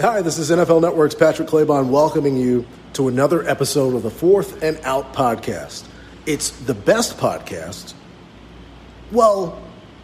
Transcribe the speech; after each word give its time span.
Hi, 0.00 0.22
this 0.22 0.38
is 0.38 0.52
NFL 0.52 0.80
Network's 0.80 1.16
Patrick 1.16 1.48
Claybon 1.48 1.88
welcoming 1.88 2.36
you 2.36 2.64
to 2.92 3.08
another 3.08 3.44
episode 3.48 3.96
of 3.96 4.04
the 4.04 4.10
Fourth 4.12 4.62
and 4.62 4.78
Out 4.84 5.12
podcast. 5.12 5.88
It's 6.24 6.50
the 6.50 6.72
best 6.72 7.16
podcast. 7.16 7.94
Well, 9.10 9.60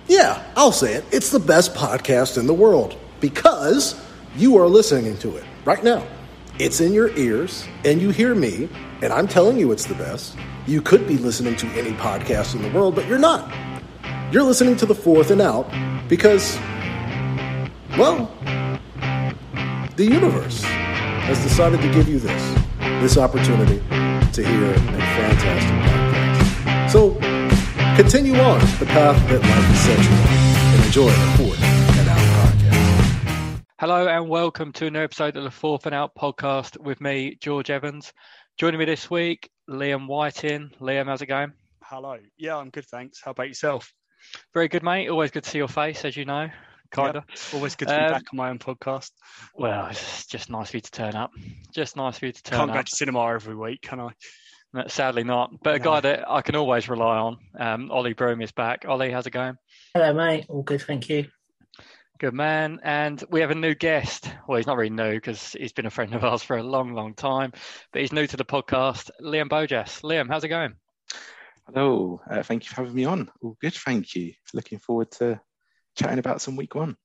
yeah, 0.08 0.42
I'll 0.56 0.72
say 0.72 0.94
it. 0.94 1.04
It's 1.12 1.30
the 1.30 1.38
best 1.38 1.74
podcast 1.74 2.38
in 2.38 2.48
the 2.48 2.54
world 2.54 2.98
because 3.20 3.94
you 4.34 4.58
are 4.58 4.66
listening 4.66 5.16
to 5.18 5.36
it 5.36 5.44
right 5.64 5.84
now. 5.84 6.04
It's 6.58 6.80
in 6.80 6.92
your 6.92 7.16
ears, 7.16 7.64
and 7.84 8.02
you 8.02 8.10
hear 8.10 8.34
me, 8.34 8.68
and 9.00 9.12
I'm 9.12 9.28
telling 9.28 9.58
you 9.58 9.70
it's 9.70 9.86
the 9.86 9.94
best. 9.94 10.36
You 10.66 10.82
could 10.82 11.06
be 11.06 11.18
listening 11.18 11.54
to 11.54 11.68
any 11.68 11.92
podcast 11.92 12.56
in 12.56 12.62
the 12.62 12.70
world, 12.72 12.96
but 12.96 13.06
you're 13.06 13.16
not. 13.16 13.48
You're 14.32 14.42
listening 14.42 14.74
to 14.78 14.86
the 14.86 14.94
Fourth 14.96 15.30
and 15.30 15.40
Out 15.40 15.70
because, 16.08 16.58
well, 17.96 18.33
the 19.96 20.04
universe 20.04 20.60
has 20.64 21.40
decided 21.44 21.80
to 21.80 21.88
give 21.92 22.08
you 22.08 22.18
this 22.18 22.54
this 23.00 23.16
opportunity 23.16 23.78
to 24.32 24.44
hear 24.44 24.72
a 24.72 24.78
fantastic 24.78 25.70
podcast. 25.86 26.90
So 26.90 27.12
continue 27.94 28.34
on 28.40 28.58
the 28.80 28.86
path 28.86 29.16
that 29.28 29.40
life 29.40 29.64
has 29.64 29.80
set 29.80 29.98
you 30.02 30.10
on 30.10 30.74
and 30.74 30.84
enjoy 30.84 31.10
the 31.10 31.36
Fourth 31.36 31.62
and 31.62 32.08
Out 32.08 32.18
podcast. 32.18 33.62
Hello 33.78 34.08
and 34.08 34.28
welcome 34.28 34.72
to 34.72 34.86
another 34.86 35.04
episode 35.04 35.36
of 35.36 35.44
the 35.44 35.50
Fourth 35.50 35.86
and 35.86 35.94
Out 35.94 36.12
podcast 36.16 36.76
with 36.80 37.00
me, 37.00 37.38
George 37.40 37.70
Evans. 37.70 38.12
Joining 38.58 38.80
me 38.80 38.86
this 38.86 39.08
week, 39.08 39.48
Liam 39.70 40.08
Whiting. 40.08 40.72
Liam, 40.80 41.06
how's 41.06 41.22
it 41.22 41.26
going? 41.26 41.52
Hello. 41.84 42.18
Yeah, 42.36 42.56
I'm 42.56 42.70
good, 42.70 42.86
thanks. 42.86 43.20
How 43.24 43.30
about 43.30 43.46
yourself? 43.46 43.92
Very 44.54 44.66
good, 44.66 44.82
mate. 44.82 45.08
Always 45.08 45.30
good 45.30 45.44
to 45.44 45.50
see 45.50 45.58
your 45.58 45.68
face, 45.68 46.04
as 46.04 46.16
you 46.16 46.24
know 46.24 46.50
kind 46.90 47.16
of. 47.16 47.24
Yep. 47.28 47.38
Always 47.54 47.76
good 47.76 47.88
to 47.88 47.94
be 47.94 48.00
um, 48.00 48.12
back 48.12 48.24
on 48.32 48.36
my 48.36 48.50
own 48.50 48.58
podcast. 48.58 49.10
Well, 49.54 49.86
it's 49.86 50.26
just 50.26 50.50
nice 50.50 50.70
for 50.70 50.76
you 50.76 50.80
to 50.82 50.90
turn 50.90 51.14
up. 51.14 51.30
Just 51.72 51.96
nice 51.96 52.18
for 52.18 52.26
you 52.26 52.32
to 52.32 52.42
turn 52.42 52.58
Can't 52.58 52.70
up. 52.70 52.76
Can't 52.76 52.86
go 52.86 52.90
to 52.90 52.96
cinema 52.96 53.34
every 53.34 53.56
week, 53.56 53.82
can 53.82 54.00
I? 54.00 54.10
No, 54.72 54.84
sadly 54.88 55.22
not. 55.22 55.52
But 55.62 55.76
a 55.76 55.78
guy 55.78 56.00
that 56.00 56.28
I 56.28 56.42
can 56.42 56.56
always 56.56 56.88
rely 56.88 57.16
on, 57.16 57.38
um, 57.58 57.90
Ollie 57.92 58.12
Broom 58.12 58.42
is 58.42 58.50
back. 58.50 58.84
Ollie, 58.88 59.12
how's 59.12 59.26
it 59.26 59.30
going? 59.30 59.56
Hello, 59.94 60.12
mate. 60.12 60.46
All 60.48 60.62
good, 60.62 60.82
thank 60.82 61.08
you. 61.08 61.26
Good 62.18 62.34
man. 62.34 62.80
And 62.82 63.22
we 63.30 63.40
have 63.40 63.50
a 63.50 63.54
new 63.54 63.74
guest. 63.74 64.28
Well, 64.48 64.56
he's 64.56 64.66
not 64.66 64.76
really 64.76 64.90
new 64.90 65.14
because 65.14 65.52
he's 65.52 65.72
been 65.72 65.86
a 65.86 65.90
friend 65.90 66.14
of 66.14 66.24
ours 66.24 66.42
for 66.42 66.56
a 66.56 66.62
long, 66.62 66.92
long 66.92 67.14
time, 67.14 67.52
but 67.92 68.02
he's 68.02 68.12
new 68.12 68.26
to 68.26 68.36
the 68.36 68.44
podcast. 68.44 69.10
Liam 69.22 69.48
Bojas. 69.48 70.02
Liam, 70.02 70.28
how's 70.28 70.42
it 70.42 70.48
going? 70.48 70.74
Hello. 71.66 72.20
Uh, 72.28 72.42
thank 72.42 72.64
you 72.64 72.70
for 72.70 72.76
having 72.76 72.94
me 72.94 73.04
on. 73.04 73.30
All 73.42 73.56
good, 73.60 73.74
thank 73.74 74.14
you. 74.16 74.32
Looking 74.52 74.80
forward 74.80 75.10
to 75.12 75.40
chatting 75.94 76.18
about 76.18 76.40
some 76.40 76.56
week 76.56 76.74
one. 76.74 76.96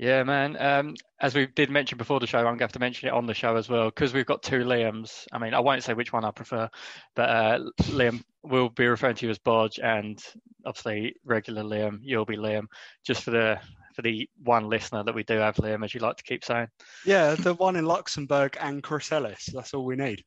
Yeah, 0.00 0.22
man. 0.22 0.56
Um, 0.58 0.94
as 1.20 1.34
we 1.34 1.44
did 1.44 1.68
mention 1.68 1.98
before 1.98 2.20
the 2.20 2.26
show, 2.26 2.38
I'm 2.38 2.44
going 2.44 2.58
to 2.58 2.64
have 2.64 2.72
to 2.72 2.78
mention 2.78 3.08
it 3.08 3.12
on 3.12 3.26
the 3.26 3.34
show 3.34 3.56
as 3.56 3.68
well 3.68 3.90
because 3.90 4.14
we've 4.14 4.24
got 4.24 4.42
two 4.42 4.64
Liams. 4.64 5.26
I 5.30 5.38
mean, 5.38 5.52
I 5.52 5.60
won't 5.60 5.82
say 5.82 5.92
which 5.92 6.10
one 6.10 6.24
I 6.24 6.30
prefer, 6.30 6.70
but 7.14 7.28
uh, 7.28 7.58
Liam 7.82 8.22
will 8.42 8.70
be 8.70 8.86
referring 8.86 9.16
to 9.16 9.26
you 9.26 9.30
as 9.30 9.38
Bodge, 9.38 9.78
and 9.78 10.18
obviously 10.64 11.16
regular 11.22 11.62
Liam, 11.62 11.98
you'll 12.00 12.24
be 12.24 12.38
Liam, 12.38 12.64
just 13.04 13.22
for 13.22 13.30
the 13.30 13.60
for 13.94 14.00
the 14.00 14.26
one 14.42 14.70
listener 14.70 15.04
that 15.04 15.14
we 15.14 15.22
do 15.22 15.34
have, 15.34 15.56
Liam, 15.56 15.84
as 15.84 15.92
you 15.92 16.00
like 16.00 16.16
to 16.16 16.24
keep 16.24 16.46
saying. 16.46 16.68
Yeah, 17.04 17.34
the 17.34 17.52
one 17.52 17.76
in 17.76 17.84
Luxembourg 17.84 18.56
and 18.58 18.82
Chris 18.82 19.12
Ellis. 19.12 19.50
That's 19.52 19.74
all 19.74 19.84
we 19.84 19.96
need. 19.96 20.24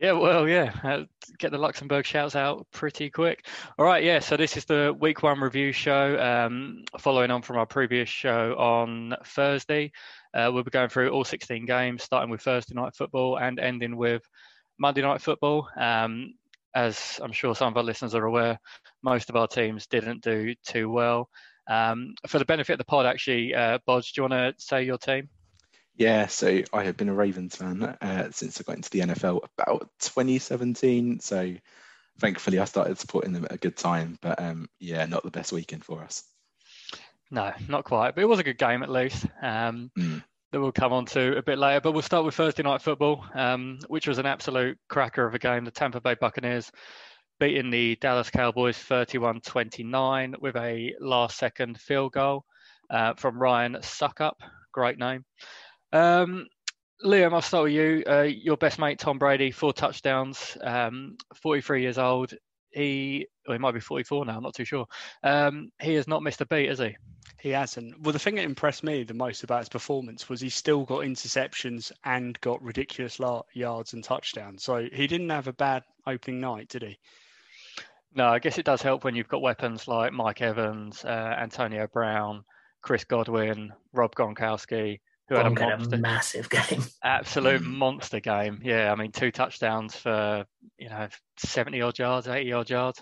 Yeah, 0.00 0.12
well, 0.12 0.48
yeah, 0.48 0.72
uh, 0.82 1.02
get 1.38 1.50
the 1.50 1.58
Luxembourg 1.58 2.06
shouts 2.06 2.34
out 2.34 2.66
pretty 2.72 3.10
quick. 3.10 3.46
All 3.78 3.84
right, 3.84 4.02
yeah, 4.02 4.20
so 4.20 4.38
this 4.38 4.56
is 4.56 4.64
the 4.64 4.96
week 4.98 5.22
one 5.22 5.38
review 5.40 5.72
show. 5.72 6.18
Um, 6.18 6.84
following 6.98 7.30
on 7.30 7.42
from 7.42 7.58
our 7.58 7.66
previous 7.66 8.08
show 8.08 8.54
on 8.54 9.14
Thursday, 9.26 9.92
uh, 10.32 10.50
we'll 10.54 10.62
be 10.62 10.70
going 10.70 10.88
through 10.88 11.10
all 11.10 11.22
16 11.22 11.66
games, 11.66 12.02
starting 12.02 12.30
with 12.30 12.40
Thursday 12.40 12.74
night 12.74 12.94
football 12.96 13.36
and 13.36 13.60
ending 13.60 13.94
with 13.94 14.22
Monday 14.78 15.02
night 15.02 15.20
football. 15.20 15.68
Um, 15.76 16.32
as 16.74 17.20
I'm 17.22 17.32
sure 17.32 17.54
some 17.54 17.68
of 17.68 17.76
our 17.76 17.82
listeners 17.82 18.14
are 18.14 18.24
aware, 18.24 18.58
most 19.02 19.28
of 19.28 19.36
our 19.36 19.48
teams 19.48 19.86
didn't 19.86 20.22
do 20.22 20.54
too 20.64 20.88
well. 20.88 21.28
Um, 21.68 22.14
for 22.26 22.38
the 22.38 22.46
benefit 22.46 22.72
of 22.72 22.78
the 22.78 22.84
pod, 22.84 23.04
actually, 23.04 23.54
uh, 23.54 23.78
Bodge, 23.86 24.14
do 24.14 24.22
you 24.22 24.28
want 24.28 24.56
to 24.56 24.64
say 24.64 24.82
your 24.82 24.96
team? 24.96 25.28
Yeah, 26.00 26.28
so 26.28 26.62
I 26.72 26.84
have 26.84 26.96
been 26.96 27.10
a 27.10 27.14
Ravens 27.14 27.56
fan 27.56 27.82
uh, 27.82 28.30
since 28.30 28.58
I 28.58 28.64
got 28.64 28.76
into 28.76 28.88
the 28.88 29.00
NFL 29.00 29.46
about 29.58 29.90
2017. 29.98 31.20
So 31.20 31.54
thankfully, 32.18 32.58
I 32.58 32.64
started 32.64 32.96
supporting 32.96 33.34
them 33.34 33.44
at 33.44 33.52
a 33.52 33.58
good 33.58 33.76
time. 33.76 34.16
But 34.22 34.40
um, 34.40 34.70
yeah, 34.78 35.04
not 35.04 35.24
the 35.24 35.30
best 35.30 35.52
weekend 35.52 35.84
for 35.84 36.02
us. 36.02 36.24
No, 37.30 37.52
not 37.68 37.84
quite. 37.84 38.14
But 38.14 38.22
it 38.22 38.28
was 38.28 38.38
a 38.38 38.42
good 38.42 38.56
game 38.56 38.82
at 38.82 38.88
least. 38.88 39.26
Um, 39.42 39.90
mm. 39.98 40.24
That 40.52 40.60
we'll 40.62 40.72
come 40.72 40.94
on 40.94 41.04
to 41.04 41.36
a 41.36 41.42
bit 41.42 41.58
later. 41.58 41.82
But 41.82 41.92
we'll 41.92 42.00
start 42.00 42.24
with 42.24 42.34
Thursday 42.34 42.62
night 42.62 42.80
football, 42.80 43.22
um, 43.34 43.78
which 43.88 44.08
was 44.08 44.16
an 44.16 44.24
absolute 44.24 44.78
cracker 44.88 45.26
of 45.26 45.34
a 45.34 45.38
game. 45.38 45.66
The 45.66 45.70
Tampa 45.70 46.00
Bay 46.00 46.16
Buccaneers 46.18 46.72
beating 47.40 47.68
the 47.68 47.96
Dallas 47.96 48.30
Cowboys 48.30 48.78
31 48.78 49.42
29 49.42 50.36
with 50.40 50.56
a 50.56 50.94
last 50.98 51.36
second 51.36 51.78
field 51.78 52.12
goal 52.12 52.46
uh, 52.88 53.12
from 53.18 53.38
Ryan 53.38 53.74
Succop. 53.82 54.36
Great 54.72 54.98
name. 54.98 55.26
Um, 55.92 56.46
Liam, 57.04 57.32
I'll 57.32 57.42
start 57.42 57.64
with 57.64 57.72
you. 57.72 58.02
Uh, 58.06 58.22
your 58.22 58.56
best 58.56 58.78
mate, 58.78 58.98
Tom 58.98 59.18
Brady, 59.18 59.50
four 59.50 59.72
touchdowns, 59.72 60.56
um, 60.62 61.16
43 61.34 61.82
years 61.82 61.98
old. 61.98 62.34
He, 62.70 63.26
well, 63.46 63.56
he 63.56 63.58
might 63.58 63.72
be 63.72 63.80
44 63.80 64.26
now, 64.26 64.36
I'm 64.36 64.42
not 64.42 64.54
too 64.54 64.64
sure. 64.64 64.86
Um, 65.22 65.72
he 65.80 65.94
has 65.94 66.06
not 66.06 66.22
missed 66.22 66.40
a 66.40 66.46
beat, 66.46 66.68
has 66.68 66.78
he? 66.78 66.96
He 67.40 67.50
hasn't. 67.50 68.00
Well, 68.02 68.12
the 68.12 68.18
thing 68.18 68.34
that 68.34 68.44
impressed 68.44 68.84
me 68.84 69.02
the 69.02 69.14
most 69.14 69.42
about 69.42 69.60
his 69.60 69.70
performance 69.70 70.28
was 70.28 70.42
he 70.42 70.50
still 70.50 70.84
got 70.84 71.00
interceptions 71.00 71.90
and 72.04 72.38
got 72.40 72.62
ridiculous 72.62 73.18
yards 73.54 73.94
and 73.94 74.04
touchdowns. 74.04 74.62
So 74.62 74.86
he 74.92 75.06
didn't 75.06 75.30
have 75.30 75.48
a 75.48 75.54
bad 75.54 75.84
opening 76.06 76.40
night, 76.40 76.68
did 76.68 76.82
he? 76.82 76.98
No, 78.14 78.26
I 78.26 78.40
guess 78.40 78.58
it 78.58 78.66
does 78.66 78.82
help 78.82 79.04
when 79.04 79.14
you've 79.14 79.28
got 79.28 79.40
weapons 79.40 79.88
like 79.88 80.12
Mike 80.12 80.42
Evans, 80.42 81.04
uh, 81.04 81.36
Antonio 81.38 81.86
Brown, 81.86 82.44
Chris 82.82 83.04
Godwin, 83.04 83.72
Rob 83.92 84.14
Gronkowski, 84.14 85.00
who 85.30 85.36
had 85.36 85.46
a, 85.46 85.50
monster, 85.50 85.94
a 85.94 85.98
massive 85.98 86.50
game. 86.50 86.82
Absolute 87.04 87.62
monster 87.62 88.18
game. 88.18 88.60
Yeah, 88.62 88.92
I 88.92 88.96
mean, 88.96 89.12
two 89.12 89.30
touchdowns 89.30 89.94
for 89.94 90.44
you 90.76 90.88
know 90.88 91.06
seventy 91.38 91.80
odd 91.80 91.98
yards, 91.98 92.26
eighty 92.26 92.52
odd 92.52 92.68
yards, 92.68 93.00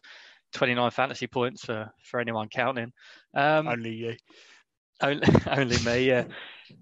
twenty 0.52 0.74
nine 0.74 0.90
fantasy 0.90 1.26
points 1.26 1.64
for 1.64 1.90
for 2.04 2.20
anyone 2.20 2.48
counting. 2.48 2.92
Um, 3.34 3.66
only 3.66 3.94
you. 3.94 4.16
Only, 5.00 5.26
only 5.46 5.78
me. 5.78 6.06
Yeah. 6.06 6.24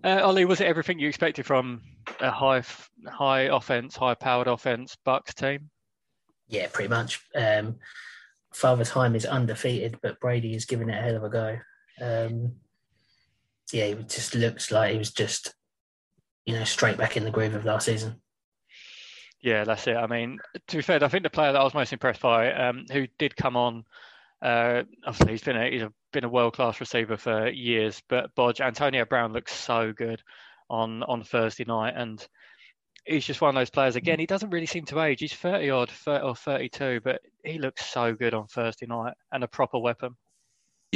Uh, 0.02 0.20
Ollie, 0.24 0.46
was 0.46 0.60
it 0.60 0.66
everything 0.66 0.98
you 0.98 1.08
expected 1.08 1.46
from 1.46 1.80
a 2.20 2.30
high 2.30 2.64
high 3.06 3.42
offense, 3.42 3.94
high 3.94 4.14
powered 4.14 4.48
offense 4.48 4.96
Bucks 5.04 5.32
team? 5.32 5.70
Yeah, 6.48 6.66
pretty 6.72 6.88
much. 6.88 7.20
Um, 7.36 7.76
Father 8.52 8.84
Time 8.84 9.14
is 9.14 9.24
undefeated, 9.24 9.98
but 10.02 10.18
Brady 10.18 10.56
is 10.56 10.64
giving 10.64 10.88
it 10.88 10.98
a 10.98 11.02
hell 11.02 11.16
of 11.16 11.22
a 11.22 11.28
go. 11.28 11.58
Um, 12.00 12.56
yeah, 13.72 13.84
it 13.84 14.09
just 14.09 14.34
looks 14.34 14.71
like 14.71 14.93
he 14.93 14.99
was 14.99 15.12
just, 15.12 15.54
you 16.44 16.54
know, 16.54 16.65
straight 16.65 16.97
back 16.97 17.16
in 17.16 17.25
the 17.25 17.31
groove 17.31 17.54
of 17.54 17.65
last 17.65 17.87
season. 17.87 18.21
Yeah, 19.43 19.65
that's 19.65 19.87
it. 19.87 19.97
I 19.97 20.06
mean, 20.06 20.38
to 20.69 20.77
be 20.77 20.82
fair, 20.82 21.03
I 21.03 21.09
think 21.09 21.22
the 21.22 21.31
player 21.31 21.53
that 21.53 21.60
I 21.60 21.65
was 21.65 21.75
most 21.75 21.93
impressed 21.93 22.21
by, 22.21 22.53
um, 22.53 22.84
who 22.91 23.06
did 23.19 23.37
come 23.37 23.56
on, 23.56 23.84
uh, 24.43 24.82
obviously 25.06 25.32
he's 25.32 25.43
been 25.43 25.56
a 25.56 25.71
he's 25.71 25.82
a, 25.82 25.93
been 26.12 26.25
a 26.25 26.28
world 26.28 26.54
class 26.54 26.81
receiver 26.81 27.16
for 27.16 27.49
years, 27.49 28.03
but 28.09 28.34
Bodge 28.34 28.60
Antonio 28.60 29.04
Brown 29.04 29.32
looks 29.32 29.54
so 29.54 29.93
good 29.93 30.22
on 30.69 31.03
on 31.04 31.22
Thursday 31.22 31.65
night, 31.65 31.94
and 31.97 32.27
he's 33.04 33.25
just 33.25 33.41
one 33.41 33.56
of 33.56 33.60
those 33.60 33.71
players. 33.71 33.97
Again, 33.97 34.19
he 34.19 34.27
doesn't 34.27 34.50
really 34.50 34.66
seem 34.66 34.84
to 34.87 35.00
age. 35.00 35.21
He's 35.21 35.33
thirty 35.33 35.71
odd, 35.71 35.91
30 35.91 36.25
or 36.25 36.34
thirty 36.34 36.69
two, 36.69 37.00
but 37.03 37.21
he 37.44 37.59
looks 37.59 37.87
so 37.87 38.15
good 38.15 38.34
on 38.34 38.47
Thursday 38.47 38.87
night 38.87 39.15
and 39.33 39.44
a 39.44 39.48
proper 39.48 39.78
weapon. 39.78 40.16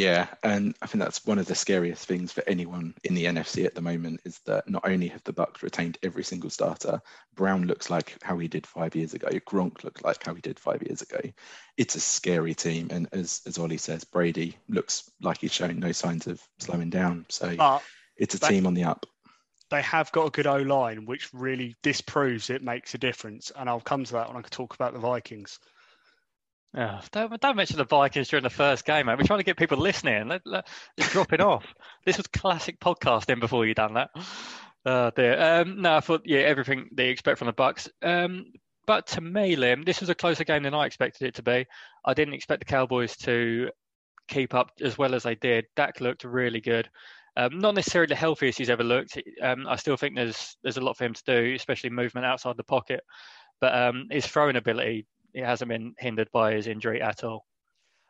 Yeah, 0.01 0.29
and 0.43 0.75
I 0.81 0.87
think 0.87 1.05
that's 1.05 1.27
one 1.27 1.39
of 1.39 1.45
the 1.45 1.55
scariest 1.55 2.07
things 2.07 2.33
for 2.33 2.43
anyone 2.47 2.95
in 3.05 3.15
the 3.15 3.27
NFC 3.27 3.67
at 3.67 3.75
the 3.75 3.83
moment 3.83 4.23
is 4.25 4.39
that 4.47 4.67
not 4.67 4.89
only 4.89 5.09
have 5.09 5.23
the 5.25 5.35
Bucks 5.35 5.63
retained 5.63 5.99
every 6.03 6.25
single 6.25 6.49
starter, 6.49 7.03
Brown 7.35 7.67
looks 7.67 7.91
like 7.91 8.17
how 8.23 8.39
he 8.39 8.49
did 8.49 8.67
five 8.67 8.95
years 8.95 9.13
ago, 9.13 9.29
Gronk 9.47 9.85
looked 9.85 10.03
like 10.03 10.25
how 10.25 10.35
he 10.35 10.41
did 10.41 10.59
five 10.59 10.83
years 10.83 11.03
ago. 11.03 11.21
It's 11.77 11.97
a 11.97 12.01
scary 12.01 12.55
team, 12.55 12.89
and 12.91 13.09
as 13.13 13.43
as 13.47 13.59
Ollie 13.59 13.77
says, 13.77 14.05
Brady 14.05 14.57
looks 14.71 15.11
like 15.21 15.39
he's 15.43 15.53
showing 15.53 15.79
no 15.79 15.93
signs 15.93 16.27
of 16.27 16.41
slowing 16.59 16.89
down. 16.89 17.27
So 17.29 17.55
but 17.57 17.83
it's 18.17 18.35
a 18.35 18.41
they, 18.41 18.49
team 18.49 18.67
on 18.67 18.73
the 18.73 18.85
up. 18.85 19.05
They 19.69 19.83
have 19.83 20.11
got 20.13 20.29
a 20.29 20.31
good 20.31 20.47
O 20.47 20.57
line, 20.57 21.05
which 21.05 21.29
really 21.35 21.77
disproves 21.83 22.49
it 22.49 22.63
makes 22.63 22.95
a 22.95 22.99
difference, 22.99 23.53
and 23.55 23.69
I'll 23.69 23.81
come 23.81 24.05
to 24.05 24.13
that 24.15 24.29
when 24.29 24.43
I 24.43 24.49
talk 24.49 24.75
about 24.75 24.95
the 24.95 24.99
Vikings. 24.99 25.59
Oh, 26.77 27.01
don't, 27.11 27.41
don't 27.41 27.57
mention 27.57 27.79
the 27.79 27.85
Vikings 27.85 28.29
during 28.29 28.45
the 28.45 28.51
first 28.51 28.85
game, 28.85 29.07
mate. 29.07 29.19
We're 29.19 29.25
trying 29.25 29.41
to 29.41 29.45
get 29.45 29.57
people 29.57 29.79
listening. 29.79 30.31
It's 30.97 31.13
dropping 31.13 31.41
off. 31.41 31.75
This 32.05 32.17
was 32.17 32.29
classic 32.29 32.79
podcasting 32.79 33.41
before 33.41 33.67
you 33.67 33.75
done 33.75 33.95
that. 33.95 34.11
Oh 34.87 35.11
dear. 35.11 35.41
Um, 35.41 35.83
no, 35.83 35.97
I 35.97 36.01
thought 36.01 36.23
yeah, 36.25 36.41
everything 36.41 36.89
they 36.93 37.09
expect 37.09 37.39
from 37.39 37.47
the 37.47 37.53
Bucks. 37.53 37.89
Um, 38.03 38.47
but 38.87 39.07
to 39.09 39.21
me, 39.21 39.57
Liam, 39.57 39.85
this 39.85 40.01
was 40.01 40.11
a 40.11 40.15
closer 40.15 40.45
game 40.45 40.63
than 40.63 40.75
I 40.75 40.87
expected 40.87 41.27
it 41.27 41.35
to 41.35 41.43
be. 41.43 41.67
I 42.05 42.15
didn't 42.15 42.35
expect 42.35 42.61
the 42.61 42.67
Cowboys 42.67 43.17
to 43.19 43.71
keep 44.29 44.55
up 44.55 44.71
as 44.81 44.97
well 44.97 45.15
as 45.15 45.25
they 45.25 45.35
did. 45.35 45.67
Dak 45.77 46.01
looked 46.01 46.25
really 46.25 46.61
good. 46.61 46.89
Um, 47.37 47.59
not 47.59 47.75
necessarily 47.75 48.09
the 48.09 48.17
healthiest 48.17 48.59
he's 48.59 48.71
ever 48.71 48.85
looked. 48.85 49.21
Um, 49.43 49.67
I 49.69 49.77
still 49.77 49.97
think 49.97 50.17
there's 50.17 50.57
there's 50.63 50.77
a 50.77 50.81
lot 50.81 50.97
for 50.97 51.05
him 51.05 51.15
to 51.15 51.25
do, 51.25 51.55
especially 51.55 51.91
movement 51.91 52.27
outside 52.27 52.57
the 52.57 52.65
pocket. 52.65 53.03
But 53.61 53.75
um, 53.75 54.07
his 54.11 54.27
throwing 54.27 54.57
ability 54.57 55.07
it 55.35 55.45
hasn't 55.45 55.69
been 55.69 55.95
hindered 55.99 56.31
by 56.33 56.55
his 56.55 56.67
injury 56.67 57.01
at 57.01 57.25
all. 57.25 57.47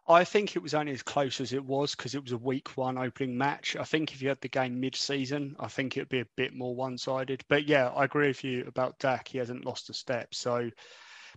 I 0.08 0.24
think 0.24 0.56
it 0.56 0.62
was 0.62 0.74
only 0.74 0.92
as 0.92 1.02
close 1.02 1.40
as 1.40 1.52
it 1.52 1.64
was 1.64 1.94
because 1.94 2.14
it 2.14 2.22
was 2.22 2.32
a 2.32 2.38
week 2.38 2.76
one 2.76 2.98
opening 2.98 3.38
match. 3.38 3.76
I 3.76 3.84
think 3.84 4.12
if 4.12 4.20
you 4.20 4.28
had 4.28 4.40
the 4.40 4.48
game 4.48 4.80
mid 4.80 4.96
season, 4.96 5.54
I 5.60 5.68
think 5.68 5.96
it'd 5.96 6.08
be 6.08 6.20
a 6.20 6.26
bit 6.36 6.52
more 6.52 6.74
one 6.74 6.98
sided. 6.98 7.44
But 7.48 7.68
yeah, 7.68 7.88
I 7.88 8.04
agree 8.04 8.28
with 8.28 8.42
you 8.42 8.64
about 8.66 8.98
Dak. 8.98 9.28
He 9.28 9.38
hasn't 9.38 9.64
lost 9.64 9.88
a 9.90 9.94
step. 9.94 10.34
So, 10.34 10.70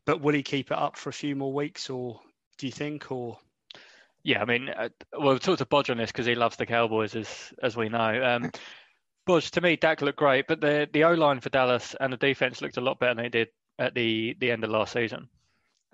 but 0.05 0.21
will 0.21 0.33
he 0.33 0.41
keep 0.41 0.71
it 0.71 0.77
up 0.77 0.97
for 0.97 1.09
a 1.09 1.13
few 1.13 1.35
more 1.35 1.53
weeks 1.53 1.89
or 1.89 2.19
do 2.57 2.65
you 2.65 2.71
think? 2.71 3.11
Or 3.11 3.37
yeah, 4.23 4.41
I 4.41 4.45
mean, 4.45 4.69
uh, 4.69 4.89
we'll 5.13 5.37
talk 5.37 5.59
to 5.59 5.65
Bodge 5.65 5.89
on 5.89 5.97
this 5.97 6.11
because 6.11 6.25
he 6.25 6.35
loves 6.35 6.55
the 6.55 6.65
Cowboys, 6.65 7.15
as 7.15 7.53
as 7.61 7.75
we 7.77 7.89
know. 7.89 8.23
Um, 8.23 8.51
Bodge, 9.27 9.51
to 9.51 9.61
me, 9.61 9.75
Dak 9.75 10.01
looked 10.01 10.17
great, 10.17 10.47
but 10.47 10.61
the 10.61 10.89
the 10.91 11.03
O 11.03 11.13
line 11.13 11.41
for 11.41 11.49
Dallas 11.49 11.95
and 11.99 12.11
the 12.11 12.17
defense 12.17 12.61
looked 12.61 12.77
a 12.77 12.81
lot 12.81 12.99
better 12.99 13.13
than 13.13 13.23
they 13.23 13.29
did 13.29 13.49
at 13.77 13.93
the 13.93 14.35
the 14.39 14.51
end 14.51 14.63
of 14.63 14.69
last 14.69 14.93
season. 14.93 15.29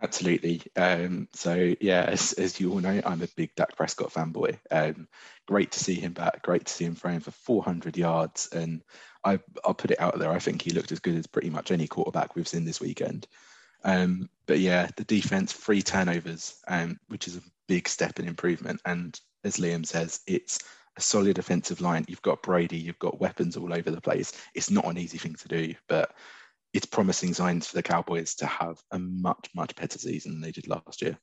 Absolutely. 0.02 0.62
Um, 0.76 1.28
so 1.34 1.76
yeah, 1.82 2.04
as, 2.04 2.34
as 2.34 2.60
you 2.60 2.72
all 2.72 2.80
know, 2.80 3.02
I'm 3.06 3.22
a 3.22 3.28
big 3.36 3.54
Dak 3.56 3.76
Prescott 3.76 4.14
fanboy. 4.14 4.58
Um, 4.72 5.08
great 5.46 5.72
to 5.74 5.80
see 5.80 5.96
him 5.96 6.14
back. 6.14 6.42
Great 6.42 6.66
to 6.66 6.74
see 6.74 6.86
him 6.86 6.96
throwing 6.96 7.20
for 7.20 7.32
400 7.32 7.98
yards, 7.98 8.48
and 8.54 8.82
I, 9.24 9.40
will 9.66 9.74
put 9.74 9.92
it 9.92 10.00
out 10.00 10.18
there. 10.18 10.32
I 10.32 10.40
think 10.40 10.62
he 10.62 10.72
looked 10.72 10.94
as 10.94 11.00
good 11.00 11.16
as 11.16 11.28
pretty 11.28 11.50
much 11.50 11.72
any 11.72 11.88
quarterback 11.88 12.36
we've 12.36 12.48
seen 12.48 12.64
this 12.64 12.80
weekend. 12.80 13.28
Um, 13.84 14.30
but 14.46 14.60
yeah, 14.60 14.90
the 14.96 15.04
defense, 15.04 15.52
three 15.52 15.82
turnovers, 15.82 16.56
um, 16.68 17.00
which 17.10 17.28
is 17.28 17.36
a 17.36 17.42
big 17.68 17.90
step 17.90 18.20
in 18.20 18.28
improvement. 18.28 18.82
And 18.86 19.20
as 19.44 19.58
Liam 19.58 19.86
says, 19.86 20.22
it's 20.28 20.60
a 20.98 21.02
solid 21.02 21.40
offensive 21.40 21.82
line. 21.82 22.06
You've 22.08 22.22
got 22.22 22.44
Brady, 22.44 22.78
you've 22.78 23.00
got 23.00 23.20
weapons 23.20 23.58
all 23.58 23.74
over 23.74 23.92
the 23.92 24.02
place. 24.02 24.32
It's 24.54 24.72
not 24.72 24.86
an 24.86 24.98
easy 24.98 25.18
thing 25.18 25.36
to 25.36 25.48
do, 25.48 25.76
but 25.88 26.14
it's 26.74 26.86
promising 26.86 27.34
signs 27.34 27.68
for 27.68 27.76
the 27.76 27.84
Cowboys 27.84 28.36
to 28.36 28.46
have 28.46 28.78
a 28.92 29.00
much, 29.00 29.50
much 29.56 29.76
better 29.76 29.98
season 29.98 30.34
than 30.34 30.42
they 30.42 30.52
did 30.52 30.68
last 30.68 31.02
year. 31.02 31.18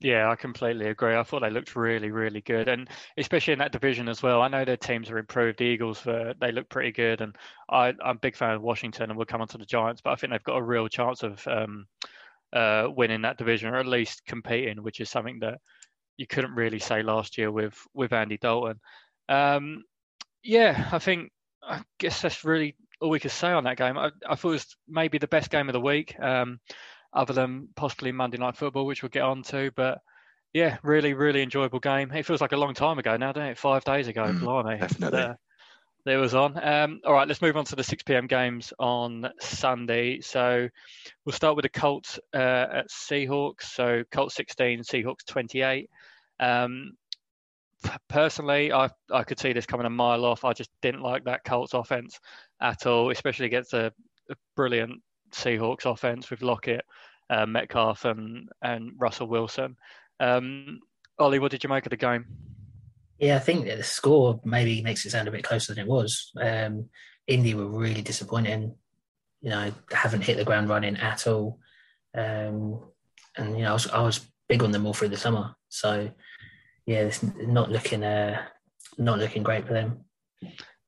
Yeah, 0.00 0.28
I 0.28 0.34
completely 0.34 0.88
agree. 0.88 1.14
I 1.14 1.22
thought 1.22 1.42
they 1.42 1.50
looked 1.50 1.76
really, 1.76 2.10
really 2.10 2.40
good, 2.40 2.66
and 2.66 2.88
especially 3.16 3.52
in 3.52 3.60
that 3.60 3.70
division 3.70 4.08
as 4.08 4.20
well. 4.20 4.42
I 4.42 4.48
know 4.48 4.64
their 4.64 4.76
teams 4.76 5.08
are 5.10 5.18
improved. 5.18 5.60
The 5.60 5.64
Eagles, 5.64 6.04
uh, 6.04 6.34
they 6.40 6.50
look 6.50 6.68
pretty 6.68 6.90
good, 6.90 7.20
and 7.20 7.36
I, 7.70 7.90
am 7.90 7.96
a 8.02 8.14
big 8.14 8.34
fan 8.34 8.54
of 8.54 8.62
Washington, 8.62 9.10
and 9.10 9.16
we'll 9.16 9.26
come 9.26 9.40
on 9.40 9.48
to 9.48 9.58
the 9.58 9.64
Giants. 9.64 10.00
But 10.02 10.10
I 10.10 10.16
think 10.16 10.32
they've 10.32 10.42
got 10.42 10.56
a 10.56 10.62
real 10.62 10.88
chance 10.88 11.22
of 11.22 11.46
um, 11.46 11.86
uh, 12.52 12.88
winning 12.90 13.22
that 13.22 13.38
division, 13.38 13.72
or 13.72 13.78
at 13.78 13.86
least 13.86 14.26
competing, 14.26 14.82
which 14.82 14.98
is 14.98 15.08
something 15.08 15.38
that 15.38 15.60
you 16.16 16.26
couldn't 16.26 16.54
really 16.54 16.80
say 16.80 17.04
last 17.04 17.38
year 17.38 17.52
with 17.52 17.78
with 17.94 18.12
Andy 18.12 18.38
Dalton. 18.38 18.80
Um, 19.28 19.84
yeah, 20.42 20.88
I 20.90 20.98
think 20.98 21.30
I 21.62 21.82
guess 22.00 22.22
that's 22.22 22.44
really 22.44 22.74
all 23.02 23.10
we 23.10 23.20
could 23.20 23.32
say 23.32 23.50
on 23.50 23.64
that 23.64 23.76
game. 23.76 23.98
I, 23.98 24.10
I 24.28 24.36
thought 24.36 24.50
it 24.50 24.52
was 24.52 24.76
maybe 24.88 25.18
the 25.18 25.28
best 25.28 25.50
game 25.50 25.68
of 25.68 25.72
the 25.72 25.80
week. 25.80 26.18
Um, 26.18 26.60
other 27.12 27.32
than 27.32 27.68
possibly 27.76 28.12
Monday 28.12 28.38
Night 28.38 28.56
Football, 28.56 28.86
which 28.86 29.02
we'll 29.02 29.10
get 29.10 29.22
on 29.22 29.42
to. 29.44 29.70
But 29.76 29.98
yeah, 30.52 30.78
really, 30.82 31.14
really 31.14 31.42
enjoyable 31.42 31.80
game. 31.80 32.10
It 32.12 32.26
feels 32.26 32.40
like 32.40 32.52
a 32.52 32.56
long 32.56 32.74
time 32.74 32.98
ago 32.98 33.16
now, 33.16 33.32
doesn't 33.32 33.50
it? 33.50 33.58
Five 33.58 33.84
days 33.84 34.08
ago, 34.08 34.24
mm, 34.24 34.40
blimey. 34.40 34.78
Definitely. 34.78 35.20
Uh, 35.20 35.34
there 36.04 36.18
was 36.18 36.34
on. 36.34 36.62
Um, 36.62 37.00
all 37.04 37.12
right, 37.12 37.28
let's 37.28 37.42
move 37.42 37.56
on 37.56 37.64
to 37.66 37.76
the 37.76 37.84
6 37.84 38.02
p.m. 38.02 38.26
games 38.26 38.72
on 38.78 39.30
Sunday. 39.40 40.20
So 40.20 40.68
we'll 41.24 41.32
start 41.32 41.54
with 41.54 41.62
the 41.64 41.68
Colts 41.68 42.18
uh, 42.34 42.66
at 42.72 42.90
Seahawks. 42.90 43.62
So 43.62 44.02
Colts 44.10 44.34
16, 44.34 44.80
Seahawks 44.80 45.24
28. 45.26 45.88
Um, 46.40 46.94
personally, 48.08 48.72
I 48.72 48.88
I 49.10 49.24
could 49.24 49.38
see 49.38 49.52
this 49.52 49.66
coming 49.66 49.86
a 49.86 49.90
mile 49.90 50.24
off. 50.24 50.44
I 50.44 50.52
just 50.52 50.70
didn't 50.80 51.02
like 51.02 51.24
that 51.24 51.44
Colts 51.44 51.74
offense 51.74 52.18
at 52.60 52.86
all, 52.86 53.10
especially 53.10 53.46
against 53.46 53.72
a, 53.74 53.92
a 54.30 54.34
brilliant 54.56 55.02
Seahawks 55.32 55.86
offense 55.86 56.30
with 56.30 56.42
Lockett, 56.42 56.84
uh, 57.30 57.46
Metcalf, 57.46 58.04
and 58.04 58.48
and 58.62 58.92
Russell 58.98 59.26
Wilson. 59.26 59.76
Um, 60.20 60.80
Ollie, 61.18 61.38
what 61.38 61.50
did 61.50 61.64
you 61.64 61.70
make 61.70 61.86
of 61.86 61.90
the 61.90 61.96
game? 61.96 62.26
Yeah, 63.18 63.36
I 63.36 63.40
think 63.40 63.66
the 63.66 63.82
score 63.82 64.40
maybe 64.44 64.82
makes 64.82 65.06
it 65.06 65.10
sound 65.10 65.28
a 65.28 65.32
bit 65.32 65.44
closer 65.44 65.74
than 65.74 65.84
it 65.84 65.88
was. 65.88 66.32
Um, 66.40 66.88
Indy 67.26 67.54
were 67.54 67.68
really 67.68 68.02
disappointing. 68.02 68.74
You 69.40 69.50
know, 69.50 69.72
haven't 69.90 70.22
hit 70.22 70.36
the 70.36 70.44
ground 70.44 70.68
running 70.68 70.96
at 70.96 71.26
all. 71.26 71.58
Um, 72.14 72.80
and 73.36 73.56
you 73.56 73.64
know, 73.64 73.70
I 73.70 73.72
was, 73.72 73.88
I 73.88 74.02
was 74.02 74.20
big 74.48 74.62
on 74.62 74.72
them 74.72 74.86
all 74.86 74.94
through 74.94 75.08
the 75.08 75.16
summer. 75.16 75.54
So 75.68 76.10
yeah, 76.86 77.00
it's 77.00 77.22
not 77.22 77.70
looking 77.70 78.02
uh, 78.02 78.42
not 78.98 79.18
looking 79.18 79.42
great 79.42 79.66
for 79.66 79.72
them. 79.72 80.04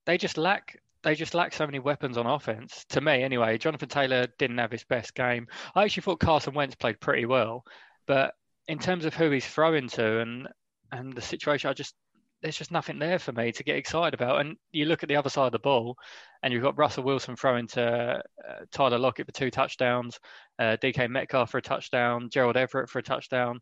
They 0.07 0.19
just 0.19 0.37
lack 0.37 0.79
they 1.03 1.15
just 1.15 1.35
lack 1.35 1.53
so 1.53 1.67
many 1.67 1.79
weapons 1.79 2.17
on 2.17 2.27
offense. 2.27 2.85
To 2.91 3.01
me, 3.01 3.23
anyway, 3.23 3.59
Jonathan 3.59 3.89
Taylor 3.89 4.27
didn't 4.39 4.59
have 4.59 4.73
his 4.73 4.85
best 4.85 5.15
game. 5.15 5.47
I 5.75 5.85
actually 5.85 6.03
thought 6.03 6.21
Carson 6.21 6.55
Wentz 6.55 6.75
played 6.75 6.99
pretty 6.99 7.27
well, 7.27 7.65
but 8.07 8.35
in 8.67 8.79
terms 8.79 9.05
of 9.05 9.15
who 9.15 9.31
he's 9.31 9.47
throwing 9.47 9.89
to 9.91 10.21
and 10.21 10.49
and 10.91 11.13
the 11.15 11.21
situation, 11.21 11.71
I 11.71 11.75
just 11.75 11.95
there's 12.43 12.59
just 12.59 12.71
nothing 12.71 12.99
there 12.99 13.19
for 13.19 13.33
me 13.33 13.53
to 13.53 13.65
get 13.65 13.77
excited 13.77 14.13
about. 14.13 14.41
And 14.41 14.57
you 14.71 14.85
look 14.85 15.03
at 15.03 15.09
the 15.09 15.17
other 15.17 15.31
side 15.31 15.47
of 15.47 15.53
the 15.53 15.59
ball, 15.59 15.97
and 16.43 16.53
you've 16.53 16.63
got 16.63 16.77
Russell 16.77 17.05
Wilson 17.05 17.37
throwing 17.37 17.67
to 17.69 18.23
uh, 18.23 18.65
Tyler 18.71 18.99
Lockett 18.99 19.27
for 19.27 19.33
two 19.33 19.51
touchdowns, 19.51 20.19
uh, 20.59 20.77
DK 20.83 21.09
Metcalf 21.09 21.51
for 21.51 21.59
a 21.59 21.63
touchdown, 21.63 22.29
Gerald 22.31 22.57
Everett 22.59 22.91
for 22.91 22.99
a 22.99 23.03
touchdown. 23.03 23.61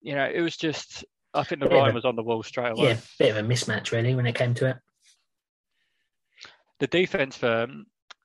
You 0.00 0.14
know, 0.14 0.30
it 0.32 0.40
was 0.40 0.56
just. 0.56 1.04
I 1.34 1.42
think 1.42 1.60
the 1.60 1.68
line 1.68 1.94
was 1.94 2.04
on 2.04 2.16
the 2.16 2.22
wall 2.22 2.42
straight 2.42 2.72
away. 2.72 2.90
Yeah, 2.90 2.96
bit 3.18 3.36
of 3.36 3.44
a 3.44 3.48
mismatch 3.48 3.90
really 3.90 4.14
when 4.14 4.26
it 4.26 4.34
came 4.34 4.54
to 4.54 4.68
it 4.70 4.76
the 6.80 6.86
defense 6.86 7.36
for 7.36 7.66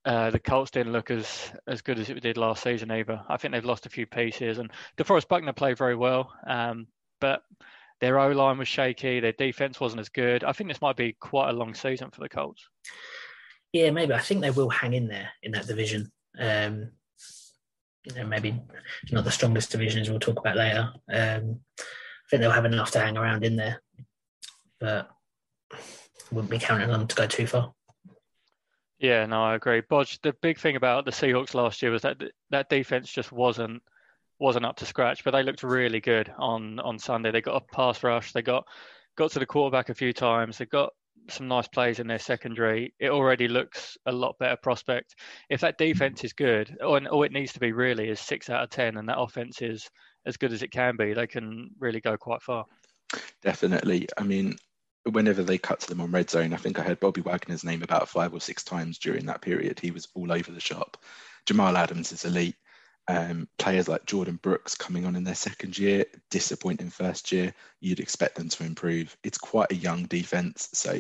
uh, 0.06 0.30
the 0.32 0.40
Colts 0.40 0.72
didn't 0.72 0.94
look 0.94 1.12
as 1.12 1.52
as 1.68 1.82
good 1.82 2.00
as 2.00 2.10
it 2.10 2.20
did 2.22 2.38
last 2.38 2.64
season 2.64 2.92
either. 2.92 3.22
I 3.28 3.38
think 3.38 3.54
they've 3.54 3.66
lost 3.66 3.86
a 3.86 3.90
few 3.90 4.06
pieces, 4.06 4.58
and 4.58 4.72
DeForest 4.98 5.28
Buckner 5.28 5.54
played 5.54 5.78
very 5.78 5.96
well, 5.96 6.34
um, 6.48 6.88
but 7.22 7.42
their 8.02 8.20
O 8.20 8.32
line 8.32 8.58
was 8.58 8.68
shaky. 8.68 9.20
Their 9.20 9.34
defense 9.34 9.80
wasn't 9.80 10.02
as 10.02 10.10
good. 10.10 10.44
I 10.44 10.54
think 10.54 10.70
this 10.70 10.82
might 10.82 10.96
be 10.96 11.16
quite 11.20 11.50
a 11.50 11.54
long 11.54 11.74
season 11.74 12.10
for 12.12 12.22
the 12.22 12.30
Colts. 12.30 12.68
Yeah, 13.74 13.92
maybe. 13.92 14.14
I 14.14 14.20
think 14.20 14.42
they 14.42 14.52
will 14.52 14.70
hang 14.70 14.94
in 14.94 15.08
there 15.08 15.30
in 15.44 15.52
that 15.52 15.68
division. 15.68 16.12
Um, 16.40 16.92
you 18.06 18.16
know, 18.16 18.26
maybe 18.26 18.60
not 19.12 19.26
the 19.26 19.32
strongest 19.32 19.72
division 19.72 20.02
as 20.02 20.10
we'll 20.10 20.20
talk 20.20 20.40
about 20.40 20.56
later. 20.56 20.92
Um, 21.14 21.60
think 22.30 22.42
they'll 22.42 22.52
have 22.52 22.66
enough 22.66 22.92
to 22.92 23.00
hang 23.00 23.18
around 23.18 23.44
in 23.44 23.56
there, 23.56 23.82
but 24.80 25.10
wouldn't 26.32 26.52
be 26.52 26.60
counting 26.60 26.90
on 26.90 27.00
them 27.00 27.08
to 27.08 27.16
go 27.16 27.28
too 27.28 27.48
far. 27.48 27.74
Yeah, 29.00 29.26
no, 29.26 29.44
I 29.44 29.56
agree. 29.56 29.82
Bodge, 29.82 30.20
the 30.22 30.34
big 30.42 30.60
thing 30.60 30.76
about 30.76 31.06
the 31.06 31.12
Seahawks 31.12 31.54
last 31.54 31.82
year 31.82 31.92
was 31.92 32.02
that 32.02 32.22
that 32.50 32.70
defense 32.70 33.12
just 33.12 33.32
wasn't 33.32 33.82
wasn't 34.40 34.66
up 34.66 34.78
to 34.78 34.86
scratch, 34.86 35.24
but 35.24 35.32
they 35.32 35.44
looked 35.44 35.64
really 35.64 36.02
good 36.02 36.32
on 36.38 36.80
on 36.80 37.00
Sunday. 37.00 37.32
They 37.32 37.42
got 37.42 37.62
a 37.62 37.74
pass 37.74 38.04
rush, 38.04 38.34
they 38.34 38.42
got 38.42 38.66
got 39.18 39.32
to 39.32 39.40
the 39.40 39.46
quarterback 39.46 39.90
a 39.90 39.96
few 39.96 40.14
times, 40.14 40.58
they 40.58 40.66
got 40.66 40.94
some 41.30 41.48
nice 41.48 41.68
plays 41.68 42.00
in 42.00 42.08
their 42.08 42.20
secondary. 42.20 42.94
It 43.00 43.10
already 43.10 43.48
looks 43.48 43.98
a 44.06 44.12
lot 44.12 44.38
better 44.40 44.58
prospect. 44.58 45.16
If 45.50 45.62
that 45.62 45.78
defense 45.78 46.24
is 46.24 46.34
good, 46.34 46.76
or 46.82 47.06
all 47.08 47.24
it 47.24 47.32
needs 47.32 47.54
to 47.54 47.60
be 47.60 47.72
really 47.72 48.10
is 48.10 48.20
six 48.20 48.50
out 48.50 48.64
of 48.64 48.70
ten, 48.70 48.98
and 48.98 49.08
that 49.08 49.20
offense 49.20 49.62
is 49.62 49.90
as 50.26 50.38
good 50.38 50.54
as 50.54 50.64
it 50.64 50.72
can 50.72 50.96
be, 50.98 51.14
they 51.14 51.28
can 51.28 51.72
really 51.80 52.02
go 52.02 52.18
quite 52.18 52.42
far. 52.42 52.66
Definitely. 53.42 54.08
I 54.18 54.24
mean, 54.24 54.58
whenever 55.04 55.44
they 55.44 55.58
cut 55.58 55.80
to 55.82 55.88
them 55.88 56.02
on 56.02 56.12
red 56.12 56.30
zone, 56.30 56.54
I 56.54 56.58
think 56.58 56.80
I 56.80 56.84
heard 56.84 57.00
Bobby 57.00 57.22
Wagner's 57.22 57.64
name 57.64 57.84
about 57.84 58.10
five 58.10 58.34
or 58.34 58.42
six 58.42 58.64
times 58.64 59.00
during 59.00 59.26
that 59.26 59.42
period. 59.42 59.80
He 59.80 59.92
was 59.92 60.08
all 60.14 60.32
over 60.32 60.52
the 60.52 60.60
shop. 60.60 60.98
Jamal 61.46 61.78
Adams 61.78 62.12
is 62.12 62.26
elite. 62.26 62.56
Um, 63.08 63.48
players 63.58 63.88
like 63.88 64.06
Jordyn 64.06 64.40
Brooks 64.40 64.76
coming 64.76 65.08
on 65.08 65.16
in 65.16 65.24
their 65.24 65.34
second 65.34 65.76
year, 65.76 66.06
disappointing 66.30 66.92
first 66.92 67.32
year. 67.32 67.56
You'd 67.80 68.00
expect 68.00 68.36
them 68.36 68.50
to 68.50 68.64
improve. 68.64 69.18
It's 69.24 69.40
quite 69.40 69.72
a 69.72 69.76
young 69.76 70.04
defense, 70.04 70.70
so 70.74 70.92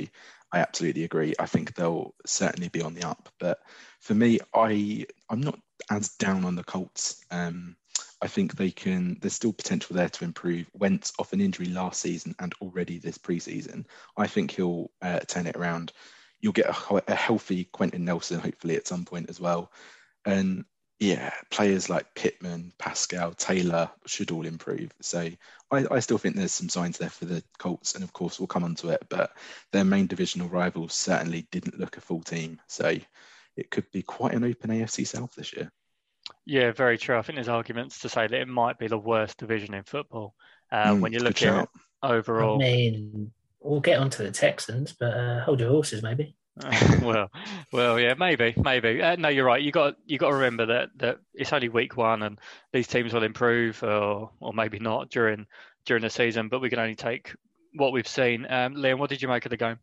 I 0.52 0.60
absolutely 0.60 1.04
agree. 1.04 1.36
I 1.38 1.46
think 1.46 1.76
they'll 1.76 2.16
certainly 2.26 2.70
be 2.70 2.82
on 2.82 2.96
the 2.96 3.08
up. 3.08 3.30
But 3.40 3.60
for 4.00 4.16
me, 4.16 4.40
I 4.56 5.06
I'm 5.30 5.42
not 5.42 5.60
as 5.92 6.10
down 6.10 6.46
on 6.46 6.56
the 6.56 6.64
Colts. 6.64 7.24
Um, 7.30 7.76
I 8.22 8.28
think 8.28 8.56
they 8.56 8.72
can. 8.72 9.18
There's 9.22 9.34
still 9.34 9.54
potential 9.54 9.96
there 9.96 10.10
to 10.10 10.24
improve. 10.24 10.70
Wentz 10.74 11.14
off 11.20 11.34
an 11.34 11.42
injury 11.42 11.68
last 11.68 12.02
season 12.02 12.36
and 12.40 12.54
already 12.62 13.00
this 13.00 13.18
preseason. 13.18 13.86
I 14.18 14.28
think 14.28 14.52
he'll 14.52 14.92
uh, 15.02 15.20
turn 15.20 15.48
it 15.48 15.56
around. 15.56 15.94
You'll 16.42 16.54
get 16.54 16.68
a, 16.68 17.04
a, 17.12 17.16
healthy 17.16 17.66
Quenton 17.66 18.06
Nelson 18.06 18.40
hopefully 18.40 18.78
at 18.78 18.88
some 18.88 19.06
point 19.06 19.30
as 19.30 19.40
well. 19.40 19.72
And 20.26 20.66
yeah, 21.00 21.32
players 21.50 21.90
like 21.90 22.14
Pittman, 22.14 22.74
Pascal, 22.78 23.32
Taylor 23.34 23.90
should 24.06 24.32
all 24.32 24.46
improve. 24.46 24.92
So 25.02 25.30
I, 25.72 25.86
I 25.90 26.00
still 26.00 26.18
think 26.18 26.36
there's 26.36 26.52
some 26.52 26.70
signs 26.70 26.98
there 26.98 27.10
for 27.10 27.26
the 27.26 27.42
Colts, 27.58 27.96
and 27.96 28.04
of 28.04 28.12
course 28.12 28.40
we'll 28.40 28.48
come 28.48 28.66
on 28.66 28.76
to 28.76 28.90
it. 28.90 29.06
But 29.10 29.32
their 29.72 29.86
main 29.86 30.08
divisional 30.08 30.50
rivals 30.50 30.94
certainly 30.94 31.48
didn't 31.52 31.80
look 31.80 31.96
a 31.98 32.02
full 32.02 32.22
team. 32.22 32.60
So 32.68 32.98
it 33.56 33.72
could 33.72 33.90
be 33.92 34.02
quite 34.02 34.34
an 34.34 34.44
open 34.44 34.72
AFC 34.72 35.08
South 35.08 35.34
this 35.36 35.54
year. 35.54 35.72
Yeah, 36.46 36.72
very 36.72 36.98
true. 36.98 37.18
I 37.18 37.22
think 37.22 37.36
there's 37.36 37.50
arguments 37.50 38.00
to 38.00 38.10
say 38.10 38.28
that 38.28 38.42
it 38.42 38.48
might 38.48 38.80
be 38.80 38.88
the 38.88 38.98
worst 38.98 39.38
division 39.38 39.74
in 39.74 39.84
football 39.84 40.34
uh, 40.72 40.94
mm, 40.94 41.02
when 41.02 41.14
you 41.14 41.20
look 41.20 41.42
at 41.44 41.68
overall. 42.02 42.56
I 42.56 42.58
mean, 42.58 43.32
we'll 43.60 43.82
get 43.82 44.00
onto 44.00 44.24
the 44.24 44.32
Texans, 44.32 44.94
but 44.94 45.14
uh, 45.14 45.42
hold 45.42 45.60
your 45.60 45.70
horses, 45.70 46.02
maybe. 46.02 46.36
well, 47.02 47.30
well, 47.72 48.00
yeah, 48.00 48.16
maybe, 48.16 48.54
maybe. 48.58 49.02
Uh, 49.02 49.16
no, 49.16 49.30
you're 49.30 49.46
right. 49.46 49.62
You 49.62 49.72
got 49.72 49.96
you 50.06 50.18
got 50.18 50.30
to 50.30 50.36
remember 50.36 50.66
that 50.66 50.90
that 50.98 51.20
it's 51.34 51.54
only 51.54 51.70
week 51.70 51.96
one, 51.96 52.24
and 52.24 52.40
these 52.74 52.88
teams 52.88 53.14
will 53.14 53.24
improve, 53.24 53.82
or 53.84 54.32
or 54.40 54.54
maybe 54.54 54.80
not 54.80 55.10
during 55.10 55.46
during 55.86 56.02
the 56.02 56.10
season. 56.10 56.50
But 56.50 56.60
we 56.60 56.70
can 56.70 56.80
only 56.80 56.96
take 56.96 57.34
what 57.76 57.94
we've 57.94 58.08
seen. 58.08 58.46
Um, 58.50 58.76
Liam, 58.76 58.98
what 58.98 59.10
did 59.10 59.22
you 59.22 59.28
make 59.28 59.46
of 59.46 59.52
the 59.52 59.58
game? 59.58 59.80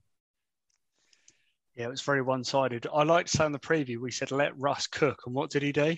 Yeah, 1.77 1.87
it 1.87 1.91
was 1.91 2.03
very 2.03 2.23
one-sided. 2.23 2.87
I 2.93 3.03
like 3.03 3.27
to 3.27 3.37
say 3.37 3.45
in 3.45 3.53
the 3.53 3.59
preview 3.59 3.99
we 3.99 4.11
said 4.11 4.31
let 4.31 4.59
Russ 4.59 4.87
cook, 4.87 5.23
and 5.27 5.35
what 5.35 5.51
did 5.51 5.63
he 5.63 5.73
do? 5.73 5.97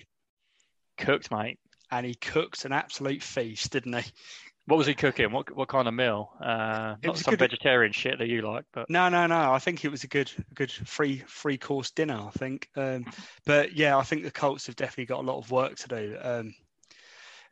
Cooked, 0.99 1.31
mate. 1.31 1.59
And 1.91 2.05
he 2.05 2.13
cooked 2.13 2.65
an 2.65 2.71
absolute 2.71 3.23
feast, 3.23 3.71
didn't 3.71 3.93
he? 3.93 4.11
What 4.69 4.77
was 4.77 4.85
he 4.85 4.93
cooking? 4.93 5.31
What 5.31 5.55
what 5.55 5.67
kind 5.67 5.87
of 5.87 5.95
meal? 5.95 6.29
Uh, 6.39 6.95
not 7.03 7.17
some 7.17 7.31
good, 7.31 7.39
vegetarian 7.39 7.91
shit 7.91 8.19
that 8.19 8.27
you 8.27 8.43
like, 8.43 8.65
but 8.71 8.87
no, 8.87 9.09
no, 9.09 9.25
no. 9.25 9.51
I 9.51 9.57
think 9.57 9.83
it 9.83 9.89
was 9.89 10.03
a 10.03 10.07
good, 10.07 10.31
good 10.53 10.71
free 10.71 11.23
free 11.25 11.57
course 11.57 11.89
dinner. 11.89 12.21
I 12.27 12.29
think, 12.37 12.69
um, 12.75 13.05
but 13.47 13.73
yeah, 13.73 13.97
I 13.97 14.03
think 14.03 14.23
the 14.23 14.31
Colts 14.31 14.67
have 14.67 14.75
definitely 14.75 15.07
got 15.07 15.21
a 15.21 15.27
lot 15.27 15.39
of 15.39 15.49
work 15.49 15.75
to 15.77 15.87
do. 15.87 16.17
Um, 16.21 16.53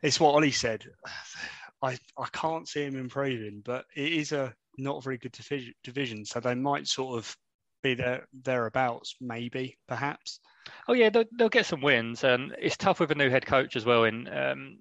it's 0.00 0.20
what 0.20 0.34
Ollie 0.34 0.52
said. 0.52 0.84
I 1.82 1.98
I 2.16 2.26
can't 2.32 2.68
see 2.68 2.84
him 2.84 2.96
improving, 2.96 3.62
but 3.64 3.86
it 3.96 4.12
is 4.12 4.30
a 4.30 4.54
not 4.78 5.02
very 5.02 5.18
good 5.18 5.32
division, 5.32 5.74
division 5.82 6.24
so 6.24 6.38
they 6.38 6.54
might 6.54 6.86
sort 6.86 7.18
of 7.18 7.36
be 7.82 7.94
there 7.94 8.26
thereabouts, 8.44 9.14
maybe, 9.20 9.78
perhaps. 9.86 10.40
Oh 10.88 10.92
yeah, 10.92 11.10
they'll, 11.10 11.24
they'll 11.38 11.48
get 11.48 11.66
some 11.66 11.80
wins, 11.80 12.24
and 12.24 12.54
it's 12.60 12.76
tough 12.76 13.00
with 13.00 13.10
a 13.10 13.14
new 13.14 13.30
head 13.30 13.46
coach 13.46 13.76
as 13.76 13.84
well 13.84 14.04
in 14.04 14.28
um, 14.28 14.78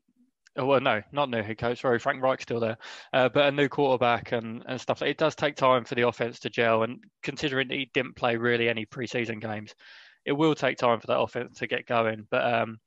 Oh, 0.57 0.65
well, 0.65 0.81
no, 0.81 1.03
not 1.11 1.29
new 1.29 1.43
head 1.43 1.59
coach. 1.59 1.81
Sorry, 1.81 1.99
Frank 1.99 2.21
Reich's 2.21 2.43
still 2.43 2.59
there, 2.59 2.77
uh, 3.13 3.29
but 3.29 3.45
a 3.45 3.51
new 3.51 3.69
quarterback 3.69 4.31
and, 4.31 4.63
and 4.67 4.81
stuff. 4.81 5.03
It 5.03 5.17
does 5.17 5.35
take 5.35 5.55
time 5.55 5.85
for 5.85 5.93
the 5.93 6.07
offense 6.07 6.39
to 6.39 6.49
gel, 6.49 6.81
and 6.81 6.99
considering 7.21 7.69
he 7.69 7.91
didn't 7.93 8.15
play 8.15 8.37
really 8.37 8.67
any 8.67 8.85
preseason 8.85 9.39
games, 9.39 9.75
it 10.25 10.31
will 10.31 10.55
take 10.55 10.77
time 10.77 10.99
for 10.99 11.07
that 11.07 11.19
offense 11.19 11.59
to 11.59 11.67
get 11.67 11.85
going. 11.85 12.25
But 12.31 12.51
um, 12.51 12.79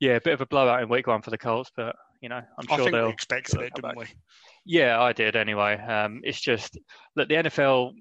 yeah, 0.00 0.16
a 0.16 0.20
bit 0.20 0.34
of 0.34 0.42
a 0.42 0.46
blowout 0.46 0.82
in 0.82 0.88
week 0.90 1.06
one 1.06 1.22
for 1.22 1.30
the 1.30 1.38
Colts, 1.38 1.70
but 1.74 1.96
you 2.20 2.28
know, 2.28 2.42
I'm 2.58 2.66
sure 2.66 2.74
I 2.74 2.76
think 2.78 2.92
they'll 2.92 3.08
expect 3.08 3.48
expected 3.48 3.66
it, 3.66 3.74
didn't 3.74 3.96
we? 3.96 4.06
Yeah, 4.66 5.00
I 5.00 5.14
did 5.14 5.34
anyway. 5.34 5.78
Um, 5.78 6.20
it's 6.24 6.40
just 6.40 6.78
that 7.16 7.28
the 7.28 7.36
NFL 7.36 7.92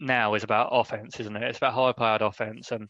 now 0.00 0.34
is 0.34 0.44
about 0.44 0.70
offense, 0.72 1.20
isn't 1.20 1.36
it? 1.36 1.42
It's 1.42 1.58
about 1.58 1.74
high-powered 1.74 2.22
offense, 2.22 2.72
and 2.72 2.88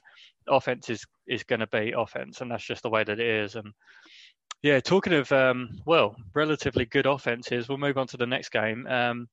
offense 0.49 0.89
is 0.89 1.05
is 1.27 1.43
going 1.43 1.61
to 1.61 1.67
be 1.67 1.93
offense, 1.97 2.41
and 2.41 2.51
that's 2.51 2.65
just 2.65 2.83
the 2.83 2.91
way 2.91 3.05
that 3.05 3.21
it 3.21 3.27
is. 3.27 3.57
And 3.57 3.73
yeah, 4.63 4.81
talking 4.81 5.13
of 5.13 5.31
um, 5.33 5.71
well, 5.87 6.15
relatively 6.35 6.87
good 6.87 7.07
offenses, 7.07 7.69
we'll 7.69 7.79
move 7.79 7.99
on 7.99 8.07
to 8.09 8.17
the 8.17 8.27
next 8.27 8.51
game. 8.51 8.87
Um, 8.87 9.29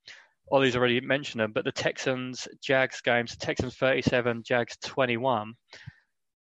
Ollie's 0.52 0.76
already 0.76 1.02
mentioned 1.02 1.42
them, 1.42 1.52
but 1.52 1.66
the 1.66 1.72
Texans 1.72 2.48
Jags 2.62 3.02
games, 3.02 3.36
Texans 3.36 3.76
37, 3.76 4.44
Jags 4.44 4.78
21. 4.84 5.54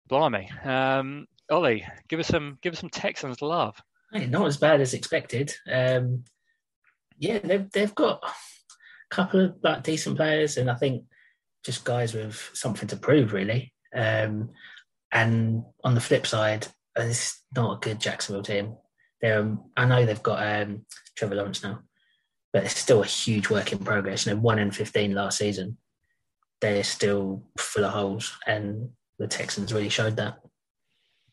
Blimey, 0.08 0.50
um, 0.64 1.26
Ollie, 1.50 1.86
give 2.08 2.20
us 2.20 2.28
some 2.28 2.58
give 2.62 2.72
us 2.72 2.80
some 2.80 2.90
Texans 2.90 3.42
love. 3.42 3.80
Hey, 4.12 4.26
not 4.26 4.46
as 4.46 4.56
bad 4.56 4.80
as 4.80 4.94
expected. 4.94 5.54
Um, 5.70 6.24
yeah, 7.18 7.38
they've 7.38 7.70
they've 7.70 7.94
got 7.94 8.22
couple 9.10 9.40
of 9.40 9.54
like 9.62 9.82
decent 9.82 10.16
players, 10.16 10.56
and 10.56 10.70
I 10.70 10.74
think 10.74 11.04
just 11.64 11.84
guys 11.84 12.14
with 12.14 12.50
something 12.54 12.88
to 12.88 12.96
prove, 12.96 13.32
really. 13.32 13.72
Um, 13.94 14.50
and 15.12 15.64
on 15.84 15.94
the 15.94 16.00
flip 16.00 16.26
side, 16.26 16.66
it's 16.96 17.42
not 17.54 17.76
a 17.76 17.80
good 17.80 18.00
Jacksonville 18.00 18.42
team. 18.42 18.76
They're, 19.20 19.40
um, 19.40 19.70
I 19.76 19.84
know 19.84 20.06
they've 20.06 20.22
got 20.22 20.42
um, 20.42 20.86
Trevor 21.16 21.34
Lawrence 21.34 21.62
now, 21.62 21.80
but 22.52 22.64
it's 22.64 22.78
still 22.78 23.02
a 23.02 23.06
huge 23.06 23.50
work 23.50 23.72
in 23.72 23.78
progress. 23.78 24.26
You 24.26 24.34
know, 24.34 24.40
one 24.40 24.58
in 24.58 24.70
fifteen 24.70 25.14
last 25.14 25.38
season. 25.38 25.76
They're 26.60 26.84
still 26.84 27.44
full 27.58 27.84
of 27.84 27.92
holes, 27.92 28.36
and 28.46 28.90
the 29.18 29.26
Texans 29.26 29.72
really 29.72 29.88
showed 29.88 30.16
that. 30.16 30.38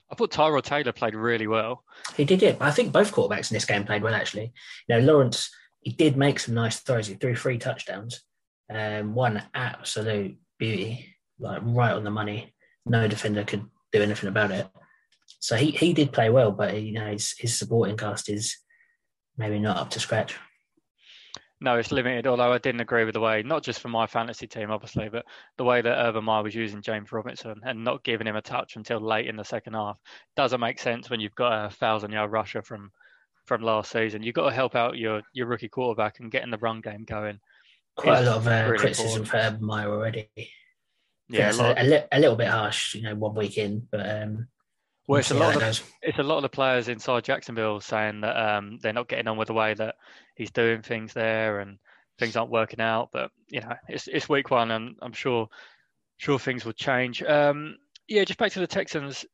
I 0.09 0.15
thought 0.15 0.31
Tyrod 0.31 0.63
Taylor 0.63 0.93
played 0.93 1.15
really 1.15 1.47
well. 1.47 1.83
He 2.15 2.23
did, 2.23 2.41
yeah. 2.41 2.55
I 2.61 2.71
think 2.71 2.93
both 2.93 3.11
quarterbacks 3.11 3.51
in 3.51 3.55
this 3.55 3.65
game 3.65 3.83
played 3.83 4.03
well, 4.03 4.15
actually. 4.15 4.53
You 4.87 4.95
know, 4.95 4.99
Lawrence, 5.01 5.49
he 5.87 5.93
did 5.93 6.17
make 6.17 6.37
some 6.37 6.53
nice 6.53 6.81
throws. 6.81 7.07
He 7.07 7.13
threw 7.13 7.33
three 7.33 7.57
touchdowns. 7.57 8.21
Um, 8.69 9.15
one 9.15 9.41
absolute 9.53 10.37
beauty, 10.59 11.15
like 11.39 11.61
right 11.63 11.93
on 11.93 12.03
the 12.03 12.11
money. 12.11 12.53
No 12.85 13.07
defender 13.07 13.45
could 13.45 13.63
do 13.93 14.01
anything 14.01 14.27
about 14.27 14.51
it. 14.51 14.67
So 15.39 15.55
he, 15.55 15.71
he 15.71 15.93
did 15.93 16.11
play 16.11 16.29
well, 16.29 16.51
but 16.51 16.81
you 16.81 16.91
know 16.91 17.09
his, 17.09 17.35
his 17.39 17.57
supporting 17.57 17.95
cast 17.95 18.27
is 18.27 18.57
maybe 19.37 19.59
not 19.59 19.77
up 19.77 19.89
to 19.91 20.01
scratch. 20.01 20.35
No, 21.61 21.77
it's 21.77 21.93
limited. 21.93 22.27
Although 22.27 22.51
I 22.51 22.57
didn't 22.57 22.81
agree 22.81 23.05
with 23.05 23.13
the 23.13 23.21
way, 23.21 23.41
not 23.43 23.63
just 23.63 23.79
for 23.79 23.87
my 23.87 24.07
fantasy 24.07 24.45
team, 24.45 24.71
obviously, 24.71 25.07
but 25.07 25.23
the 25.57 25.63
way 25.63 25.79
that 25.79 26.05
Urban 26.05 26.25
Meyer 26.25 26.43
was 26.43 26.53
using 26.53 26.81
James 26.81 27.13
Robinson 27.13 27.61
and 27.63 27.85
not 27.85 28.03
giving 28.03 28.27
him 28.27 28.35
a 28.35 28.41
touch 28.41 28.75
until 28.75 28.99
late 28.99 29.27
in 29.27 29.37
the 29.37 29.45
second 29.45 29.75
half 29.75 29.97
doesn't 30.35 30.59
make 30.59 30.79
sense 30.79 31.09
when 31.09 31.21
you've 31.21 31.33
got 31.35 31.67
a 31.67 31.69
thousand-yard 31.69 32.29
rusher 32.29 32.61
from 32.61 32.91
from 33.47 33.63
last 33.63 33.91
season. 33.91 34.21
You've 34.21 34.35
got 34.35 34.49
to 34.49 34.55
help 34.55 34.75
out 34.75 34.97
your 34.97 35.21
your 35.33 35.47
rookie 35.47 35.69
quarterback 35.69 36.19
and 36.19 36.31
getting 36.31 36.51
the 36.51 36.57
run 36.57 36.81
game 36.81 37.05
going. 37.05 37.39
Quite 37.95 38.19
it's 38.19 38.27
a 38.27 38.31
lot 38.31 38.37
of 38.37 38.47
uh, 38.47 38.65
really 38.65 38.77
criticism 38.77 39.21
important. 39.23 39.27
for 39.27 39.37
Urban 39.37 39.65
Meyer 39.65 39.89
already. 39.89 40.29
Yeah, 41.29 41.51
a, 41.53 41.61
a, 41.61 41.73
a, 41.73 41.83
li- 41.83 42.07
a, 42.11 42.19
little 42.19 42.35
bit 42.35 42.47
harsh, 42.47 42.95
you 42.95 43.01
know, 43.01 43.15
one 43.15 43.35
week 43.35 43.57
in, 43.57 43.85
but 43.91 44.09
um, 44.09 44.47
well, 45.07 45.19
it's 45.19 45.31
a 45.31 45.35
lot 45.35 45.55
of 45.55 45.61
the, 45.61 45.81
it's 46.01 46.19
a 46.19 46.23
lot 46.23 46.37
of 46.37 46.41
the 46.43 46.49
players 46.49 46.89
inside 46.89 47.23
Jacksonville 47.23 47.79
saying 47.79 48.21
that 48.21 48.35
um, 48.37 48.77
they're 48.81 48.93
not 48.93 49.07
getting 49.07 49.27
on 49.27 49.37
with 49.37 49.47
the 49.47 49.53
way 49.53 49.73
that 49.73 49.95
he's 50.35 50.51
doing 50.51 50.81
things 50.81 51.13
there, 51.13 51.59
and 51.59 51.79
things 52.19 52.35
aren't 52.35 52.51
working 52.51 52.81
out. 52.81 53.09
But 53.13 53.31
you 53.49 53.61
know, 53.61 53.73
it's 53.87 54.07
it's 54.07 54.27
week 54.27 54.51
one, 54.51 54.71
and 54.71 54.95
I'm 55.01 55.13
sure 55.13 55.47
sure 56.17 56.37
things 56.37 56.65
will 56.65 56.73
change. 56.73 57.23
Um, 57.23 57.77
yeah, 58.07 58.25
just 58.25 58.39
back 58.39 58.51
to 58.53 58.59
the 58.59 58.67
Texans. 58.67 59.25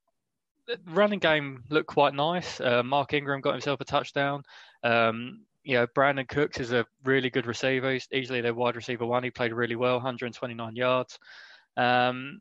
The 0.67 0.79
running 0.87 1.19
game 1.19 1.63
looked 1.69 1.87
quite 1.87 2.13
nice. 2.13 2.61
Uh, 2.61 2.83
Mark 2.83 3.13
Ingram 3.13 3.41
got 3.41 3.53
himself 3.53 3.81
a 3.81 3.85
touchdown. 3.85 4.43
Um, 4.83 5.41
you 5.63 5.75
know, 5.75 5.87
Brandin 5.87 6.27
Cooks 6.27 6.59
is 6.59 6.71
a 6.71 6.85
really 7.03 7.29
good 7.29 7.45
receiver. 7.45 7.91
He's 7.91 8.07
easily 8.11 8.41
their 8.41 8.53
wide 8.53 8.75
receiver 8.75 9.05
one. 9.05 9.23
He 9.23 9.29
played 9.29 9.53
really 9.53 9.75
well, 9.75 9.95
129 9.95 10.75
yards. 10.75 11.17
Um, 11.77 12.39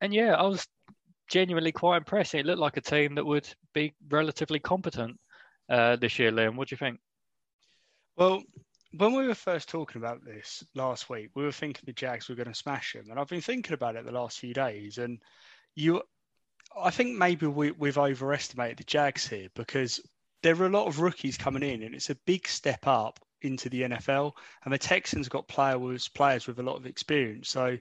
and 0.00 0.12
yeah, 0.12 0.34
I 0.34 0.42
was 0.42 0.66
genuinely 1.28 1.72
quite 1.72 1.98
impressive. 1.98 2.40
It 2.40 2.46
looked 2.46 2.60
like 2.60 2.76
a 2.76 2.82
team 2.82 3.14
that 3.14 3.24
would 3.24 3.48
be 3.74 3.94
relatively 4.08 4.58
competent 4.58 5.18
uh, 5.68 5.96
this 5.96 6.18
year, 6.18 6.32
Liam. 6.32 6.56
What 6.56 6.68
do 6.68 6.74
you 6.74 6.78
think? 6.78 7.00
Well, 8.16 8.42
when 8.96 9.14
we 9.14 9.26
were 9.26 9.34
first 9.34 9.68
talking 9.68 10.00
about 10.00 10.24
this 10.24 10.64
last 10.74 11.10
week, 11.10 11.30
we 11.34 11.44
were 11.44 11.52
thinking 11.52 11.82
the 11.84 11.92
Jags 11.92 12.28
were 12.28 12.34
going 12.34 12.48
to 12.48 12.54
smash 12.54 12.94
them, 12.94 13.10
and 13.10 13.18
I've 13.18 13.28
been 13.28 13.40
thinking 13.40 13.74
about 13.74 13.96
it 13.96 14.04
the 14.04 14.12
last 14.12 14.38
few 14.38 14.54
days. 14.54 14.98
And 14.98 15.20
you, 15.74 16.02
I 16.78 16.90
think 16.90 17.16
maybe 17.16 17.46
we, 17.46 17.70
we've 17.70 17.98
overestimated 17.98 18.78
the 18.78 18.84
Jags 18.84 19.26
here 19.26 19.48
because 19.54 20.00
there 20.42 20.60
are 20.60 20.66
a 20.66 20.70
lot 20.70 20.86
of 20.86 21.00
rookies 21.00 21.36
coming 21.36 21.62
in, 21.62 21.82
and 21.82 21.94
it's 21.94 22.10
a 22.10 22.16
big 22.26 22.46
step 22.46 22.86
up 22.86 23.18
into 23.42 23.68
the 23.68 23.82
NFL. 23.82 24.32
And 24.64 24.72
the 24.72 24.78
Texans 24.78 25.28
got 25.28 25.48
players 25.48 26.08
players 26.08 26.46
with 26.46 26.58
a 26.58 26.62
lot 26.62 26.76
of 26.76 26.86
experience, 26.86 27.48
so 27.48 27.78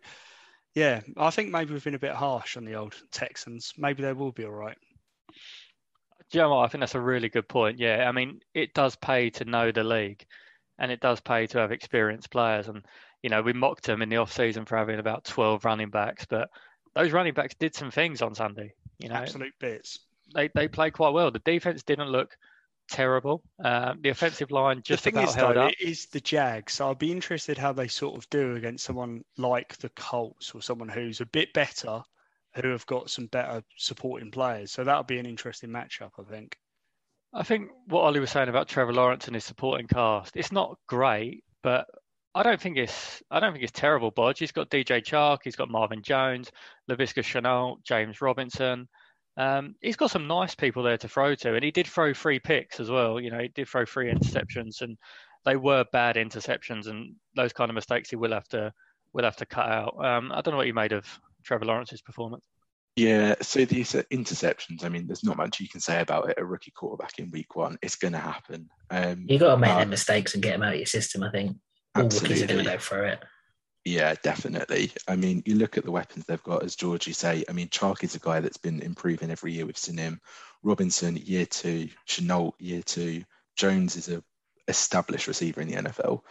yeah, 0.76 1.02
I 1.16 1.30
think 1.30 1.52
maybe 1.52 1.74
we've 1.74 1.84
been 1.84 1.96
a 1.96 2.00
bit 2.00 2.12
harsh 2.12 2.58
on 2.58 2.66
the 2.66 2.76
old 2.76 2.96
Texans. 3.12 3.74
Maybe 3.78 4.04
they 4.04 4.12
will 4.12 4.34
be 4.34 4.44
all 4.44 4.52
right. 4.52 4.78
Do 6.32 6.38
you 6.38 6.44
know? 6.44 6.60
I 6.60 6.68
think 6.68 6.82
that's 6.82 6.96
a 6.96 7.02
really 7.02 7.30
good 7.30 7.48
point. 7.48 7.80
Yeah, 7.80 8.06
I 8.08 8.12
mean, 8.12 8.42
it 8.54 8.74
does 8.74 8.96
pay 8.98 9.30
to 9.32 9.46
know 9.46 9.72
the 9.72 9.86
league, 9.86 10.26
and 10.78 10.92
it 10.92 11.00
does 11.00 11.22
pay 11.22 11.48
to 11.48 11.60
have 11.60 11.72
experienced 11.72 12.30
players. 12.30 12.68
And 12.68 12.86
you 13.24 13.30
know, 13.30 13.42
we 13.42 13.54
mocked 13.54 13.86
them 13.86 14.02
in 14.02 14.10
the 14.10 14.18
off 14.18 14.34
season 14.34 14.66
for 14.66 14.78
having 14.78 15.00
about 15.00 15.24
twelve 15.24 15.64
running 15.64 15.90
backs, 15.90 16.26
but 16.26 16.50
those 16.94 17.12
running 17.12 17.34
backs 17.34 17.56
did 17.56 17.74
some 17.74 17.92
things 17.92 18.22
on 18.22 18.36
Sunday. 18.36 18.74
You 19.00 19.10
know, 19.10 19.16
absolute 19.16 19.54
bits. 19.60 20.00
They 20.34 20.50
they 20.54 20.68
played 20.68 20.94
quite 20.94 21.14
well. 21.14 21.32
The 21.32 21.40
defense 21.40 21.84
didn't 21.84 22.10
look 22.10 22.38
terrible. 22.90 23.44
Uh, 23.64 23.96
the 24.00 24.10
offensive 24.10 24.52
line 24.52 24.82
just 24.84 25.04
the 25.04 25.12
thing 25.12 25.18
about 25.18 25.30
is, 25.30 25.36
held 25.36 25.56
though, 25.56 25.66
up. 25.66 25.72
It 25.72 25.82
is 25.82 26.06
the 26.08 26.20
Jags, 26.20 26.74
so 26.74 26.88
I'll 26.88 26.96
be 26.96 27.12
interested 27.12 27.58
how 27.58 27.74
they 27.74 27.88
sort 27.88 28.16
of 28.16 28.30
do 28.30 28.56
against 28.56 28.86
someone 28.86 29.24
like 29.38 29.78
the 29.78 29.90
Colts 29.90 30.54
or 30.54 30.62
someone 30.62 30.90
who's 30.90 31.22
a 31.22 31.26
bit 31.26 31.52
better, 31.54 32.02
who 32.56 32.70
have 32.70 32.86
got 32.86 33.10
some 33.10 33.28
better 33.28 33.64
supporting 33.78 34.32
players. 34.32 34.72
So 34.72 34.84
that'll 34.84 35.04
be 35.04 35.20
an 35.20 35.26
interesting 35.26 35.70
matchup, 35.70 36.12
I 36.20 36.24
think. 36.24 36.58
I 37.34 37.44
think 37.44 37.70
what 37.88 38.02
Ollie 38.02 38.20
was 38.20 38.32
saying 38.32 38.50
about 38.50 38.70
Trevor 38.70 38.94
Lawrence 38.94 39.28
and 39.28 39.36
his 39.36 39.44
supporting 39.44 39.88
cast, 39.88 40.38
it's 40.38 40.52
not 40.52 40.78
great, 40.88 41.44
but 41.64 41.88
I 42.36 42.44
don't 42.44 42.60
think 42.60 42.78
it's 42.78 43.24
I 43.32 43.40
don't 43.40 43.54
think 43.54 43.64
it's 43.64 43.72
terrible. 43.72 44.12
Bodge, 44.12 44.40
he's 44.40 44.52
got 44.52 44.70
DJ 44.70 45.02
Chark, 45.02 45.40
he's 45.46 45.56
got 45.56 45.70
Marvin 45.70 46.02
Jones, 46.02 46.52
Laviska 46.92 47.24
Shenault, 47.24 47.78
James 47.86 48.20
Robinson. 48.20 48.90
Um, 49.38 49.76
he's 49.82 49.96
got 49.96 50.12
some 50.12 50.28
nice 50.28 50.54
people 50.54 50.84
there 50.84 50.98
to 50.98 51.08
throw 51.08 51.34
to, 51.36 51.56
and 51.56 51.64
he 51.64 51.72
did 51.72 51.88
throw 51.88 52.14
three 52.14 52.40
picks 52.40 52.82
as 52.82 52.92
well. 52.92 53.22
You 53.22 53.32
know, 53.32 53.40
he 53.40 53.48
did 53.48 53.70
throw 53.70 53.86
three 53.86 54.12
interceptions, 54.12 54.82
and 54.82 54.98
they 55.46 55.56
were 55.56 55.86
bad 55.94 56.18
interceptions, 56.18 56.88
and 56.88 57.16
those 57.38 57.54
kind 57.54 57.70
of 57.70 57.76
mistakes 57.76 58.10
he 58.10 58.18
will 58.18 58.34
have 58.34 58.48
to 58.50 58.72
will 59.14 59.24
have 59.24 59.38
to 59.38 59.46
cut 59.46 59.68
out. 59.68 59.96
Um, 60.04 60.32
I 60.34 60.42
don't 60.42 60.52
know 60.52 60.58
what 60.58 60.68
you 60.68 60.74
made 60.74 60.92
of 60.92 61.06
Trevor 61.44 61.66
Lawrence's 61.66 62.02
performance. 62.02 62.44
Yeah, 62.98 63.36
so 63.42 63.64
these 63.64 63.94
interceptions. 63.94 64.84
I 64.84 64.90
mean, 64.90 65.08
there's 65.08 65.24
not 65.24 65.38
much 65.38 65.62
you 65.62 65.70
can 65.70 65.82
say 65.82 66.02
about 66.02 66.30
it. 66.30 66.38
A 66.38 66.46
rookie 66.46 66.72
quarterback 66.72 67.18
in 67.18 67.32
week 67.32 67.56
one, 67.56 67.78
it's 67.82 67.96
going 67.96 68.14
to 68.14 68.20
happen. 68.20 68.70
Um, 68.90 69.26
you 69.28 69.40
got 69.40 69.56
to 69.56 69.58
make 69.58 69.72
uh, 69.72 69.78
their 69.78 69.86
mistakes 69.86 70.34
and 70.34 70.44
get 70.44 70.52
them 70.52 70.64
out 70.64 70.74
of 70.74 70.80
your 70.80 70.86
system. 70.86 71.24
I 71.24 71.32
think. 71.32 71.58
All 71.96 72.04
rookies 72.04 72.44
are 72.44 72.48
going 72.48 72.64
to 72.64 72.72
go 72.72 72.78
for 72.78 73.04
it. 73.04 73.24
Yeah, 73.86 74.16
definitely. 74.24 74.92
I 75.08 75.16
mean, 75.16 75.44
you 75.46 75.56
look 75.56 75.78
at 75.78 75.86
the 75.86 75.92
weapons 75.92 76.26
they've 76.26 76.42
got, 76.42 76.64
as 76.64 76.76
George, 76.76 77.06
you 77.06 77.14
say. 77.14 77.46
I 77.48 77.52
mean, 77.52 77.70
Charkey's 77.70 78.16
a 78.16 78.20
guy 78.20 78.40
that's 78.40 78.58
been 78.58 78.82
improving 78.82 79.30
every 79.30 79.54
year. 79.54 79.66
We've 79.66 79.78
seen 79.78 79.98
him. 79.98 80.20
Robinson, 80.64 81.18
year 81.18 81.46
two. 81.46 81.90
Shenault, 82.08 82.54
year 82.60 82.82
two. 82.82 83.24
Jones 83.56 83.96
is 83.96 84.10
a 84.10 84.24
established 84.68 85.28
receiver 85.28 85.62
in 85.62 85.68
the 85.68 85.76
NFL. 85.76 86.22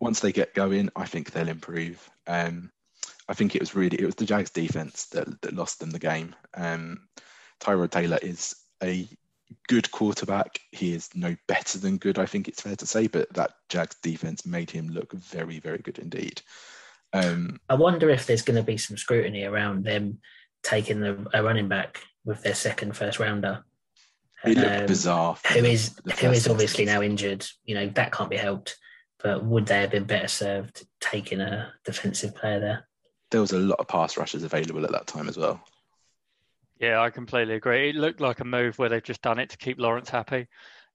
Once 0.00 0.20
they 0.20 0.32
get 0.32 0.54
going, 0.54 0.88
I 0.96 1.04
think 1.04 1.30
they'll 1.30 1.48
improve. 1.48 2.08
Um, 2.26 2.70
I 3.28 3.34
think 3.34 3.54
it 3.54 3.60
was 3.60 3.74
really 3.74 4.00
it 4.00 4.06
was 4.06 4.14
the 4.14 4.26
Jags 4.26 4.50
defense 4.50 5.06
that, 5.06 5.40
that 5.42 5.54
lost 5.54 5.80
them 5.80 5.90
the 5.90 5.98
game. 5.98 6.34
Um, 6.54 7.06
Tyrod 7.60 7.90
Taylor 7.90 8.18
is 8.20 8.56
a 8.82 9.08
good 9.68 9.90
quarterback. 9.90 10.60
He 10.72 10.94
is 10.94 11.08
no 11.14 11.36
better 11.46 11.78
than 11.78 11.98
good, 11.98 12.18
I 12.18 12.26
think 12.26 12.48
it's 12.48 12.62
fair 12.62 12.76
to 12.76 12.86
say, 12.86 13.06
but 13.06 13.32
that 13.34 13.52
Jags 13.68 13.96
defense 14.02 14.46
made 14.46 14.70
him 14.70 14.88
look 14.88 15.12
very, 15.12 15.58
very 15.60 15.78
good 15.78 15.98
indeed. 15.98 16.42
Um, 17.12 17.60
I 17.68 17.74
wonder 17.74 18.10
if 18.10 18.26
there's 18.26 18.42
going 18.42 18.56
to 18.56 18.62
be 18.62 18.76
some 18.76 18.96
scrutiny 18.96 19.44
around 19.44 19.84
them 19.84 20.18
taking 20.62 21.00
the, 21.00 21.26
a 21.32 21.42
running 21.42 21.68
back 21.68 22.00
with 22.24 22.42
their 22.42 22.54
second 22.54 22.96
first 22.96 23.18
rounder. 23.18 23.64
It 24.44 24.58
looked 24.58 24.80
um, 24.80 24.86
bizarre. 24.86 25.38
Who 25.52 25.64
is 25.64 25.94
who 26.20 26.30
is 26.30 26.48
obviously 26.48 26.84
now 26.84 27.00
injured. 27.00 27.46
You 27.64 27.76
know 27.76 27.88
that 27.90 28.12
can't 28.12 28.28
be 28.28 28.36
helped. 28.36 28.76
But 29.22 29.42
would 29.44 29.66
they 29.66 29.80
have 29.80 29.90
been 29.90 30.04
better 30.04 30.28
served 30.28 30.84
taking 31.00 31.40
a 31.40 31.72
defensive 31.84 32.34
player 32.34 32.60
there? 32.60 32.88
There 33.30 33.40
was 33.40 33.52
a 33.52 33.58
lot 33.58 33.80
of 33.80 33.88
pass 33.88 34.18
rushes 34.18 34.44
available 34.44 34.84
at 34.84 34.92
that 34.92 35.06
time 35.06 35.28
as 35.28 35.38
well. 35.38 35.64
Yeah, 36.84 37.00
I 37.00 37.08
completely 37.08 37.54
agree. 37.54 37.88
It 37.88 37.96
looked 37.96 38.20
like 38.20 38.40
a 38.40 38.44
move 38.44 38.78
where 38.78 38.90
they've 38.90 39.02
just 39.02 39.22
done 39.22 39.38
it 39.38 39.48
to 39.50 39.56
keep 39.56 39.78
Lawrence 39.78 40.10
happy. 40.10 40.46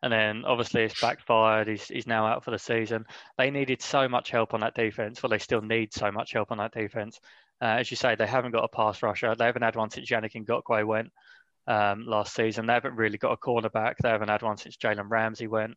And 0.03 0.13
then 0.13 0.45
obviously 0.45 0.83
it's 0.83 1.01
backfired. 1.01 1.67
He's, 1.67 1.87
he's 1.87 2.05
now 2.07 2.27
out 2.27 2.43
for 2.43 2.51
the 2.51 2.59
season. 2.59 3.05
They 3.37 3.49
needed 3.49 3.81
so 3.81 4.07
much 4.07 4.29
help 4.29 4.53
on 4.53 4.59
that 4.59 4.75
defense. 4.75 5.21
Well, 5.21 5.31
they 5.31 5.39
still 5.39 5.61
need 5.61 5.91
so 5.93 6.11
much 6.11 6.31
help 6.31 6.51
on 6.51 6.59
that 6.59 6.73
defense. 6.73 7.19
Uh, 7.61 7.77
as 7.79 7.89
you 7.89 7.97
say, 7.97 8.15
they 8.15 8.27
haven't 8.27 8.51
got 8.51 8.63
a 8.63 8.67
pass 8.67 9.01
rusher. 9.01 9.33
They 9.35 9.45
haven't 9.45 9.63
had 9.63 9.75
one 9.75 9.89
since 9.89 10.09
Yannick 10.09 10.45
Ngakoue 10.45 10.85
went 10.85 11.11
um, 11.67 12.05
last 12.05 12.35
season. 12.35 12.67
They 12.67 12.73
haven't 12.73 12.95
really 12.95 13.17
got 13.17 13.33
a 13.33 13.37
cornerback. 13.37 13.95
They 13.97 14.09
haven't 14.09 14.29
had 14.29 14.43
one 14.43 14.57
since 14.57 14.77
Jalen 14.77 15.09
Ramsey 15.09 15.47
went. 15.47 15.75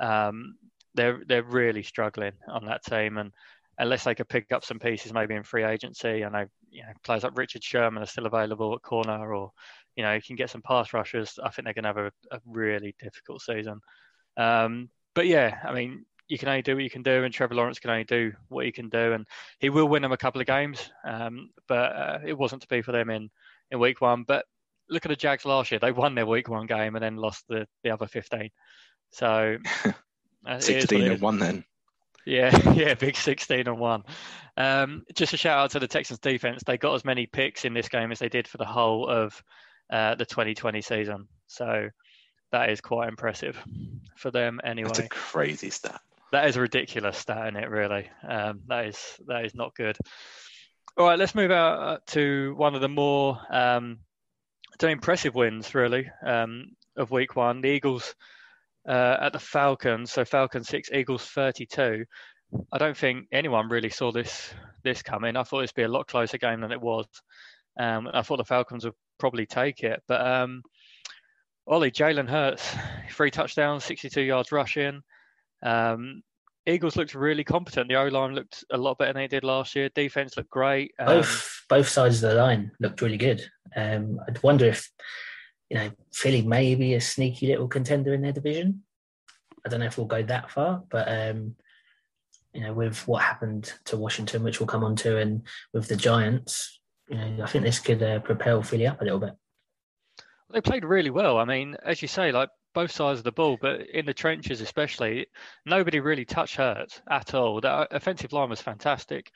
Um, 0.00 0.56
they're 0.94 1.22
they're 1.26 1.42
really 1.42 1.82
struggling 1.82 2.32
on 2.48 2.66
that 2.66 2.84
team, 2.84 3.16
and 3.16 3.32
unless 3.78 4.04
they 4.04 4.14
could 4.14 4.28
pick 4.28 4.52
up 4.52 4.64
some 4.64 4.78
pieces 4.78 5.12
maybe 5.12 5.34
in 5.34 5.42
free 5.42 5.64
agency. 5.64 6.24
I 6.24 6.28
know 6.28 6.46
you 6.70 6.82
know 6.82 6.92
players 7.04 7.22
like 7.22 7.36
Richard 7.36 7.64
Sherman 7.64 8.02
are 8.02 8.06
still 8.06 8.26
available 8.26 8.74
at 8.74 8.82
corner, 8.82 9.34
or 9.34 9.52
you 9.96 10.02
know 10.02 10.12
you 10.12 10.22
can 10.22 10.36
get 10.36 10.50
some 10.50 10.62
pass 10.62 10.92
rushers. 10.92 11.38
I 11.42 11.50
think 11.50 11.64
they're 11.64 11.74
going 11.74 11.84
to 11.84 12.00
have 12.00 12.12
a, 12.30 12.36
a, 12.36 12.40
really 12.46 12.94
difficult 13.00 13.42
season. 13.42 13.80
Um, 14.36 14.90
but 15.14 15.26
yeah, 15.26 15.58
I 15.64 15.72
mean 15.72 16.04
you 16.28 16.38
can 16.38 16.48
only 16.48 16.62
do 16.62 16.74
what 16.74 16.84
you 16.84 16.90
can 16.90 17.02
do, 17.02 17.24
and 17.24 17.32
Trevor 17.32 17.54
Lawrence 17.54 17.78
can 17.78 17.90
only 17.90 18.04
do 18.04 18.32
what 18.48 18.64
he 18.64 18.72
can 18.72 18.88
do, 18.88 19.12
and 19.12 19.26
he 19.58 19.70
will 19.70 19.88
win 19.88 20.02
them 20.02 20.12
a 20.12 20.16
couple 20.16 20.40
of 20.40 20.46
games. 20.46 20.90
Um, 21.04 21.50
but 21.68 21.92
uh, 21.96 22.18
it 22.24 22.36
wasn't 22.36 22.62
to 22.62 22.68
be 22.68 22.82
for 22.82 22.92
them 22.92 23.10
in 23.10 23.30
in 23.70 23.78
week 23.78 24.00
one. 24.00 24.24
But 24.24 24.46
look 24.88 25.04
at 25.04 25.10
the 25.10 25.16
Jags 25.16 25.44
last 25.44 25.70
year; 25.70 25.80
they 25.80 25.92
won 25.92 26.14
their 26.14 26.26
week 26.26 26.48
one 26.48 26.66
game 26.66 26.94
and 26.94 27.02
then 27.02 27.16
lost 27.16 27.44
the 27.48 27.66
the 27.82 27.90
other 27.90 28.06
fifteen. 28.06 28.50
So. 29.10 29.58
Sixteen 30.58 31.02
and 31.02 31.20
one 31.20 31.38
then. 31.38 31.64
Yeah, 32.26 32.72
yeah, 32.74 32.94
big 32.94 33.16
16 33.16 33.66
and 33.66 33.78
one. 33.78 34.04
Um, 34.56 35.04
just 35.14 35.32
a 35.32 35.36
shout 35.36 35.58
out 35.58 35.70
to 35.72 35.80
the 35.80 35.88
Texans 35.88 36.20
defense. 36.20 36.62
They 36.64 36.78
got 36.78 36.94
as 36.94 37.04
many 37.04 37.26
picks 37.26 37.64
in 37.64 37.74
this 37.74 37.88
game 37.88 38.12
as 38.12 38.18
they 38.18 38.28
did 38.28 38.46
for 38.46 38.58
the 38.58 38.64
whole 38.64 39.08
of 39.08 39.42
uh, 39.90 40.14
the 40.14 40.26
2020 40.26 40.82
season. 40.82 41.28
So 41.46 41.88
that 42.52 42.70
is 42.70 42.80
quite 42.80 43.08
impressive 43.08 43.58
for 44.16 44.30
them 44.30 44.60
anyway. 44.62 44.88
That's 44.88 44.98
a 45.00 45.08
crazy 45.08 45.70
stat. 45.70 46.00
That 46.32 46.48
is 46.48 46.56
a 46.56 46.60
ridiculous 46.60 47.18
stat, 47.18 47.48
in 47.48 47.56
it? 47.56 47.68
Really, 47.68 48.08
um, 48.26 48.60
that 48.68 48.86
is 48.86 48.98
that 49.26 49.44
is 49.44 49.54
not 49.54 49.74
good. 49.74 49.98
All 50.96 51.06
right, 51.06 51.18
let's 51.18 51.34
move 51.34 51.50
out 51.50 51.78
uh, 51.78 51.98
to 52.08 52.54
one 52.56 52.74
of 52.74 52.80
the 52.80 52.88
more 52.88 53.38
um, 53.50 53.98
impressive 54.82 55.34
wins, 55.34 55.74
really, 55.74 56.10
um, 56.24 56.72
of 56.96 57.10
Week 57.10 57.36
One. 57.36 57.60
The 57.60 57.68
Eagles 57.68 58.14
uh, 58.88 59.16
at 59.20 59.32
the 59.32 59.38
Falcons. 59.38 60.12
So 60.12 60.24
Falcons 60.24 60.68
six, 60.68 60.90
Eagles 60.92 61.24
thirty-two. 61.24 62.04
I 62.72 62.78
don't 62.78 62.96
think 62.96 63.26
anyone 63.32 63.68
really 63.68 63.90
saw 63.90 64.12
this 64.12 64.52
this 64.84 65.02
coming. 65.02 65.36
I 65.36 65.42
thought 65.42 65.64
it'd 65.64 65.74
be 65.74 65.82
a 65.82 65.88
lot 65.88 66.06
closer 66.06 66.38
game 66.38 66.60
than 66.60 66.72
it 66.72 66.80
was. 66.80 67.06
Um, 67.78 68.08
I 68.12 68.22
thought 68.22 68.36
the 68.36 68.44
Falcons 68.44 68.84
would 68.84 68.94
probably 69.18 69.46
take 69.46 69.82
it, 69.82 70.02
but 70.06 70.20
um, 70.26 70.62
Ollie 71.66 71.90
Jalen 71.90 72.28
Hurts, 72.28 72.76
three 73.10 73.30
touchdowns, 73.30 73.84
sixty-two 73.84 74.22
yards 74.22 74.52
rushing. 74.52 75.00
Um, 75.62 76.22
Eagles 76.66 76.96
looked 76.96 77.14
really 77.14 77.44
competent. 77.44 77.88
The 77.88 77.96
O 77.96 78.06
line 78.06 78.34
looked 78.34 78.64
a 78.70 78.76
lot 78.76 78.98
better 78.98 79.12
than 79.12 79.22
they 79.22 79.28
did 79.28 79.44
last 79.44 79.74
year. 79.74 79.88
Defense 79.94 80.36
looked 80.36 80.50
great. 80.50 80.92
Um, 80.98 81.06
both 81.06 81.64
both 81.68 81.88
sides 81.88 82.22
of 82.22 82.30
the 82.30 82.36
line 82.36 82.70
looked 82.80 83.00
really 83.00 83.16
good. 83.16 83.42
Um, 83.74 84.20
I'd 84.28 84.42
wonder 84.42 84.66
if 84.66 84.90
you 85.72 85.78
know, 85.78 85.90
Philly 86.12 86.42
may 86.42 86.74
be 86.74 86.92
a 86.92 87.00
sneaky 87.00 87.46
little 87.46 87.66
contender 87.66 88.12
in 88.12 88.20
their 88.20 88.32
division. 88.32 88.82
I 89.64 89.70
don't 89.70 89.80
know 89.80 89.86
if 89.86 89.96
we'll 89.96 90.06
go 90.06 90.22
that 90.22 90.50
far, 90.50 90.82
but 90.90 91.08
um, 91.08 91.56
you 92.52 92.60
know, 92.60 92.74
with 92.74 93.08
what 93.08 93.22
happened 93.22 93.72
to 93.86 93.96
Washington, 93.96 94.42
which 94.42 94.60
we'll 94.60 94.66
come 94.66 94.84
on 94.84 94.96
to, 94.96 95.16
and 95.16 95.46
with 95.72 95.88
the 95.88 95.96
Giants, 95.96 96.78
you 97.08 97.16
know, 97.16 97.42
I 97.42 97.46
think 97.46 97.64
this 97.64 97.78
could 97.78 98.02
uh, 98.02 98.18
propel 98.18 98.62
Philly 98.62 98.86
up 98.86 99.00
a 99.00 99.04
little 99.04 99.18
bit. 99.18 99.32
They 100.52 100.60
played 100.60 100.84
really 100.84 101.08
well. 101.08 101.38
I 101.38 101.46
mean, 101.46 101.74
as 101.86 102.02
you 102.02 102.08
say, 102.08 102.32
like 102.32 102.50
both 102.74 102.90
sides 102.90 103.20
of 103.20 103.24
the 103.24 103.32
ball, 103.32 103.56
but 103.58 103.88
in 103.88 104.04
the 104.04 104.12
trenches 104.12 104.60
especially, 104.60 105.26
nobody 105.64 106.00
really 106.00 106.26
touched 106.26 106.56
Hurt 106.56 107.00
at 107.10 107.32
all. 107.32 107.62
The 107.62 107.88
offensive 107.96 108.34
line 108.34 108.50
was 108.50 108.60
fantastic. 108.60 109.30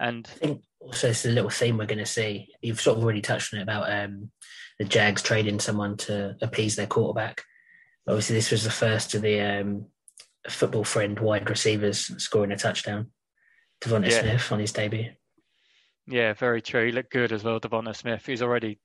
And 0.00 0.26
I 0.26 0.38
think 0.38 0.62
also 0.80 1.10
it's 1.10 1.24
a 1.24 1.30
little 1.30 1.50
theme 1.50 1.76
we're 1.76 1.86
going 1.86 1.98
to 1.98 2.06
see. 2.06 2.48
You've 2.62 2.80
sort 2.80 2.98
of 2.98 3.04
already 3.04 3.20
touched 3.20 3.52
on 3.52 3.60
it 3.60 3.64
about 3.64 3.92
um, 3.92 4.30
the 4.78 4.84
Jags 4.84 5.22
trading 5.22 5.60
someone 5.60 5.96
to 5.98 6.36
appease 6.40 6.76
their 6.76 6.86
quarterback. 6.86 7.42
Obviously, 8.06 8.36
this 8.36 8.50
was 8.50 8.64
the 8.64 8.70
first 8.70 9.14
of 9.14 9.22
the 9.22 9.40
um, 9.40 9.86
football 10.48 10.84
friend 10.84 11.18
wide 11.18 11.50
receivers 11.50 12.22
scoring 12.22 12.52
a 12.52 12.56
touchdown. 12.56 13.10
Devonta 13.80 14.10
yeah. 14.10 14.20
Smith 14.20 14.52
on 14.52 14.60
his 14.60 14.72
debut. 14.72 15.10
Yeah, 16.06 16.32
very 16.32 16.62
true. 16.62 16.86
He 16.86 16.92
looked 16.92 17.12
good 17.12 17.32
as 17.32 17.44
well, 17.44 17.60
Devonta 17.60 17.94
Smith. 17.94 18.24
He's 18.24 18.42
already 18.42 18.78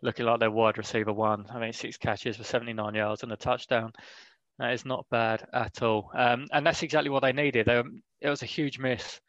looking 0.00 0.26
like 0.26 0.40
their 0.40 0.50
wide 0.50 0.78
receiver 0.78 1.12
one. 1.12 1.46
I 1.50 1.58
mean, 1.58 1.72
six 1.72 1.96
catches 1.96 2.36
for 2.36 2.44
79 2.44 2.94
yards 2.94 3.22
and 3.22 3.32
a 3.32 3.36
touchdown. 3.36 3.92
That 4.58 4.72
is 4.72 4.84
not 4.84 5.06
bad 5.10 5.46
at 5.52 5.82
all. 5.82 6.10
Um, 6.14 6.46
and 6.52 6.66
that's 6.66 6.82
exactly 6.82 7.10
what 7.10 7.22
they 7.22 7.32
needed. 7.32 7.66
They, 7.66 7.82
it 8.20 8.28
was 8.28 8.42
a 8.42 8.46
huge 8.46 8.78
miss 8.78 9.20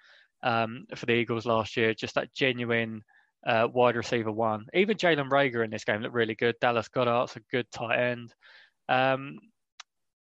um, 0.43 0.85
for 0.95 1.05
the 1.05 1.13
Eagles 1.13 1.45
last 1.45 1.75
year. 1.75 1.93
Just 1.93 2.15
that 2.15 2.33
genuine 2.33 3.01
uh, 3.45 3.67
wide 3.73 3.95
receiver 3.95 4.31
one. 4.31 4.65
Even 4.73 4.97
Jalen 4.97 5.29
Reagor 5.29 5.63
in 5.63 5.71
this 5.71 5.83
game 5.83 6.01
looked 6.01 6.13
really 6.13 6.35
good. 6.35 6.55
Dallas 6.61 6.87
Goedert's 6.89 7.35
a 7.35 7.41
good 7.51 7.69
tight 7.71 7.99
end. 7.99 8.33
Um, 8.89 9.39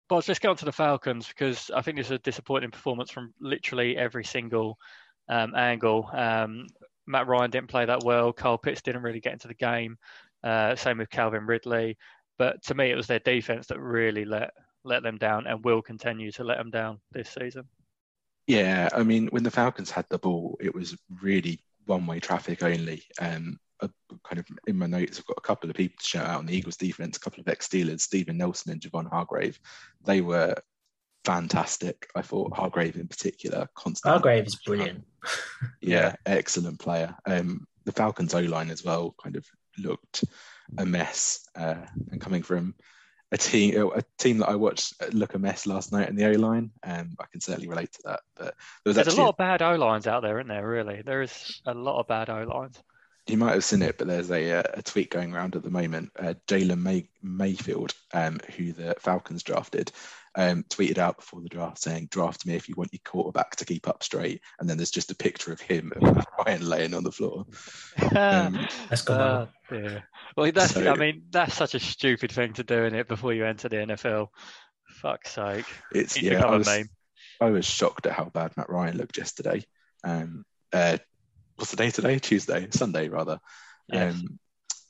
but 0.08 0.26
let's 0.28 0.40
get 0.40 0.48
on 0.48 0.56
to 0.56 0.64
the 0.64 0.72
Falcons 0.72 1.28
because 1.28 1.70
I 1.74 1.80
think 1.82 1.96
this 1.96 2.06
is 2.06 2.12
a 2.12 2.18
disappointing 2.18 2.70
performance 2.70 3.10
from 3.10 3.32
literally 3.40 3.96
every 3.96 4.24
single 4.24 4.78
um, 5.28 5.54
angle. 5.54 6.08
Um, 6.12 6.66
Matt 7.06 7.26
Ryan 7.26 7.50
didn't 7.50 7.70
play 7.70 7.84
that 7.84 8.04
well. 8.04 8.32
Kyle 8.32 8.58
Pitts 8.58 8.82
didn't 8.82 9.02
really 9.02 9.20
get 9.20 9.32
into 9.32 9.48
the 9.48 9.54
game. 9.54 9.96
Uh, 10.44 10.76
same 10.76 10.98
with 10.98 11.10
Calvin 11.10 11.46
Ridley. 11.46 11.96
But 12.38 12.62
to 12.64 12.74
me, 12.74 12.90
it 12.90 12.96
was 12.96 13.06
their 13.06 13.20
defense 13.20 13.68
that 13.68 13.80
really 13.80 14.24
let 14.24 14.50
let 14.84 15.02
them 15.02 15.16
down 15.16 15.46
and 15.46 15.64
will 15.64 15.80
continue 15.80 16.32
to 16.32 16.44
let 16.44 16.58
them 16.58 16.70
down 16.70 17.00
this 17.12 17.30
season. 17.30 17.68
Yeah, 18.46 18.88
I 18.92 19.02
mean, 19.02 19.28
when 19.28 19.44
the 19.44 19.50
Falcons 19.50 19.90
had 19.90 20.06
the 20.10 20.18
ball, 20.18 20.58
it 20.60 20.74
was 20.74 20.96
really 21.20 21.60
one-way 21.86 22.20
traffic 22.20 22.62
only. 22.62 23.04
Um, 23.20 23.58
kind 24.24 24.38
of 24.38 24.46
in 24.66 24.78
my 24.78 24.86
notes, 24.86 25.18
I've 25.18 25.26
got 25.26 25.38
a 25.38 25.46
couple 25.46 25.70
of 25.70 25.76
people 25.76 25.96
to 25.98 26.06
shout 26.06 26.26
out 26.26 26.38
on 26.38 26.46
the 26.46 26.56
Eagles 26.56 26.76
defense, 26.76 27.16
a 27.16 27.20
couple 27.20 27.40
of 27.40 27.48
ex-Steelers, 27.48 28.00
Steven 28.00 28.36
Nelson 28.36 28.72
and 28.72 28.80
Javon 28.80 29.08
Hargrave. 29.08 29.58
They 30.04 30.20
were 30.20 30.54
fantastic. 31.24 32.08
I 32.14 32.22
thought 32.22 32.56
Hargrave 32.56 32.96
in 32.96 33.08
particular, 33.08 33.68
constant. 33.74 34.12
Hargrave 34.12 34.46
is 34.46 34.56
brilliant. 34.56 35.04
yeah, 35.80 36.14
excellent 36.26 36.78
player. 36.78 37.14
Um, 37.26 37.66
the 37.84 37.92
Falcons 37.92 38.34
O 38.34 38.40
line 38.40 38.70
as 38.70 38.84
well 38.84 39.14
kind 39.22 39.36
of 39.36 39.46
looked 39.78 40.24
a 40.78 40.86
mess, 40.86 41.46
uh, 41.56 41.86
and 42.10 42.20
coming 42.20 42.42
from 42.42 42.74
a 43.32 43.38
team 43.38 43.90
a 43.94 44.02
team 44.18 44.38
that 44.38 44.48
I 44.48 44.54
watched 44.54 44.94
look 45.14 45.34
a 45.34 45.38
mess 45.38 45.66
last 45.66 45.90
night 45.90 46.08
in 46.08 46.16
the 46.16 46.26
O 46.28 46.32
line. 46.32 46.70
Um, 46.84 47.16
I 47.18 47.24
can 47.32 47.40
certainly 47.40 47.68
relate 47.68 47.92
to 47.92 48.00
that. 48.04 48.20
But 48.36 48.54
there 48.84 48.92
There's 48.92 49.16
a 49.16 49.20
lot 49.20 49.30
of 49.30 49.36
bad 49.38 49.62
O 49.62 49.74
lines 49.74 50.06
out 50.06 50.22
there, 50.22 50.38
isn't 50.38 50.48
there? 50.48 50.66
Really, 50.66 51.02
there 51.02 51.22
is 51.22 51.60
a 51.66 51.74
lot 51.74 51.98
of 51.98 52.06
bad 52.06 52.28
O 52.30 52.44
lines. 52.44 52.80
You 53.26 53.38
might 53.38 53.54
have 53.54 53.64
seen 53.64 53.82
it, 53.82 53.98
but 53.98 54.08
there's 54.08 54.30
a, 54.30 54.58
uh, 54.58 54.62
a 54.74 54.82
tweet 54.82 55.10
going 55.10 55.32
around 55.32 55.54
at 55.54 55.62
the 55.62 55.70
moment. 55.70 56.10
Uh, 56.18 56.34
Jalen 56.48 56.82
May- 56.82 57.08
Mayfield, 57.22 57.94
um, 58.12 58.40
who 58.56 58.72
the 58.72 58.96
Falcons 58.98 59.44
drafted, 59.44 59.92
um, 60.34 60.64
tweeted 60.64 60.98
out 60.98 61.16
before 61.16 61.40
the 61.40 61.48
draft 61.48 61.78
saying, 61.78 62.08
"Draft 62.10 62.46
me 62.46 62.54
if 62.54 62.68
you 62.68 62.74
want 62.76 62.92
your 62.92 63.00
quarterback 63.04 63.56
to 63.56 63.64
keep 63.64 63.86
up 63.86 64.02
straight." 64.02 64.40
And 64.58 64.68
then 64.68 64.76
there's 64.76 64.90
just 64.90 65.10
a 65.10 65.16
picture 65.16 65.52
of 65.52 65.60
him 65.60 65.92
and 66.00 66.24
Ryan 66.38 66.68
laying 66.68 66.94
on 66.94 67.04
the 67.04 67.12
floor. 67.12 67.46
Um, 68.16 68.66
that's 68.88 69.02
good. 69.02 69.20
Uh, 69.20 69.46
yeah. 69.70 70.00
Well, 70.36 70.50
that's 70.52 70.74
so, 70.74 70.90
I 70.90 70.96
mean 70.96 71.24
that's 71.30 71.54
such 71.54 71.74
a 71.74 71.80
stupid 71.80 72.32
thing 72.32 72.54
to 72.54 72.64
do 72.64 72.84
in 72.84 72.94
it 72.94 73.08
before 73.08 73.32
you 73.34 73.44
enter 73.44 73.68
the 73.68 73.76
NFL. 73.76 74.28
Fuck's 74.88 75.32
sake! 75.32 75.66
It's 75.92 76.20
yeah. 76.20 76.44
I 76.44 76.56
was, 76.56 76.68
I 76.68 76.84
I 77.40 77.50
was 77.50 77.66
shocked 77.66 78.06
at 78.06 78.12
how 78.12 78.24
bad 78.24 78.56
Matt 78.56 78.70
Ryan 78.70 78.96
looked 78.96 79.18
yesterday. 79.18 79.64
Um, 80.04 80.44
uh, 80.72 80.98
what's 81.56 81.70
the 81.70 81.76
day 81.76 81.90
today? 81.90 82.18
Tuesday, 82.18 82.68
Sunday 82.70 83.08
rather. 83.08 83.38
Yes. 83.88 84.14
Um, 84.14 84.38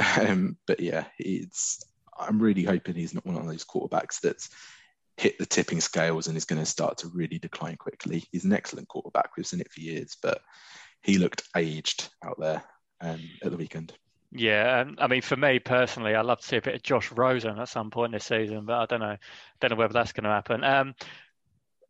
um, 0.21 0.57
but 0.67 0.81
yeah, 0.81 1.05
it's. 1.19 1.83
I'm 2.17 2.41
really 2.41 2.63
hoping 2.63 2.95
he's 2.95 3.15
not 3.15 3.27
one 3.27 3.37
of 3.37 3.47
those 3.47 3.65
quarterbacks 3.65 4.21
that's 4.21 4.51
hit 5.23 5.39
the 5.39 5.47
tipping 5.47 5.81
scales 5.81 6.27
and 6.27 6.37
is 6.37 6.45
going 6.45 6.61
to 6.61 6.67
start 6.67 6.99
to 6.99 7.09
really 7.09 7.39
decline 7.39 7.77
quickly. 7.77 8.25
He's 8.33 8.45
an 8.45 8.53
excellent 8.53 8.89
quarterback. 8.89 9.31
We've 9.37 9.47
seen 9.47 9.61
it 9.61 9.71
for 9.71 9.81
years, 9.81 10.17
but 10.21 10.41
he 11.03 11.19
looked 11.19 11.45
aged 11.57 12.09
out 12.25 12.41
there 12.41 12.65
um, 13.01 13.21
at 13.45 13.53
the 13.53 13.57
weekend. 13.57 13.93
Yeah, 14.33 14.81
um, 14.81 14.97
I 14.99 15.07
mean, 15.07 15.23
for 15.23 15.37
me 15.37 15.61
personally, 15.61 16.17
I'd 16.17 16.25
love 16.25 16.41
to 16.41 16.47
see 16.47 16.57
a 16.57 16.63
bit 16.63 16.75
of 16.75 16.83
Josh 16.83 17.13
Rosen 17.13 17.59
at 17.59 17.69
some 17.69 17.91
point 17.91 18.13
this 18.13 18.25
season, 18.25 18.65
but 18.65 18.79
I 18.79 18.87
don't 18.87 19.01
know, 19.01 19.17
don't 19.61 19.71
know 19.71 19.77
whether 19.77 19.93
that's 19.93 20.13
going 20.13 20.25
to 20.25 20.31
happen. 20.31 20.65
Um, 20.65 20.95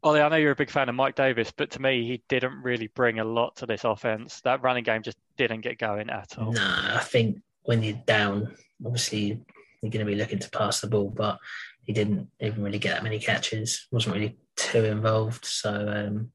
Ollie, 0.03 0.21
I 0.21 0.29
know 0.29 0.37
you're 0.37 0.51
a 0.51 0.57
big 0.57 0.71
fan 0.71 0.89
of 0.89 0.95
Mike 0.95 1.15
Davis, 1.15 1.53
but 1.57 1.71
to 1.71 1.81
me, 1.81 2.05
he 2.05 2.23
didn't 2.29 2.61
really 2.63 2.89
bring 2.89 3.21
a 3.21 3.25
lot 3.25 3.57
to 3.57 3.67
this 3.67 3.85
offense. 3.85 4.41
That 4.41 4.63
running 4.63 4.85
game 4.85 5.03
just 5.03 5.19
didn't 5.37 5.61
get 5.61 5.79
going 5.79 6.11
at 6.11 6.37
all. 6.37 6.53
No, 6.53 6.61
I 6.61 6.99
think 6.99 7.41
when 7.63 7.83
you're 7.83 8.03
down, 8.05 8.57
obviously 8.85 9.41
you're 9.81 9.91
going 9.91 10.05
to 10.05 10.11
be 10.11 10.17
looking 10.17 10.41
to 10.41 10.51
pass 10.51 10.81
the 10.81 10.89
ball, 10.89 11.09
but 11.09 11.39
he 11.85 11.93
didn't 11.93 12.29
even 12.41 12.63
really 12.63 12.79
get 12.79 12.95
that 12.95 13.03
many 13.03 13.19
catches. 13.19 13.87
wasn't 13.91 14.15
really 14.15 14.37
too 14.57 14.85
involved. 14.85 15.45
So 15.45 15.71
um, 15.71 16.31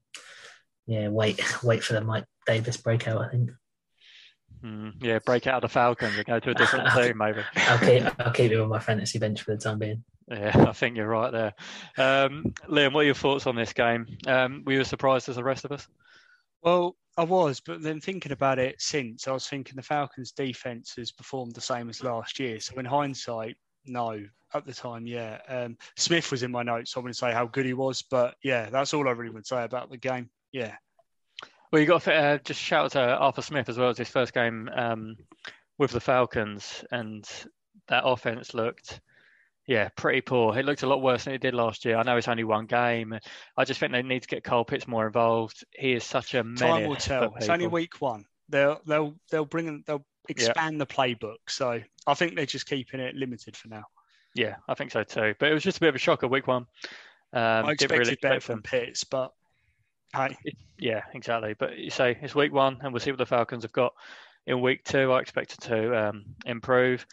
yeah, 0.86 1.08
wait, 1.08 1.40
wait 1.62 1.82
for 1.82 1.94
the 1.94 2.00
Mike 2.00 2.26
Davis 2.46 2.76
breakout. 2.76 3.22
I 3.22 3.28
think. 3.28 3.50
Mm, 4.64 4.94
yeah, 5.00 5.20
break 5.20 5.46
out 5.46 5.62
of 5.62 5.62
the 5.62 5.72
Falcons 5.72 6.16
and 6.16 6.26
go 6.26 6.40
to 6.40 6.50
a 6.50 6.54
different 6.54 6.88
team, 6.94 7.16
maybe. 7.16 7.40
I'll 7.54 7.78
keep, 7.78 8.02
I'll 8.18 8.32
keep 8.32 8.50
it 8.50 8.60
on 8.60 8.68
my 8.68 8.80
fantasy 8.80 9.18
bench 9.18 9.42
for 9.42 9.54
the 9.54 9.60
time 9.60 9.78
being. 9.78 10.04
Yeah, 10.28 10.52
I 10.68 10.72
think 10.72 10.96
you're 10.96 11.06
right 11.06 11.30
there. 11.30 11.54
Um, 11.96 12.52
Liam, 12.68 12.92
what 12.92 13.00
are 13.00 13.04
your 13.04 13.14
thoughts 13.14 13.46
on 13.46 13.54
this 13.54 13.72
game? 13.72 14.06
Um, 14.26 14.64
were 14.66 14.72
you 14.72 14.80
as 14.80 14.88
surprised 14.88 15.28
as 15.28 15.36
the 15.36 15.44
rest 15.44 15.64
of 15.64 15.72
us? 15.72 15.86
Well, 16.62 16.96
I 17.16 17.24
was, 17.24 17.60
but 17.60 17.82
then 17.82 18.00
thinking 18.00 18.32
about 18.32 18.58
it 18.58 18.80
since, 18.80 19.28
I 19.28 19.32
was 19.32 19.46
thinking 19.46 19.76
the 19.76 19.82
Falcons' 19.82 20.32
defense 20.32 20.94
has 20.96 21.12
performed 21.12 21.54
the 21.54 21.60
same 21.60 21.88
as 21.88 22.02
last 22.02 22.38
year. 22.38 22.58
So 22.60 22.78
in 22.78 22.84
hindsight, 22.84 23.56
no. 23.86 24.24
At 24.54 24.64
the 24.64 24.72
time, 24.72 25.06
yeah. 25.06 25.40
Um, 25.46 25.76
Smith 25.96 26.30
was 26.30 26.42
in 26.42 26.50
my 26.50 26.62
notes. 26.62 26.92
So 26.92 27.00
I 27.00 27.02
wouldn't 27.02 27.18
say 27.18 27.32
how 27.32 27.46
good 27.46 27.66
he 27.66 27.74
was, 27.74 28.00
but 28.00 28.34
yeah, 28.42 28.70
that's 28.70 28.94
all 28.94 29.06
I 29.06 29.12
really 29.12 29.30
would 29.30 29.46
say 29.46 29.62
about 29.62 29.90
the 29.90 29.98
game. 29.98 30.30
Yeah. 30.52 30.74
Well, 31.70 31.82
you 31.82 31.86
got 31.86 32.02
to 32.04 32.14
uh, 32.14 32.38
just 32.38 32.60
shout 32.60 32.86
out 32.86 32.92
to 32.92 33.00
Arthur 33.00 33.42
Smith 33.42 33.68
as 33.68 33.76
well 33.76 33.90
as 33.90 33.98
his 33.98 34.08
first 34.08 34.32
game 34.32 34.70
um, 34.74 35.16
with 35.76 35.90
the 35.90 36.00
Falcons, 36.00 36.82
and 36.90 37.28
that 37.88 38.06
offense 38.06 38.54
looked 38.54 39.00
yeah, 39.68 39.90
pretty 39.96 40.22
poor. 40.22 40.58
It 40.58 40.64
looked 40.64 40.82
a 40.82 40.86
lot 40.86 41.02
worse 41.02 41.24
than 41.24 41.34
it 41.34 41.42
did 41.42 41.52
last 41.52 41.84
year. 41.84 41.98
I 41.98 42.02
know 42.02 42.16
it's 42.16 42.26
only 42.26 42.42
one 42.42 42.64
game. 42.64 43.18
I 43.54 43.64
just 43.66 43.78
think 43.78 43.92
they 43.92 44.02
need 44.02 44.22
to 44.22 44.28
get 44.28 44.42
Cole 44.42 44.64
Pitts 44.64 44.88
more 44.88 45.06
involved. 45.06 45.62
He 45.78 45.92
is 45.92 46.04
such 46.04 46.34
a 46.34 46.42
time 46.42 46.88
will 46.88 46.96
tell. 46.96 47.34
It's 47.36 47.50
only 47.50 47.66
week 47.66 48.00
one. 48.00 48.24
They'll 48.48 48.80
they'll 48.86 49.14
they'll 49.30 49.44
bring 49.44 49.84
they'll 49.86 50.06
expand 50.26 50.76
yeah. 50.76 50.78
the 50.78 50.86
playbook. 50.86 51.36
So 51.48 51.82
I 52.08 52.14
think 52.14 52.34
they're 52.34 52.46
just 52.46 52.66
keeping 52.66 53.00
it 53.00 53.14
limited 53.14 53.56
for 53.56 53.68
now. 53.68 53.84
Yeah, 54.34 54.56
I 54.68 54.74
think 54.74 54.90
so 54.90 55.04
too. 55.04 55.34
But 55.38 55.50
it 55.50 55.54
was 55.54 55.62
just 55.62 55.76
a 55.76 55.80
bit 55.80 55.90
of 55.90 55.94
a 55.94 55.98
shocker 55.98 56.26
week 56.26 56.46
one. 56.46 56.66
Um, 57.32 57.66
I 57.66 57.72
expected 57.72 57.98
really 57.98 58.18
better 58.20 58.40
from 58.40 58.62
Pitts, 58.62 59.04
but 59.04 59.32
hey, 60.14 60.36
yeah, 60.78 61.02
exactly. 61.12 61.54
But 61.58 61.76
you 61.76 61.90
say 61.90 62.16
it's 62.20 62.34
week 62.34 62.52
one, 62.52 62.78
and 62.80 62.92
we'll 62.92 63.00
see 63.00 63.10
what 63.10 63.18
the 63.18 63.26
Falcons 63.26 63.64
have 63.64 63.72
got 63.72 63.92
in 64.46 64.60
week 64.60 64.84
two. 64.84 65.12
I 65.12 65.20
expect 65.20 65.52
it 65.52 65.60
to 65.62 66.08
um, 66.08 66.24
improve. 66.46 67.06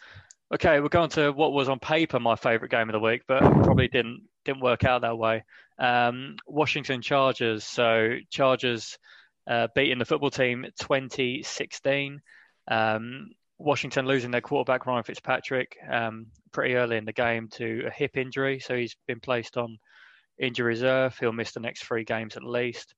Okay, 0.54 0.80
we're 0.80 0.88
going 0.88 1.10
to 1.10 1.32
what 1.32 1.52
was 1.52 1.68
on 1.68 1.78
paper 1.78 2.18
my 2.18 2.36
favourite 2.36 2.70
game 2.70 2.88
of 2.88 2.92
the 2.92 3.00
week, 3.00 3.22
but 3.28 3.40
probably 3.40 3.88
didn't 3.88 4.22
didn't 4.44 4.62
work 4.62 4.84
out 4.84 5.02
that 5.02 5.18
way. 5.18 5.44
Um, 5.78 6.36
Washington 6.46 7.02
Chargers. 7.02 7.64
So 7.64 8.16
Chargers 8.30 8.98
uh, 9.46 9.68
beating 9.74 9.98
the 9.98 10.04
football 10.04 10.30
team 10.30 10.66
2016. 10.80 12.20
Um, 12.68 13.30
Washington 13.58 14.06
losing 14.06 14.30
their 14.30 14.40
quarterback 14.40 14.86
Ryan 14.86 15.04
Fitzpatrick 15.04 15.76
um, 15.90 16.26
pretty 16.52 16.74
early 16.74 16.96
in 16.96 17.04
the 17.04 17.12
game 17.12 17.48
to 17.52 17.84
a 17.86 17.90
hip 17.90 18.16
injury, 18.16 18.58
so 18.58 18.76
he's 18.76 18.96
been 19.06 19.20
placed 19.20 19.56
on 19.56 19.78
injury 20.38 20.66
reserve. 20.66 21.16
He'll 21.18 21.32
miss 21.32 21.52
the 21.52 21.60
next 21.60 21.84
three 21.84 22.04
games 22.04 22.36
at 22.36 22.44
least. 22.44 22.94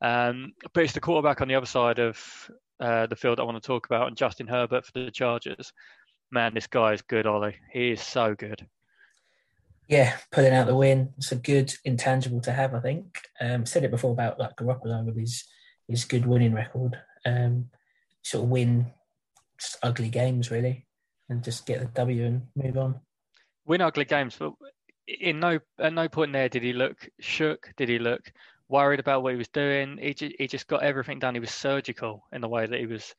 Um, 0.00 0.52
but 0.74 0.84
it's 0.84 0.92
the 0.92 1.00
quarterback 1.00 1.40
on 1.40 1.48
the 1.48 1.54
other 1.54 1.66
side 1.66 2.00
of 2.00 2.20
uh, 2.80 3.06
the 3.06 3.16
field 3.16 3.38
I 3.38 3.44
want 3.44 3.62
to 3.62 3.66
talk 3.66 3.86
about, 3.86 4.08
and 4.08 4.16
Justin 4.16 4.48
Herbert 4.48 4.84
for 4.84 4.92
the 4.92 5.10
Chargers 5.10 5.72
man, 6.32 6.54
this 6.54 6.66
guy 6.66 6.94
is 6.94 7.02
good, 7.02 7.26
Ollie. 7.26 7.56
He 7.72 7.90
is 7.92 8.00
so 8.00 8.34
good. 8.34 8.66
Yeah, 9.88 10.16
pulling 10.30 10.54
out 10.54 10.66
the 10.66 10.74
win. 10.74 11.12
It's 11.18 11.32
a 11.32 11.36
good 11.36 11.72
intangible 11.84 12.40
to 12.42 12.52
have, 12.52 12.74
I 12.74 12.80
think. 12.80 13.18
Um, 13.40 13.66
said 13.66 13.84
it 13.84 13.90
before 13.90 14.12
about 14.12 14.40
like 14.40 14.56
Garoppolo 14.56 15.04
with 15.04 15.18
his 15.18 15.44
his 15.86 16.04
good 16.04 16.24
winning 16.24 16.54
record. 16.54 16.98
Um, 17.26 17.68
sort 18.22 18.44
of 18.44 18.50
win 18.50 18.86
just 19.62 19.78
ugly 19.82 20.08
games 20.08 20.50
really, 20.50 20.86
and 21.28 21.42
just 21.42 21.66
get 21.66 21.80
the 21.80 21.86
W 21.86 22.24
and 22.24 22.42
move 22.56 22.76
on. 22.76 23.00
Win 23.64 23.80
ugly 23.80 24.04
games, 24.04 24.36
but 24.38 24.52
in 25.06 25.40
no 25.40 25.58
at 25.78 25.92
no 25.92 26.08
point 26.08 26.32
there 26.32 26.48
did 26.48 26.62
he 26.62 26.72
look 26.72 27.08
shook. 27.20 27.70
Did 27.76 27.88
he 27.88 27.98
look 27.98 28.32
worried 28.68 29.00
about 29.00 29.22
what 29.22 29.32
he 29.32 29.38
was 29.38 29.48
doing? 29.48 29.98
He 30.00 30.14
just, 30.14 30.34
he 30.38 30.46
just 30.46 30.66
got 30.66 30.82
everything 30.82 31.18
done. 31.18 31.34
He 31.34 31.40
was 31.40 31.50
surgical 31.50 32.24
in 32.32 32.40
the 32.40 32.48
way 32.48 32.66
that 32.66 32.80
he 32.80 32.86
was 32.86 33.14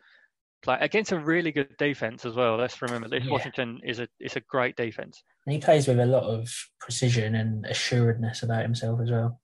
play 0.64 0.78
against 0.80 1.12
a 1.12 1.20
really 1.20 1.52
good 1.52 1.76
defense 1.78 2.26
as 2.26 2.36
well. 2.36 2.58
Let's 2.58 2.82
remember 2.82 3.08
this 3.08 3.24
yeah. 3.26 3.32
Washington 3.32 3.80
is 3.84 4.00
a 4.00 4.08
is 4.20 4.36
a 4.36 4.42
great 4.42 4.76
defense. 4.76 5.24
And 5.46 5.54
he 5.54 5.60
plays 5.60 5.88
with 5.88 6.00
a 6.00 6.06
lot 6.06 6.24
of 6.24 6.50
precision 6.80 7.36
and 7.36 7.66
assuredness 7.66 8.44
about 8.44 8.64
himself 8.64 9.00
as 9.02 9.12
well. 9.12 9.40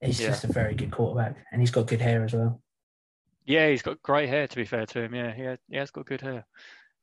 He's 0.00 0.20
yeah. 0.20 0.28
just 0.28 0.44
a 0.44 0.52
very 0.52 0.74
good 0.74 0.90
quarterback, 0.90 1.36
and 1.52 1.60
he's 1.60 1.70
got 1.70 1.86
good 1.86 2.00
hair 2.00 2.24
as 2.24 2.32
well. 2.32 2.62
Yeah, 3.48 3.70
he's 3.70 3.82
got 3.82 4.02
great 4.02 4.28
hair. 4.28 4.46
To 4.46 4.56
be 4.56 4.66
fair 4.66 4.84
to 4.84 5.02
him, 5.02 5.14
yeah, 5.14 5.34
he 5.34 5.42
has, 5.42 5.58
he 5.70 5.76
has 5.76 5.90
got 5.90 6.04
good 6.06 6.20
hair. 6.20 6.46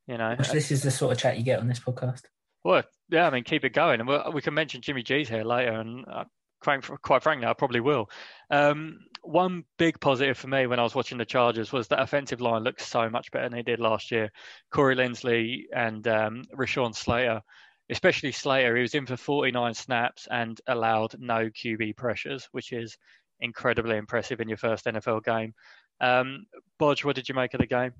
You 0.06 0.16
know, 0.16 0.36
this 0.36 0.70
is 0.70 0.82
the 0.82 0.92
sort 0.92 1.12
of 1.12 1.18
chat 1.18 1.36
you 1.36 1.42
get 1.42 1.58
on 1.58 1.66
this 1.66 1.80
podcast. 1.80 2.22
Well, 2.62 2.84
yeah, 3.08 3.26
I 3.26 3.30
mean, 3.30 3.42
keep 3.42 3.64
it 3.64 3.72
going, 3.72 3.98
and 3.98 4.08
we 4.08 4.16
we 4.32 4.42
can 4.42 4.54
mention 4.54 4.80
Jimmy 4.80 5.02
G's 5.02 5.28
hair 5.28 5.44
later, 5.44 5.72
and 5.72 6.04
uh, 6.06 6.24
quite, 6.60 7.02
quite 7.02 7.22
frankly, 7.24 7.48
I 7.48 7.52
probably 7.52 7.80
will. 7.80 8.08
Um, 8.48 9.00
one 9.22 9.64
big 9.76 9.98
positive 10.00 10.38
for 10.38 10.46
me 10.46 10.68
when 10.68 10.78
I 10.78 10.84
was 10.84 10.94
watching 10.94 11.18
the 11.18 11.24
Chargers 11.24 11.72
was 11.72 11.88
that 11.88 12.00
offensive 12.00 12.40
line 12.40 12.62
looked 12.62 12.80
so 12.80 13.10
much 13.10 13.32
better 13.32 13.48
than 13.48 13.56
they 13.56 13.62
did 13.62 13.80
last 13.80 14.12
year. 14.12 14.30
Corey 14.70 14.94
Linsley 14.94 15.62
and 15.74 16.06
um, 16.06 16.44
Rashawn 16.56 16.94
Slater, 16.94 17.42
especially 17.90 18.30
Slater, 18.30 18.76
he 18.76 18.82
was 18.82 18.94
in 18.94 19.06
for 19.06 19.16
49 19.16 19.74
snaps 19.74 20.28
and 20.30 20.60
allowed 20.68 21.16
no 21.18 21.50
QB 21.50 21.96
pressures, 21.96 22.48
which 22.52 22.72
is 22.72 22.96
incredibly 23.40 23.96
impressive 23.96 24.40
in 24.40 24.48
your 24.48 24.58
first 24.58 24.86
NFL 24.86 25.24
game. 25.24 25.54
Um, 26.00 26.46
Bodge, 26.78 27.04
what 27.04 27.16
did 27.16 27.28
you 27.28 27.34
make 27.34 27.54
of 27.54 27.60
the 27.60 27.66
game? 27.66 27.92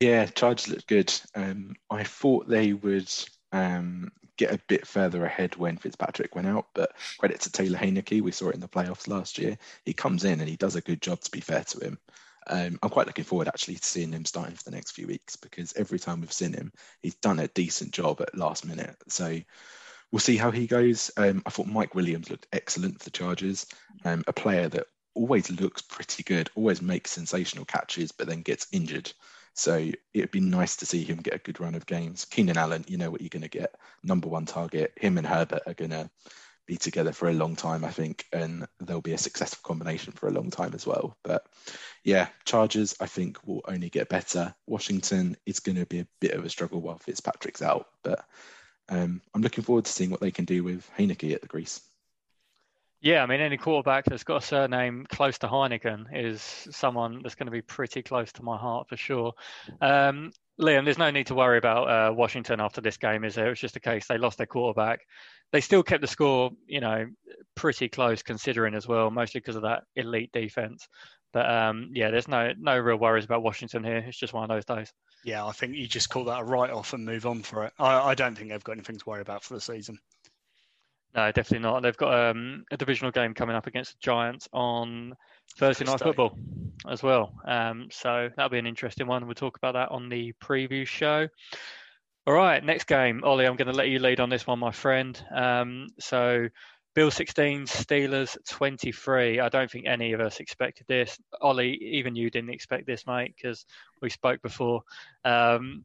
Yeah, 0.00 0.26
Chargers 0.26 0.68
looked 0.68 0.88
good. 0.88 1.12
Um, 1.34 1.76
I 1.90 2.04
thought 2.04 2.48
they 2.48 2.72
would 2.72 3.10
um, 3.52 4.10
get 4.36 4.52
a 4.52 4.60
bit 4.68 4.86
further 4.86 5.24
ahead 5.24 5.56
when 5.56 5.76
Fitzpatrick 5.76 6.34
went 6.34 6.48
out. 6.48 6.66
But 6.74 6.92
credit 7.18 7.40
to 7.42 7.52
Taylor 7.52 7.78
Heinicke, 7.78 8.20
we 8.20 8.32
saw 8.32 8.48
it 8.48 8.54
in 8.54 8.60
the 8.60 8.68
playoffs 8.68 9.08
last 9.08 9.38
year. 9.38 9.56
He 9.84 9.92
comes 9.92 10.24
in 10.24 10.40
and 10.40 10.48
he 10.48 10.56
does 10.56 10.76
a 10.76 10.80
good 10.80 11.00
job. 11.00 11.20
To 11.20 11.30
be 11.30 11.40
fair 11.40 11.64
to 11.64 11.78
him, 11.78 11.98
um, 12.48 12.78
I'm 12.82 12.90
quite 12.90 13.06
looking 13.06 13.24
forward 13.24 13.48
actually 13.48 13.76
to 13.76 13.84
seeing 13.84 14.12
him 14.12 14.24
starting 14.24 14.56
for 14.56 14.64
the 14.64 14.76
next 14.76 14.92
few 14.92 15.06
weeks 15.06 15.36
because 15.36 15.72
every 15.76 15.98
time 15.98 16.20
we've 16.20 16.32
seen 16.32 16.52
him, 16.52 16.72
he's 17.00 17.14
done 17.16 17.38
a 17.38 17.48
decent 17.48 17.92
job 17.92 18.20
at 18.20 18.36
last 18.36 18.66
minute. 18.66 18.96
So 19.08 19.38
we'll 20.10 20.20
see 20.20 20.36
how 20.36 20.50
he 20.50 20.66
goes. 20.66 21.10
Um, 21.16 21.42
I 21.46 21.50
thought 21.50 21.66
Mike 21.66 21.94
Williams 21.94 22.30
looked 22.30 22.48
excellent 22.52 22.98
for 22.98 23.04
the 23.04 23.10
Chargers, 23.10 23.66
um, 24.04 24.24
a 24.26 24.32
player 24.32 24.68
that 24.68 24.86
always 25.14 25.50
looks 25.50 25.82
pretty 25.82 26.22
good, 26.22 26.50
always 26.54 26.82
makes 26.82 27.12
sensational 27.12 27.64
catches, 27.64 28.12
but 28.12 28.26
then 28.26 28.42
gets 28.42 28.66
injured. 28.72 29.12
So 29.54 29.90
it'd 30.12 30.32
be 30.32 30.40
nice 30.40 30.76
to 30.76 30.86
see 30.86 31.04
him 31.04 31.18
get 31.18 31.34
a 31.34 31.38
good 31.38 31.60
run 31.60 31.76
of 31.76 31.86
games. 31.86 32.24
Keenan 32.24 32.58
Allen, 32.58 32.84
you 32.88 32.96
know 32.96 33.10
what 33.10 33.20
you're 33.20 33.28
going 33.28 33.42
to 33.42 33.48
get. 33.48 33.74
Number 34.02 34.28
one 34.28 34.46
target. 34.46 34.92
Him 34.96 35.16
and 35.16 35.26
Herbert 35.26 35.62
are 35.66 35.74
going 35.74 35.92
to 35.92 36.10
be 36.66 36.76
together 36.76 37.12
for 37.12 37.28
a 37.28 37.34
long 37.34 37.54
time, 37.54 37.84
I 37.84 37.90
think, 37.90 38.24
and 38.32 38.66
they'll 38.80 39.00
be 39.00 39.12
a 39.12 39.18
successful 39.18 39.60
combination 39.62 40.12
for 40.12 40.28
a 40.28 40.32
long 40.32 40.50
time 40.50 40.72
as 40.74 40.86
well. 40.86 41.16
But 41.22 41.46
yeah, 42.02 42.28
Chargers, 42.44 42.96
I 43.00 43.06
think, 43.06 43.46
will 43.46 43.62
only 43.68 43.90
get 43.90 44.08
better. 44.08 44.54
Washington 44.66 45.36
is 45.46 45.60
going 45.60 45.76
to 45.76 45.86
be 45.86 46.00
a 46.00 46.08
bit 46.20 46.32
of 46.32 46.44
a 46.44 46.50
struggle 46.50 46.80
while 46.80 46.98
Fitzpatrick's 46.98 47.62
out, 47.62 47.86
but 48.02 48.24
um, 48.88 49.22
I'm 49.34 49.42
looking 49.42 49.64
forward 49.64 49.84
to 49.84 49.92
seeing 49.92 50.10
what 50.10 50.20
they 50.20 50.30
can 50.30 50.44
do 50.44 50.64
with 50.64 50.88
Heinicke 50.98 51.34
at 51.34 51.42
the 51.42 51.48
grease. 51.48 51.80
Yeah, 53.04 53.22
I 53.22 53.26
mean, 53.26 53.42
any 53.42 53.58
quarterback 53.58 54.06
that's 54.06 54.24
got 54.24 54.42
a 54.42 54.46
surname 54.46 55.04
close 55.10 55.36
to 55.40 55.46
Heineken 55.46 56.06
is 56.10 56.40
someone 56.70 57.20
that's 57.22 57.34
going 57.34 57.48
to 57.48 57.52
be 57.52 57.60
pretty 57.60 58.02
close 58.02 58.32
to 58.32 58.42
my 58.42 58.56
heart 58.56 58.88
for 58.88 58.96
sure. 58.96 59.34
Um, 59.82 60.32
Liam, 60.58 60.86
there's 60.86 60.96
no 60.96 61.10
need 61.10 61.26
to 61.26 61.34
worry 61.34 61.58
about 61.58 61.90
uh, 61.90 62.14
Washington 62.14 62.60
after 62.60 62.80
this 62.80 62.96
game, 62.96 63.24
is 63.24 63.34
there? 63.34 63.48
It 63.48 63.50
was 63.50 63.60
just 63.60 63.76
a 63.76 63.80
case 63.80 64.06
they 64.06 64.16
lost 64.16 64.38
their 64.38 64.46
quarterback. 64.46 65.00
They 65.52 65.60
still 65.60 65.82
kept 65.82 66.00
the 66.00 66.06
score, 66.06 66.52
you 66.66 66.80
know, 66.80 67.04
pretty 67.54 67.90
close 67.90 68.22
considering 68.22 68.74
as 68.74 68.88
well, 68.88 69.10
mostly 69.10 69.40
because 69.40 69.56
of 69.56 69.62
that 69.62 69.82
elite 69.96 70.32
defense. 70.32 70.88
But 71.34 71.50
um, 71.50 71.90
yeah, 71.92 72.10
there's 72.10 72.26
no 72.26 72.52
no 72.58 72.78
real 72.78 72.96
worries 72.96 73.26
about 73.26 73.42
Washington 73.42 73.84
here. 73.84 73.98
It's 73.98 74.16
just 74.16 74.32
one 74.32 74.44
of 74.44 74.48
those 74.48 74.64
days. 74.64 74.90
Yeah, 75.24 75.44
I 75.44 75.52
think 75.52 75.74
you 75.74 75.86
just 75.86 76.08
call 76.08 76.24
that 76.24 76.40
a 76.40 76.44
write 76.44 76.70
off 76.70 76.94
and 76.94 77.04
move 77.04 77.26
on 77.26 77.42
for 77.42 77.64
it. 77.64 77.74
I, 77.78 77.98
I 77.98 78.14
don't 78.14 78.34
think 78.34 78.48
they've 78.48 78.64
got 78.64 78.72
anything 78.72 78.96
to 78.96 79.04
worry 79.06 79.20
about 79.20 79.44
for 79.44 79.52
the 79.52 79.60
season. 79.60 79.98
No, 81.14 81.30
definitely 81.30 81.60
not. 81.60 81.82
They've 81.82 81.96
got 81.96 82.30
um, 82.30 82.64
a 82.72 82.76
divisional 82.76 83.12
game 83.12 83.34
coming 83.34 83.54
up 83.54 83.68
against 83.68 83.92
the 83.92 83.98
Giants 84.00 84.48
on 84.52 85.14
Thursday 85.56 85.84
night 85.84 86.00
football 86.00 86.36
as 86.88 87.02
well. 87.02 87.32
Um, 87.46 87.88
so 87.92 88.30
that'll 88.34 88.50
be 88.50 88.58
an 88.58 88.66
interesting 88.66 89.06
one. 89.06 89.24
We'll 89.26 89.34
talk 89.34 89.56
about 89.56 89.74
that 89.74 89.90
on 89.90 90.08
the 90.08 90.32
preview 90.42 90.86
show. 90.86 91.28
All 92.26 92.34
right, 92.34 92.64
next 92.64 92.84
game, 92.84 93.22
Ollie. 93.22 93.46
I'm 93.46 93.56
going 93.56 93.68
to 93.68 93.74
let 93.74 93.88
you 93.88 93.98
lead 93.98 94.18
on 94.18 94.30
this 94.30 94.46
one, 94.46 94.58
my 94.58 94.72
friend. 94.72 95.22
Um, 95.32 95.88
so, 96.00 96.48
Bill 96.94 97.10
16, 97.10 97.66
Steelers 97.66 98.36
23. 98.48 99.40
I 99.40 99.48
don't 99.50 99.70
think 99.70 99.86
any 99.86 100.14
of 100.14 100.20
us 100.20 100.40
expected 100.40 100.86
this. 100.88 101.18
Ollie, 101.42 101.74
even 101.74 102.16
you 102.16 102.30
didn't 102.30 102.50
expect 102.50 102.86
this, 102.86 103.06
mate, 103.06 103.34
because 103.36 103.66
we 104.00 104.08
spoke 104.08 104.40
before. 104.40 104.82
Um, 105.24 105.84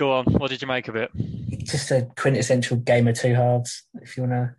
go 0.00 0.12
on. 0.12 0.24
What 0.24 0.50
did 0.50 0.62
you 0.62 0.68
make 0.68 0.88
of 0.88 0.96
it? 0.96 1.10
just 1.70 1.90
a 1.90 2.08
quintessential 2.16 2.78
game 2.78 3.06
of 3.06 3.18
two 3.18 3.34
halves, 3.34 3.84
if 4.00 4.16
you 4.16 4.24
want 4.24 4.32
to 4.32 4.54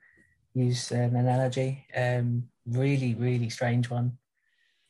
use 0.53 0.91
an 0.91 1.15
analogy. 1.15 1.85
Um, 1.95 2.43
really, 2.65 3.15
really 3.15 3.49
strange 3.49 3.89
one. 3.89 4.17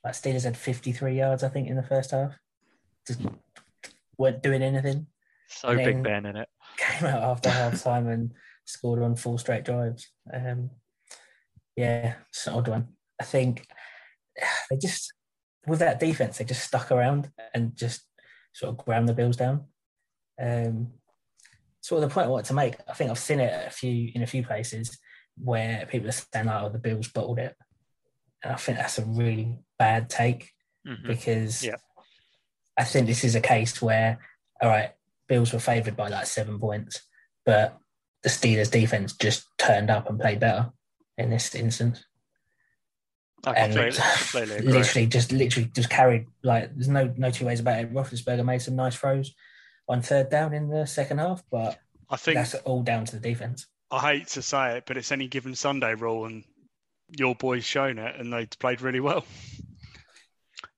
Like 0.04 0.14
Steelers 0.14 0.44
had 0.44 0.58
53 0.58 1.18
yards, 1.18 1.44
I 1.44 1.50
think, 1.50 1.68
in 1.68 1.76
the 1.76 1.84
first 1.84 2.12
half. 2.12 2.34
Just 3.08 3.22
weren't 4.18 4.44
doing 4.44 4.62
anything. 4.62 5.08
So. 5.48 5.76
Big 5.76 6.04
Ben 6.04 6.26
in 6.26 6.36
it. 6.36 6.50
Came 6.78 7.08
out 7.08 7.24
after 7.24 7.50
half 7.50 7.82
time 7.82 8.08
and 8.08 8.32
scored 8.66 9.02
on 9.02 9.16
four 9.16 9.40
straight 9.40 9.64
drives. 9.64 10.12
Um, 10.32 10.70
yeah, 11.76 12.16
it's 12.30 12.48
an 12.48 12.54
odd 12.54 12.68
one. 12.68 12.88
I 13.20 13.24
think 13.24 13.66
they 14.70 14.78
just, 14.78 15.14
with 15.66 15.80
that 15.80 16.00
defense, 16.00 16.38
they 16.38 16.46
just 16.46 16.64
stuck 16.64 16.92
around 16.92 17.32
and 17.54 17.76
just 17.76 18.06
sort 18.54 18.72
of 18.72 18.86
ground 18.86 19.08
the 19.08 19.14
Bills 19.14 19.38
down. 19.38 19.66
Um, 20.40 20.92
sort 21.82 22.04
of 22.04 22.10
the 22.10 22.14
point 22.14 22.28
I 22.28 22.30
wanted 22.30 22.46
to 22.48 22.54
make. 22.54 22.76
I 22.88 22.94
think 22.94 23.10
I've 23.10 23.20
seen 23.20 23.40
it 23.40 23.68
a 23.68 23.70
few 23.70 24.12
in 24.14 24.22
a 24.22 24.28
few 24.28 24.44
places 24.46 24.98
where 25.38 25.86
people 25.88 26.10
are 26.10 26.12
saying, 26.12 26.48
"Oh, 26.48 26.70
the 26.70 26.78
Bills 26.80 27.08
bottled 27.08 27.40
it," 27.40 27.56
and 28.44 28.54
I 28.54 28.56
think 28.58 28.78
that's 28.78 29.00
a 29.00 29.06
really 29.06 29.58
bad 29.80 30.10
take 30.10 30.52
Mhm. 30.88 31.08
because 31.08 31.64
Yeah. 31.64 31.76
I 32.78 32.84
think 32.84 33.08
this 33.08 33.24
is 33.24 33.36
a 33.36 33.42
case 33.42 33.82
where, 33.82 34.20
all 34.62 34.70
right, 34.70 34.92
Bills 35.28 35.54
were 35.54 35.60
favoured 35.60 35.96
by 35.96 36.08
like 36.10 36.26
seven 36.28 36.60
points, 36.60 37.02
but 37.46 37.78
the 38.24 38.30
Steelers' 38.30 38.70
defense 38.72 39.14
just 39.14 39.46
turned 39.58 39.90
up 39.90 40.10
and 40.10 40.20
played 40.20 40.40
better 40.40 40.72
in 41.18 41.30
this 41.30 41.54
instance. 41.56 42.06
I 43.44 43.54
And 43.54 43.74
literally, 44.64 45.08
just 45.08 45.32
literally 45.32 45.70
just 45.74 45.90
carried 45.90 46.28
like 46.44 46.74
there's 46.76 46.88
no 46.88 47.12
no 47.18 47.32
two 47.32 47.46
ways 47.46 47.60
about 47.60 47.80
it. 47.80 47.92
Roethlisberger 47.94 48.46
made 48.46 48.62
some 48.62 48.76
nice 48.76 48.96
throws 48.96 49.34
on 49.92 50.02
third 50.02 50.30
down 50.30 50.54
in 50.54 50.70
the 50.70 50.86
second 50.86 51.18
half, 51.20 51.44
but 51.52 51.80
I 52.10 52.18
think 52.18 52.36
that's 52.36 52.56
all 52.56 52.82
down 52.84 53.06
to 53.06 53.16
the 53.18 53.22
defense. 53.22 53.68
I 53.92 54.14
hate 54.14 54.28
to 54.30 54.42
say 54.42 54.78
it, 54.78 54.86
but 54.88 54.98
it's 54.98 55.12
any 55.12 55.28
given 55.28 55.54
Sunday 55.56 55.94
rule, 55.96 56.26
and 56.26 56.44
your 57.18 57.36
boys 57.36 57.64
shown 57.66 57.98
it, 58.00 58.16
and 58.20 58.32
they 58.32 58.46
played 58.60 58.82
really 58.82 59.00
well. 59.02 59.26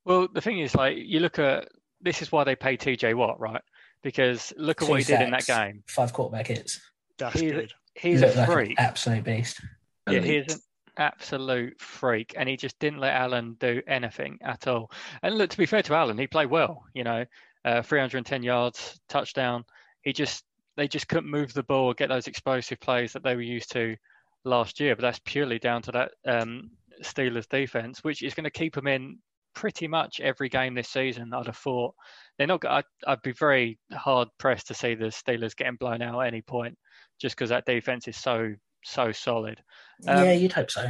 Well, 0.06 0.28
the 0.34 0.42
thing 0.42 0.60
is, 0.60 0.76
like, 0.76 0.98
you 0.98 1.20
look 1.20 1.40
at 1.40 1.70
this 2.02 2.22
is 2.22 2.32
why 2.32 2.44
they 2.44 2.56
pay 2.56 2.76
TJ 2.76 3.14
Watt, 3.16 3.40
right? 3.40 3.62
Because 4.02 4.52
look 4.58 4.82
at 4.82 4.86
Two 4.86 4.92
what 4.92 5.00
he 5.02 5.06
did 5.06 5.22
in 5.22 5.32
that 5.32 5.46
game. 5.46 5.84
Five 5.88 6.12
quarterback 6.12 6.48
hits. 6.48 6.82
That's 7.18 7.40
He's- 7.40 7.52
good. 7.54 7.74
He's 7.96 8.22
Looked 8.22 8.36
a 8.36 8.40
like 8.40 8.48
an 8.50 8.54
freak. 8.56 8.76
absolute 8.80 9.24
beast. 9.24 9.62
Yeah, 10.10 10.18
Elite. 10.18 10.46
he's 10.48 10.56
an 10.56 10.62
absolute 10.98 11.80
freak, 11.80 12.34
and 12.36 12.50
he 12.50 12.58
just 12.58 12.78
didn't 12.80 13.00
let 13.00 13.14
Allen 13.14 13.56
do 13.60 13.84
anything 13.88 14.40
at 14.42 14.68
all. 14.68 14.90
And 15.22 15.38
look, 15.38 15.52
to 15.52 15.58
be 15.58 15.68
fair 15.68 15.84
to 15.84 15.94
Allen, 15.94 16.18
he 16.18 16.26
played 16.26 16.50
well. 16.50 16.84
You 16.96 17.04
know, 17.04 17.24
uh, 17.66 17.82
310 17.82 18.44
yards, 18.44 19.00
touchdown. 19.10 19.64
He 20.02 20.14
just 20.14 20.44
they 20.76 20.88
just 20.88 21.08
couldn't 21.08 21.30
move 21.30 21.54
the 21.54 21.64
ball 21.64 21.86
or 21.86 21.94
get 21.94 22.10
those 22.10 22.28
explosive 22.28 22.80
plays 22.80 23.14
that 23.14 23.24
they 23.24 23.36
were 23.36 23.42
used 23.42 23.72
to 23.74 23.96
last 24.44 24.80
year. 24.80 24.96
But 24.96 25.04
that's 25.04 25.22
purely 25.24 25.60
down 25.60 25.82
to 25.84 25.92
that 25.92 26.12
um, 26.26 26.72
Steelers 27.04 27.48
defense, 27.48 28.04
which 28.04 28.24
is 28.24 28.34
going 28.34 28.46
to 28.46 28.50
keep 28.50 28.74
them 28.76 28.88
in 28.88 29.20
pretty 29.54 29.88
much 29.88 30.20
every 30.20 30.50
game 30.50 30.74
this 30.74 30.90
season. 30.90 31.32
I'd 31.34 31.46
have 31.46 31.58
thought 31.58 31.94
they're 32.38 32.48
not. 32.48 32.66
I'd, 32.66 32.84
I'd 33.06 33.22
be 33.22 33.34
very 33.34 33.78
hard 33.92 34.28
pressed 34.40 34.68
to 34.68 34.74
see 34.74 34.96
the 34.96 35.06
Steelers 35.06 35.56
getting 35.56 35.76
blown 35.76 36.02
out 36.02 36.20
at 36.22 36.28
any 36.28 36.42
point, 36.42 36.76
just 37.22 37.36
because 37.36 37.50
that 37.52 37.66
defense 37.66 38.08
is 38.08 38.18
so 38.18 38.54
so 38.84 39.12
solid. 39.12 39.62
Um, 40.08 40.26
yeah, 40.26 40.32
you'd 40.34 40.52
hope 40.54 40.72
so. 40.72 40.88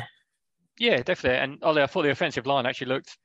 Yeah, 0.79 1.03
definitely. 1.03 1.38
And 1.39 1.62
Ollie, 1.62 1.83
I 1.83 1.88
thought 1.88 2.01
the 2.03 2.09
offensive 2.12 2.47
line 2.47 2.65
actually 2.65 2.88
looked 2.88 3.15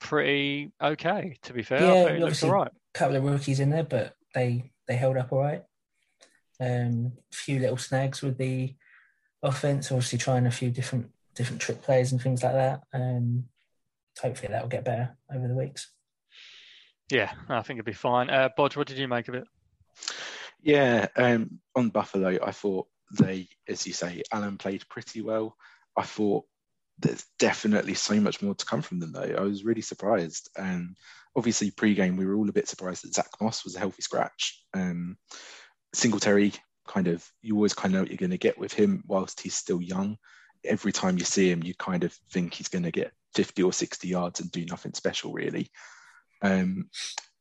pretty 0.00 0.70
okay. 0.82 1.36
To 1.42 1.52
be 1.52 1.62
fair, 1.62 1.78
I 1.78 1.82
Yeah, 1.82 2.02
thought 2.02 2.10
it 2.12 2.20
looked 2.20 2.22
obviously- 2.22 2.48
all 2.48 2.54
right. 2.54 2.70
Couple 2.94 3.16
of 3.16 3.24
rookies 3.24 3.60
in 3.60 3.70
there, 3.70 3.84
but 3.84 4.14
they 4.34 4.70
they 4.86 4.96
held 4.96 5.16
up 5.16 5.32
all 5.32 5.40
right. 5.40 5.62
Um, 6.60 7.12
a 7.32 7.36
few 7.36 7.60
little 7.60 7.76
snags 7.76 8.22
with 8.22 8.38
the 8.38 8.74
offense, 9.42 9.92
obviously 9.92 10.18
trying 10.18 10.46
a 10.46 10.50
few 10.50 10.70
different 10.70 11.10
different 11.34 11.62
trick 11.62 11.82
plays 11.82 12.12
and 12.12 12.20
things 12.20 12.42
like 12.42 12.54
that. 12.54 12.82
Um, 12.92 13.44
hopefully 14.20 14.48
that 14.52 14.62
will 14.62 14.68
get 14.68 14.84
better 14.84 15.16
over 15.32 15.46
the 15.46 15.54
weeks. 15.54 15.90
Yeah, 17.10 17.32
I 17.48 17.62
think 17.62 17.78
it'd 17.78 17.86
be 17.86 17.92
fine. 17.92 18.28
Uh, 18.28 18.50
Bodge, 18.56 18.76
what 18.76 18.86
did 18.86 18.98
you 18.98 19.08
make 19.08 19.28
of 19.28 19.34
it? 19.34 19.44
Yeah, 20.60 21.06
um, 21.16 21.60
on 21.74 21.88
Buffalo, 21.90 22.38
I 22.42 22.50
thought 22.50 22.88
they, 23.18 23.48
as 23.68 23.86
you 23.86 23.92
say, 23.92 24.22
Allen 24.32 24.58
played 24.58 24.86
pretty 24.88 25.22
well. 25.22 25.56
I 25.96 26.02
thought 26.02 26.44
there's 26.98 27.24
definitely 27.38 27.94
so 27.94 28.20
much 28.20 28.42
more 28.42 28.54
to 28.54 28.66
come 28.66 28.82
from 28.82 28.98
them, 28.98 29.12
though. 29.12 29.34
I 29.38 29.40
was 29.40 29.64
really 29.64 29.80
surprised. 29.80 30.50
And 30.56 30.96
obviously, 31.38 31.70
pre-game, 31.70 32.16
we 32.16 32.26
were 32.26 32.34
all 32.34 32.48
a 32.48 32.52
bit 32.52 32.68
surprised 32.68 33.04
that 33.04 33.14
Zack 33.14 33.30
Moss 33.40 33.64
was 33.64 33.76
a 33.76 33.78
healthy 33.78 34.02
scratch. 34.02 34.60
Um, 34.74 35.16
Singletary, 35.94 36.52
kind 36.86 37.08
of, 37.08 37.24
you 37.40 37.54
always 37.54 37.74
kind 37.74 37.94
of 37.94 37.94
know 37.94 38.02
what 38.02 38.10
you're 38.10 38.18
going 38.18 38.30
to 38.30 38.38
get 38.38 38.58
with 38.58 38.72
him 38.72 39.04
whilst 39.06 39.40
he's 39.40 39.54
still 39.54 39.80
young. 39.80 40.18
Every 40.64 40.92
time 40.92 41.16
you 41.16 41.24
see 41.24 41.50
him, 41.50 41.62
you 41.62 41.74
kind 41.74 42.04
of 42.04 42.12
think 42.32 42.54
he's 42.54 42.68
going 42.68 42.82
to 42.82 42.90
get 42.90 43.12
50 43.34 43.62
or 43.62 43.72
60 43.72 44.08
yards 44.08 44.40
and 44.40 44.50
do 44.50 44.66
nothing 44.66 44.92
special, 44.94 45.32
really. 45.32 45.70
Um, 46.42 46.90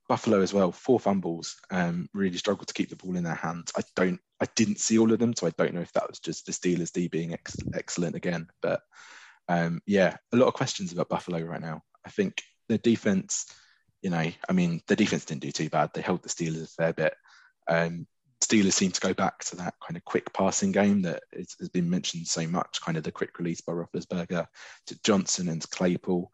Buffalo 0.08 0.42
as 0.42 0.54
well, 0.54 0.72
four 0.72 1.00
fumbles. 1.00 1.56
Um, 1.70 2.08
really 2.14 2.38
struggled 2.38 2.68
to 2.68 2.74
keep 2.74 2.90
the 2.90 2.96
ball 2.96 3.18
in 3.18 3.24
their 3.24 3.36
hands. 3.36 3.72
I 3.76 3.82
don't, 3.96 4.20
I 4.40 4.46
didn't 4.56 4.80
see 4.80 5.00
all 5.00 5.12
of 5.12 5.20
them, 5.20 5.36
so 5.36 5.48
I 5.48 5.52
don't 5.58 5.74
know 5.74 5.82
if 5.82 5.92
that 5.94 6.08
was 6.08 6.20
just 6.20 6.46
the 6.46 6.52
Steelers 6.52 6.92
D 6.92 7.08
being 7.08 7.34
ex- 7.34 7.58
excellent 7.74 8.16
again. 8.16 8.48
But 8.62 8.82
um, 9.50 9.82
yeah, 9.86 10.18
a 10.32 10.38
lot 10.38 10.48
of 10.48 10.54
questions 10.54 10.94
about 10.94 11.10
Buffalo 11.10 11.42
right 11.42 11.62
now. 11.62 11.82
I 12.06 12.10
think 12.10 12.42
the 12.70 12.78
defense, 12.78 13.46
you 14.02 14.10
know, 14.10 14.32
I 14.48 14.54
mean, 14.54 14.82
the 14.88 14.96
defense 14.96 15.26
didn't 15.26 15.42
do 15.42 15.52
too 15.52 15.70
bad. 15.70 15.92
They 15.94 16.02
held 16.02 16.24
the 16.24 16.30
Steelers 16.30 16.64
a 16.64 16.68
fair 16.68 16.94
bit. 16.94 17.14
Um, 17.68 18.08
Steelers 18.42 18.74
seem 18.74 18.92
to 18.92 19.02
go 19.02 19.14
back 19.14 19.44
to 19.46 19.56
that 19.58 19.74
kind 19.86 19.98
of 19.98 20.06
quick 20.06 20.32
passing 20.34 20.72
game 20.72 21.02
that 21.02 21.24
has 21.34 21.70
been 21.70 21.90
mentioned 21.90 22.28
so 22.28 22.48
much, 22.48 22.82
kind 22.82 22.98
of 22.98 23.04
the 23.04 23.12
quick 23.12 23.38
release 23.40 23.62
by 23.62 23.74
Roethlisberger 23.74 24.46
to 24.88 25.00
Johnson 25.04 25.50
and 25.50 25.62
to 25.62 25.68
Claypool. 25.70 26.32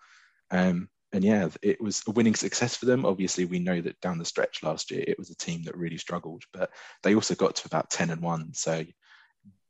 Um, 0.52 0.89
and 1.13 1.23
yeah, 1.23 1.47
it 1.62 1.80
was 1.80 2.02
a 2.08 2.12
winning 2.12 2.36
success 2.36 2.76
for 2.76 2.88
them. 2.88 3.06
Obviously, 3.06 3.45
we 3.45 3.60
know 3.60 3.80
that 3.80 4.02
down 4.02 4.17
the 4.17 4.26
stretch 4.26 4.63
last 4.63 4.91
year, 4.91 5.04
it 5.08 5.17
was 5.17 5.30
a 5.30 5.36
team 5.36 5.63
that 5.63 5.78
really 5.78 5.97
struggled, 5.97 6.43
but 6.52 6.71
they 7.04 7.15
also 7.15 7.36
got 7.36 7.56
to 7.56 7.67
about 7.67 7.91
10 7.91 8.10
and 8.10 8.21
1. 8.21 8.54
So 8.54 8.84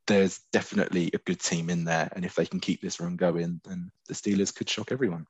there's 0.06 0.40
definitely 0.52 1.10
a 1.12 1.18
good 1.18 1.40
team 1.40 1.70
in 1.70 1.84
there. 1.84 2.10
And 2.16 2.24
if 2.24 2.34
they 2.34 2.46
can 2.46 2.60
keep 2.60 2.80
this 2.80 2.98
run 2.98 3.16
going, 3.16 3.60
then 3.64 3.90
the 4.08 4.14
Steelers 4.14 4.54
could 4.54 4.68
shock 4.68 4.90
everyone. 4.90 5.26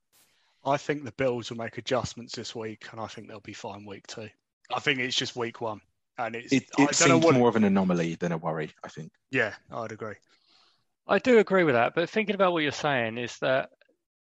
I 0.67 0.77
think 0.77 1.05
the 1.05 1.13
Bills 1.13 1.51
will 1.51 1.59
make 1.59 1.79
adjustments 1.79 2.35
this 2.35 2.55
week, 2.55 2.87
and 2.93 3.01
I 3.01 3.07
think 3.07 3.29
they'll 3.29 3.41
be 3.41 3.53
fine 3.53 3.85
week 3.85 4.07
two. 4.07 4.29
I 4.75 4.81
think 4.81 4.99
it's 4.99 5.17
just 5.17 5.37
week 5.37 5.61
one, 5.61 5.81
and 6.19 6.35
it's. 6.35 6.53
It, 6.53 6.65
I 6.79 6.85
it 6.85 6.99
don't 6.99 7.09
know 7.09 7.19
what. 7.19 7.35
more 7.35 7.49
of 7.49 7.57
an 7.57 7.65
anomaly 7.65 8.15
than 8.17 8.33
a 8.33 8.39
worry, 8.39 8.73
I 8.83 8.89
think. 8.89 9.13
Yeah, 9.31 9.55
I'd 9.71 9.93
agree. 9.93 10.15
I 11.07 11.19
do 11.19 11.39
agree 11.39 11.65
with 11.65 11.75
that, 11.75 11.95
but 11.95 12.09
thinking 12.09 12.35
about 12.35 12.53
what 12.53 12.63
you're 12.63 12.73
saying 12.73 13.19
is 13.19 13.37
that 13.39 13.69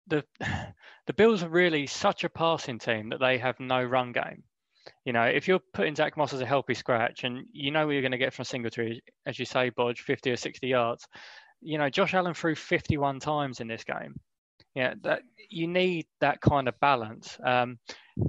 the 0.06 0.24
the 1.06 1.12
Bills 1.12 1.42
are 1.42 1.48
really 1.48 1.86
such 1.86 2.24
a 2.24 2.28
passing 2.28 2.78
team 2.78 3.10
that 3.10 3.20
they 3.20 3.38
have 3.38 3.58
no 3.58 3.82
run 3.82 4.12
game. 4.12 4.44
You 5.04 5.12
know, 5.12 5.24
if 5.24 5.48
you're 5.48 5.60
putting 5.74 5.94
Zack 5.94 6.16
Moss 6.16 6.32
as 6.32 6.40
a 6.40 6.46
healthy 6.46 6.74
scratch, 6.74 7.24
and 7.24 7.46
you 7.52 7.70
know 7.70 7.86
what 7.86 7.92
you're 7.92 8.02
going 8.02 8.12
to 8.12 8.18
get 8.18 8.32
from 8.32 8.44
Singletary, 8.44 9.02
as 9.26 9.38
you 9.38 9.44
say, 9.44 9.70
Bodge, 9.70 9.98
50 9.98 10.30
or 10.30 10.36
60 10.36 10.66
yards. 10.66 11.06
You 11.60 11.78
know, 11.78 11.90
Josh 11.90 12.14
Allen 12.14 12.34
threw 12.34 12.54
51 12.54 13.20
times 13.20 13.60
in 13.60 13.68
this 13.68 13.84
game. 13.84 14.14
Yeah, 14.78 14.94
that 15.02 15.22
you 15.50 15.66
need 15.66 16.06
that 16.20 16.40
kind 16.40 16.68
of 16.68 16.78
balance. 16.78 17.36
Um, 17.44 17.80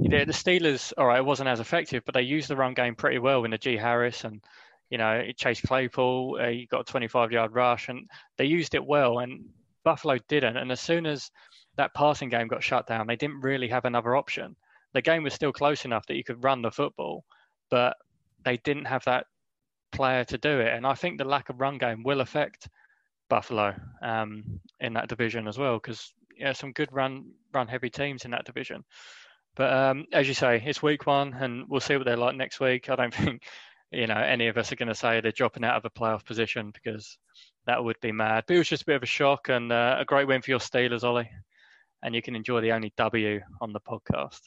you 0.01 0.09
know, 0.09 0.25
the 0.25 0.33
Steelers, 0.33 0.91
all 0.97 1.05
right, 1.05 1.19
it 1.19 1.25
wasn't 1.25 1.47
as 1.47 1.59
effective, 1.59 2.01
but 2.07 2.15
they 2.15 2.23
used 2.23 2.47
the 2.47 2.55
run 2.55 2.73
game 2.73 2.95
pretty 2.95 3.19
well 3.19 3.43
in 3.43 3.51
Najee 3.51 3.79
Harris 3.79 4.23
and 4.23 4.43
you 4.89 4.97
know 4.97 5.21
Chase 5.37 5.61
Claypool. 5.61 6.39
Uh, 6.41 6.47
you 6.47 6.65
got 6.65 6.81
a 6.81 6.91
25 6.91 7.31
yard 7.31 7.53
rush, 7.53 7.89
and 7.89 8.09
they 8.37 8.45
used 8.45 8.73
it 8.73 8.83
well. 8.83 9.19
And 9.19 9.45
Buffalo 9.83 10.17
didn't. 10.27 10.57
And 10.57 10.71
as 10.71 10.81
soon 10.81 11.05
as 11.05 11.29
that 11.75 11.93
passing 11.93 12.29
game 12.29 12.47
got 12.47 12.63
shut 12.63 12.87
down, 12.87 13.05
they 13.05 13.15
didn't 13.15 13.41
really 13.41 13.67
have 13.67 13.85
another 13.85 14.15
option. 14.15 14.55
The 14.93 15.03
game 15.03 15.21
was 15.21 15.35
still 15.35 15.53
close 15.53 15.85
enough 15.85 16.07
that 16.07 16.15
you 16.15 16.23
could 16.23 16.43
run 16.43 16.63
the 16.63 16.71
football, 16.71 17.25
but 17.69 17.95
they 18.43 18.57
didn't 18.57 18.85
have 18.85 19.03
that 19.05 19.27
player 19.91 20.23
to 20.23 20.39
do 20.39 20.61
it. 20.61 20.73
And 20.73 20.87
I 20.87 20.95
think 20.95 21.19
the 21.19 21.25
lack 21.25 21.49
of 21.49 21.61
run 21.61 21.77
game 21.77 22.01
will 22.01 22.21
affect 22.21 22.69
Buffalo 23.29 23.75
um, 24.01 24.59
in 24.79 24.93
that 24.93 25.09
division 25.09 25.47
as 25.47 25.59
well, 25.59 25.75
because 25.75 26.11
yeah, 26.39 26.53
some 26.53 26.71
good 26.71 26.91
run 26.91 27.31
run 27.53 27.67
heavy 27.67 27.89
teams 27.89 28.25
in 28.25 28.31
that 28.31 28.45
division. 28.45 28.83
But 29.55 29.73
um, 29.73 30.05
as 30.13 30.27
you 30.27 30.33
say, 30.33 30.63
it's 30.65 30.81
week 30.81 31.05
one, 31.05 31.33
and 31.33 31.65
we'll 31.67 31.81
see 31.81 31.97
what 31.97 32.05
they're 32.05 32.17
like 32.17 32.35
next 32.35 32.59
week. 32.59 32.89
I 32.89 32.95
don't 32.95 33.13
think 33.13 33.43
you 33.91 34.07
know 34.07 34.15
any 34.15 34.47
of 34.47 34.57
us 34.57 34.71
are 34.71 34.77
going 34.77 34.89
to 34.89 34.95
say 34.95 35.19
they're 35.19 35.31
dropping 35.31 35.65
out 35.65 35.75
of 35.75 35.85
a 35.85 35.89
playoff 35.89 36.25
position 36.25 36.71
because 36.73 37.17
that 37.65 37.83
would 37.83 37.99
be 38.01 38.11
mad. 38.11 38.45
But 38.47 38.55
it 38.55 38.59
was 38.59 38.69
just 38.69 38.83
a 38.83 38.85
bit 38.85 38.95
of 38.95 39.03
a 39.03 39.07
shock 39.07 39.49
and 39.49 39.71
uh, 39.71 39.97
a 39.99 40.05
great 40.05 40.27
win 40.27 40.41
for 40.41 40.51
your 40.51 40.59
Steelers, 40.59 41.03
Ollie. 41.03 41.29
And 42.01 42.15
you 42.15 42.21
can 42.21 42.35
enjoy 42.35 42.61
the 42.61 42.71
only 42.71 42.93
W 42.95 43.41
on 43.59 43.73
the 43.73 43.81
podcast. 43.81 44.39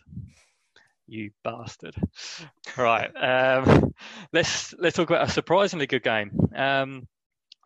You 1.06 1.30
bastard. 1.44 1.94
right. 2.78 3.10
Um, 3.14 3.92
let's 4.32 4.72
let's 4.78 4.96
talk 4.96 5.10
about 5.10 5.28
a 5.28 5.32
surprisingly 5.32 5.86
good 5.86 6.02
game. 6.02 6.30
Um, 6.56 7.06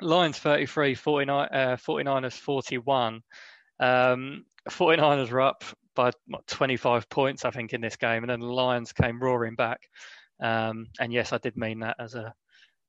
Lions 0.01 0.39
33, 0.39 0.95
49, 0.95 1.49
uh, 1.51 1.77
49ers 1.77 2.33
41. 2.33 3.23
Um, 3.81 4.45
49ers 4.71 5.31
were 5.31 5.41
up 5.41 5.65
by 5.95 6.11
what, 6.29 6.47
25 6.47 7.09
points, 7.09 7.45
I 7.45 7.51
think, 7.51 7.73
in 7.73 7.81
this 7.81 7.97
game, 7.97 8.23
and 8.23 8.31
then 8.31 8.41
the 8.41 8.47
Lions 8.47 8.93
came 8.93 9.21
roaring 9.21 9.55
back. 9.55 9.81
Um, 10.41 10.89
and 11.01 11.13
yes, 11.13 11.33
I 11.33 11.39
did 11.39 11.57
mean 11.57 11.81
that 11.81 11.97
as 11.99 12.15
a 12.15 12.35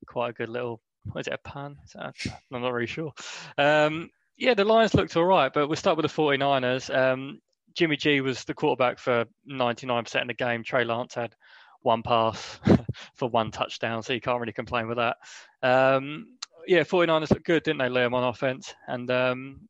quite 0.05 0.31
a 0.31 0.33
good 0.33 0.49
little. 0.49 0.81
Was 1.13 1.27
it 1.27 1.33
a 1.33 1.37
pun? 1.37 1.77
I'm 1.97 2.11
not 2.51 2.73
really 2.73 2.87
sure. 2.87 3.13
Um, 3.57 4.09
yeah, 4.37 4.53
the 4.53 4.65
Lions 4.65 4.93
looked 4.93 5.15
all 5.15 5.25
right, 5.25 5.51
but 5.53 5.67
we'll 5.67 5.77
start 5.77 5.97
with 5.97 6.05
the 6.05 6.21
49ers. 6.21 6.93
Um, 6.95 7.39
Jimmy 7.75 7.95
G 7.95 8.21
was 8.21 8.43
the 8.43 8.53
quarterback 8.53 8.99
for 8.99 9.25
99% 9.49 10.21
of 10.21 10.27
the 10.27 10.33
game. 10.33 10.63
Trey 10.63 10.83
Lance 10.83 11.15
had 11.15 11.33
one 11.81 12.03
pass 12.03 12.59
for 13.15 13.29
one 13.29 13.51
touchdown, 13.51 14.03
so 14.03 14.13
you 14.13 14.21
can't 14.21 14.39
really 14.39 14.53
complain 14.53 14.87
with 14.87 14.97
that. 14.97 15.17
Um, 15.63 16.37
yeah, 16.67 16.81
49ers 16.81 17.31
looked 17.31 17.45
good, 17.45 17.63
didn't 17.63 17.79
they, 17.79 17.85
Liam, 17.85 18.13
on 18.13 18.25
offense? 18.25 18.73
And 18.87 19.09
um, 19.09 19.61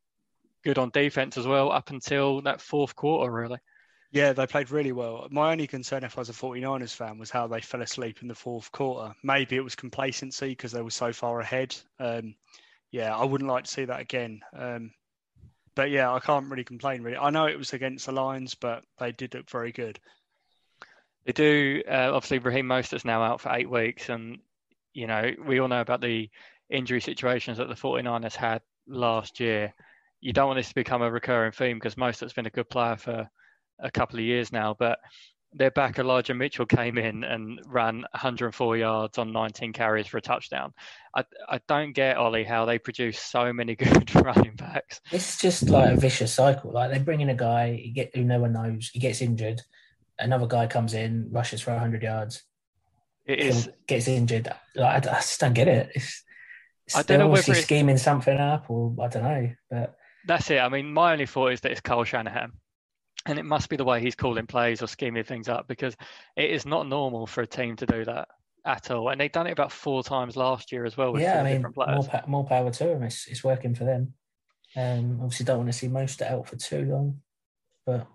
good 0.68 0.78
on 0.78 0.90
defense 0.90 1.38
as 1.38 1.48
well, 1.48 1.72
up 1.72 1.92
until 1.92 2.42
that 2.42 2.60
fourth 2.60 2.94
quarter, 2.94 3.32
really. 3.32 3.58
Yeah, 4.12 4.34
they 4.34 4.46
played 4.46 4.70
really 4.70 4.92
well. 4.92 5.26
My 5.32 5.54
only 5.54 5.66
concern 5.66 6.04
if 6.04 6.18
I 6.18 6.22
was 6.22 6.30
a 6.30 6.34
49ers 6.34 6.94
fan 6.94 7.18
was 7.18 7.32
how 7.32 7.48
they 7.48 7.62
fell 7.62 7.82
asleep 7.82 8.22
in 8.22 8.28
the 8.28 8.36
fourth 8.36 8.70
quarter. 8.74 9.14
Maybe 9.24 9.56
it 9.56 9.64
was 9.64 9.76
complacency 9.76 10.50
because 10.50 10.74
they 10.74 10.82
were 10.82 10.90
so 10.90 11.14
far 11.14 11.40
ahead. 11.40 11.74
Um, 12.02 12.36
yeah, 12.92 13.16
I 13.16 13.24
wouldn't 13.24 13.50
like 13.50 13.64
to 13.64 13.72
see 13.72 13.86
that 13.86 14.02
again. 14.02 14.42
Um, 14.54 14.92
but 15.74 15.90
yeah, 15.90 16.12
I 16.12 16.20
can't 16.20 16.50
really 16.50 16.66
complain, 16.66 17.02
really. 17.02 17.18
I 17.18 17.30
know 17.30 17.46
it 17.46 17.58
was 17.58 17.72
against 17.72 18.06
the 18.06 18.12
Lions, 18.12 18.54
but 18.54 18.84
they 19.00 19.14
did 19.14 19.36
look 19.36 19.50
very 19.50 19.72
good. 19.72 19.98
They 21.26 21.32
do. 21.32 21.82
Uh, 21.90 22.12
obviously, 22.14 22.40
Raheem 22.40 22.68
Mostert's 22.68 23.06
now 23.06 23.24
out 23.24 23.40
for 23.40 23.54
eight 23.54 23.70
weeks. 23.70 24.10
And, 24.10 24.40
you 24.94 25.08
know, 25.08 25.32
we 25.46 25.62
all 25.62 25.70
know 25.70 25.80
about 25.80 26.02
the 26.02 26.30
injury 26.70 27.00
situations 27.00 27.58
that 27.58 27.70
the 27.70 27.74
49ers 27.74 28.36
had 28.36 28.62
last 28.86 29.40
year. 29.40 29.74
You 30.22 30.34
don't 30.34 30.48
want 30.48 30.58
this 30.58 30.70
to 30.70 30.76
become 30.76 31.02
a 31.02 31.12
recurring 31.12 31.52
theme 31.52 31.78
because 31.78 31.96
Mostert's 31.96 32.34
been 32.34 32.46
a 32.46 32.52
good 32.52 32.70
player 32.70 32.98
for 32.98 33.30
a 33.80 33.92
couple 33.92 34.20
of 34.20 34.26
years 34.26 34.52
now. 34.52 34.76
But 34.78 35.00
their 35.54 35.72
back 35.72 35.98
Elijah 36.00 36.34
Mitchell 36.34 36.66
came 36.66 36.98
in 36.98 37.24
and 37.24 37.60
ran 37.66 38.02
104 38.12 38.78
yards 38.78 39.18
on 39.18 39.32
19 39.32 39.74
carries 39.74 40.08
for 40.08 40.18
a 40.18 40.22
touchdown. 40.22 40.74
I, 41.16 41.24
I 41.50 41.60
don't 41.68 41.94
get 41.94 42.18
Ollie 42.18 42.44
how 42.44 42.66
they 42.66 42.80
produce 42.80 43.20
so 43.20 43.52
many 43.54 43.76
good 43.78 44.14
running 44.16 44.56
backs. 44.56 45.02
It's 45.12 45.38
just 45.38 45.70
like 45.70 45.94
a 45.94 45.96
vicious 45.96 46.34
cycle. 46.34 46.72
Like 46.72 46.92
they 46.92 47.00
bring 47.00 47.22
in 47.22 47.30
a 47.30 47.36
guy, 47.36 47.92
get 47.94 48.16
who 48.16 48.24
no 48.24 48.40
one 48.40 48.54
knows, 48.54 48.90
he 48.94 49.00
gets 49.00 49.22
injured. 49.22 49.62
Another 50.20 50.48
guy 50.48 50.68
comes 50.68 50.94
in, 50.94 51.30
rushes 51.32 51.62
for 51.62 51.72
100 51.72 52.04
yards. 52.04 52.44
It 53.26 53.40
is 53.40 53.70
gets 53.88 54.08
injured. 54.08 54.48
Like 54.76 55.06
I, 55.06 55.12
I 55.12 55.16
just 55.16 55.40
don't 55.40 55.54
get 55.54 55.68
it. 55.68 55.92
It's, 55.94 56.24
it's, 56.86 56.96
I 56.96 57.04
don't 57.04 57.20
know 57.20 57.28
whether 57.28 57.52
it's 57.52 57.64
scheming 57.64 57.98
something 57.98 58.38
up, 58.38 58.70
or 58.70 58.96
I 59.02 59.08
don't 59.08 59.24
know. 59.24 59.52
But 59.70 59.97
that's 60.28 60.50
it. 60.52 60.60
I 60.60 60.70
mean, 60.70 60.94
my 60.94 61.14
only 61.14 61.26
thought 61.26 61.54
is 61.54 61.62
that 61.62 61.72
it's 61.72 61.82
Kyle 61.82 62.04
Shanahan 62.04 62.52
and 63.26 63.40
it 63.40 63.46
must 63.46 63.70
be 63.70 63.76
the 63.76 63.84
way 63.84 64.02
he's 64.02 64.16
calling 64.16 64.48
plays 64.48 64.82
or 64.82 64.88
scheming 64.88 65.24
things 65.24 65.50
up 65.50 65.68
because 65.68 65.96
it 66.36 66.50
is 66.50 66.66
not 66.66 66.88
normal 66.88 67.28
for 67.28 67.42
a 67.42 67.48
team 67.48 67.76
to 67.78 67.86
do 67.86 68.06
that 68.06 68.28
at 68.66 68.92
all. 68.92 69.10
And 69.10 69.20
they've 69.20 69.32
done 69.32 69.48
it 69.48 69.52
about 69.52 69.72
four 69.72 70.04
times 70.04 70.36
last 70.36 70.72
year 70.72 70.86
as 70.86 70.96
well. 70.96 71.14
With 71.14 71.22
yeah, 71.22 71.42
I 71.42 71.44
mean, 71.44 71.66
more, 71.76 72.24
more 72.28 72.46
power 72.46 72.72
to 72.72 72.84
them. 72.84 73.04
It's, 73.04 73.28
it's 73.28 73.44
working 73.44 73.76
for 73.76 73.86
them. 73.86 74.14
Um, 74.76 75.20
obviously, 75.22 75.46
don't 75.46 75.58
want 75.58 75.72
to 75.72 75.78
see 75.78 75.88
Mostert 75.88 76.48
for 76.48 76.56
too 76.56 76.84
long, 76.84 77.22
but 77.86 78.06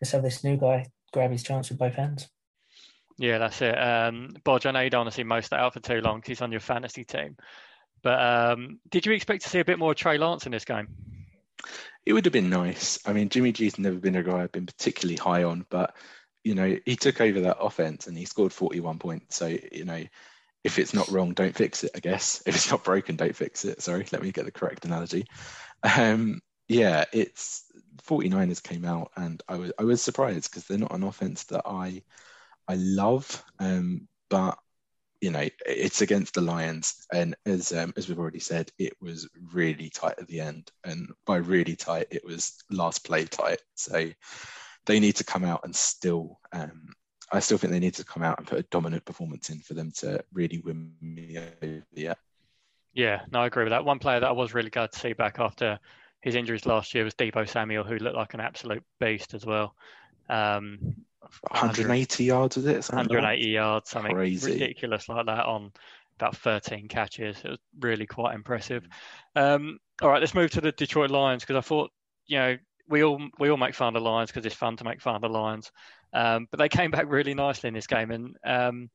let's 0.00 0.12
have 0.12 0.22
this 0.22 0.42
new 0.42 0.56
guy 0.56 0.86
grab 1.12 1.30
his 1.30 1.42
chance 1.42 1.68
with 1.68 1.78
both 1.78 1.94
hands. 1.94 2.28
Yeah, 3.18 3.38
that's 3.38 3.62
it. 3.62 3.74
Um, 3.74 4.34
Bodge, 4.44 4.66
I 4.66 4.72
know 4.72 4.80
you 4.80 4.90
don't 4.90 5.04
want 5.04 5.10
to 5.10 5.16
see 5.16 5.24
Mostert 5.24 5.72
for 5.72 5.80
too 5.80 6.00
long 6.00 6.16
because 6.16 6.28
he's 6.28 6.42
on 6.42 6.50
your 6.50 6.60
fantasy 6.60 7.04
team. 7.04 7.36
But 8.02 8.20
um, 8.20 8.80
did 8.90 9.06
you 9.06 9.12
expect 9.12 9.42
to 9.44 9.48
see 9.48 9.60
a 9.60 9.64
bit 9.64 9.78
more 9.78 9.94
Trey 9.94 10.18
Lance 10.18 10.46
in 10.46 10.52
this 10.52 10.64
game? 10.64 10.88
It 12.04 12.12
would 12.12 12.24
have 12.24 12.32
been 12.32 12.50
nice. 12.50 12.98
I 13.06 13.12
mean, 13.12 13.28
Jimmy 13.28 13.52
G's 13.52 13.78
never 13.78 13.96
been 13.96 14.16
a 14.16 14.22
guy 14.22 14.42
I've 14.42 14.52
been 14.52 14.66
particularly 14.66 15.16
high 15.16 15.44
on, 15.44 15.66
but 15.68 15.94
you 16.44 16.54
know, 16.54 16.76
he 16.84 16.94
took 16.96 17.20
over 17.20 17.40
that 17.42 17.58
offense 17.58 18.06
and 18.06 18.16
he 18.16 18.24
scored 18.24 18.52
41 18.52 18.98
points. 18.98 19.36
So, 19.36 19.46
you 19.46 19.84
know, 19.84 20.02
if 20.64 20.78
it's 20.78 20.94
not 20.94 21.08
wrong, 21.10 21.32
don't 21.34 21.56
fix 21.56 21.84
it, 21.84 21.92
I 21.94 22.00
guess. 22.00 22.42
If 22.46 22.54
it's 22.54 22.70
not 22.70 22.84
broken, 22.84 23.16
don't 23.16 23.36
fix 23.36 23.64
it. 23.64 23.82
Sorry, 23.82 24.06
let 24.12 24.22
me 24.22 24.32
get 24.32 24.44
the 24.44 24.52
correct 24.52 24.84
analogy. 24.84 25.26
Um, 25.82 26.40
yeah, 26.68 27.04
it's 27.12 27.64
49ers 28.04 28.62
came 28.62 28.84
out 28.84 29.12
and 29.16 29.42
I 29.48 29.56
was 29.56 29.72
I 29.78 29.84
was 29.84 30.02
surprised 30.02 30.50
because 30.50 30.66
they're 30.66 30.78
not 30.78 30.94
an 30.94 31.04
offense 31.04 31.44
that 31.44 31.62
I 31.66 32.02
I 32.68 32.76
love. 32.76 33.44
Um, 33.58 34.08
but 34.28 34.58
you 35.20 35.30
know, 35.30 35.48
it's 35.64 36.02
against 36.02 36.34
the 36.34 36.40
Lions, 36.40 37.06
and 37.12 37.34
as 37.46 37.72
um, 37.72 37.92
as 37.96 38.08
we've 38.08 38.18
already 38.18 38.40
said, 38.40 38.70
it 38.78 38.94
was 39.00 39.28
really 39.52 39.90
tight 39.90 40.18
at 40.18 40.28
the 40.28 40.40
end, 40.40 40.70
and 40.84 41.10
by 41.24 41.36
really 41.36 41.76
tight, 41.76 42.06
it 42.10 42.24
was 42.24 42.62
last 42.70 43.04
play 43.04 43.24
tight. 43.24 43.60
So 43.74 44.10
they 44.86 45.00
need 45.00 45.16
to 45.16 45.24
come 45.24 45.44
out 45.44 45.60
and 45.64 45.74
still. 45.74 46.38
Um, 46.52 46.88
I 47.32 47.40
still 47.40 47.58
think 47.58 47.72
they 47.72 47.80
need 47.80 47.94
to 47.94 48.04
come 48.04 48.22
out 48.22 48.38
and 48.38 48.46
put 48.46 48.60
a 48.60 48.66
dominant 48.70 49.04
performance 49.04 49.50
in 49.50 49.58
for 49.58 49.74
them 49.74 49.90
to 49.96 50.22
really 50.32 50.58
win 50.58 50.92
me 51.00 51.36
over. 51.38 51.82
Yeah. 51.92 52.14
Yeah, 52.94 53.22
no, 53.30 53.40
I 53.40 53.46
agree 53.46 53.64
with 53.64 53.72
that. 53.72 53.84
One 53.84 53.98
player 53.98 54.20
that 54.20 54.28
I 54.28 54.32
was 54.32 54.54
really 54.54 54.70
glad 54.70 54.92
to 54.92 54.98
see 54.98 55.12
back 55.12 55.38
after 55.38 55.78
his 56.22 56.34
injuries 56.34 56.66
last 56.66 56.94
year 56.94 57.04
was 57.04 57.14
Deebo 57.14 57.48
Samuel, 57.48 57.84
who 57.84 57.98
looked 57.98 58.16
like 58.16 58.34
an 58.34 58.40
absolute 58.40 58.82
beast 59.00 59.34
as 59.34 59.44
well. 59.44 59.74
Um, 60.28 60.78
180 61.50 62.24
yards, 62.24 62.56
was 62.56 62.66
it? 62.66 62.88
180 62.88 63.20
like 63.20 63.46
yards, 63.46 63.90
something 63.90 64.14
Crazy. 64.14 64.52
ridiculous 64.52 65.08
like 65.08 65.26
that 65.26 65.46
on 65.46 65.72
about 66.18 66.36
13 66.36 66.88
catches. 66.88 67.38
It 67.44 67.50
was 67.50 67.58
really 67.80 68.06
quite 68.06 68.34
impressive. 68.34 68.86
Um, 69.34 69.78
all 70.02 70.08
right, 70.08 70.20
let's 70.20 70.34
move 70.34 70.50
to 70.52 70.60
the 70.60 70.72
Detroit 70.72 71.10
Lions 71.10 71.42
because 71.42 71.56
I 71.56 71.60
thought, 71.66 71.90
you 72.26 72.38
know, 72.38 72.56
we 72.88 73.02
all 73.02 73.20
we 73.38 73.50
all 73.50 73.56
make 73.56 73.74
fun 73.74 73.96
of 73.96 74.02
the 74.02 74.08
Lions 74.08 74.30
because 74.30 74.46
it's 74.46 74.54
fun 74.54 74.76
to 74.76 74.84
make 74.84 75.00
fun 75.00 75.16
of 75.16 75.22
the 75.22 75.28
Lions, 75.28 75.72
um, 76.12 76.46
but 76.50 76.58
they 76.58 76.68
came 76.68 76.90
back 76.90 77.06
really 77.08 77.34
nicely 77.34 77.68
in 77.68 77.74
this 77.74 77.86
game. 77.86 78.10
And 78.10 78.36
um, 78.44 78.90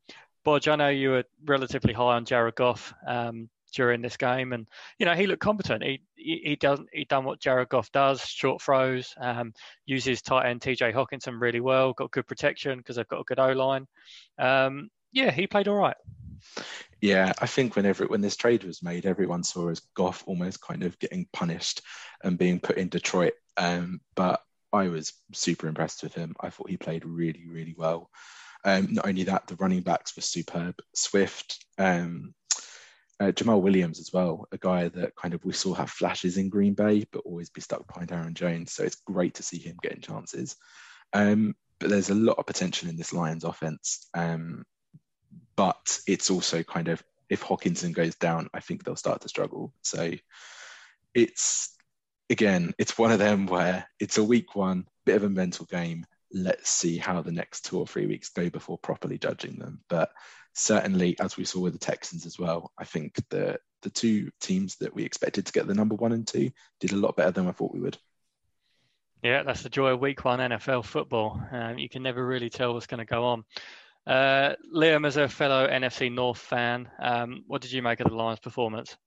Bodge, 0.45 0.67
I 0.67 0.75
know 0.75 0.89
you 0.89 1.11
were 1.11 1.23
relatively 1.45 1.93
high 1.93 2.15
on 2.15 2.25
Jared 2.25 2.55
Goff. 2.55 2.93
Um, 3.05 3.49
during 3.71 4.01
this 4.01 4.17
game, 4.17 4.53
and 4.53 4.67
you 4.97 5.05
know 5.05 5.13
he 5.13 5.27
looked 5.27 5.41
competent. 5.41 5.83
He 5.83 6.01
he, 6.15 6.41
he 6.43 6.55
does 6.55 6.79
he 6.91 7.05
done 7.05 7.23
what 7.23 7.39
Jared 7.39 7.69
Goff 7.69 7.91
does, 7.91 8.21
short 8.21 8.61
throws, 8.61 9.13
um, 9.19 9.53
uses 9.85 10.21
tight 10.21 10.49
end 10.49 10.61
T.J. 10.61 10.91
Hockenson 10.91 11.39
really 11.39 11.59
well, 11.59 11.93
got 11.93 12.11
good 12.11 12.27
protection 12.27 12.77
because 12.77 12.95
they've 12.95 13.07
got 13.07 13.21
a 13.21 13.25
good 13.25 13.39
O 13.39 13.51
line. 13.51 13.87
Um, 14.37 14.89
yeah, 15.11 15.31
he 15.31 15.47
played 15.47 15.67
all 15.67 15.75
right. 15.75 15.97
Yeah, 17.01 17.33
I 17.39 17.47
think 17.47 17.75
whenever 17.75 18.05
when 18.05 18.21
this 18.21 18.35
trade 18.35 18.63
was 18.63 18.83
made, 18.83 19.05
everyone 19.05 19.43
saw 19.43 19.69
as 19.69 19.81
Goff 19.95 20.23
almost 20.27 20.61
kind 20.61 20.83
of 20.83 20.97
getting 20.99 21.27
punished 21.33 21.81
and 22.23 22.37
being 22.37 22.59
put 22.59 22.77
in 22.77 22.89
Detroit. 22.89 23.33
Um, 23.57 24.01
but 24.15 24.41
I 24.71 24.87
was 24.87 25.13
super 25.33 25.67
impressed 25.67 26.03
with 26.03 26.13
him. 26.13 26.35
I 26.39 26.49
thought 26.49 26.69
he 26.69 26.77
played 26.77 27.05
really, 27.05 27.45
really 27.47 27.75
well. 27.77 28.09
Um, 28.63 28.89
not 28.91 29.07
only 29.07 29.23
that, 29.23 29.47
the 29.47 29.55
running 29.55 29.81
backs 29.81 30.15
were 30.15 30.21
superb. 30.21 30.75
Swift, 30.95 31.65
um, 31.77 32.33
uh, 33.21 33.31
Jamaal 33.31 33.61
Williams 33.61 33.99
as 33.99 34.11
well, 34.11 34.47
a 34.51 34.57
guy 34.57 34.87
that 34.87 35.15
kind 35.15 35.35
of 35.35 35.45
we 35.45 35.53
saw 35.53 35.75
have 35.75 35.91
flashes 35.91 36.37
in 36.37 36.49
Green 36.49 36.73
Bay, 36.73 37.05
but 37.11 37.21
always 37.23 37.51
be 37.51 37.61
stuck 37.61 37.85
behind 37.85 38.11
Aaron 38.11 38.33
Jones. 38.33 38.73
So 38.73 38.83
it's 38.83 38.95
great 38.95 39.35
to 39.35 39.43
see 39.43 39.59
him 39.59 39.77
getting 39.83 40.01
chances. 40.01 40.55
Um, 41.13 41.55
but 41.79 41.91
there's 41.91 42.09
a 42.09 42.15
lot 42.15 42.39
of 42.39 42.47
potential 42.47 42.89
in 42.89 42.97
this 42.97 43.13
Lions 43.13 43.43
offense. 43.43 44.09
Um, 44.15 44.63
but 45.55 45.99
it's 46.07 46.31
also 46.31 46.63
kind 46.63 46.87
of 46.87 47.03
if 47.29 47.43
Hockenson 47.43 47.93
goes 47.93 48.15
down, 48.15 48.49
I 48.55 48.59
think 48.59 48.83
they'll 48.83 48.95
start 48.95 49.21
to 49.21 49.29
struggle. 49.29 49.71
So 49.83 50.13
it's 51.13 51.75
again, 52.31 52.73
it's 52.79 52.97
one 52.97 53.11
of 53.11 53.19
them 53.19 53.45
where 53.45 53.87
it's 53.99 54.17
a 54.17 54.23
week 54.23 54.55
one, 54.55 54.87
bit 55.05 55.17
of 55.17 55.23
a 55.23 55.29
mental 55.29 55.67
game. 55.67 56.07
Let's 56.33 56.71
see 56.71 56.97
how 56.97 57.21
the 57.21 57.31
next 57.31 57.65
two 57.65 57.77
or 57.77 57.85
three 57.85 58.07
weeks 58.07 58.29
go 58.29 58.49
before 58.49 58.79
properly 58.79 59.19
judging 59.19 59.59
them. 59.59 59.81
But 59.89 60.09
certainly, 60.53 61.17
as 61.19 61.37
we 61.37 61.45
saw 61.45 61.59
with 61.59 61.73
the 61.73 61.79
Texans 61.79 62.25
as 62.25 62.37
well, 62.37 62.71
I 62.77 62.83
think 62.83 63.15
the 63.29 63.57
the 63.81 63.89
two 63.89 64.29
teams 64.39 64.75
that 64.75 64.93
we 64.93 65.03
expected 65.03 65.45
to 65.45 65.51
get 65.51 65.67
the 65.67 65.73
number 65.73 65.95
one 65.95 66.11
and 66.11 66.27
two 66.27 66.51
did 66.79 66.91
a 66.91 66.97
lot 66.97 67.15
better 67.15 67.31
than 67.31 67.47
I 67.47 67.51
thought 67.51 67.73
we 67.73 67.79
would. 67.79 67.97
Yeah, 69.23 69.43
that's 69.43 69.63
the 69.63 69.69
joy 69.69 69.91
of 69.91 69.99
week 69.99 70.23
one 70.25 70.39
NFL 70.39 70.85
football. 70.85 71.41
Um, 71.51 71.77
you 71.77 71.89
can 71.89 72.03
never 72.03 72.25
really 72.25 72.49
tell 72.49 72.73
what's 72.73 72.87
going 72.87 72.99
to 72.99 73.05
go 73.05 73.23
on. 73.23 73.43
Uh, 74.07 74.55
Liam, 74.73 75.05
as 75.05 75.17
a 75.17 75.27
fellow 75.27 75.67
NFC 75.67 76.11
North 76.11 76.39
fan, 76.39 76.89
um, 76.99 77.43
what 77.47 77.61
did 77.61 77.71
you 77.71 77.81
make 77.81 77.99
of 77.99 78.09
the 78.09 78.15
Lions' 78.15 78.39
performance? 78.39 78.97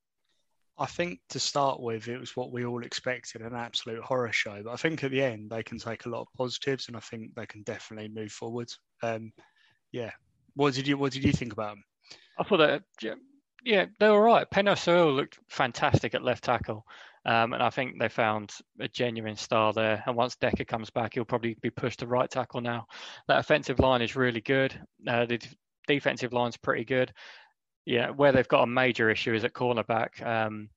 I 0.78 0.86
think 0.86 1.20
to 1.30 1.38
start 1.38 1.80
with, 1.80 2.08
it 2.08 2.18
was 2.18 2.36
what 2.36 2.52
we 2.52 2.64
all 2.64 2.84
expected 2.84 3.42
an 3.42 3.54
absolute 3.54 4.02
horror 4.02 4.32
show. 4.32 4.62
But 4.64 4.72
I 4.72 4.76
think 4.76 5.02
at 5.02 5.10
the 5.10 5.22
end, 5.22 5.50
they 5.50 5.62
can 5.62 5.78
take 5.78 6.06
a 6.06 6.08
lot 6.08 6.22
of 6.22 6.32
positives 6.36 6.88
and 6.88 6.96
I 6.96 7.00
think 7.00 7.34
they 7.34 7.46
can 7.46 7.62
definitely 7.62 8.08
move 8.08 8.32
forward. 8.32 8.72
Um, 9.02 9.32
yeah, 9.92 10.10
what 10.54 10.74
did 10.74 10.86
you 10.86 10.96
What 10.96 11.12
did 11.12 11.24
you 11.24 11.32
think 11.32 11.52
about 11.52 11.70
them? 11.70 11.84
I 12.38 12.44
thought 12.44 12.58
that 12.58 12.82
yeah, 13.64 13.86
they 13.98 14.10
were 14.10 14.22
right. 14.22 14.48
Penna 14.50 14.76
looked 14.86 15.38
fantastic 15.48 16.14
at 16.14 16.22
left 16.22 16.44
tackle. 16.44 16.84
Um, 17.26 17.54
and 17.54 17.62
I 17.62 17.70
think 17.70 17.98
they 17.98 18.08
found 18.08 18.52
a 18.78 18.88
genuine 18.88 19.36
star 19.36 19.72
there. 19.72 20.02
And 20.06 20.14
once 20.14 20.36
Decker 20.36 20.64
comes 20.64 20.90
back, 20.90 21.14
he'll 21.14 21.24
probably 21.24 21.56
be 21.62 21.70
pushed 21.70 22.00
to 22.00 22.06
right 22.06 22.30
tackle 22.30 22.60
now. 22.60 22.86
That 23.28 23.38
offensive 23.38 23.78
line 23.78 24.02
is 24.02 24.16
really 24.16 24.42
good. 24.42 24.78
Uh, 25.08 25.24
the 25.24 25.40
defensive 25.86 26.34
line's 26.34 26.58
pretty 26.58 26.84
good. 26.84 27.12
Yeah, 27.86 28.10
where 28.10 28.32
they've 28.32 28.48
got 28.48 28.62
a 28.62 28.66
major 28.66 29.10
issue 29.10 29.34
is 29.34 29.44
at 29.44 29.54
cornerback. 29.54 30.24
Um, 30.24 30.68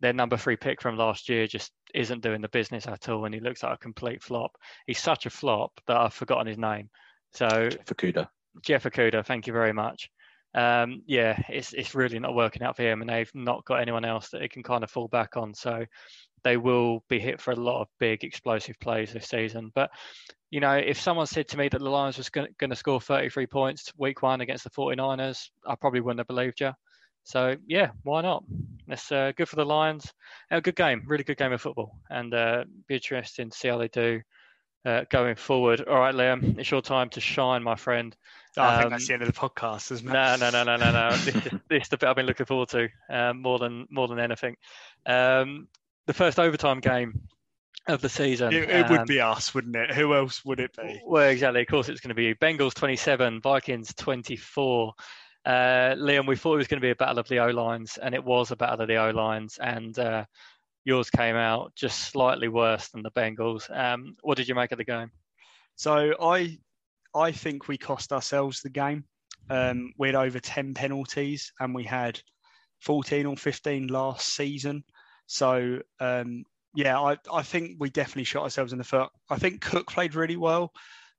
their 0.00 0.14
number 0.14 0.38
three 0.38 0.56
pick 0.56 0.80
from 0.80 0.96
last 0.96 1.28
year 1.28 1.46
just 1.46 1.72
isn't 1.94 2.22
doing 2.22 2.40
the 2.40 2.48
business 2.48 2.86
at 2.86 3.08
all, 3.10 3.26
and 3.26 3.34
he 3.34 3.40
looks 3.40 3.62
like 3.62 3.74
a 3.74 3.78
complete 3.78 4.22
flop. 4.22 4.52
He's 4.86 4.98
such 4.98 5.26
a 5.26 5.30
flop 5.30 5.78
that 5.86 5.98
I've 5.98 6.14
forgotten 6.14 6.46
his 6.46 6.58
name. 6.58 6.88
So 7.32 7.46
Fukuda. 7.86 8.28
Jeff 8.62 8.84
Okudah, 8.84 9.24
thank 9.24 9.46
you 9.46 9.52
very 9.52 9.72
much. 9.72 10.10
Um, 10.54 11.02
yeah, 11.06 11.40
it's 11.48 11.72
it's 11.72 11.94
really 11.94 12.18
not 12.18 12.34
working 12.34 12.62
out 12.62 12.76
for 12.76 12.82
him, 12.82 13.00
and 13.00 13.10
they've 13.10 13.30
not 13.34 13.64
got 13.64 13.80
anyone 13.80 14.04
else 14.04 14.30
that 14.30 14.40
they 14.40 14.48
can 14.48 14.62
kind 14.62 14.82
of 14.82 14.90
fall 14.90 15.08
back 15.08 15.36
on. 15.36 15.54
So 15.54 15.84
they 16.42 16.56
will 16.56 17.04
be 17.08 17.18
hit 17.18 17.40
for 17.40 17.52
a 17.52 17.56
lot 17.56 17.80
of 17.80 17.88
big 17.98 18.24
explosive 18.24 18.78
plays 18.80 19.12
this 19.12 19.28
season. 19.28 19.70
But 19.74 19.90
you 20.50 20.60
know, 20.60 20.74
if 20.74 21.00
someone 21.00 21.26
said 21.26 21.48
to 21.48 21.58
me 21.58 21.68
that 21.68 21.78
the 21.78 21.88
Lions 21.88 22.18
was 22.18 22.30
going 22.30 22.54
to 22.58 22.76
score 22.76 23.00
33 23.00 23.46
points 23.46 23.92
week 23.96 24.22
one 24.22 24.40
against 24.40 24.64
the 24.64 24.70
49ers, 24.70 25.50
I 25.64 25.76
probably 25.76 26.00
wouldn't 26.00 26.18
have 26.20 26.26
believed 26.26 26.60
you. 26.60 26.72
So 27.22 27.56
yeah, 27.66 27.90
why 28.02 28.22
not? 28.22 28.44
That's 28.88 29.12
uh, 29.12 29.32
good 29.36 29.48
for 29.48 29.56
the 29.56 29.64
Lions. 29.64 30.12
A 30.50 30.60
good 30.60 30.74
game, 30.74 31.04
really 31.06 31.22
good 31.22 31.36
game 31.36 31.52
of 31.52 31.60
football, 31.60 31.96
and 32.08 32.34
uh, 32.34 32.64
be 32.88 32.96
interesting 32.96 33.50
to 33.50 33.56
see 33.56 33.68
how 33.68 33.78
they 33.78 33.88
do 33.88 34.20
uh, 34.84 35.04
going 35.10 35.36
forward. 35.36 35.82
All 35.82 36.00
right, 36.00 36.14
Liam, 36.14 36.58
it's 36.58 36.70
your 36.70 36.82
time 36.82 37.10
to 37.10 37.20
shine, 37.20 37.62
my 37.62 37.76
friend. 37.76 38.16
Oh, 38.56 38.62
I 38.62 38.78
think 38.78 38.90
that's 38.90 39.04
um, 39.04 39.06
the 39.06 39.12
end 39.14 39.22
of 39.22 39.32
the 39.32 39.40
podcast, 39.40 39.92
isn't 39.92 40.08
it? 40.08 40.12
No, 40.12 40.36
no, 40.36 40.50
no, 40.50 40.64
no, 40.64 40.76
no, 40.76 40.90
no. 40.90 41.10
this, 41.16 41.36
is, 41.36 41.52
this 41.68 41.82
is 41.82 41.88
the 41.88 41.96
bit 41.96 42.08
I've 42.08 42.16
been 42.16 42.26
looking 42.26 42.46
forward 42.46 42.68
to 42.70 42.88
um, 43.08 43.42
more 43.42 43.58
than 43.58 43.86
more 43.90 44.08
than 44.08 44.18
anything. 44.18 44.56
Um, 45.06 45.68
the 46.06 46.14
first 46.14 46.38
overtime 46.38 46.80
game 46.80 47.28
of 47.86 48.00
the 48.00 48.08
season. 48.08 48.52
It, 48.52 48.68
it 48.68 48.90
would 48.90 49.00
um, 49.00 49.06
be 49.06 49.20
us, 49.20 49.54
wouldn't 49.54 49.76
it? 49.76 49.92
Who 49.92 50.14
else 50.14 50.44
would 50.44 50.60
it 50.60 50.76
be? 50.76 51.00
Well, 51.04 51.28
exactly. 51.28 51.62
Of 51.62 51.68
course, 51.68 51.88
it's 51.88 52.00
going 52.00 52.10
to 52.10 52.14
be 52.14 52.34
Bengals 52.34 52.74
27, 52.74 53.40
Vikings 53.40 53.94
24. 53.94 54.92
Uh, 55.44 55.50
Liam, 55.50 56.26
we 56.26 56.36
thought 56.36 56.54
it 56.54 56.58
was 56.58 56.68
going 56.68 56.80
to 56.80 56.86
be 56.86 56.90
a 56.90 56.96
battle 56.96 57.18
of 57.18 57.28
the 57.28 57.38
O 57.38 57.48
lines, 57.48 57.98
and 57.98 58.14
it 58.14 58.24
was 58.24 58.50
a 58.50 58.56
battle 58.56 58.82
of 58.82 58.88
the 58.88 58.96
O 58.96 59.10
lines. 59.10 59.58
And 59.60 59.98
uh, 59.98 60.24
yours 60.84 61.10
came 61.10 61.36
out 61.36 61.74
just 61.74 61.98
slightly 62.00 62.48
worse 62.48 62.88
than 62.88 63.02
the 63.02 63.10
Bengals. 63.10 63.70
Um, 63.74 64.16
what 64.22 64.36
did 64.36 64.48
you 64.48 64.54
make 64.54 64.72
of 64.72 64.78
the 64.78 64.84
game? 64.84 65.10
So 65.76 66.14
I, 66.20 66.58
I 67.14 67.32
think 67.32 67.68
we 67.68 67.78
cost 67.78 68.12
ourselves 68.12 68.60
the 68.60 68.70
game. 68.70 69.04
Um, 69.48 69.92
we 69.98 70.08
had 70.08 70.14
over 70.14 70.38
ten 70.38 70.74
penalties, 70.74 71.52
and 71.58 71.74
we 71.74 71.84
had 71.84 72.20
fourteen 72.80 73.26
or 73.26 73.36
fifteen 73.36 73.88
last 73.88 74.34
season. 74.34 74.84
So 75.26 75.80
um, 75.98 76.44
yeah, 76.74 77.00
I, 77.00 77.16
I 77.32 77.42
think 77.42 77.76
we 77.78 77.90
definitely 77.90 78.24
shot 78.24 78.44
ourselves 78.44 78.72
in 78.72 78.78
the 78.78 78.84
foot. 78.84 79.10
I 79.28 79.38
think 79.38 79.60
Cook 79.60 79.90
played 79.90 80.14
really 80.14 80.36
well. 80.36 80.72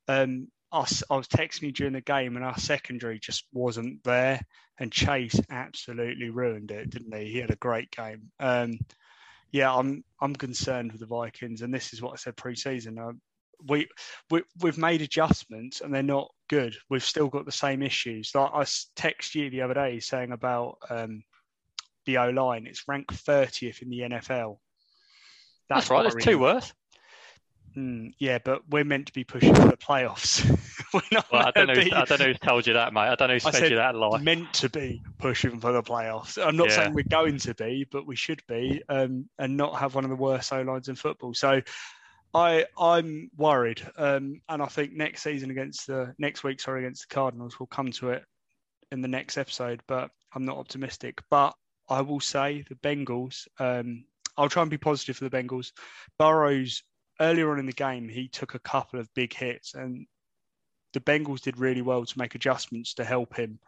Um, 0.08 0.48
us, 0.72 1.04
I 1.10 1.18
was 1.18 1.28
texting 1.28 1.64
you 1.64 1.72
during 1.72 1.94
the 1.94 2.02
game, 2.02 2.36
and 2.38 2.46
our 2.46 2.58
secondary 2.58 3.20
just 3.20 3.46
wasn't 3.52 4.04
there. 4.04 4.42
And 4.80 4.92
Chase 4.92 5.40
absolutely 5.50 6.30
ruined 6.30 6.72
it, 6.72 6.90
didn't 6.90 7.16
he? 7.16 7.26
He 7.32 7.38
had 7.40 7.52
a 7.52 7.56
great 7.58 7.92
game. 7.92 8.32
Um, 8.40 8.80
yeah, 9.52 9.74
I'm 9.76 10.04
I'm 10.20 10.36
concerned 10.36 10.94
with 10.94 11.02
the 11.02 11.08
Vikings, 11.08 11.62
and 11.62 11.74
this 11.74 11.94
is 11.94 12.02
what 12.02 12.14
I 12.14 12.16
said 12.16 12.38
pre-season. 12.38 12.98
Uh, 12.98 13.12
we, 13.68 13.88
we 14.30 14.44
we've 14.62 14.78
made 14.78 15.02
adjustments, 15.02 15.82
and 15.82 15.94
they're 15.94 16.04
not 16.04 16.30
good. 16.50 16.76
We've 16.90 17.04
still 17.04 17.28
got 17.28 17.46
the 17.46 17.52
same 17.52 17.82
issues. 17.82 18.32
Like 18.34 18.52
I 18.54 18.66
text 18.96 19.36
you 19.36 19.50
the 19.50 19.62
other 19.62 19.74
day 19.74 20.00
saying 20.00 20.32
about 20.32 20.78
um, 20.90 21.24
the 22.06 22.18
O 22.18 22.30
line. 22.30 22.68
It's 22.68 22.88
ranked 22.88 23.14
30th 23.26 23.82
in 23.82 23.90
the 23.90 24.00
NFL. 24.00 24.58
That's, 25.70 25.88
That's 25.88 25.90
right. 25.90 26.06
It's 26.06 26.26
two 26.26 26.40
worse. 26.40 26.74
Mm, 27.78 28.12
yeah, 28.20 28.40
but 28.44 28.64
we're 28.70 28.84
meant 28.84 29.08
to 29.08 29.14
be 29.14 29.24
pushing 29.24 29.56
for 29.56 29.68
the 29.68 29.78
playoffs. 29.78 30.46
well, 30.94 31.24
I 31.32 31.52
don't 31.52 31.68
know. 31.68 31.74
Be, 31.74 31.94
I 31.94 32.04
don't 32.04 32.20
know 32.20 32.26
who's 32.26 32.40
told 32.40 32.68
you 32.68 32.74
that, 32.74 32.94
mate. 32.94 33.02
I 33.02 33.16
don't 33.16 33.30
know 33.30 33.36
who's 33.36 33.44
fed 33.44 33.72
you 33.72 33.78
that 33.78 33.96
lie. 33.96 34.20
Meant 34.20 34.54
to 34.56 34.70
be 34.70 35.02
pushing 35.20 35.60
for 35.60 35.72
the 35.72 35.82
playoffs. 35.82 36.44
I'm 36.44 36.58
not 36.58 36.70
yeah. 36.70 36.76
saying 36.76 36.94
we're 36.94 37.04
going 37.04 37.38
to 37.40 37.54
be, 37.54 37.88
but 37.90 38.06
we 38.06 38.18
should 38.18 38.42
be, 38.48 38.84
um, 38.90 39.30
and 39.40 39.56
not 39.56 39.80
have 39.80 39.96
one 39.96 40.04
of 40.04 40.10
the 40.10 40.18
worst 40.18 40.52
O 40.52 40.62
lines 40.62 40.90
in 40.90 40.96
football. 40.96 41.34
So, 41.34 41.62
I 42.34 42.66
I'm 42.78 43.30
worried, 43.36 43.82
um, 43.98 44.42
and 44.48 44.62
I 44.62 44.68
think 44.68 44.94
next 44.94 45.24
season 45.24 45.52
against 45.52 45.88
the 45.88 46.14
next 46.18 46.44
week, 46.44 46.62
sorry, 46.62 46.86
against 46.86 47.10
the 47.10 47.14
Cardinals, 47.14 47.60
we'll 47.60 47.68
come 47.68 47.92
to 47.94 48.12
it 48.12 48.24
in 48.92 49.02
the 49.02 49.08
next 49.08 49.38
episode. 49.38 49.82
But 49.88 50.12
I'm 50.34 50.46
not 50.46 50.58
optimistic. 50.58 51.22
But 51.30 51.56
I 51.90 52.02
will 52.02 52.22
say 52.22 52.64
the 52.70 52.76
Bengals. 52.76 53.48
Um, 53.60 54.06
I'll 54.38 54.50
try 54.50 54.62
and 54.62 54.72
be 54.72 54.78
positive 54.78 55.18
for 55.18 55.28
the 55.28 55.38
Bengals. 55.38 55.72
Burrows 56.18 56.84
earlier 57.20 57.52
on 57.52 57.60
in 57.60 57.66
the 57.66 57.74
game, 57.74 58.08
he 58.08 58.28
took 58.28 58.56
a 58.56 58.60
couple 58.60 59.00
of 59.00 59.14
big 59.14 59.34
hits, 59.34 59.74
and 59.74 60.08
the 60.94 61.02
Bengals 61.02 61.42
did 61.42 61.58
really 61.58 61.82
well 61.82 62.06
to 62.06 62.20
make 62.20 62.36
adjustments 62.36 62.96
to 62.96 63.04
help 63.04 63.36
him. 63.36 63.60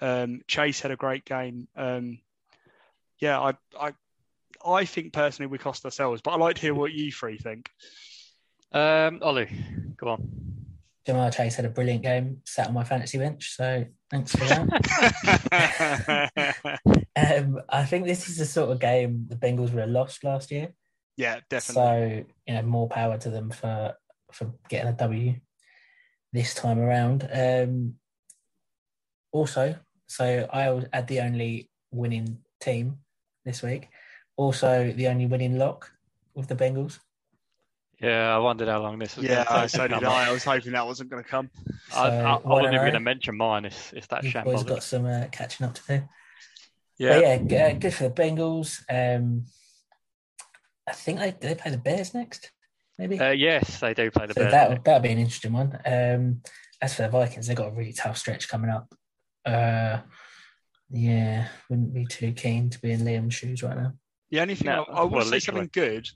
Um, 0.00 0.40
Chase 0.46 0.80
had 0.80 0.90
a 0.90 0.96
great 0.96 1.24
game. 1.24 1.68
Um, 1.76 2.18
yeah, 3.18 3.40
I, 3.40 3.54
I, 3.78 3.92
I 4.66 4.84
think 4.84 5.12
personally 5.12 5.48
we 5.48 5.58
cost 5.58 5.84
ourselves, 5.84 6.20
but 6.22 6.32
I'd 6.32 6.40
like 6.40 6.56
to 6.56 6.62
hear 6.62 6.74
what 6.74 6.92
you 6.92 7.12
three 7.12 7.38
think. 7.38 7.70
Um, 8.72 9.20
Ollie, 9.22 9.48
go 9.96 10.08
on. 10.08 10.28
Ja'Marr 11.06 11.32
Chase 11.32 11.54
had 11.54 11.64
a 11.64 11.70
brilliant 11.70 12.02
game, 12.02 12.42
sat 12.44 12.66
on 12.66 12.74
my 12.74 12.82
fantasy 12.82 13.16
bench, 13.16 13.54
so 13.54 13.84
thanks 14.10 14.32
for 14.34 14.44
that. 14.44 14.70
um, 17.16 17.60
I 17.68 17.84
think 17.84 18.06
this 18.06 18.28
is 18.28 18.38
the 18.38 18.44
sort 18.44 18.70
of 18.70 18.80
game 18.80 19.26
the 19.28 19.36
Bengals 19.36 19.70
would 19.72 19.82
have 19.82 19.88
lost 19.88 20.24
last 20.24 20.50
year. 20.50 20.74
Yeah, 21.16 21.40
definitely. 21.48 21.82
So 21.82 22.24
you 22.46 22.54
know, 22.54 22.62
more 22.62 22.88
power 22.88 23.18
to 23.18 23.30
them 23.30 23.50
for 23.50 23.94
for 24.32 24.52
getting 24.68 24.88
a 24.88 24.92
W 24.94 25.36
this 26.32 26.54
time 26.54 26.80
around. 26.80 27.28
Um, 27.32 27.94
also, 29.32 29.76
so 30.08 30.48
I 30.52 30.82
had 30.92 31.06
the 31.06 31.20
only 31.20 31.70
winning 31.92 32.38
team 32.60 32.98
this 33.44 33.62
week. 33.62 33.88
Also, 34.36 34.92
the 34.92 35.08
only 35.08 35.26
winning 35.26 35.58
lock 35.58 35.90
with 36.34 36.48
the 36.48 36.56
Bengals. 36.56 36.98
Yeah, 38.00 38.34
I 38.34 38.38
wondered 38.38 38.68
how 38.68 38.82
long 38.82 38.98
this 38.98 39.16
was. 39.16 39.24
Yeah, 39.24 39.44
I 39.48 39.66
so 39.66 39.88
did 39.88 40.04
I. 40.04 40.28
I 40.28 40.32
was 40.32 40.44
hoping 40.44 40.72
that 40.72 40.86
wasn't 40.86 41.08
going 41.08 41.22
to 41.22 41.28
come. 41.28 41.50
So, 41.90 41.96
I, 41.96 42.08
I, 42.08 42.34
I 42.34 42.46
wasn't 42.46 42.74
even 42.74 42.84
going 42.84 42.92
to 42.92 43.00
mention 43.00 43.36
mine. 43.36 43.64
It's, 43.64 43.92
it's 43.94 44.06
that 44.08 44.24
shambles. 44.24 44.64
got 44.64 44.82
some 44.82 45.06
uh, 45.06 45.26
catching 45.32 45.66
up 45.66 45.74
to 45.74 45.82
do. 45.88 46.08
Yeah, 46.98 47.38
but 47.38 47.50
yeah, 47.50 47.72
good 47.72 47.94
for 47.94 48.04
the 48.04 48.10
Bengals. 48.10 48.82
Um, 48.90 49.44
I 50.86 50.92
think 50.92 51.18
they 51.18 51.34
they 51.40 51.54
play 51.54 51.70
the 51.70 51.78
Bears 51.78 52.14
next. 52.14 52.50
Maybe. 52.98 53.18
Uh, 53.18 53.30
yes, 53.30 53.80
they 53.80 53.94
do 53.94 54.10
play 54.10 54.26
the 54.26 54.34
so 54.34 54.40
Bears. 54.40 54.52
That 54.52 54.84
that'll 54.84 55.00
be 55.00 55.10
an 55.10 55.18
interesting 55.18 55.52
one. 55.52 55.78
Um, 55.84 56.42
as 56.80 56.94
for 56.94 57.02
the 57.02 57.08
Vikings, 57.08 57.46
they've 57.46 57.56
got 57.56 57.68
a 57.68 57.74
really 57.74 57.92
tough 57.92 58.18
stretch 58.18 58.48
coming 58.48 58.70
up. 58.70 58.94
Uh, 59.44 60.00
yeah, 60.90 61.48
wouldn't 61.68 61.94
be 61.94 62.06
too 62.06 62.32
keen 62.32 62.70
to 62.70 62.78
be 62.78 62.92
in 62.92 63.00
Liam's 63.00 63.34
shoes 63.34 63.62
right 63.62 63.76
now. 63.76 63.94
The 64.30 64.40
only 64.40 64.54
thing 64.54 64.66
no, 64.66 64.84
I, 64.84 65.00
I 65.00 65.02
will 65.02 65.10
well, 65.10 65.20
say 65.22 65.36
literally. 65.36 65.40
something 65.40 65.70
good. 65.72 66.08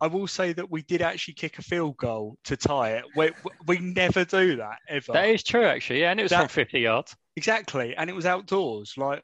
I 0.00 0.06
will 0.06 0.28
say 0.28 0.52
that 0.52 0.70
we 0.70 0.82
did 0.82 1.02
actually 1.02 1.34
kick 1.34 1.58
a 1.58 1.62
field 1.62 1.96
goal 1.96 2.36
to 2.44 2.56
tie 2.56 2.90
it. 2.90 3.04
We, 3.16 3.30
we 3.66 3.78
never 3.80 4.24
do 4.24 4.56
that 4.56 4.78
ever. 4.88 5.12
That 5.12 5.28
is 5.28 5.42
true, 5.42 5.64
actually. 5.64 6.02
Yeah, 6.02 6.12
and 6.12 6.20
it 6.20 6.22
was 6.22 6.30
that, 6.30 6.38
from 6.38 6.48
50 6.48 6.78
yards. 6.78 7.16
Exactly, 7.36 7.96
and 7.96 8.08
it 8.08 8.12
was 8.12 8.24
outdoors. 8.24 8.94
Like 8.96 9.22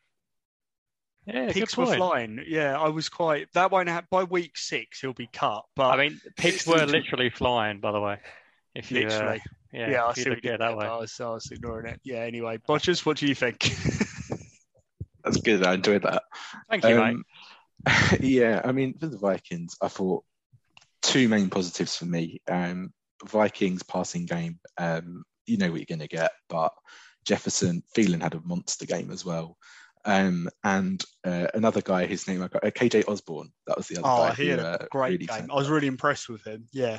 yeah, 1.26 1.52
pigs 1.52 1.76
were 1.76 1.86
flying. 1.86 2.44
Yeah, 2.46 2.78
I 2.78 2.88
was 2.88 3.08
quite. 3.08 3.48
That 3.54 3.70
won't 3.70 3.88
happen 3.88 4.08
by 4.10 4.24
week 4.24 4.56
six. 4.56 5.00
He'll 5.00 5.14
be 5.14 5.28
cut. 5.32 5.62
But 5.74 5.90
I 5.90 5.96
mean, 5.96 6.20
pigs 6.36 6.66
were 6.66 6.84
literally 6.84 7.30
flying. 7.30 7.80
By 7.80 7.92
the 7.92 8.00
way, 8.00 8.18
if 8.74 8.90
you, 8.90 9.00
uh, 9.00 9.04
literally, 9.04 9.38
uh, 9.38 9.40
yeah, 9.72 9.90
yeah, 9.90 10.06
I 10.06 10.12
see 10.12 10.28
what 10.28 10.44
you 10.44 10.56
that 10.58 10.76
way. 10.76 10.86
I 10.86 10.96
was, 10.96 11.18
I 11.20 11.30
was 11.30 11.50
ignoring 11.50 11.86
it. 11.86 12.00
Yeah. 12.04 12.18
Anyway, 12.18 12.58
Botchers, 12.68 13.06
what 13.06 13.16
do 13.16 13.26
you 13.26 13.34
think? 13.34 13.58
That's 15.24 15.38
good. 15.38 15.64
I 15.64 15.74
enjoyed 15.74 16.02
that. 16.02 16.24
Thank 16.68 16.84
you, 16.84 17.00
um, 17.00 17.16
mate. 17.16 17.24
yeah, 18.20 18.60
I 18.64 18.72
mean, 18.72 18.98
for 18.98 19.06
the 19.06 19.18
Vikings, 19.18 19.76
I 19.80 19.88
thought 19.88 20.24
two 21.02 21.28
main 21.28 21.50
positives 21.50 21.96
for 21.96 22.06
me. 22.06 22.40
Um, 22.48 22.92
Vikings 23.24 23.82
passing 23.82 24.26
game. 24.26 24.58
Um, 24.78 25.24
you 25.46 25.56
know 25.56 25.70
what 25.70 25.80
you're 25.80 25.96
going 25.96 26.08
to 26.08 26.08
get, 26.08 26.32
but 26.48 26.72
Jefferson, 27.24 27.82
Thielen 27.96 28.22
had 28.22 28.34
a 28.34 28.40
monster 28.44 28.86
game 28.86 29.10
as 29.10 29.24
well. 29.24 29.56
Um, 30.06 30.48
and 30.62 31.02
uh, 31.24 31.46
another 31.54 31.80
guy, 31.80 32.06
his 32.06 32.28
name 32.28 32.42
I 32.42 32.48
got 32.48 32.64
uh, 32.64 32.70
KJ 32.70 33.08
Osborne. 33.08 33.50
That 33.66 33.76
was 33.76 33.88
the 33.88 33.98
other 33.98 34.08
oh, 34.08 34.28
guy. 34.28 34.34
he 34.34 34.48
had 34.48 34.58
a 34.58 34.82
uh, 34.82 34.86
great 34.90 35.12
really 35.12 35.26
game. 35.26 35.50
I 35.50 35.54
was 35.54 35.70
really 35.70 35.86
impressed 35.86 36.28
with 36.28 36.46
him. 36.46 36.66
Yeah. 36.72 36.98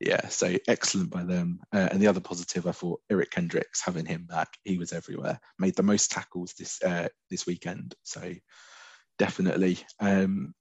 Yeah, 0.00 0.26
so 0.28 0.56
excellent 0.66 1.10
by 1.10 1.22
them. 1.22 1.60
Uh, 1.72 1.88
and 1.90 2.00
the 2.00 2.08
other 2.08 2.20
positive, 2.20 2.66
I 2.66 2.72
thought 2.72 3.00
Eric 3.10 3.30
Kendricks 3.30 3.80
having 3.80 4.04
him 4.04 4.26
back, 4.28 4.48
he 4.64 4.76
was 4.76 4.92
everywhere. 4.92 5.40
Made 5.58 5.76
the 5.76 5.84
most 5.84 6.10
tackles 6.10 6.52
this 6.58 6.82
uh, 6.82 7.08
this 7.30 7.46
weekend. 7.46 7.94
So 8.02 8.34
definitely. 9.18 9.78
Um, 10.00 10.54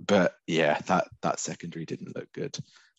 but 0.00 0.34
yeah, 0.46 0.80
that 0.86 1.08
that 1.22 1.40
secondary 1.40 1.84
didn't 1.84 2.16
look 2.16 2.32
good. 2.32 2.56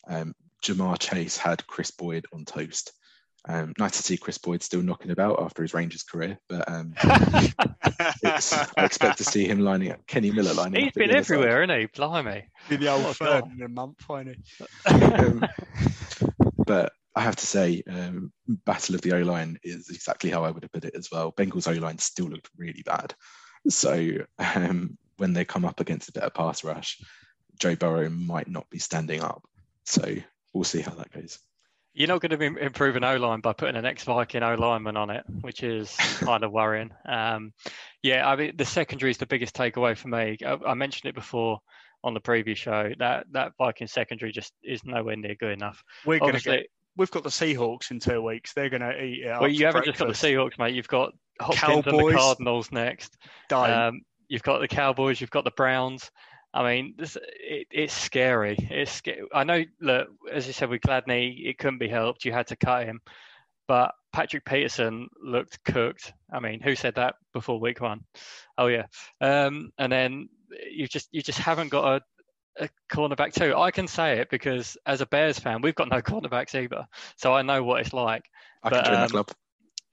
Um, 0.07 0.33
Ja'Marr 0.63 0.97
Chase 0.99 1.37
had 1.37 1.67
Kris 1.67 1.91
Boyd 1.91 2.25
on 2.33 2.45
toast, 2.45 2.93
Um, 3.45 3.73
nice 3.77 3.97
to 3.97 4.03
see 4.03 4.15
Kris 4.15 4.37
Boyd 4.37 4.63
still 4.63 4.81
knocking 4.81 5.11
about 5.11 5.41
after 5.41 5.63
his 5.63 5.73
Rangers 5.73 6.03
career, 6.03 6.39
but 6.47 6.69
um, 6.71 6.93
I 7.03 7.51
expect 8.77 9.17
to 9.17 9.25
see 9.25 9.45
him 9.45 9.59
lining 9.59 9.91
up. 9.91 10.07
Kenny 10.07 10.31
Miller 10.31 10.53
lining 10.53 10.79
He's 10.79 10.89
up. 10.89 10.93
He's 10.95 11.07
been 11.07 11.15
everywhere, 11.15 11.63
isn't 11.63 11.77
he? 11.77 11.85
Blimey. 11.87 12.45
Be 12.69 12.77
the 12.77 12.87
old 12.87 13.17
third 13.17 13.43
in 13.53 13.61
a 13.61 13.67
month, 13.67 13.97
finally. 13.99 14.37
um, 14.85 15.45
but 16.65 16.93
I 17.15 17.21
have 17.21 17.35
to 17.35 17.45
say, 17.45 17.83
um, 17.89 18.31
Battle 18.47 18.95
of 18.95 19.01
the 19.01 19.13
O 19.13 19.21
line 19.23 19.59
is 19.61 19.89
exactly 19.89 20.29
how 20.29 20.45
I 20.45 20.51
would 20.51 20.63
have 20.63 20.71
put 20.71 20.85
it 20.85 20.95
as 20.95 21.09
well. 21.11 21.33
Bengals 21.33 21.67
O 21.67 21.77
line 21.77 21.97
still 21.97 22.27
looked 22.27 22.49
really 22.57 22.83
bad. 22.85 23.13
So 23.69 24.17
um, 24.39 24.97
when 25.17 25.33
they 25.33 25.45
come 25.45 25.65
up 25.65 25.79
against 25.79 26.09
a 26.09 26.13
better 26.13 26.29
pass 26.29 26.63
rush, 26.63 27.01
Joe 27.59 27.75
Burrow 27.75 28.09
might 28.09 28.47
not 28.47 28.69
be 28.69 28.79
standing 28.79 29.21
up. 29.21 29.43
So 29.85 30.15
we'll 30.53 30.63
see 30.63 30.81
how 30.81 30.91
that 30.95 31.11
goes. 31.11 31.39
You're 31.93 32.07
not 32.07 32.21
going 32.21 32.31
to 32.31 32.37
be 32.37 32.47
improve 32.47 32.95
an 32.95 33.03
O 33.03 33.17
line 33.17 33.41
by 33.41 33.53
putting 33.53 33.75
an 33.75 33.85
ex 33.85 34.03
Viking 34.03 34.41
O 34.41 34.55
lineman 34.55 34.97
on 34.97 35.11
it, 35.11 35.23
which 35.41 35.61
is 35.61 35.95
kind 36.19 36.43
of 36.43 36.51
worrying. 36.51 36.91
Um, 37.05 37.53
yeah, 38.01 38.27
I 38.27 38.35
mean 38.35 38.53
the 38.55 38.65
secondary 38.65 39.11
is 39.11 39.17
the 39.17 39.27
biggest 39.27 39.55
takeaway 39.55 39.95
for 39.95 40.07
me. 40.07 40.37
I, 40.43 40.57
I 40.65 40.73
mentioned 40.73 41.09
it 41.09 41.15
before 41.15 41.59
on 42.03 42.13
the 42.13 42.19
previous 42.19 42.57
show 42.57 42.91
that 42.97 43.27
that 43.31 43.53
Viking 43.57 43.87
secondary 43.87 44.31
just 44.31 44.53
is 44.63 44.83
nowhere 44.83 45.15
near 45.15 45.35
good 45.35 45.51
enough. 45.51 45.83
We're 46.05 46.19
going 46.19 46.33
to 46.33 46.41
get. 46.41 46.65
We've 46.95 47.11
got 47.11 47.23
the 47.23 47.29
Seahawks 47.29 47.91
in 47.91 47.99
two 47.99 48.21
weeks. 48.21 48.53
They're 48.53 48.69
going 48.69 48.81
to 48.81 49.01
eat 49.01 49.23
it. 49.23 49.29
well, 49.29 49.45
up 49.45 49.51
you 49.51 49.65
haven't 49.65 49.85
just 49.85 49.97
got 49.97 50.07
the. 50.07 50.13
Seahawks, 50.13 50.59
mate. 50.59 50.75
You've 50.75 50.87
got 50.87 51.13
Hopkins 51.39 51.61
and 51.63 51.83
the 51.83 51.91
Cowboys. 51.91 52.15
Cardinals 52.15 52.71
next. 52.71 53.17
Um, 53.51 54.01
you've 54.27 54.43
got 54.43 54.59
the 54.59 54.67
Cowboys. 54.67 55.19
You've 55.19 55.31
got 55.31 55.43
the 55.43 55.51
Browns. 55.51 56.11
I 56.53 56.63
mean, 56.63 56.93
this, 56.97 57.17
it, 57.39 57.67
it's 57.71 57.93
scary. 57.93 58.55
It's 58.69 59.01
I 59.33 59.43
know. 59.43 59.63
Look, 59.81 60.09
as 60.31 60.45
you 60.45 60.53
said 60.53 60.69
with 60.69 60.81
Gladney, 60.81 61.47
it 61.47 61.57
couldn't 61.57 61.79
be 61.79 61.87
helped. 61.87 62.25
You 62.25 62.31
had 62.31 62.47
to 62.47 62.55
cut 62.55 62.85
him, 62.85 63.01
but 63.67 63.95
Patrick 64.11 64.45
Peterson 64.45 65.09
looked 65.21 65.63
cooked. 65.63 66.13
I 66.31 66.39
mean, 66.39 66.59
who 66.59 66.75
said 66.75 66.95
that 66.95 67.15
before 67.33 67.59
week 67.59 67.81
one? 67.81 68.01
Oh 68.57 68.67
yeah. 68.67 68.85
Um, 69.19 69.71
and 69.79 69.91
then 69.91 70.29
you 70.71 70.87
just 70.87 71.09
you 71.11 71.23
just 71.23 71.39
haven't 71.39 71.69
got 71.69 72.03
a, 72.59 72.65
a 72.65 72.69
cornerback 72.91 73.33
too. 73.33 73.55
I 73.57 73.71
can 73.71 73.87
say 73.87 74.19
it 74.19 74.29
because 74.29 74.77
as 74.85 75.01
a 75.01 75.07
Bears 75.07 75.39
fan, 75.39 75.61
we've 75.61 75.73
got 75.73 75.89
no 75.89 76.01
cornerbacks 76.01 76.53
either, 76.53 76.85
so 77.15 77.33
I 77.33 77.41
know 77.41 77.63
what 77.63 77.81
it's 77.81 77.93
like. 77.93 78.25
I 78.61 78.69
But, 78.69 78.83
can 78.83 78.85
join 78.85 78.95
um, 78.95 79.01
that 79.01 79.11
club. 79.11 79.31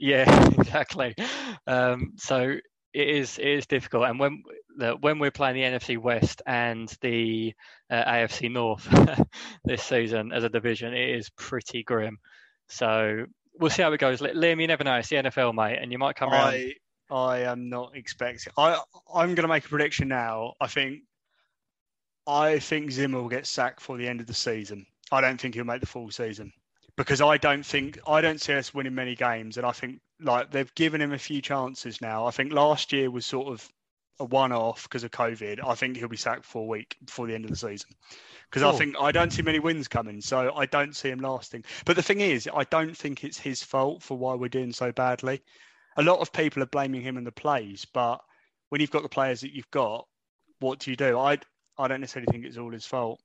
Yeah, 0.01 0.48
exactly. 0.59 1.14
Um, 1.66 2.14
so 2.16 2.57
it 2.92 3.09
is 3.09 3.38
it 3.38 3.46
is 3.46 3.66
difficult, 3.66 4.09
and 4.09 4.18
when 4.18 4.42
the, 4.78 4.96
when 5.01 5.18
we're 5.18 5.30
playing 5.30 5.55
the 5.55 5.78
NFC 5.78 5.98
West 5.98 6.42
and 6.46 6.92
the 7.03 7.53
uh, 7.90 8.05
AFC 8.05 8.51
North 8.51 8.88
this 9.64 9.82
season 9.82 10.32
as 10.32 10.42
a 10.42 10.48
division, 10.48 10.94
it 10.94 11.11
is 11.11 11.30
pretty 11.36 11.82
grim. 11.82 12.18
So 12.68 13.26
we'll 13.59 13.70
see 13.70 13.82
how 13.82 13.92
it 13.92 13.98
goes. 14.01 14.20
Liam, 14.20 14.61
you 14.61 14.66
never 14.66 14.84
know. 14.84 14.96
It's 14.96 15.09
the 15.09 15.16
NFL, 15.16 15.55
mate, 15.55 15.78
and 15.80 15.92
you 15.92 15.98
might 15.98 16.16
come 16.16 16.30
around. 16.30 16.55
I 16.55 16.74
I 17.11 17.40
am 17.40 17.68
not 17.68 17.94
expecting. 17.94 18.53
I 18.57 18.80
I'm 19.14 19.34
going 19.34 19.46
to 19.46 19.48
make 19.48 19.66
a 19.66 19.68
prediction 19.68 20.09
now. 20.09 20.55
I 20.61 20.66
think 20.66 21.03
I 22.26 22.59
think 22.59 22.90
Zimmer 22.90 23.20
will 23.20 23.28
get 23.28 23.46
sacked 23.46 23.82
for 23.82 23.98
the 23.98 24.09
end 24.09 24.20
of 24.20 24.26
the 24.26 24.34
season. 24.34 24.86
I 25.12 25.20
don't 25.20 25.38
think 25.38 25.55
he'll 25.55 25.64
make 25.64 25.80
the 25.80 25.86
full 25.86 26.11
season 26.11 26.53
because 27.01 27.22
I 27.22 27.38
don't 27.38 27.64
think 27.64 27.98
I 28.07 28.20
don't 28.20 28.38
see 28.38 28.53
us 28.53 28.74
winning 28.74 28.94
many 28.94 29.14
games, 29.14 29.57
and 29.57 29.64
I 29.64 29.72
think 29.72 30.01
like 30.20 30.51
they've 30.51 30.74
given 30.74 31.01
him 31.01 31.12
a 31.12 31.18
few 31.18 31.40
chances 31.40 32.03
now. 32.03 32.26
I 32.26 32.30
think 32.30 32.53
last 32.53 32.92
year 32.92 33.11
was 33.11 33.24
sort 33.24 33.48
of 33.48 33.66
a 34.18 34.24
one-off 34.26 34.82
because 34.82 35.03
of 35.03 35.11
COVID. 35.11 35.66
I 35.66 35.74
think 35.76 35.96
he'll 35.96 36.09
be 36.09 36.18
sacked 36.18 36.44
for 36.44 36.62
a 36.62 36.66
week 36.66 36.94
before 37.03 37.26
the 37.26 37.34
end 37.34 37.46
of 37.46 37.51
the 37.51 37.57
season 37.57 37.88
because 38.51 38.62
I 38.62 38.76
think 38.76 38.96
I 39.01 39.12
don't 39.12 39.32
see 39.32 39.40
many 39.40 39.61
wins 39.61 39.88
coming, 39.88 40.20
so 40.20 40.53
I 40.55 40.66
don't 40.66 40.94
see 40.94 41.09
him 41.09 41.20
lasting. 41.20 41.64
But 41.86 41.96
the 41.96 42.03
thing 42.03 42.20
is, 42.20 42.46
I 42.55 42.64
don't 42.64 42.94
think 42.94 43.24
it's 43.24 43.38
his 43.38 43.62
fault 43.62 44.03
for 44.03 44.18
why 44.18 44.34
we're 44.34 44.48
doing 44.48 44.74
so 44.74 44.92
badly. 44.92 45.40
A 45.96 46.03
lot 46.03 46.20
of 46.20 46.34
people 46.34 46.62
are 46.62 46.66
blaming 46.66 47.01
him 47.01 47.16
and 47.16 47.26
the 47.26 47.32
plays, 47.32 47.86
but 47.94 48.20
when 48.68 48.82
you've 48.82 48.90
got 48.90 49.03
the 49.03 49.09
players 49.09 49.40
that 49.40 49.55
you've 49.55 49.70
got, 49.70 50.07
what 50.59 50.80
do 50.80 50.90
you 50.90 50.98
do? 50.98 51.18
I 51.18 51.38
I 51.78 51.88
don't 51.88 52.03
necessarily 52.03 52.30
think 52.30 52.44
it's 52.44 52.59
all 52.59 52.70
his 52.70 52.84
fault. 52.84 53.22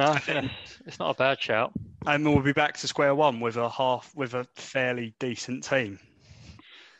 No, 0.00 0.12
I 0.12 0.18
think 0.18 0.50
it's 0.86 0.98
not 0.98 1.10
a 1.10 1.18
bad 1.18 1.40
shout. 1.40 1.72
And 2.06 2.24
we'll 2.24 2.42
be 2.42 2.54
back 2.54 2.78
to 2.78 2.88
square 2.88 3.14
one 3.14 3.38
with 3.38 3.56
a 3.56 3.68
half 3.68 4.10
with 4.14 4.34
a 4.34 4.44
fairly 4.56 5.14
decent 5.18 5.64
team. 5.64 5.98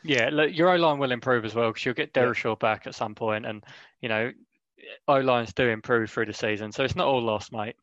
Yeah, 0.03 0.29
look, 0.31 0.55
your 0.55 0.71
O 0.71 0.77
line 0.77 0.99
will 0.99 1.13
improve 1.13 1.45
as 1.45 1.55
well 1.55 1.71
because 1.71 1.85
you'll 1.85 1.95
get 1.95 2.11
Yeah. 2.15 2.55
Back 2.61 2.87
at 2.87 2.95
some 2.95 3.15
point, 3.15 3.47
and 3.47 3.65
you 4.01 4.09
know, 4.09 4.33
O 5.09 5.19
lines 5.19 5.53
do 5.53 5.69
improve 5.69 6.11
through 6.11 6.27
the 6.27 6.35
season, 6.35 6.73
so 6.73 6.85
it's 6.85 6.97
not 6.97 7.07
all 7.07 7.23
lost, 7.23 7.53
mate. 7.53 7.77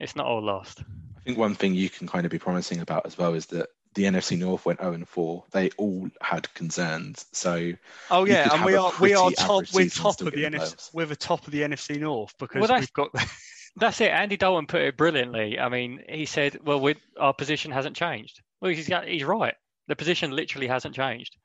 It's 0.00 0.16
not 0.16 0.26
all 0.26 0.42
lost. 0.42 0.80
I 0.80 1.20
think 1.24 1.38
one 1.38 1.54
thing 1.54 1.74
you 1.74 1.88
can 1.88 2.06
kind 2.06 2.24
of 2.24 2.32
be 2.32 2.38
promising 2.38 2.80
about 2.80 3.06
as 3.06 3.16
well 3.16 3.34
is 3.34 3.46
that 3.46 3.68
the 3.94 4.04
NFC 4.04 4.38
North 4.38 4.66
went 4.66 4.80
0 4.80 4.92
and 4.92 5.08
4. 5.08 5.44
They 5.52 5.70
all 5.76 6.08
had 6.20 6.52
concerns. 6.54 7.26
So 7.32 7.72
Oh 8.10 8.24
yeah, 8.24 8.52
and 8.52 8.64
we 8.64 8.74
are 8.74 8.92
we 9.00 9.14
are 9.14 9.30
top 9.30 9.64
we're 9.72 9.88
top 9.88 10.20
of 10.20 10.26
the 10.26 10.30
get 10.32 10.52
in 10.52 10.52
the 10.52 10.58
NFC 10.58 10.90
we're 10.92 11.06
the 11.06 11.16
top 11.16 11.46
of 11.46 11.52
the 11.52 11.60
NFC 11.60 12.00
North 12.00 12.34
because 12.38 12.68
Well, 12.68 12.78
we've 12.80 12.92
got 12.92 13.10
That's 13.76 14.00
it. 14.00 14.10
Andy 14.10 14.36
Dalton 14.36 14.66
put 14.66 14.82
it 14.82 14.96
brilliantly. 14.96 15.58
I 15.58 15.68
mean, 15.68 16.00
he 16.08 16.26
said, 16.26 16.58
"Well, 16.64 16.80
we 16.80 16.94
our 17.18 17.34
position 17.34 17.72
hasn't 17.72 17.96
changed." 17.96 18.40
Well, 18.60 18.70
he's 18.72 18.88
got, 18.88 19.06
he's 19.06 19.24
right. 19.24 19.54
The 19.88 19.96
position 19.96 20.30
literally 20.30 20.68
hasn't 20.68 20.94
changed. 20.94 21.36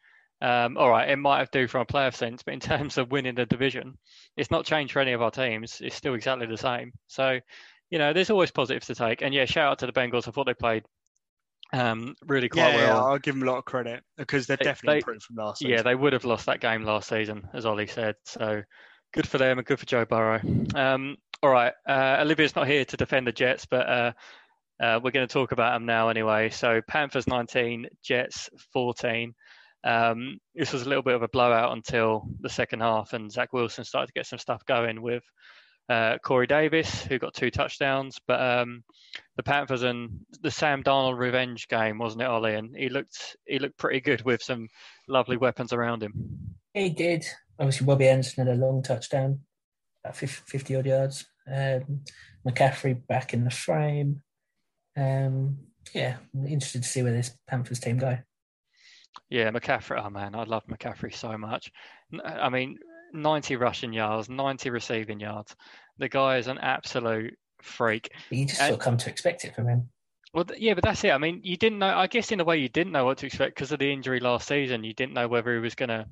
Um, 0.42 0.78
all 0.78 0.90
right, 0.90 1.10
it 1.10 1.18
might 1.18 1.40
have 1.40 1.52
do 1.52 1.68
from 1.68 1.82
a 1.82 1.86
playoff 1.86 2.16
sense, 2.16 2.44
but 2.44 2.54
in 2.54 2.60
terms 2.72 2.98
of 2.98 3.12
winning 3.12 3.36
the 3.36 3.46
division, 3.46 3.98
it's 4.38 4.52
not 4.52 4.66
changed 4.66 4.94
for 4.94 5.00
any 5.00 5.12
of 5.14 5.22
our 5.22 5.32
teams. 5.32 5.82
It's 5.82 5.96
still 5.96 6.14
exactly 6.14 6.46
the 6.48 6.56
same. 6.58 6.94
So, 7.08 7.40
you 7.90 7.98
know, 7.98 8.14
there's 8.14 8.30
always 8.30 8.52
positives 8.52 8.88
to 8.88 8.96
take. 8.96 9.22
And 9.22 9.34
yeah, 9.34 9.46
shout 9.46 9.72
out 9.72 9.80
to 9.80 9.86
the 9.88 9.92
Bengals. 9.92 10.28
I 10.28 10.32
thought 10.32 10.46
they 10.46 10.54
played 10.54 10.84
um, 11.74 12.16
really 12.26 12.48
quite 12.50 12.70
yeah, 12.74 12.78
yeah, 12.78 12.94
well. 12.94 13.06
I'll 13.08 13.20
give 13.20 13.36
them 13.36 13.48
a 13.48 13.52
lot 13.52 13.58
of 13.58 13.66
credit 13.66 14.02
because 14.18 14.48
they're 14.48 14.58
They- 14.58 14.64
definitely 14.66 14.94
they- 14.96 15.00
improved 15.00 15.24
from 15.24 15.36
last 15.36 15.62
Yeah, 15.62 15.82
they 15.82 15.96
would 15.96 16.14
have 16.14 16.26
lost 16.26 16.46
that 16.46 16.62
game 16.62 16.84
last 16.84 17.10
season, 17.10 17.48
as 17.54 17.66
Ollie 17.66 17.88
said. 17.88 18.16
So 18.24 18.62
good 19.14 19.28
for 19.28 19.38
them 19.38 19.58
and 19.58 19.68
good 19.68 19.80
for 19.80 19.86
Joe 19.86 20.06
Burrow. 20.06 20.42
Um, 20.76 21.18
all 21.42 21.50
right, 21.50 21.74
uh, 21.88 22.18
Olivia's 22.20 22.56
not 22.56 22.68
here 22.68 22.86
to 22.86 22.98
defend 22.98 23.28
the 23.28 23.32
Jets, 23.32 23.66
but 23.66 23.88
uh, 23.88 24.12
uh, 24.80 25.00
we're 25.04 25.12
going 25.12 25.28
to 25.28 25.34
talk 25.34 25.52
about 25.52 25.74
them 25.74 25.86
now 25.86 26.10
anyway. 26.10 26.50
So 26.50 26.82
Panthers 26.88 27.28
19, 27.28 27.88
Jets 28.04 28.50
14. 28.74 29.34
Um, 29.84 30.40
this 30.54 30.74
was 30.74 30.84
a 30.84 30.90
little 30.90 31.04
bit 31.04 31.16
of 31.16 31.24
a 31.24 31.30
blowout 31.30 31.72
until 31.72 32.28
the 32.42 32.50
second 32.50 32.82
half, 32.82 33.14
and 33.14 33.32
Zach 33.32 33.54
Wilson 33.54 33.86
started 33.86 34.08
to 34.08 34.14
get 34.14 34.26
some 34.26 34.40
stuff 34.40 34.66
going 34.66 35.02
with 35.02 35.24
uh, 35.90 36.18
Corey 36.24 36.48
Davis, 36.48 37.04
who 37.04 37.18
got 37.18 37.34
two 37.34 37.50
touchdowns. 37.50 38.20
But 38.28 38.42
um, 38.42 38.84
the 39.38 39.44
Panthers 39.44 39.84
and 39.84 40.20
the 40.42 40.52
Sam 40.52 40.84
Darnold 40.84 41.18
revenge 41.18 41.68
game, 41.68 41.98
wasn't 41.98 42.24
it, 42.24 42.28
Ollie? 42.28 42.56
And 42.56 42.76
he 42.76 42.90
looked 42.90 43.38
he 43.46 43.60
looked 43.60 43.78
pretty 43.78 44.02
good 44.02 44.24
with 44.24 44.44
some 44.44 44.68
lovely 45.08 45.38
weapons 45.38 45.74
around 45.74 46.04
him. 46.04 46.14
He 46.74 46.90
did. 46.90 47.26
Obviously, 47.60 47.86
Robbie 47.88 48.08
Anderson 48.08 48.48
had 48.48 48.56
a 48.56 48.60
long 48.60 48.82
touchdown, 48.82 49.40
about 50.04 50.16
50 50.16 50.76
odd 50.76 50.86
yards. 50.86 51.26
Um, 51.52 52.02
McCaffrey 52.48 53.06
back 53.08 53.34
in 53.34 53.44
the 53.44 53.52
frame. 53.52 54.22
Um, 54.96 55.58
yeah, 55.94 56.18
I'm 56.34 56.48
interested 56.48 56.84
to 56.84 56.88
see 56.90 57.04
where 57.04 57.12
this 57.12 57.36
Panthers 57.48 57.80
team 57.80 57.98
go. 57.98 58.18
Yeah, 59.30 59.50
McCaffrey. 59.52 60.02
Oh 60.04 60.10
man, 60.10 60.36
I 60.36 60.44
love 60.44 60.66
McCaffrey 60.68 61.14
so 61.14 61.38
much. 61.38 61.72
I 62.24 62.50
mean, 62.50 62.78
90 63.14 63.56
rushing 63.58 63.92
yards, 63.94 64.30
90 64.30 64.70
receiving 64.70 65.20
yards. 65.20 65.56
The 65.98 66.10
guy 66.10 66.38
is 66.38 66.48
an 66.48 66.58
absolute 66.60 67.36
freak. 67.62 68.10
But 68.30 68.38
you 68.38 68.46
just 68.46 68.62
And- 68.62 68.70
sort 68.70 68.80
of 68.80 68.84
come 68.84 68.98
to 68.98 69.10
expect 69.10 69.44
it 69.46 69.56
from 69.56 69.68
him. 69.68 69.90
Well, 70.34 70.46
yeah, 70.58 70.76
but 70.76 70.84
that's 70.84 71.04
it. 71.04 71.10
I 71.12 71.18
mean, 71.18 71.42
you 71.44 71.58
didn't 71.58 71.80
know. 71.80 71.88
I 71.98 72.06
guess 72.06 72.32
in 72.32 72.40
a 72.40 72.44
way, 72.44 72.58
you 72.58 72.70
didn't 72.70 72.94
know 72.94 73.04
what 73.04 73.18
to 73.18 73.26
expect 73.26 73.56
because 73.56 73.72
of 73.72 73.80
the 73.80 73.92
injury 73.92 74.20
last 74.20 74.48
season. 74.48 74.84
You 74.84 74.94
didn't 74.94 75.14
know 75.16 75.28
whether 75.28 75.52
he 75.56 75.60
was 75.60 75.74
going 75.74 75.90
to 75.90 76.06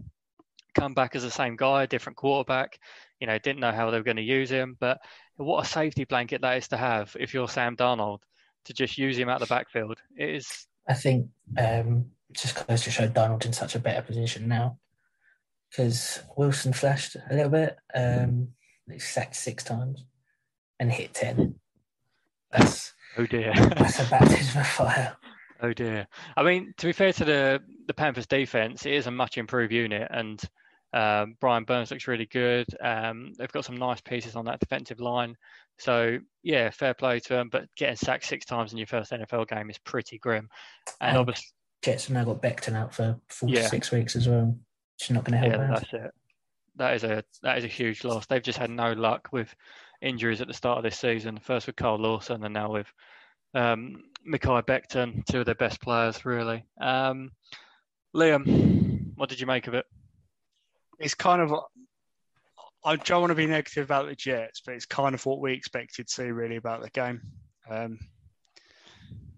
come 0.77 0.93
back 0.93 1.15
as 1.15 1.23
the 1.23 1.31
same 1.31 1.55
guy, 1.55 1.85
different 1.85 2.17
quarterback. 2.17 2.79
You 3.19 3.27
know, 3.27 3.37
didn't 3.37 3.59
know 3.59 3.71
how 3.71 3.89
they 3.89 3.97
were 3.97 4.03
going 4.03 4.17
to 4.17 4.23
use 4.23 4.49
him. 4.49 4.77
But 4.79 4.99
what 5.35 5.65
a 5.65 5.67
safety 5.67 6.03
blanket 6.05 6.41
that 6.41 6.57
is 6.57 6.67
to 6.69 6.77
have 6.77 7.15
if 7.19 7.33
you're 7.33 7.47
Sam 7.47 7.75
Darnold 7.75 8.19
to 8.65 8.73
just 8.73 8.97
use 8.97 9.17
him 9.17 9.29
out 9.29 9.39
the 9.39 9.45
backfield. 9.47 9.99
It 10.15 10.29
is. 10.29 10.67
I 10.87 10.93
think 10.93 11.27
um, 11.57 12.05
just 12.31 12.67
goes 12.67 12.83
to 12.83 12.91
show 12.91 13.07
Darnold 13.07 13.45
in 13.45 13.53
such 13.53 13.75
a 13.75 13.79
better 13.79 14.01
position 14.01 14.47
now 14.47 14.77
because 15.69 16.19
Wilson 16.35 16.73
flashed 16.73 17.15
a 17.15 17.33
little 17.33 17.51
bit. 17.51 17.77
Um, 17.93 18.49
he 18.89 18.99
sacked 18.99 19.35
six 19.35 19.63
times 19.63 20.05
and 20.79 20.91
hit 20.91 21.13
ten. 21.13 21.55
That's 22.51 22.93
Oh 23.17 23.25
dear. 23.25 23.51
that's 23.55 23.99
a 23.99 24.09
baptism 24.09 24.61
of 24.61 24.67
fire. 24.67 25.17
Oh 25.61 25.73
dear. 25.73 26.07
I 26.35 26.43
mean, 26.43 26.73
to 26.77 26.85
be 26.85 26.93
fair 26.93 27.11
to 27.13 27.25
the 27.25 27.61
the 27.87 27.93
Panthers 27.93 28.27
defense, 28.27 28.85
it 28.85 28.93
is 28.93 29.07
a 29.07 29.11
much 29.11 29.37
improved 29.37 29.73
unit, 29.73 30.07
and 30.11 30.39
um, 30.93 31.35
Brian 31.39 31.63
Burns 31.63 31.91
looks 31.91 32.07
really 32.07 32.25
good. 32.27 32.65
Um, 32.81 33.33
they've 33.37 33.51
got 33.51 33.65
some 33.65 33.77
nice 33.77 34.01
pieces 34.01 34.35
on 34.35 34.45
that 34.45 34.59
defensive 34.59 34.99
line. 34.99 35.35
So 35.79 36.17
yeah, 36.43 36.69
fair 36.69 36.93
play 36.93 37.19
to 37.19 37.29
them. 37.33 37.49
But 37.51 37.65
getting 37.75 37.95
sacked 37.95 38.25
six 38.25 38.45
times 38.45 38.71
in 38.71 38.77
your 38.77 38.87
first 38.87 39.11
NFL 39.11 39.47
game 39.47 39.69
is 39.69 39.77
pretty 39.79 40.17
grim. 40.17 40.49
And 41.01 41.09
And 41.09 41.17
obviously, 41.17 41.45
Jets 41.83 42.07
have 42.07 42.13
now 42.15 42.23
got 42.23 42.41
Becton 42.41 42.75
out 42.75 42.93
for 42.93 43.19
four 43.29 43.49
Yeah. 43.49 43.63
to 43.63 43.69
six 43.69 43.91
weeks 43.91 44.15
as 44.15 44.27
well. 44.27 44.57
Is 44.99 45.11
not 45.11 45.23
going 45.25 45.39
to 45.41 45.49
help. 45.49 45.53
yeah, 45.61 45.71
out. 45.71 45.79
that's 45.81 45.93
it. 45.93 46.11
That 46.77 46.93
is 46.95 47.03
a 47.03 47.23
that 47.43 47.57
is 47.59 47.63
a 47.63 47.67
huge 47.67 48.03
loss. 48.03 48.25
They've 48.25 48.41
just 48.41 48.57
had 48.57 48.69
no 48.69 48.93
luck 48.93 49.29
with 49.31 49.53
injuries 50.01 50.41
at 50.41 50.47
the 50.47 50.53
start 50.53 50.77
of 50.77 50.83
this 50.83 50.97
season. 50.97 51.39
First 51.39 51.67
with 51.67 51.75
Carl 51.75 51.97
Lawson, 51.99 52.43
and 52.43 52.53
now 52.53 52.71
with 52.71 52.87
um, 53.53 54.03
Mekhi 54.27 54.63
Becton, 54.65 55.25
two 55.25 55.39
of 55.39 55.45
their 55.45 55.55
best 55.55 55.81
players, 55.81 56.23
really. 56.25 56.65
Um, 56.79 57.31
Liam, 58.15 59.15
what 59.15 59.29
did 59.29 59.39
you 59.39 59.47
make 59.47 59.67
of 59.67 59.73
it? 59.73 59.85
It's 60.99 61.15
kind 61.15 61.41
of. 61.41 61.53
I 62.85 62.95
don't 62.95 63.21
want 63.21 63.31
to 63.31 63.35
be 63.35 63.47
negative 63.47 63.83
about 63.83 64.07
the 64.07 64.15
Jets, 64.15 64.61
but 64.65 64.75
it's 64.75 64.85
kind 64.85 65.13
of 65.13 65.25
what 65.25 65.41
we 65.41 65.53
expected 65.53 66.07
to 66.07 66.13
see 66.13 66.23
really 66.23 66.55
about 66.55 66.81
the 66.81 66.89
game. 66.89 67.21
Um, 67.69 67.99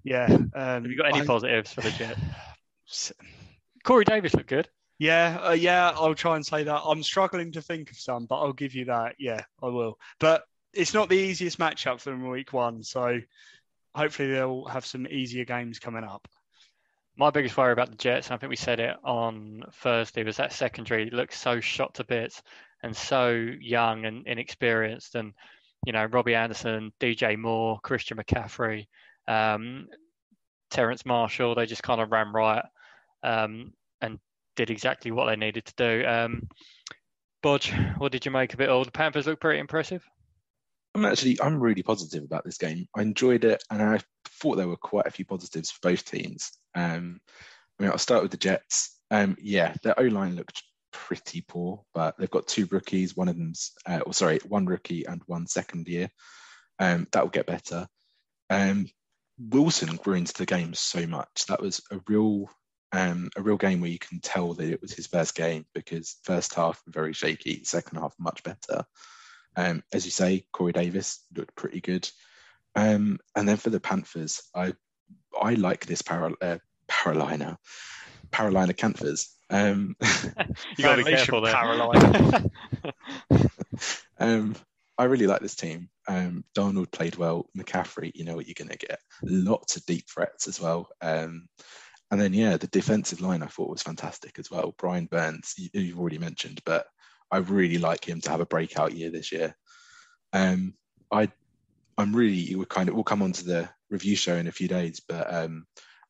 yeah. 0.03 0.27
Um, 0.29 0.49
Have 0.53 0.85
you 0.85 0.97
got 0.97 1.07
any 1.07 1.21
I, 1.21 1.25
positives 1.25 1.73
for 1.73 1.81
the 1.81 1.91
Jets? 1.91 3.13
Corey 3.83 4.05
Davis 4.05 4.33
looked 4.35 4.49
good. 4.49 4.67
Yeah, 4.99 5.39
uh, 5.41 5.51
yeah, 5.53 5.93
I'll 5.95 6.13
try 6.13 6.35
and 6.35 6.45
say 6.45 6.63
that. 6.63 6.81
I'm 6.85 7.03
struggling 7.03 7.53
to 7.53 7.61
think 7.61 7.89
of 7.89 7.97
some, 7.97 8.25
but 8.25 8.41
I'll 8.41 8.53
give 8.53 8.75
you 8.75 8.85
that. 8.85 9.15
Yeah, 9.17 9.43
I 9.63 9.67
will. 9.67 9.97
But 10.19 10.43
it's 10.73 10.93
not 10.93 11.07
the 11.07 11.17
easiest 11.17 11.57
matchup 11.57 12.01
for 12.01 12.09
them 12.09 12.25
in 12.25 12.29
week 12.29 12.51
one, 12.51 12.83
so 12.83 13.19
hopefully 13.95 14.31
they'll 14.31 14.65
have 14.65 14.85
some 14.85 15.07
easier 15.07 15.45
games 15.45 15.79
coming 15.79 16.03
up. 16.03 16.27
My 17.19 17.31
biggest 17.31 17.57
worry 17.57 17.73
about 17.73 17.89
the 17.89 17.97
Jets, 17.97 18.27
and 18.27 18.33
I 18.33 18.37
think 18.37 18.49
we 18.49 18.55
said 18.55 18.79
it 18.79 18.95
on 19.03 19.63
Thursday, 19.73 20.23
was 20.23 20.37
that 20.37 20.53
secondary 20.53 21.09
looks 21.09 21.37
so 21.37 21.59
shot 21.59 21.95
to 21.95 22.05
bits 22.05 22.41
and 22.81 22.95
so 22.95 23.31
young 23.59 24.05
and 24.05 24.25
inexperienced. 24.25 25.15
And, 25.15 25.33
you 25.85 25.91
know, 25.91 26.05
Robbie 26.05 26.35
Anderson, 26.35 26.93
DJ 26.97 27.37
Moore, 27.37 27.77
Christian 27.83 28.17
McCaffrey, 28.17 28.87
um, 29.27 29.87
Terrace 30.71 31.05
Marshall, 31.05 31.55
they 31.55 31.65
just 31.65 31.83
kind 31.83 31.99
of 31.99 32.09
ran 32.09 32.31
right 32.31 32.63
um, 33.21 33.73
and 33.99 34.17
did 34.55 34.69
exactly 34.69 35.11
what 35.11 35.25
they 35.25 35.35
needed 35.35 35.65
to 35.65 35.73
do. 35.75 36.07
Um, 36.07 36.47
Bodge, 37.43 37.73
what 37.97 38.13
did 38.13 38.25
you 38.25 38.31
make 38.31 38.53
of 38.53 38.61
it 38.61 38.69
all? 38.69 38.85
The 38.85 38.91
Panthers 38.91 39.27
look 39.27 39.41
pretty 39.41 39.59
impressive. 39.59 40.05
I'm 40.99 41.05
actually 41.05 41.41
I'm 41.41 41.61
really 41.61 41.83
positive 41.83 42.23
about 42.23 42.43
this 42.43 42.57
game. 42.57 42.87
I 42.95 43.01
enjoyed 43.01 43.45
it, 43.45 43.63
and 43.71 43.81
I 43.81 43.99
thought 44.41 44.55
there 44.55 44.67
were 44.67 44.75
quite 44.75 45.07
a 45.07 45.11
few 45.11 45.23
positives 45.23 45.71
for 45.71 45.79
both 45.89 46.03
teams. 46.03 46.51
Um, 46.75 47.21
I 47.79 47.83
mean, 47.83 47.91
I'll 47.91 47.97
start 47.97 48.21
with 48.21 48.31
the 48.31 48.37
Jets. 48.37 48.99
Um, 49.09 49.37
yeah, 49.41 49.75
their 49.81 49.97
O 49.97 50.03
line 50.03 50.35
looked 50.35 50.61
pretty 50.91 51.41
poor, 51.41 51.83
but 51.93 52.17
they've 52.17 52.29
got 52.29 52.47
two 52.47 52.67
rookies. 52.69 53.15
One 53.15 53.29
of 53.29 53.37
them's, 53.37 53.71
uh, 53.85 54.01
oh, 54.05 54.11
sorry, 54.11 54.39
one 54.45 54.65
rookie 54.65 55.05
and 55.05 55.21
one 55.25 55.47
second 55.47 55.87
year. 55.87 56.09
Um, 56.79 57.07
that 57.13 57.23
will 57.23 57.29
get 57.29 57.47
better. 57.47 57.87
Um, 58.49 58.87
Wilson 59.37 59.95
grew 59.95 60.15
into 60.15 60.33
the 60.33 60.45
game 60.45 60.73
so 60.73 61.07
much. 61.07 61.45
That 61.47 61.61
was 61.61 61.81
a 61.91 62.01
real 62.07 62.49
um, 62.91 63.29
a 63.37 63.41
real 63.41 63.57
game 63.57 63.79
where 63.79 63.89
you 63.89 63.99
can 63.99 64.19
tell 64.19 64.53
that 64.53 64.69
it 64.69 64.81
was 64.81 64.91
his 64.91 65.07
first 65.07 65.33
game 65.33 65.65
because 65.73 66.17
first 66.23 66.55
half 66.55 66.81
very 66.87 67.13
shaky, 67.13 67.63
second 67.63 67.99
half 67.99 68.15
much 68.19 68.43
better. 68.43 68.83
Um, 69.59 69.83
as 69.91 70.05
you 70.05 70.11
say, 70.11 70.45
Corey 70.53 70.71
Davis 70.71 71.25
looked 71.35 71.55
pretty 71.55 71.81
good. 71.81 72.09
Um, 72.75 73.19
and 73.35 73.47
then 73.47 73.57
for 73.57 73.69
the 73.69 73.79
Panthers, 73.79 74.41
I 74.55 74.73
I 75.39 75.55
like 75.55 75.85
this 75.85 76.01
para, 76.01 76.33
uh, 76.41 76.57
Carolina 76.87 77.57
Carolina 78.31 78.73
Panthers. 78.73 79.35
Um, 79.49 79.95
you 80.77 80.83
got 80.83 80.95
to 80.95 81.03
be 81.03 81.11
careful 81.11 81.41
there. 81.41 81.53
Carolina. 81.53 82.49
um, 84.19 84.55
I 84.97 85.03
really 85.05 85.27
like 85.27 85.41
this 85.41 85.55
team. 85.55 85.89
Um, 86.07 86.43
Darnold 86.55 86.91
played 86.91 87.15
well. 87.15 87.49
McCaffrey, 87.57 88.11
you 88.13 88.25
know 88.25 88.35
what 88.35 88.47
you're 88.47 88.55
going 88.57 88.69
to 88.69 88.77
get. 88.77 88.99
Lots 89.23 89.75
of 89.75 89.85
deep 89.85 90.05
threats 90.09 90.47
as 90.47 90.59
well. 90.61 90.89
Um, 91.01 91.47
and 92.11 92.19
then, 92.19 92.33
yeah, 92.33 92.57
the 92.57 92.67
defensive 92.67 93.21
line 93.21 93.43
I 93.43 93.47
thought 93.47 93.69
was 93.69 93.83
fantastic 93.83 94.39
as 94.39 94.49
well. 94.51 94.75
Brian 94.77 95.05
Burns, 95.05 95.55
you, 95.57 95.89
have 95.89 95.99
already 95.99 96.17
mentioned, 96.17 96.61
but 96.65 96.85
I 97.31 97.37
really 97.37 97.77
like 97.77 98.07
him 98.07 98.21
to 98.21 98.29
have 98.29 98.41
a 98.41 98.45
breakout 98.45 98.93
year 98.93 99.09
this 99.09 99.31
year. 99.31 99.55
Um, 100.33 100.73
I, 101.11 101.29
I'm 101.97 102.15
really, 102.15 102.55
we're 102.55 102.65
kind 102.65 102.89
of, 102.89 102.95
we'll 102.95 103.03
come 103.03 103.21
on 103.21 103.31
to 103.33 103.45
the 103.45 103.69
review 103.89 104.15
show 104.15 104.35
in 104.35 104.47
a 104.47 104.51
few 104.51 104.67
days, 104.67 105.01
but 105.07 105.31
um, 105.33 105.65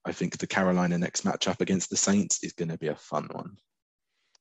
I 0.05 0.11
think 0.11 0.37
the 0.37 0.47
Carolina 0.47 0.97
next 0.97 1.25
matchup 1.25 1.61
against 1.61 1.89
the 1.89 1.97
Saints 1.97 2.43
is 2.43 2.53
going 2.53 2.69
to 2.69 2.77
be 2.77 2.87
a 2.87 2.95
fun 2.95 3.27
one. 3.31 3.57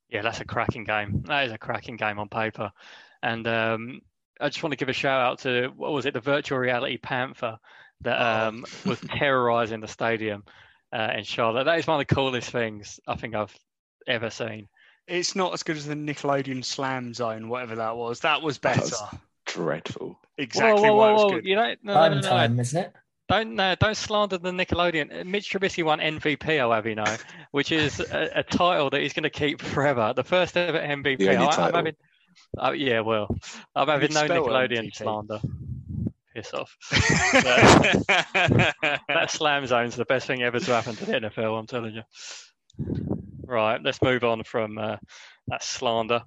Yeah, 0.08 0.22
that's 0.22 0.40
a 0.40 0.44
cracking 0.44 0.84
game. 0.84 1.22
That 1.26 1.46
is 1.46 1.52
a 1.52 1.58
cracking 1.58 1.96
game 1.96 2.18
on 2.18 2.28
paper. 2.28 2.70
And 3.22 3.46
um, 3.46 4.00
I 4.40 4.48
just 4.48 4.62
want 4.62 4.72
to 4.72 4.76
give 4.76 4.88
a 4.88 4.94
shout 4.94 5.20
out 5.20 5.40
to, 5.40 5.68
what 5.76 5.92
was 5.92 6.06
it, 6.06 6.14
the 6.14 6.20
virtual 6.20 6.58
reality 6.58 6.96
Panther 6.96 7.58
that 8.02 8.18
oh. 8.18 8.48
um, 8.48 8.64
was 8.86 9.00
terrorizing 9.18 9.80
the 9.80 9.88
stadium 9.88 10.44
uh, 10.92 11.12
in 11.16 11.24
Charlotte. 11.24 11.64
That 11.64 11.78
is 11.78 11.86
one 11.86 12.00
of 12.00 12.06
the 12.06 12.14
coolest 12.14 12.50
things 12.50 13.00
I 13.06 13.16
think 13.16 13.34
I've 13.34 13.54
ever 14.06 14.30
seen. 14.30 14.68
It's 15.08 15.34
not 15.34 15.54
as 15.54 15.62
good 15.62 15.76
as 15.76 15.86
the 15.86 15.94
Nickelodeon 15.94 16.64
Slam 16.64 17.14
Zone, 17.14 17.48
whatever 17.48 17.76
that 17.76 17.96
was. 17.96 18.20
That 18.20 18.42
was 18.42 18.58
better. 18.58 18.80
That 18.80 18.90
was 18.90 19.20
dreadful. 19.46 20.18
Exactly 20.36 20.82
whoa, 20.82 20.94
whoa, 20.94 21.14
whoa, 21.14 21.28
whoa. 21.30 21.40
You 21.42 21.56
know, 21.56 21.74
no, 21.82 21.94
no, 21.94 22.08
no, 22.08 22.14
no, 22.16 22.20
time, 22.20 22.60
isn't 22.60 22.80
it? 22.80 22.92
Don't 23.28 23.54
no, 23.56 23.74
don't 23.74 23.96
slander 23.96 24.38
the 24.38 24.50
Nickelodeon. 24.50 25.26
Mitch 25.26 25.50
Trubisky 25.50 25.84
won 25.84 25.98
MVP, 25.98 26.58
I'll 26.60 26.72
have 26.72 26.86
you 26.86 26.94
know, 26.94 27.16
which 27.50 27.72
is 27.72 28.00
a, 28.00 28.30
a 28.36 28.42
title 28.42 28.88
that 28.90 29.02
he's 29.02 29.12
going 29.12 29.24
to 29.24 29.30
keep 29.30 29.60
forever. 29.60 30.14
The 30.16 30.24
first 30.24 30.56
ever 30.56 30.78
MVP. 30.78 31.18
The 31.18 31.34
only 31.34 31.46
I, 31.46 31.68
am 31.68 31.74
having, 31.74 31.96
oh, 32.56 32.70
yeah, 32.72 33.00
well, 33.00 33.36
I'm 33.74 33.88
having 33.88 34.14
no 34.14 34.22
Nickelodeon 34.22 34.86
MVP. 34.86 34.96
slander 34.96 35.40
piss 36.34 36.54
off. 36.54 36.76
that 39.08 39.26
slam 39.28 39.66
zone's 39.66 39.96
the 39.96 40.06
best 40.06 40.26
thing 40.26 40.42
ever 40.42 40.58
to 40.60 40.74
happen 40.74 40.96
to 40.96 41.04
the 41.04 41.12
NFL. 41.12 41.58
I'm 41.58 41.66
telling 41.66 41.94
you. 41.96 42.02
Right, 43.48 43.82
let's 43.82 44.02
move 44.02 44.24
on 44.24 44.44
from 44.44 44.76
uh, 44.76 44.98
that 45.46 45.64
slander. 45.64 46.20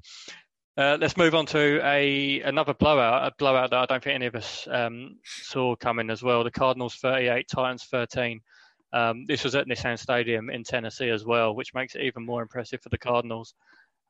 Uh, 0.75 0.97
let's 0.99 1.17
move 1.17 1.35
on 1.35 1.45
to 1.45 1.79
a 1.83 2.41
another 2.41 2.73
blowout, 2.73 3.27
a 3.27 3.35
blowout 3.37 3.69
that 3.69 3.79
I 3.79 3.85
don't 3.85 4.03
think 4.03 4.15
any 4.15 4.25
of 4.25 4.33
us 4.33 4.67
um, 4.71 5.19
saw 5.23 5.75
coming 5.75 6.09
as 6.09 6.23
well. 6.23 6.43
The 6.43 6.49
Cardinals 6.49 6.95
38, 6.95 7.45
Titans 7.47 7.83
13. 7.83 8.41
Um, 8.91 9.25
this 9.27 9.43
was 9.43 9.53
at 9.53 9.67
Nissan 9.67 9.99
Stadium 9.99 10.49
in 10.49 10.63
Tennessee 10.63 11.11
as 11.11 11.23
well, 11.23 11.53
which 11.53 11.75
makes 11.75 11.93
it 11.93 12.01
even 12.01 12.25
more 12.25 12.41
impressive 12.41 12.81
for 12.81 12.89
the 12.89 12.97
Cardinals. 12.97 13.53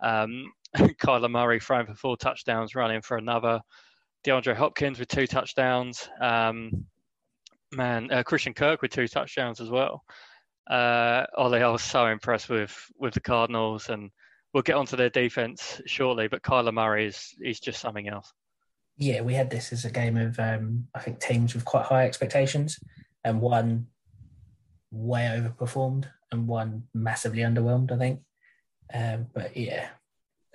Um, 0.01 0.53
Kyler 0.78 1.30
Murray 1.30 1.59
throwing 1.59 1.88
for 1.88 1.95
four 1.95 2.16
touchdowns, 2.16 2.76
running 2.76 3.01
for 3.01 3.18
another. 3.18 3.59
DeAndre 4.26 4.55
Hopkins 4.55 4.99
with 4.99 5.09
two 5.09 5.28
touchdowns. 5.28 6.07
Um, 6.22 6.86
man, 7.74 8.09
uh, 8.09 8.24
Christian 8.24 8.53
Kirk 8.53 8.82
with 8.82 8.91
two 8.91 9.09
touchdowns 9.09 9.59
as 9.59 9.70
well. 9.70 10.05
Uh, 10.72 11.26
Ollie, 11.36 11.61
I 11.61 11.67
was 11.67 11.84
so 11.84 12.07
impressed 12.07 12.47
with 12.47 12.74
with 12.97 13.13
the 13.13 13.19
Cardinals, 13.19 13.89
and 13.89 14.09
we'll 14.53 14.63
get 14.63 14.78
onto 14.78 14.95
their 14.95 15.09
defense 15.09 15.82
shortly. 15.86 16.30
But 16.30 16.43
Kyler 16.43 16.74
Murray 16.74 17.07
is 17.07 17.36
he's 17.41 17.59
just 17.59 17.82
something 17.82 18.07
else. 18.07 18.32
Yeah, 18.97 19.22
we 19.22 19.34
had 19.34 19.49
this 19.49 19.74
as 19.74 19.84
a 19.84 19.91
game 19.91 20.15
of 20.15 20.39
um, 20.39 20.88
I 20.95 20.99
think 20.99 21.19
teams 21.19 21.53
with 21.53 21.65
quite 21.65 21.86
high 21.86 22.05
expectations, 22.05 22.80
and 23.26 23.41
one 23.41 23.88
way 24.91 25.24
overperformed, 25.24 26.05
and 26.32 26.47
one 26.47 26.84
massively 26.93 27.41
underwhelmed. 27.41 27.91
I 27.91 27.97
think, 27.97 28.22
um, 28.93 29.28
but 29.34 29.57
yeah, 29.57 29.89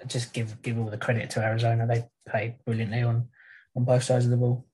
just 0.07 0.33
give 0.33 0.63
give 0.63 0.79
all 0.79 0.89
the 0.89 0.97
credit 0.97 1.29
to 1.31 1.45
Arizona. 1.45 1.87
They 1.87 2.09
played 2.27 2.55
brilliantly 2.65 3.03
on 3.03 3.29
on 3.77 3.85
both 3.85 4.05
sides 4.05 4.25
of 4.25 4.31
the 4.31 4.39
ball. 4.39 4.67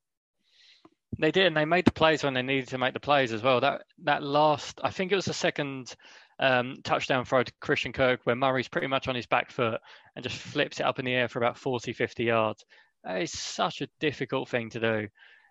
They 1.18 1.30
did, 1.30 1.46
and 1.46 1.56
they 1.56 1.64
made 1.64 1.84
the 1.84 1.92
plays 1.92 2.24
when 2.24 2.34
they 2.34 2.42
needed 2.42 2.68
to 2.68 2.78
make 2.78 2.94
the 2.94 3.00
plays 3.00 3.32
as 3.32 3.42
well. 3.42 3.60
That 3.60 3.84
that 4.04 4.22
last, 4.22 4.80
I 4.82 4.90
think 4.90 5.12
it 5.12 5.16
was 5.16 5.26
the 5.26 5.34
second 5.34 5.94
um, 6.38 6.76
touchdown 6.84 7.24
throw 7.24 7.42
to 7.42 7.52
Christian 7.60 7.92
Kirk, 7.92 8.20
where 8.24 8.36
Murray's 8.36 8.68
pretty 8.68 8.86
much 8.86 9.08
on 9.08 9.14
his 9.14 9.26
back 9.26 9.50
foot 9.50 9.80
and 10.16 10.22
just 10.22 10.36
flips 10.36 10.80
it 10.80 10.86
up 10.86 10.98
in 10.98 11.04
the 11.04 11.14
air 11.14 11.28
for 11.28 11.38
about 11.38 11.58
40, 11.58 11.92
50 11.92 12.24
yards. 12.24 12.64
Is 13.08 13.32
such 13.32 13.82
a 13.82 13.88
difficult 14.00 14.48
thing 14.48 14.70
to 14.70 14.80
do, 14.80 15.08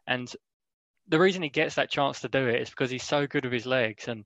and 0.07 0.33
the 1.07 1.19
reason 1.19 1.43
he 1.43 1.49
gets 1.49 1.75
that 1.75 1.91
chance 1.91 2.21
to 2.21 2.29
do 2.29 2.47
it 2.47 2.61
is 2.61 2.69
because 2.69 2.89
he's 2.89 3.03
so 3.03 3.27
good 3.27 3.43
with 3.43 3.53
his 3.53 3.65
legs, 3.65 4.07
and 4.07 4.25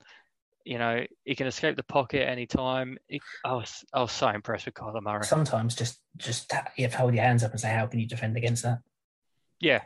you 0.63 0.77
know 0.77 1.03
he 1.23 1.35
can 1.35 1.47
escape 1.47 1.75
the 1.75 1.83
pocket 1.83 2.27
any 2.27 2.45
time. 2.45 2.97
I 3.43 3.53
was 3.53 3.83
I 3.91 4.01
was 4.01 4.11
so 4.11 4.29
impressed 4.29 4.65
with 4.65 4.75
Kyler 4.75 5.01
Murray. 5.01 5.23
Sometimes 5.23 5.75
just 5.75 5.99
just 6.17 6.53
you 6.77 6.83
have 6.83 6.91
to 6.91 6.97
hold 6.97 7.15
your 7.15 7.23
hands 7.23 7.43
up 7.43 7.51
and 7.51 7.59
say, 7.59 7.73
how 7.73 7.87
can 7.87 7.99
you 7.99 8.07
defend 8.07 8.37
against 8.37 8.63
that? 8.63 8.79
Yeah, 9.59 9.81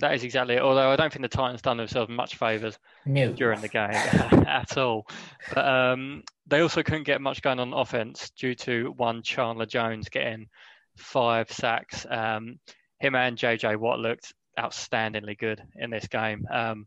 that 0.00 0.14
is 0.14 0.24
exactly 0.24 0.56
it. 0.56 0.62
Although 0.62 0.90
I 0.90 0.96
don't 0.96 1.12
think 1.12 1.22
the 1.22 1.28
Titans 1.28 1.62
done 1.62 1.76
themselves 1.76 2.10
much 2.10 2.36
favours 2.36 2.78
no. 3.06 3.32
during 3.32 3.60
the 3.60 3.68
game 3.68 3.90
at 4.46 4.76
all. 4.76 5.06
But 5.54 5.66
um, 5.66 6.22
they 6.46 6.60
also 6.60 6.82
couldn't 6.82 7.04
get 7.04 7.20
much 7.20 7.42
going 7.42 7.60
on 7.60 7.72
offense 7.72 8.30
due 8.30 8.54
to 8.56 8.92
one 8.96 9.22
Chandler 9.22 9.66
Jones 9.66 10.08
getting 10.08 10.48
five 10.96 11.50
sacks. 11.52 12.06
Um, 12.08 12.58
him 12.98 13.14
and 13.14 13.38
JJ 13.38 13.76
Watt 13.76 14.00
looked 14.00 14.32
outstandingly 14.58 15.38
good 15.38 15.62
in 15.76 15.90
this 15.90 16.06
game. 16.08 16.46
Um, 16.50 16.86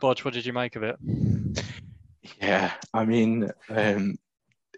Bodge, 0.00 0.24
what 0.24 0.34
did 0.34 0.46
you 0.46 0.52
make 0.52 0.76
of 0.76 0.82
it? 0.82 0.96
Yeah, 2.40 2.72
I 2.94 3.04
mean, 3.04 3.50
um, 3.68 4.16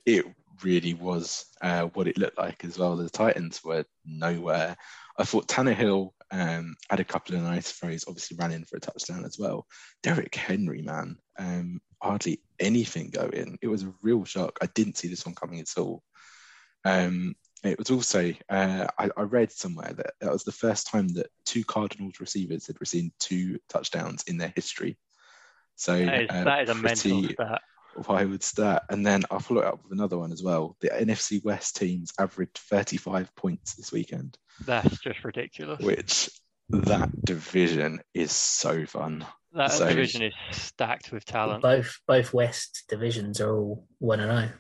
it 0.07 0.25
really 0.63 0.95
was 0.95 1.47
uh, 1.61 1.85
what 1.87 2.09
it 2.09 2.19
looked 2.19 2.39
like 2.39 2.65
as 2.65 2.79
well. 2.79 2.97
The 2.97 3.11
Titans 3.11 3.63
were 3.63 3.85
nowhere. 4.05 4.77
I 5.19 5.25
thought 5.25 5.49
Tannehill 5.49 6.13
um, 6.33 6.75
had 6.89 6.99
a 6.99 7.05
couple 7.05 7.37
of 7.37 7.43
nice 7.43 7.71
throws, 7.71 8.05
obviously 8.09 8.39
ran 8.41 8.53
in 8.53 8.65
for 8.65 8.79
a 8.79 8.81
touchdown 8.81 9.25
as 9.25 9.39
well. 9.39 9.67
Derrick 10.03 10.35
Henry, 10.35 10.81
man, 10.81 11.19
um, 11.39 11.81
hardly 12.03 12.41
anything 12.59 13.11
going. 13.11 13.59
It 13.61 13.69
was 13.69 13.83
a 13.83 13.93
real 14.01 14.25
shock. 14.25 14.59
I 14.63 14.67
didn't 14.75 14.97
see 14.97 15.09
this 15.09 15.27
one 15.27 15.35
coming 15.35 15.61
at 15.61 15.79
all. 15.79 16.03
Um, 16.85 17.37
it 17.63 17.79
was 17.79 17.91
also, 17.91 18.33
uh, 18.49 18.87
I, 18.99 19.11
I, 19.17 19.23
read 19.23 19.53
somewhere 19.53 19.93
that 19.93 20.15
that 20.21 20.33
was 20.33 20.43
the 20.43 20.51
first 20.51 20.89
time 20.89 21.07
that 21.11 21.29
two 21.45 21.65
Cardinals 21.65 22.19
receivers 22.19 22.67
had 22.67 22.81
received 22.81 23.13
two 23.21 23.61
touchdowns 23.69 24.25
in 24.27 24.37
their 24.37 24.53
history. 24.57 24.99
So 25.77 25.97
That 26.05 26.23
is, 26.23 26.31
uh, 26.31 26.45
that 26.45 26.63
is 26.63 26.71
a 26.71 26.75
mental 26.75 27.23
stat. 27.25 27.61
wild 28.09 28.43
stat. 28.43 28.83
And 28.89 29.07
then 29.07 29.23
I'll 29.31 29.39
follow 29.39 29.61
it 29.61 29.67
up 29.67 29.83
with 29.85 29.93
another 29.93 30.19
one 30.19 30.33
as 30.33 30.43
well. 30.43 30.77
The 30.81 30.89
NFC 30.89 31.45
West 31.45 31.77
teams 31.77 32.13
averaged 32.19 32.59
35 32.59 33.35
points 33.37 33.75
this 33.75 33.93
weekend, 33.93 34.37
That's 34.65 34.99
just 34.99 35.25
ridiculous. 35.25 35.81
which 35.81 36.31
that 36.71 37.11
division 37.25 38.01
is 38.15 38.33
so 38.33 38.87
fun. 38.87 39.27
That 39.53 39.73
so- 39.73 39.89
division 39.89 40.23
is 40.23 40.35
stacked 40.53 41.13
with 41.13 41.25
talent. 41.25 41.63
Both 41.63 42.01
both 42.07 42.33
West 42.33 42.85
divisions 42.89 43.41
are 43.41 43.55
all 43.55 43.87
one 43.99 44.21
and 44.21 44.31
oh. 44.31 44.37
zero. 44.37 44.53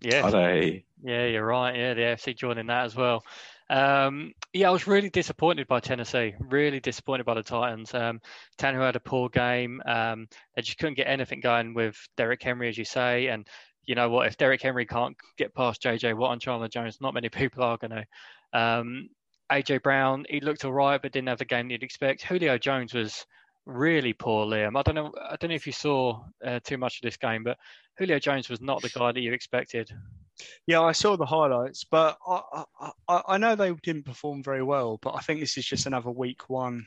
Yeah, 0.00 0.22
Are 0.22 0.30
they? 0.30 0.84
Yeah, 1.02 1.26
you're 1.26 1.46
right. 1.46 1.74
Yeah, 1.74 1.94
the 1.94 2.00
AFC 2.02 2.36
joining 2.36 2.66
that 2.66 2.84
as 2.84 2.94
well. 2.94 3.24
Um, 3.70 4.34
yeah, 4.52 4.68
I 4.68 4.70
was 4.70 4.86
really 4.86 5.08
disappointed 5.08 5.66
by 5.66 5.80
Tennessee. 5.80 6.34
Really 6.38 6.80
disappointed 6.80 7.24
by 7.24 7.34
the 7.34 7.42
Titans. 7.42 7.94
Um, 7.94 8.20
Tannehill 8.58 8.86
had 8.86 8.96
a 8.96 9.00
poor 9.00 9.30
game. 9.30 9.80
Um, 9.86 10.28
they 10.54 10.62
just 10.62 10.78
couldn't 10.78 10.96
get 10.96 11.08
anything 11.08 11.40
going 11.40 11.72
with 11.72 11.96
Derrick 12.16 12.42
Henry, 12.42 12.68
as 12.68 12.76
you 12.76 12.84
say. 12.84 13.28
And 13.28 13.48
you 13.86 13.94
know 13.94 14.08
what? 14.08 14.26
If 14.26 14.36
Derrick 14.36 14.62
Henry 14.62 14.86
can't 14.86 15.16
get 15.36 15.54
past 15.54 15.82
JJ 15.82 16.16
Watt 16.16 16.32
and 16.32 16.40
Chandler 16.40 16.68
Jones, 16.68 16.98
not 17.00 17.14
many 17.14 17.28
people 17.30 17.62
are 17.62 17.78
going 17.78 17.90
to. 17.90 18.58
Um, 18.58 19.08
AJ 19.52 19.82
Brown, 19.82 20.24
he 20.28 20.40
looked 20.40 20.64
all 20.64 20.72
right, 20.72 21.00
but 21.00 21.12
didn't 21.12 21.28
have 21.28 21.38
the 21.38 21.44
game 21.44 21.70
you'd 21.70 21.82
expect. 21.82 22.22
Julio 22.22 22.56
Jones 22.56 22.94
was 22.94 23.26
really 23.66 24.12
poor, 24.12 24.46
Liam. 24.46 24.78
I 24.78 24.82
don't 24.82 24.94
know. 24.94 25.12
I 25.20 25.36
don't 25.36 25.50
know 25.50 25.56
if 25.56 25.66
you 25.66 25.72
saw 25.72 26.24
uh, 26.44 26.60
too 26.64 26.78
much 26.78 26.96
of 26.96 27.02
this 27.02 27.16
game, 27.16 27.44
but 27.44 27.58
Julio 27.98 28.18
Jones 28.18 28.48
was 28.48 28.60
not 28.60 28.80
the 28.82 28.88
guy 28.88 29.12
that 29.12 29.20
you 29.20 29.32
expected. 29.32 29.90
Yeah, 30.66 30.80
I 30.80 30.92
saw 30.92 31.16
the 31.16 31.26
highlights, 31.26 31.84
but 31.84 32.16
I, 32.26 32.64
I, 33.08 33.22
I 33.28 33.38
know 33.38 33.54
they 33.54 33.72
didn't 33.82 34.06
perform 34.06 34.42
very 34.42 34.62
well. 34.62 34.98
But 35.00 35.14
I 35.14 35.20
think 35.20 35.40
this 35.40 35.56
is 35.58 35.66
just 35.66 35.86
another 35.86 36.10
week 36.10 36.48
one 36.48 36.86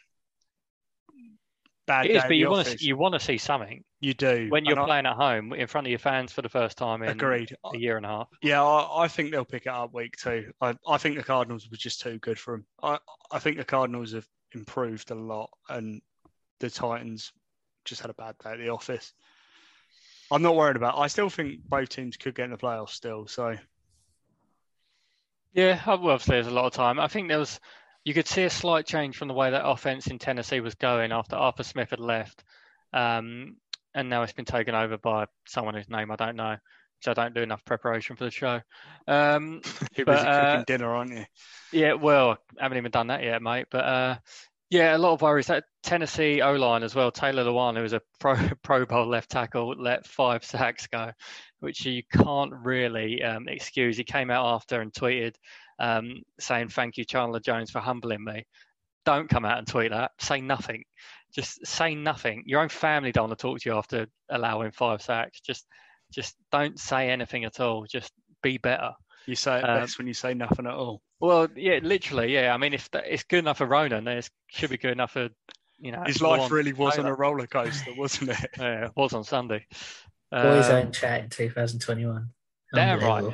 bad 1.88 2.06
It 2.06 2.14
day 2.14 2.22
but 2.28 2.36
you 2.36 2.50
want 2.50 2.68
to 2.68 2.86
you 2.86 2.98
want 2.98 3.14
to 3.14 3.20
see 3.20 3.38
something 3.38 3.84
You 4.00 4.14
do 4.14 4.48
when 4.50 4.64
you're 4.66 4.74
and 4.74 4.82
I- 4.82 4.86
playing 4.86 5.06
at 5.08 5.16
home 5.16 5.54
in 5.54 5.66
front 5.66 5.88
of 5.88 5.90
your 5.90 6.00
fans 6.00 6.32
for 6.32 6.44
the 6.44 6.50
first 6.50 6.78
time 6.78 7.02
in 7.02 7.10
Agreed. 7.10 7.56
a 7.74 7.78
year 7.78 7.98
and 7.98 8.06
a 8.06 8.10
half. 8.10 8.28
Yeah, 8.44 8.64
I, 8.64 9.06
I 9.06 9.08
think 9.08 9.32
they'll 9.32 9.44
pick 9.46 9.66
it 9.66 9.70
up 9.70 9.94
week 9.94 10.16
two. 10.18 10.52
I, 10.62 10.76
I 10.88 10.98
think 10.98 11.18
the 11.18 11.24
Cardinals 11.24 11.68
were 11.70 11.78
just 11.78 12.02
too 12.02 12.20
good 12.20 12.38
for 12.38 12.52
them. 12.56 12.66
I, 12.84 13.00
I 13.32 13.40
think 13.40 13.58
the 13.58 13.64
Cardinals 13.64 14.14
have 14.14 14.28
improved 14.54 15.10
a 15.10 15.16
lot, 15.16 15.50
and 15.68 16.02
the 16.60 16.70
Titans 16.70 17.32
just 17.86 18.02
had 18.02 18.12
a 18.12 18.14
bad 18.16 18.36
day 18.44 18.52
at 18.52 18.60
the 18.60 18.70
office. 18.70 19.14
I'm 20.30 20.42
not 20.44 20.56
worried 20.56 20.76
about. 20.76 20.98
I 20.98 21.08
still 21.08 21.30
think 21.30 21.62
both 21.68 21.90
teams 21.90 22.18
could 22.18 22.36
get 22.36 22.46
in 22.46 22.52
the 22.52 22.58
playoffs 22.58 22.90
still. 22.90 23.28
So 23.28 23.56
Yeah, 25.54 25.82
well, 25.88 26.10
obviously 26.10 26.36
there's 26.36 26.48
a 26.48 26.52
lot 26.52 26.66
of 26.66 26.74
time. 26.74 27.00
I 27.00 27.08
think 27.08 27.30
there 27.30 27.40
was 27.40 27.60
you 28.04 28.14
could 28.14 28.28
see 28.28 28.44
a 28.44 28.50
slight 28.50 28.86
change 28.86 29.18
from 29.18 29.28
the 29.28 29.34
way 29.34 29.52
that 29.52 29.68
offense 29.68 30.08
in 30.08 30.20
Tennessee 30.20 30.60
was 30.60 30.76
going 30.76 31.12
after 31.12 31.36
Arthur 31.36 31.64
Smith 31.64 31.90
had 31.90 32.00
left, 32.00 32.44
um, 32.94 33.58
and 33.98 34.10
now 34.10 34.22
it's 34.22 34.32
been 34.32 34.46
taken 34.46 34.76
over 34.76 34.98
by 35.00 35.26
someone 35.48 35.74
whose 35.74 35.90
name 35.90 36.12
I 36.12 36.16
don't 36.16 36.36
know. 36.36 36.56
So 37.02 37.12
I 37.12 37.14
don't 37.16 37.34
do 37.34 37.42
enough 37.42 37.66
preparation 37.66 38.16
for 38.16 38.26
the 38.26 38.32
show. 38.32 38.62
Um, 39.08 39.62
you're 39.96 40.06
But, 40.06 40.18
busy 40.18 40.28
uh, 40.28 40.52
cooking 40.52 40.64
dinner, 40.68 40.96
aren't 40.96 41.12
you? 41.12 41.26
Yeah, 41.72 41.94
well, 41.94 42.38
I 42.60 42.64
haven't 42.64 42.78
even 42.78 42.92
done 42.92 43.08
that 43.08 43.24
yet, 43.24 43.42
mate. 43.42 43.68
But 43.70 43.86
uh, 43.86 44.18
yeah, 44.70 44.96
a 44.96 45.00
lot 45.00 45.14
of 45.14 45.22
worries. 45.22 45.48
That 45.48 45.64
Tennessee 45.84 46.42
O 46.42 46.54
line 46.54 46.84
as 46.84 46.94
well. 46.94 47.12
Taylor 47.12 47.44
Lewan, 47.44 47.76
who 47.76 47.82
was 47.82 47.94
a 47.94 48.02
pro 48.20 48.36
Pro 48.64 48.86
Bowl 48.86 49.08
left 49.08 49.32
tackle, 49.32 49.76
let 49.78 50.06
five 50.06 50.46
sacks 50.46 50.88
go, 50.88 51.12
which 51.60 51.86
you 51.86 52.04
can't 52.12 52.54
really 52.54 53.24
um, 53.24 53.48
excuse. 53.48 53.98
He 53.98 54.04
came 54.04 54.30
out 54.30 54.46
after 54.46 54.80
and 54.82 54.94
tweeted 54.94 55.36
um, 55.80 56.22
saying, 56.40 56.70
"Thank 56.70 56.98
you, 56.98 57.06
Chandler 57.06 57.40
Jones, 57.40 57.72
for 57.72 57.80
humbling 57.80 58.24
me." 58.24 58.46
Don't 59.06 59.30
come 59.30 59.46
out 59.46 59.58
and 59.58 59.68
tweet 59.68 59.92
that. 59.92 60.12
Say 60.20 60.42
nothing. 60.42 60.84
Just 61.34 61.66
say 61.66 61.96
nothing. 61.96 62.44
Your 62.46 62.62
own 62.62 62.70
family 62.70 63.12
don't 63.12 63.30
want 63.30 63.40
to 63.40 63.42
talk 63.42 63.60
to 63.60 63.70
you 63.70 63.76
after 63.76 64.08
allowing 64.30 64.72
five 64.72 65.02
sacks. 65.02 65.40
Just, 65.42 65.66
just 66.12 66.36
don't 66.52 66.80
say 66.80 67.10
anything 67.10 67.46
at 67.46 67.60
all. 67.60 67.86
Just 67.86 68.12
be 68.42 68.58
better. 68.58 68.92
You 69.26 69.36
say 69.36 69.60
it 69.60 69.64
um, 69.64 69.82
best 69.82 69.98
when 69.98 70.08
you 70.08 70.14
say 70.14 70.34
nothing 70.34 70.66
at 70.66 70.74
all. 70.74 71.02
Well, 71.20 71.48
yeah, 71.56 71.80
literally, 71.82 72.34
yeah. 72.34 72.54
I 72.54 72.58
mean, 72.58 72.74
if 72.74 72.90
that, 72.92 73.06
it's 73.08 73.24
good 73.24 73.40
enough 73.40 73.58
for 73.58 73.66
Ronan, 73.66 74.06
then 74.06 74.18
it 74.18 74.30
should 74.48 74.70
be 74.70 74.78
good 74.78 74.92
enough 74.92 75.12
for 75.12 75.30
you 75.80 75.92
know. 75.92 76.04
His 76.06 76.22
life 76.22 76.50
really 76.50 76.74
was 76.74 76.98
on 76.98 77.06
a 77.06 77.14
roller 77.14 77.48
coaster, 77.48 77.92
wasn't 77.98 78.32
it? 78.32 78.50
Yeah, 78.58 78.86
it 78.86 78.92
was 78.96 79.14
on 79.14 79.24
Sunday. 79.24 79.66
Boys 80.32 80.70
Um, 80.70 80.76
own 80.76 80.92
chat 80.92 81.24
in 81.24 81.30
2021. 81.30 82.30
Damn 82.74 83.00
right. 83.00 83.34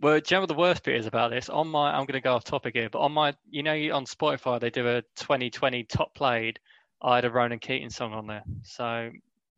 Well, 0.00 0.20
do 0.20 0.22
you 0.28 0.36
know 0.36 0.40
what 0.40 0.48
the 0.48 0.54
worst 0.54 0.84
bit 0.84 0.96
is 0.96 1.06
about 1.06 1.30
this? 1.30 1.48
On 1.48 1.68
my, 1.68 1.90
I'm 1.90 2.06
going 2.06 2.14
to 2.14 2.20
go 2.20 2.34
off 2.34 2.44
topic 2.44 2.74
here, 2.74 2.88
but 2.88 3.00
on 3.00 3.12
my, 3.12 3.34
you 3.50 3.62
know, 3.62 3.72
on 3.72 4.06
Spotify 4.06 4.58
they 4.58 4.70
do 4.70 4.86
a 4.88 5.02
2020 5.16 5.84
top 5.84 6.14
played. 6.14 6.58
I 7.02 7.16
had 7.16 7.24
a 7.24 7.30
Ronan 7.30 7.58
Keating 7.58 7.90
song 7.90 8.12
on 8.12 8.26
there, 8.26 8.42
so 8.62 9.10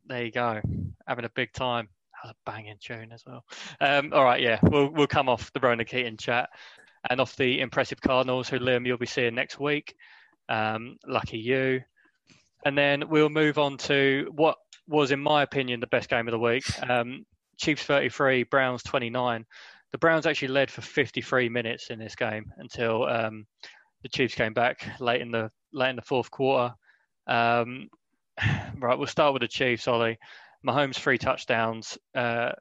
there 0.06 0.24
you 0.24 0.30
go, 0.30 0.60
having 1.06 1.24
a 1.24 1.30
big 1.30 1.52
time. 1.52 1.88
That 2.12 2.28
was 2.28 2.36
a 2.36 2.50
banging 2.50 2.76
tune 2.80 3.12
as 3.12 3.24
well. 3.26 3.44
Um, 3.80 4.12
all 4.12 4.24
right, 4.24 4.40
yeah, 4.40 4.58
we'll 4.62 4.88
we'll 4.90 5.06
come 5.06 5.28
off 5.28 5.52
the 5.52 5.60
Ronan 5.60 5.86
Keating 5.86 6.16
chat 6.16 6.50
and 7.10 7.20
off 7.20 7.36
the 7.36 7.60
impressive 7.60 8.00
Cardinals, 8.00 8.48
who 8.48 8.58
Liam 8.58 8.86
you'll 8.86 8.98
be 8.98 9.06
seeing 9.06 9.34
next 9.34 9.58
week. 9.58 9.94
Um, 10.48 10.96
lucky 11.06 11.38
you. 11.38 11.80
And 12.64 12.78
then 12.78 13.08
we'll 13.08 13.28
move 13.28 13.58
on 13.58 13.76
to 13.78 14.30
what 14.34 14.56
was, 14.86 15.10
in 15.10 15.20
my 15.20 15.42
opinion, 15.42 15.80
the 15.80 15.86
best 15.88 16.08
game 16.08 16.28
of 16.28 16.32
the 16.32 16.38
week. 16.38 16.64
Um, 16.88 17.24
Chiefs 17.58 17.84
33, 17.84 18.44
Browns 18.44 18.82
29. 18.84 19.44
The 19.90 19.98
Browns 19.98 20.26
actually 20.26 20.48
led 20.48 20.70
for 20.70 20.80
53 20.80 21.48
minutes 21.48 21.90
in 21.90 21.98
this 21.98 22.14
game 22.14 22.52
until 22.58 23.04
um, 23.04 23.46
the 24.02 24.08
Chiefs 24.08 24.34
came 24.34 24.52
back 24.52 25.00
late 25.00 25.20
in 25.20 25.30
the 25.30 25.50
late 25.72 25.90
in 25.90 25.96
the 25.96 26.02
fourth 26.02 26.30
quarter. 26.30 26.74
Um, 27.26 27.88
right, 28.78 28.98
we'll 28.98 29.06
start 29.06 29.32
with 29.32 29.42
the 29.42 29.48
Chiefs. 29.48 29.88
Ollie, 29.88 30.18
Mahomes 30.66 30.96
three 30.96 31.18
touchdowns, 31.18 31.98
uh, 32.14 32.52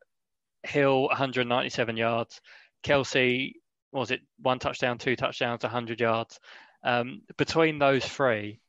Hill 0.64 1.04
197 1.04 1.98
yards, 1.98 2.42
Kelsey 2.84 3.62
was 3.92 4.12
it 4.12 4.22
one 4.40 4.60
touchdown, 4.60 4.98
two 4.98 5.16
touchdowns, 5.16 5.64
100 5.64 6.00
yards. 6.00 6.40
Um, 6.84 7.22
between 7.38 7.78
those 7.78 8.06
three, 8.06 8.62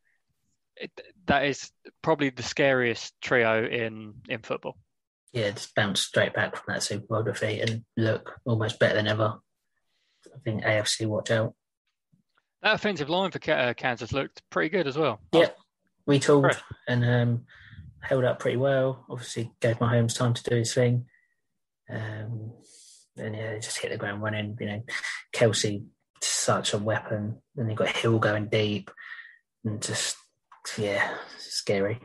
it, 0.76 0.90
that 1.26 1.44
is 1.46 1.70
probably 2.02 2.30
the 2.30 2.42
scariest 2.42 3.14
trio 3.20 3.64
in 3.64 4.14
in 4.28 4.40
football. 4.42 4.76
Yeah, 5.32 5.50
just 5.50 5.74
bounced 5.74 6.08
straight 6.08 6.34
back 6.34 6.56
from 6.56 6.74
that 6.74 6.82
Super 6.82 7.06
Bowl 7.06 7.22
defeat 7.22 7.60
and 7.60 7.84
look 7.96 8.38
almost 8.44 8.78
better 8.78 8.94
than 8.94 9.06
ever. 9.06 9.38
I 10.26 10.38
think 10.44 10.62
AFC 10.62 11.06
watch 11.06 11.30
out. 11.30 11.54
That 12.62 12.74
offensive 12.74 13.08
line 13.08 13.30
for 13.30 13.40
uh, 13.50 13.74
Kansas 13.74 14.12
looked 14.12 14.42
pretty 14.50 14.68
good 14.68 14.86
as 14.86 14.96
well. 14.96 15.20
Yeah, 15.32 15.48
retooled 16.08 16.44
Right. 16.44 16.56
and 16.88 17.04
um, 17.04 17.44
held 18.00 18.24
up 18.24 18.38
pretty 18.38 18.56
well. 18.56 19.04
Obviously, 19.08 19.52
gave 19.60 19.80
my 19.80 19.94
Mahomes 19.94 20.16
time 20.16 20.34
to 20.34 20.42
do 20.42 20.56
his 20.56 20.74
thing. 20.74 21.06
Um, 21.90 22.52
and 23.16 23.34
yeah, 23.34 23.58
just 23.58 23.78
hit 23.78 23.90
the 23.90 23.98
ground 23.98 24.22
running. 24.22 24.56
You 24.60 24.66
know, 24.66 24.82
Kelsey, 25.32 25.84
such 26.20 26.72
a 26.72 26.78
weapon. 26.78 27.40
Then 27.54 27.68
you 27.68 27.76
got 27.76 27.88
Hill 27.88 28.18
going 28.18 28.48
deep, 28.48 28.90
and 29.64 29.82
just 29.82 30.16
yeah, 30.78 31.14
scary. 31.38 32.00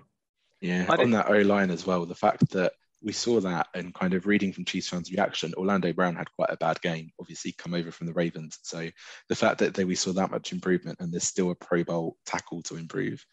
Yeah, 0.62 0.86
I 0.90 0.96
on 0.96 1.12
that 1.12 1.30
O 1.30 1.40
line 1.42 1.70
as 1.72 1.86
well, 1.86 2.06
the 2.06 2.16
fact 2.16 2.50
that 2.52 2.74
we 3.04 3.14
saw 3.14 3.40
that 3.40 3.68
and 3.76 3.94
kind 3.94 4.16
of 4.16 4.26
reading 4.26 4.52
from 4.52 4.66
Chiefs 4.66 4.90
fans' 4.90 5.12
reaction, 5.12 5.54
Orlando 5.56 5.94
Brown 5.94 6.16
had 6.16 6.32
quite 6.34 6.50
a 6.50 6.58
bad 6.58 6.82
game, 6.82 7.12
obviously 7.20 7.52
come 7.52 7.76
over 7.76 7.92
from 7.92 8.08
the 8.08 8.14
Ravens. 8.14 8.58
So 8.64 8.90
the 9.30 9.36
fact 9.36 9.60
that 9.60 9.76
they, 9.76 9.86
we 9.86 9.96
saw 9.96 10.14
that 10.14 10.32
much 10.32 10.52
improvement 10.52 10.98
and 11.00 11.14
there's 11.14 11.28
still 11.28 11.52
a 11.52 11.56
Pro 11.56 11.84
Bowl 11.84 12.18
tackle 12.26 12.64
to 12.64 12.76
improve, 12.76 13.24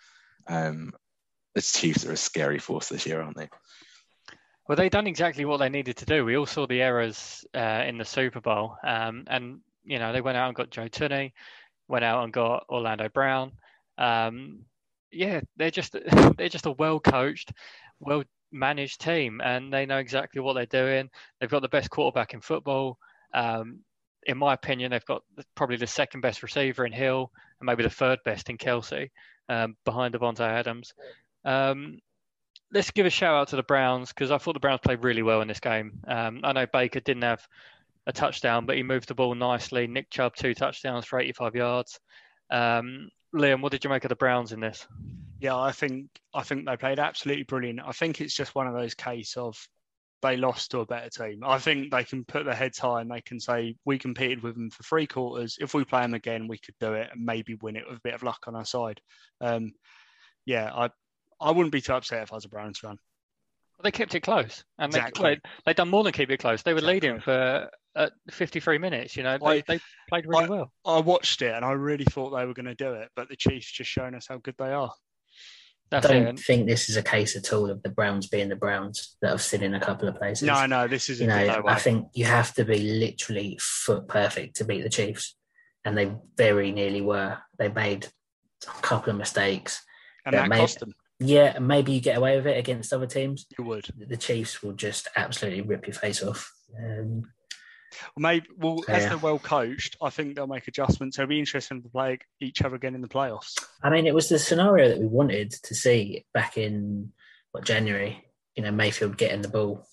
um, 0.47 0.93
the 1.55 1.63
Chiefs 1.63 2.05
are 2.07 2.13
a 2.13 2.17
scary 2.17 2.59
force 2.59 2.89
this 2.89 3.07
year, 3.07 3.23
aren't 3.23 3.37
they? 3.37 3.49
Well, 4.69 4.77
they 4.77 4.89
done 4.89 5.07
exactly 5.07 5.45
what 5.45 5.59
they 5.59 5.69
needed 5.69 5.99
to 5.99 6.07
do. 6.07 6.25
We 6.25 6.37
all 6.37 6.47
saw 6.47 6.67
the 6.67 6.81
errors 6.81 7.45
uh, 7.55 7.85
in 7.87 7.99
the 7.99 8.05
Super 8.05 8.41
Bowl, 8.41 8.77
um, 8.85 9.25
and 9.27 9.61
you 9.85 9.99
know 9.99 10.13
they 10.13 10.23
went 10.23 10.39
out 10.39 10.49
and 10.49 10.57
got 10.57 10.71
Joe 10.71 10.89
Thuney, 10.89 11.33
went 11.89 12.05
out 12.05 12.25
and 12.25 12.33
got 12.33 12.65
Orlando 12.71 13.09
Brown. 13.09 13.53
Um, 13.99 14.65
yeah, 15.13 15.43
they're 15.57 15.71
just 15.71 15.93
they're 16.39 16.49
just 16.49 16.67
a 16.67 16.73
well 16.73 16.99
coached, 16.99 17.53
well 18.01 18.25
managed 18.53 19.03
team, 19.03 19.41
and 19.43 19.73
they 19.73 19.85
know 19.85 19.99
exactly 19.99 20.41
what 20.41 20.55
they're 20.55 20.67
doing. 20.67 21.11
They've 21.41 21.51
got 21.51 21.63
the 21.63 21.69
best 21.69 21.91
quarterback 21.91 22.33
in 22.33 22.41
football. 22.41 22.99
Um, 23.35 23.81
in 24.27 24.39
my 24.39 24.55
opinion, 24.55 24.91
they've 24.91 25.05
got 25.05 25.23
probably 25.55 25.77
the 25.77 25.87
second 25.87 26.23
best 26.23 26.43
receiver 26.43 26.87
in 26.87 26.93
Hill, 26.93 27.31
and 27.61 27.67
maybe 27.67 27.83
the 27.83 27.91
third 27.91 28.21
best 28.25 28.49
in 28.49 28.57
Kelsey, 28.57 29.11
um, 29.49 29.77
behind 29.85 30.15
Davante 30.15 30.41
Adams. 30.41 30.95
Um, 31.45 31.99
let's 32.73 32.91
give 32.91 33.07
a 33.07 33.11
shout 33.11 33.35
out 33.35 33.49
to 33.49 33.57
the 33.57 33.63
Browns 33.63 34.09
because 34.09 34.31
I 34.31 34.39
thought 34.39 34.55
the 34.55 34.61
Browns 34.61 34.81
played 34.83 35.05
really 35.05 35.23
well 35.23 35.41
in 35.41 35.49
this 35.49 35.61
game. 35.61 36.01
Um, 36.07 36.41
I 36.43 36.53
know 36.53 36.67
Baker 36.67 37.01
didn't 37.01 37.23
have 37.23 37.47
a 38.07 38.13
touchdown, 38.13 38.67
but 38.67 38.77
he 38.77 38.83
moved 38.83 39.09
the 39.09 39.15
ball 39.15 39.35
nicely. 39.35 39.87
Nick 39.87 40.11
Chubb 40.11 40.35
two 40.35 40.55
touchdowns 40.55 41.07
for 41.07 41.19
85 41.19 41.55
yards. 41.55 42.01
Um, 42.51 43.09
Liam, 43.35 43.63
what 43.63 43.73
did 43.73 43.85
you 43.85 43.91
make 43.91 44.05
of 44.05 44.11
the 44.11 44.17
Browns 44.17 44.53
in 44.53 44.61
this? 44.61 44.87
Yeah, 45.41 45.57
I 45.57 45.73
think 45.73 46.09
I 46.33 46.43
think 46.43 46.67
they 46.67 46.77
played 46.77 46.99
absolutely 46.99 47.45
brilliant. 47.45 47.81
I 47.85 47.93
think 47.93 48.21
it's 48.21 48.35
just 48.35 48.55
one 48.55 48.67
of 48.67 48.75
those 48.75 48.95
case 48.95 49.37
of 49.37 49.57
they 50.25 50.37
lost 50.37 50.71
to 50.73 50.81
a 50.81 50.87
better 50.87 51.11
team. 51.11 51.41
I 51.45 51.59
think 51.59 51.91
they 51.93 52.03
can 52.03 52.25
put 52.25 52.45
their 52.45 52.55
heads 52.55 52.79
high 52.79 53.01
and 53.03 53.11
they 53.11 53.21
can 53.21 53.39
say 53.39 53.77
we 53.85 53.99
competed 53.99 54.43
with 54.43 54.55
them 54.57 54.71
for 54.71 54.83
three 54.83 55.07
quarters. 55.07 55.59
If 55.61 55.75
we 55.75 55.85
play 55.85 56.03
them 56.03 56.15
again, 56.15 56.49
we 56.49 56.59
could 56.59 56.75
do 56.81 56.95
it 56.95 57.11
and 57.13 57.25
maybe 57.25 57.55
win 57.61 57.77
it 57.77 57.85
with 57.89 57.99
a 57.99 58.03
bit 58.03 58.15
of 58.15 58.23
luck 58.23 58.45
on 58.47 58.57
our 58.57 58.65
side. 58.65 59.01
Um, 59.41 59.73
yeah, 60.47 60.71
I 60.75 60.91
I 61.41 61.51
wouldn't 61.51 61.73
be 61.73 61.81
too 61.81 61.93
upset 61.95 62.23
if 62.23 62.33
I 62.33 62.37
was 62.37 62.45
a 62.45 62.49
Browns 62.49 62.79
fan. 62.79 62.99
They 63.83 63.91
kept 63.91 64.15
it 64.15 64.21
close, 64.21 64.65
and 64.79 64.93
they, 64.93 64.99
Exactly. 64.99 65.41
they 65.67 65.75
done 65.75 65.91
more 65.91 66.05
than 66.05 66.13
keep 66.13 66.31
it 66.31 66.39
close. 66.39 66.63
They 66.63 66.73
were 66.73 66.79
Exactly. 66.79 66.95
leading 67.09 67.21
for 67.21 67.71
uh, 67.97 68.09
53 68.31 68.79
minutes. 68.79 69.17
You 69.17 69.25
know, 69.25 69.37
they, 69.39 69.59
I- 69.59 69.65
they 69.67 69.81
played 70.09 70.27
really 70.27 70.45
I- 70.45 70.49
well. 70.49 70.73
I 70.87 71.01
watched 71.01 71.43
it 71.43 71.53
and 71.55 71.65
I 71.65 71.73
really 71.73 72.05
thought 72.05 72.31
they 72.31 72.47
were 72.47 72.55
going 72.55 72.67
to 72.67 72.75
do 72.77 72.93
it, 72.95 73.11
but 73.17 73.29
the 73.29 73.37
Chiefs 73.37 73.71
just 73.71 73.91
shown 73.91 74.15
us 74.15 74.27
how 74.29 74.39
good 74.39 74.55
they 74.59 74.73
are. 74.73 74.93
That's 75.91 76.09
don't 76.09 76.27
And 76.27 76.41
think 76.41 76.67
this 76.67 76.89
is 76.89 76.97
a 76.97 77.03
case 77.03 77.37
at 77.37 77.53
all 77.53 77.71
of 77.71 77.83
the 77.83 77.89
Browns 77.91 78.27
being 78.27 78.49
the 78.49 78.57
Browns 78.57 79.17
that 79.21 79.31
have 79.31 79.43
seen 79.43 79.63
in 79.63 79.75
a 79.75 79.81
couple 79.81 80.09
of 80.09 80.17
places. 80.17 80.47
No, 80.47 80.67
no, 80.67 80.89
this 80.89 81.09
is 81.09 81.21
you 81.21 81.27
know, 81.27 81.47
no. 81.47 81.63
I 81.67 81.79
think 81.79 82.09
you 82.15 82.25
have 82.25 82.53
to 82.55 82.65
be 82.65 82.79
literally 82.79 83.59
foot 83.61 84.09
perfect 84.09 84.57
to 84.57 84.65
beat 84.65 84.83
the 84.83 84.89
Chiefs, 84.91 85.37
and 85.85 85.97
they 85.97 86.13
very 86.37 86.73
nearly 86.73 87.01
were. 87.01 87.39
They 87.59 87.69
made 87.69 88.09
a 88.67 88.81
couple 88.83 89.11
of 89.11 89.17
mistakes. 89.17 89.83
and 90.27 90.35
that 90.35 90.49
may- 90.49 90.59
cost 90.59 90.81
them. 90.81 90.95
Yeah, 91.21 91.59
maybe 91.61 91.93
you 91.93 92.01
get 92.01 92.19
away 92.19 92.37
with 92.37 92.47
it 92.49 92.59
against 92.59 92.93
other 92.93 93.07
teams. 93.07 93.47
You 93.57 93.65
would. 93.65 93.87
The 93.97 94.17
Chiefs 94.17 94.63
will 94.63 94.73
just 94.73 95.07
absolutely 95.15 95.61
rip 95.63 95.87
your 95.87 95.95
face 95.95 96.23
off. 96.23 96.53
Um, 96.77 97.31
maybe. 98.17 98.47
Well, 98.57 98.83
as 98.89 99.07
they're 99.07 99.19
well 99.19 99.39
coached, 99.39 99.97
I 100.03 100.11
think 100.11 100.37
they'll 100.37 100.47
make 100.47 100.69
adjustments. 100.69 101.19
It'll 101.19 101.29
be 101.29 101.39
interesting 101.39 101.83
to 101.83 101.89
play 101.89 102.19
each 102.41 102.63
other 102.63 102.77
again 102.77 102.95
in 102.95 103.01
the 103.01 103.09
playoffs. 103.09 103.55
I 103.83 103.91
mean, 103.91 104.07
it 104.07 104.15
was 104.15 104.29
the 104.29 104.39
scenario 104.39 104.89
that 104.89 104.99
we 104.99 105.07
wanted 105.07 105.53
to 105.53 105.75
see 105.75 106.25
back 106.33 106.57
in 106.59 107.13
what 107.53 107.65
January. 107.65 108.25
You 108.57 108.63
know, 108.63 108.71
Mayfield 108.71 109.17
getting 109.17 109.43
the 109.43 109.49
ball 109.49 109.87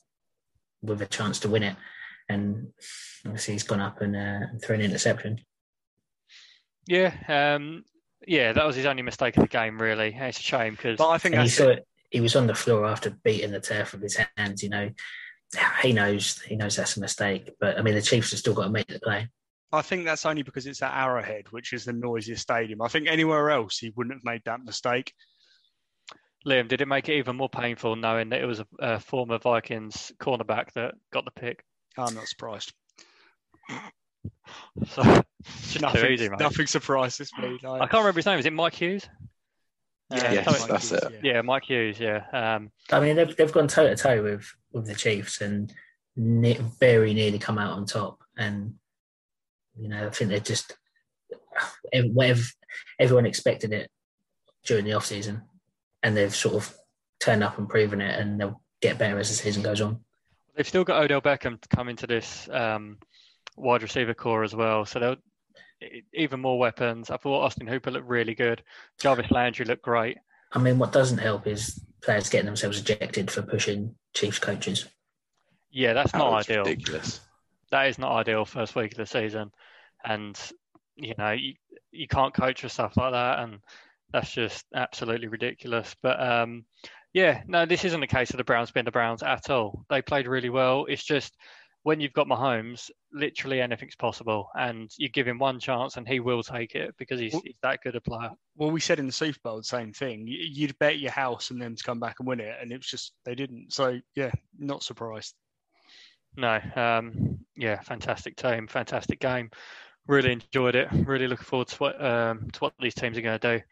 with 0.84 1.02
a 1.02 1.08
chance 1.08 1.40
to 1.40 1.50
win 1.50 1.64
it, 1.64 1.76
and 2.30 2.68
obviously 3.26 3.54
he's 3.54 3.64
gone 3.64 3.82
up 3.82 4.02
and 4.02 4.16
uh, 4.16 4.40
thrown 4.64 4.80
an 4.82 4.86
interception. 4.86 5.40
yeah, 6.88 7.14
um, 7.28 7.84
yeah, 8.28 8.54
that 8.54 8.66
was 8.66 8.76
his 8.76 8.86
only 8.86 9.02
mistake 9.02 9.38
of 9.38 9.44
the 9.44 9.50
game. 9.50 9.82
Really, 9.82 10.16
it's 10.16 10.40
a 10.40 10.44
shame 10.44 10.74
because 10.74 10.98
But 10.98 11.10
I 11.10 11.18
think 11.18 11.36
he 11.36 11.48
saw 11.48 11.70
it. 11.70 11.80
it. 11.80 11.88
He 12.12 12.22
was 12.22 12.36
on 12.36 12.46
the 12.48 12.54
floor 12.56 12.86
after 12.86 13.10
beating 13.24 13.52
the 13.52 13.62
turf 13.62 13.94
with 13.94 14.02
his 14.04 14.20
hands. 14.38 14.62
You 14.62 14.70
know, 14.70 14.90
he 15.82 15.94
knows 15.94 16.40
he 16.42 16.56
knows 16.56 16.76
that's 16.76 16.98
a 16.98 17.00
mistake. 17.02 17.52
But 17.60 17.78
I 17.78 17.82
mean, 17.82 17.96
the 17.96 18.02
Chiefs 18.02 18.32
have 18.32 18.40
still 18.40 18.54
got 18.54 18.66
to 18.66 18.70
make 18.70 18.88
the 18.88 19.00
play. 19.00 19.28
I 19.74 19.82
think 19.82 20.06
that's 20.06 20.26
only 20.26 20.44
because 20.44 20.68
it's 20.68 20.82
at 20.82 20.94
Arrowhead, 20.94 21.46
which 21.52 21.72
is 21.72 21.86
the 21.86 21.94
noisiest 21.94 22.42
stadium. 22.42 22.82
I 22.82 22.90
think 22.90 23.08
anywhere 23.08 23.50
else 23.52 23.78
he 23.78 23.92
wouldn't 23.96 24.16
have 24.16 24.26
made 24.26 24.42
that 24.46 24.64
mistake. 24.66 25.14
Liam, 26.46 26.68
did 26.68 26.82
it 26.82 26.88
make 26.88 27.08
it 27.08 27.18
even 27.18 27.36
more 27.36 27.50
painful 27.50 27.96
knowing 27.96 28.30
that 28.30 28.42
it 28.42 28.46
was 28.48 28.60
a, 28.60 28.66
a 28.80 29.00
former 29.00 29.38
Vikings 29.38 30.12
cornerback 30.20 30.74
that 30.74 30.96
got 31.14 31.24
the 31.24 31.32
pick? 31.32 31.64
I'm 31.98 32.16
not 32.16 32.28
surprised. 32.28 32.74
So 34.88 35.02
it's 35.02 35.74
just 35.74 35.74
too 35.74 35.80
Nothing, 35.82 36.12
easy, 36.12 36.30
nothing 36.30 36.68
surprises 36.68 37.32
me. 37.40 37.58
no. 37.64 37.76
I 37.76 37.80
can't 37.88 37.94
remember 38.04 38.20
his 38.20 38.26
name. 38.28 38.38
Is 38.38 38.46
it 38.46 38.54
Mike 38.54 38.76
Hughes? 38.76 39.08
Yeah, 40.12 40.32
Yes, 40.32 40.46
something- 40.46 40.68
that's 40.68 40.92
it. 40.92 41.20
yeah, 41.24 41.42
Mike 41.42 41.66
Hughes. 41.66 42.00
Yeah, 42.00 42.26
um, 42.34 42.72
I 42.92 43.00
mean, 43.00 43.16
they've 43.16 43.36
they've 43.36 43.52
gone 43.52 43.68
toe 43.68 43.88
to 43.88 43.96
toe 43.96 44.22
with 44.24 44.52
with 44.72 44.86
the 44.88 44.96
Chiefs 44.96 45.42
and 45.42 45.74
ne- 46.16 46.60
very 46.80 47.14
nearly 47.14 47.40
come 47.40 47.58
out 47.58 47.74
on 47.74 47.86
top. 47.86 48.20
And 48.38 48.76
you 49.80 49.88
know, 49.90 50.08
I 50.08 50.10
think 50.10 50.30
they're 50.30 50.40
just 50.40 50.76
whatever 51.94 52.42
everyone 53.00 53.26
expected 53.26 53.74
it 53.74 53.90
during 54.66 54.86
the 54.86 54.94
off 54.94 55.06
season, 55.06 55.42
and 56.04 56.16
they've 56.16 56.36
sort 56.36 56.56
of 56.56 56.76
turned 57.20 57.44
up 57.44 57.58
and 57.58 57.70
proven 57.70 58.02
it, 58.02 58.20
and 58.20 58.40
they'll 58.40 58.62
get 58.82 58.98
better 58.98 59.20
as 59.20 59.30
the 59.30 59.36
season 59.36 59.62
goes 59.64 59.82
on. 59.82 60.00
they've 60.56 60.68
still 60.68 60.84
got 60.84 61.02
Odell 61.04 61.22
Beckham 61.22 61.58
coming 61.70 61.96
to 61.96 62.08
this 62.08 62.50
um, 62.50 62.98
wide 63.56 63.82
receiver 63.84 64.14
core 64.14 64.44
as 64.44 64.56
well. 64.56 64.86
So 64.86 65.00
they'll 65.00 65.16
even 66.14 66.40
more 66.40 66.60
weapons. 66.60 67.10
I 67.10 67.18
thought 67.18 67.44
Austin 67.44 67.68
Hooper 67.68 67.92
looked 67.92 68.08
really 68.08 68.36
good. 68.36 68.64
Jarvis 69.00 69.32
Landry 69.32 69.66
looked 69.66 69.84
great. 69.84 70.18
I 70.52 70.60
mean, 70.60 70.78
what 70.80 70.92
doesn't 70.92 71.18
help 71.20 71.48
is 71.48 71.80
players 72.02 72.30
getting 72.30 72.46
themselves 72.46 72.80
ejected 72.80 73.32
for 73.32 73.42
pushing 73.42 73.96
Chiefs 74.14 74.40
coaches. 74.40 74.88
Yeah, 75.72 75.94
that's 75.94 76.12
That 76.12 76.18
not 76.18 76.32
was 76.32 76.50
ideal. 76.50 76.64
ridiculous. 76.66 77.22
That 77.72 77.88
is 77.88 77.98
not 77.98 78.12
ideal 78.12 78.44
first 78.46 78.76
week 78.76 78.92
of 78.92 78.98
the 78.98 79.06
season, 79.06 79.52
and 80.04 80.38
you 80.96 81.14
know 81.18 81.32
you, 81.32 81.54
you 81.92 82.08
can't 82.08 82.34
coach 82.34 82.62
for 82.62 82.70
stuff 82.70 82.98
like 82.98 83.14
that, 83.14 83.40
and 83.40 83.60
that's 84.12 84.32
just 84.34 84.66
absolutely 84.76 85.28
ridiculous. 85.30 85.96
But 86.04 86.22
um, 86.22 86.66
yeah, 87.14 87.44
no, 87.48 87.66
this 87.66 87.86
isn't 87.86 88.04
a 88.04 88.08
case 88.08 88.32
of 88.32 88.38
the 88.38 88.44
Browns 88.44 88.72
being 88.72 88.84
the 88.86 88.92
Browns 88.92 89.24
at 89.24 89.50
all. 89.50 89.86
They 89.90 90.02
played 90.02 90.28
really 90.28 90.50
well. 90.50 90.86
It's 90.90 91.04
just 91.04 91.38
when 91.84 92.02
you've 92.02 92.14
got 92.14 92.28
Mahomes, 92.28 92.90
literally 93.14 93.62
anything's 93.62 93.96
possible, 93.96 94.50
and 94.56 94.90
you 94.98 95.10
give 95.10 95.28
him 95.28 95.40
one 95.40 95.60
chance, 95.60 95.98
and 95.98 96.08
he 96.08 96.20
will 96.20 96.44
take 96.44 96.76
it 96.76 96.96
because 96.98 97.20
he's, 97.20 97.34
Well- 97.34 97.42
he's 97.46 97.56
that 97.62 97.82
good 97.84 97.96
a 97.96 98.02
player. 98.02 98.32
Well, 98.56 98.72
we 98.72 98.80
said 98.80 99.00
in 99.00 99.06
the 99.08 99.12
Super 99.12 99.40
Bowl 99.44 99.58
the 99.58 99.64
same 99.64 99.94
thing. 99.94 100.28
You- 100.28 100.48
You'd 100.52 100.80
bet 100.80 101.00
your 101.00 101.12
house 101.12 101.52
and 101.52 101.62
them 101.62 101.76
to 101.76 101.84
come 101.84 102.00
back 102.00 102.16
and 102.20 102.28
win 102.28 102.40
it, 102.40 102.56
and 102.62 102.72
it 102.72 102.78
was 102.78 102.88
just 102.88 103.14
they 103.26 103.36
didn't. 103.36 103.74
So 103.74 104.00
yeah, 104.16 104.32
not 104.58 104.84
surprised. 104.84 105.34
No, 106.38 106.60
um, 106.76 107.40
yeah, 107.58 107.82
fantastic 107.82 108.38
team, 108.38 108.68
fantastic 108.68 109.20
game. 109.20 109.52
Really 110.08 110.32
enjoyed 110.32 110.76
it. 110.76 110.88
Really 110.92 111.28
looking 111.28 111.46
forward 111.46 111.68
to 111.70 111.78
what 111.78 112.04
um, 112.04 112.50
to 112.52 112.60
what 112.60 112.74
these 112.80 112.96
teams 112.96 113.18
are 113.18 113.22
going 113.22 113.40
to 113.40 113.58
do 113.58 113.64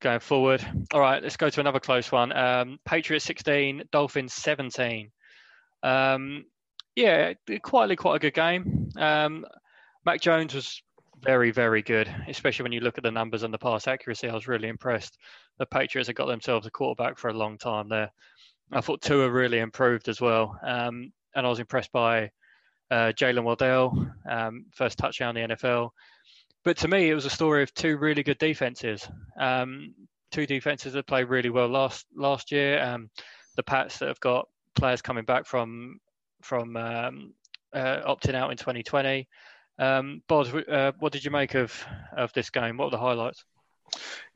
going 0.00 0.20
forward. 0.20 0.64
All 0.92 1.00
right, 1.00 1.22
let's 1.22 1.36
go 1.38 1.48
to 1.48 1.60
another 1.60 1.80
close 1.80 2.12
one. 2.12 2.30
Um, 2.32 2.78
Patriots 2.84 3.24
16, 3.24 3.84
Dolphins 3.90 4.34
17. 4.34 5.10
Um, 5.82 6.44
yeah, 6.96 7.34
quietly 7.62 7.96
quite 7.96 8.16
a 8.16 8.20
good 8.20 8.34
game. 8.34 8.90
Um, 8.96 9.44
Mac 10.04 10.20
Jones 10.20 10.54
was 10.54 10.82
very, 11.22 11.50
very 11.50 11.82
good, 11.82 12.12
especially 12.28 12.64
when 12.64 12.72
you 12.72 12.80
look 12.80 12.98
at 12.98 13.04
the 13.04 13.10
numbers 13.10 13.42
and 13.42 13.52
the 13.52 13.58
pass 13.58 13.88
accuracy. 13.88 14.28
I 14.28 14.34
was 14.34 14.48
really 14.48 14.68
impressed. 14.68 15.18
The 15.58 15.66
Patriots 15.66 16.08
have 16.08 16.16
got 16.16 16.26
themselves 16.26 16.66
a 16.66 16.70
quarterback 16.70 17.18
for 17.18 17.28
a 17.28 17.34
long 17.34 17.58
time 17.58 17.88
there. 17.88 18.10
I 18.72 18.80
thought 18.80 19.02
Tua 19.02 19.30
really 19.30 19.58
improved 19.58 20.08
as 20.08 20.20
well. 20.20 20.58
Um, 20.62 21.12
and 21.34 21.46
I 21.46 21.48
was 21.48 21.60
impressed 21.60 21.92
by 21.92 22.30
uh, 22.90 23.12
Jaylen 23.12 23.44
Waddle, 23.44 24.06
um, 24.28 24.66
first 24.72 24.98
touchdown 24.98 25.36
in 25.36 25.48
the 25.48 25.56
NFL. 25.56 25.90
But 26.64 26.76
to 26.78 26.88
me, 26.88 27.10
it 27.10 27.14
was 27.14 27.26
a 27.26 27.30
story 27.30 27.62
of 27.62 27.74
two 27.74 27.98
really 27.98 28.22
good 28.22 28.38
defenses. 28.38 29.06
Um, 29.38 29.94
two 30.32 30.46
defenses 30.46 30.92
that 30.94 31.06
played 31.06 31.28
really 31.28 31.50
well 31.50 31.68
last 31.68 32.06
last 32.16 32.50
year. 32.50 32.82
Um, 32.82 33.10
the 33.56 33.62
Pats 33.62 33.98
that 33.98 34.08
have 34.08 34.20
got 34.20 34.48
players 34.74 35.02
coming 35.02 35.24
back 35.24 35.46
from 35.46 36.00
from 36.44 36.76
um, 36.76 37.34
uh, 37.72 38.00
opting 38.06 38.34
out 38.34 38.50
in 38.50 38.56
2020. 38.56 39.28
Um, 39.78 40.22
Bod, 40.28 40.68
uh, 40.68 40.92
what 40.98 41.12
did 41.12 41.24
you 41.24 41.30
make 41.30 41.54
of 41.54 41.84
of 42.16 42.32
this 42.32 42.50
game? 42.50 42.76
What 42.76 42.86
were 42.86 42.90
the 42.92 42.98
highlights? 42.98 43.44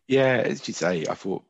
Yeah, 0.09 0.43
as 0.45 0.67
you 0.67 0.75
say, 0.75 1.05
I 1.09 1.15
thought 1.15 1.45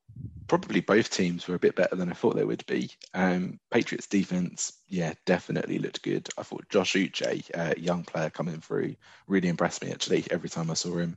probably 0.48 0.80
both 0.80 1.11
teams 1.11 1.46
were 1.46 1.54
a 1.54 1.61
bit 1.61 1.76
better 1.76 1.94
than 1.94 2.11
I 2.11 2.14
thought 2.14 2.34
they 2.34 2.44
would 2.44 2.66
be. 2.66 2.90
Um, 3.14 3.61
Patriots 3.70 4.09
defense, 4.09 4.72
yeah, 4.88 5.14
definitely 5.26 5.78
looked 5.78 6.02
good. 6.02 6.28
I 6.36 6.42
thought 6.42 6.68
Josh 6.68 6.94
Uche, 6.94 7.50
a 7.54 7.78
young 7.78 8.02
player 8.02 8.30
coming 8.30 8.61
through, 8.61 8.96
really 9.26 9.48
impressed 9.48 9.84
me 9.84 9.92
actually 9.92 10.24
every 10.30 10.48
time 10.48 10.70
I 10.70 10.74
saw 10.74 10.96
him. 10.96 11.16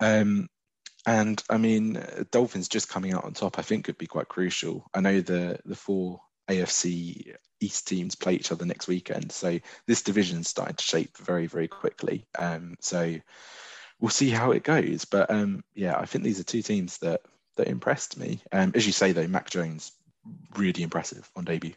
Um, 0.00 0.48
and 1.06 1.42
I 1.50 1.58
mean, 1.58 2.02
Dolphins 2.30 2.68
just 2.68 2.88
coming 2.88 3.12
out 3.12 3.24
on 3.24 3.34
top, 3.34 3.58
I 3.58 3.62
think 3.62 3.84
could 3.84 3.98
be 3.98 4.06
quite 4.06 4.28
crucial. 4.28 4.88
I 4.94 5.00
know 5.00 5.20
the 5.20 5.58
the 5.66 5.76
four 5.76 6.20
AFC 6.48 7.34
Teams 7.68 8.14
play 8.14 8.34
each 8.34 8.52
other 8.52 8.64
next 8.64 8.88
weekend, 8.88 9.32
so 9.32 9.58
this 9.86 10.02
division 10.02 10.44
started 10.44 10.78
to 10.78 10.84
shape 10.84 11.16
very, 11.18 11.46
very 11.46 11.68
quickly. 11.68 12.26
Um, 12.38 12.76
so 12.80 13.16
we'll 14.00 14.10
see 14.10 14.30
how 14.30 14.52
it 14.52 14.62
goes. 14.62 15.04
But 15.04 15.30
um, 15.30 15.64
yeah, 15.74 15.98
I 15.98 16.06
think 16.06 16.24
these 16.24 16.40
are 16.40 16.44
two 16.44 16.62
teams 16.62 16.98
that 16.98 17.22
that 17.56 17.68
impressed 17.68 18.18
me. 18.18 18.40
Um, 18.52 18.72
as 18.74 18.86
you 18.86 18.92
say 18.92 19.12
though, 19.12 19.28
Mac 19.28 19.50
Jones 19.50 19.92
really 20.56 20.82
impressive 20.82 21.28
on 21.36 21.44
debut. 21.44 21.74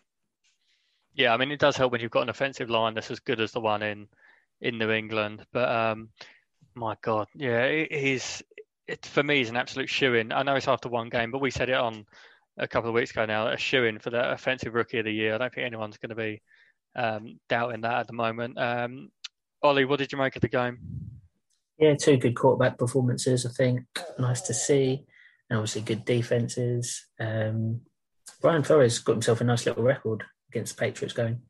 Yeah, 1.13 1.33
I 1.33 1.37
mean 1.37 1.51
it 1.51 1.59
does 1.59 1.77
help 1.77 1.91
when 1.91 2.01
you've 2.01 2.11
got 2.11 2.23
an 2.23 2.29
offensive 2.29 2.69
line 2.69 2.93
that's 2.93 3.11
as 3.11 3.19
good 3.19 3.41
as 3.41 3.51
the 3.51 3.59
one 3.59 3.81
in 3.81 4.07
in 4.61 4.77
New 4.77 4.91
England. 4.91 5.45
But 5.51 5.69
um, 5.69 6.09
my 6.75 6.95
God, 7.01 7.27
yeah, 7.33 7.85
he's 7.89 8.43
it, 8.87 9.05
for 9.05 9.23
me 9.23 9.37
he's 9.37 9.49
an 9.49 9.57
absolute 9.57 9.89
shoe 9.89 10.13
in. 10.13 10.31
I 10.31 10.43
know 10.43 10.55
it's 10.55 10.67
after 10.67 10.89
one 10.89 11.09
game, 11.09 11.31
but 11.31 11.41
we 11.41 11.51
said 11.51 11.69
it 11.69 11.75
on 11.75 12.05
a 12.57 12.67
couple 12.67 12.89
of 12.89 12.95
weeks 12.95 13.11
ago 13.11 13.25
now. 13.25 13.47
A 13.47 13.57
shoe 13.57 13.85
in 13.85 13.99
for 13.99 14.09
the 14.09 14.31
offensive 14.31 14.73
rookie 14.73 14.99
of 14.99 15.05
the 15.05 15.11
year. 15.11 15.35
I 15.35 15.37
don't 15.37 15.53
think 15.53 15.65
anyone's 15.65 15.97
going 15.97 16.09
to 16.09 16.15
be 16.15 16.41
um, 16.95 17.39
doubting 17.49 17.81
that 17.81 17.99
at 17.99 18.07
the 18.07 18.13
moment. 18.13 18.57
Um, 18.57 19.09
Ollie, 19.61 19.85
what 19.85 19.99
did 19.99 20.11
you 20.11 20.17
make 20.17 20.35
of 20.35 20.41
the 20.41 20.47
game? 20.47 20.79
Yeah, 21.77 21.95
two 21.95 22.17
good 22.17 22.35
quarterback 22.35 22.77
performances. 22.77 23.45
I 23.45 23.49
think 23.49 23.85
nice 24.17 24.41
to 24.41 24.53
see, 24.53 25.05
and 25.49 25.57
obviously 25.57 25.81
good 25.81 26.05
defenses. 26.05 27.05
Um, 27.19 27.81
Brian 28.41 28.63
Flores 28.63 28.99
got 28.99 29.13
himself 29.13 29.41
a 29.41 29.43
nice 29.43 29.65
little 29.65 29.83
record 29.83 30.23
against 30.49 30.75
the 30.75 30.81
Patriots 30.81 31.13
going. 31.13 31.41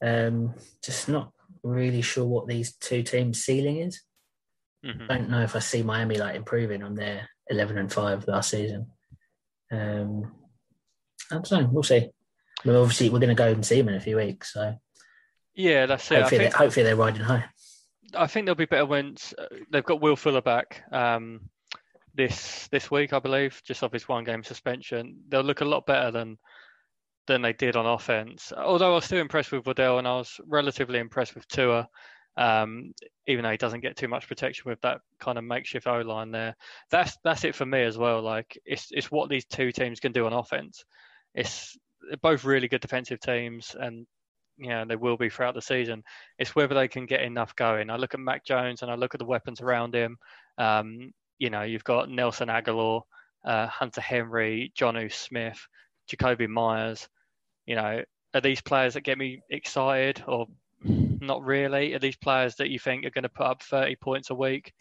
Um, 0.00 0.54
just 0.82 1.08
not 1.08 1.32
really 1.64 2.02
sure 2.02 2.24
what 2.24 2.46
these 2.46 2.76
two 2.76 3.02
teams' 3.02 3.44
ceiling 3.44 3.78
is. 3.78 4.02
Mhm. 4.84 5.08
don't 5.08 5.28
know 5.28 5.42
if 5.42 5.56
I 5.56 5.58
see 5.58 5.82
Miami 5.82 6.18
like 6.18 6.36
improving 6.36 6.84
on 6.84 6.94
their 6.94 7.28
eleven 7.48 7.78
and 7.78 7.92
five 7.92 8.28
last 8.28 8.50
season. 8.50 8.92
Um, 9.70 10.32
I 11.30 11.34
don't 11.34 11.50
know. 11.50 11.68
We'll 11.70 11.82
see. 11.82 12.10
But 12.64 12.74
obviously, 12.74 13.10
we're 13.10 13.20
going 13.20 13.28
to 13.28 13.34
go 13.34 13.48
and 13.48 13.64
see 13.64 13.76
them 13.76 13.88
in 13.88 13.94
a 13.94 14.00
few 14.00 14.16
weeks, 14.16 14.52
so 14.52 14.74
Yeah, 15.54 15.86
that's 15.86 16.10
it. 16.10 16.16
I 16.16 16.20
hopefully, 16.20 16.38
think, 16.38 16.52
they, 16.52 16.58
hopefully 16.58 16.84
they're 16.84 16.96
riding 16.96 17.22
high. 17.22 17.44
I 18.14 18.26
think 18.26 18.46
they'll 18.46 18.54
be 18.54 18.64
better 18.64 18.86
when 18.86 19.16
uh, 19.38 19.44
they've 19.70 19.84
got 19.84 20.00
Will 20.00 20.16
Fuller 20.16 20.40
back. 20.40 20.82
Um, 20.92 21.48
this 22.14 22.68
this 22.72 22.90
week, 22.90 23.12
I 23.12 23.20
believe, 23.20 23.62
just 23.64 23.82
off 23.82 23.92
his 23.92 24.08
one 24.08 24.24
game 24.24 24.42
suspension. 24.42 25.18
They'll 25.28 25.42
look 25.42 25.60
a 25.60 25.66
lot 25.66 25.86
better 25.86 26.10
than 26.10 26.38
than 27.28 27.42
they 27.42 27.52
did 27.52 27.76
on 27.76 27.86
offense. 27.86 28.52
Although 28.56 28.92
I 28.92 28.94
was 28.96 29.04
still 29.04 29.20
impressed 29.20 29.52
with 29.52 29.66
Waddle 29.66 29.98
and 29.98 30.08
I 30.08 30.16
was 30.16 30.40
relatively 30.46 30.98
impressed 30.98 31.34
with 31.34 31.46
Tua, 31.48 31.88
um, 32.38 32.94
even 33.26 33.42
though 33.42 33.50
he 33.50 33.56
doesn't 33.56 33.80
get 33.80 33.96
too 33.96 34.06
much 34.06 34.28
protection 34.28 34.70
with 34.70 34.80
that 34.82 35.00
kind 35.18 35.38
of 35.38 35.44
makeshift 35.44 35.88
O 35.88 36.00
line 36.00 36.30
there. 36.30 36.56
That's 36.88 37.18
that's 37.24 37.44
it 37.44 37.56
for 37.56 37.66
me 37.66 37.82
as 37.82 37.98
well. 37.98 38.22
Like 38.22 38.56
it's 38.64 38.88
it's 38.92 39.10
what 39.10 39.28
these 39.28 39.44
two 39.44 39.72
teams 39.72 39.98
can 39.98 40.12
do 40.12 40.24
on 40.24 40.32
offense. 40.32 40.84
It's 41.34 41.76
both 42.22 42.44
really 42.44 42.68
good 42.68 42.80
defensive 42.80 43.18
teams 43.20 43.74
and 43.78 44.06
you 44.56 44.68
know 44.68 44.84
they 44.86 44.96
will 44.96 45.16
be 45.16 45.28
throughout 45.28 45.54
the 45.54 45.60
season. 45.60 46.04
It's 46.38 46.54
whether 46.54 46.76
they 46.76 46.86
can 46.86 47.06
get 47.06 47.22
enough 47.22 47.56
going. 47.56 47.90
I 47.90 47.96
look 47.96 48.14
at 48.14 48.20
Mac 48.20 48.44
Jones 48.44 48.82
and 48.82 48.90
I 48.90 48.94
look 48.94 49.16
at 49.16 49.18
the 49.18 49.26
weapons 49.26 49.60
around 49.60 49.94
him. 49.94 50.16
Um, 50.58 51.12
you 51.38 51.50
know, 51.50 51.62
you've 51.62 51.84
got 51.84 52.08
Nelson 52.08 52.48
Agholor, 52.48 53.02
uh, 53.44 53.66
Hunter 53.66 54.00
Henry, 54.00 54.72
Jonnu 54.78 55.12
Smith, 55.12 55.66
Jakobi 56.10 56.48
Meyers. 56.48 57.08
You 57.66 57.74
know, 57.74 58.02
are 58.32 58.40
these 58.40 58.60
players 58.60 58.94
that 58.94 59.00
get 59.00 59.18
me 59.18 59.40
excited 59.50 60.22
or 60.26 60.46
not 60.82 61.44
really? 61.44 61.94
Are 61.94 61.98
these 61.98 62.16
players 62.16 62.56
that 62.56 62.70
you 62.70 62.78
think 62.78 63.04
are 63.04 63.10
going 63.10 63.22
to 63.22 63.28
put 63.28 63.46
up 63.46 63.62
30 63.62 63.96
points 63.96 64.30
a 64.30 64.34
week? 64.34 64.72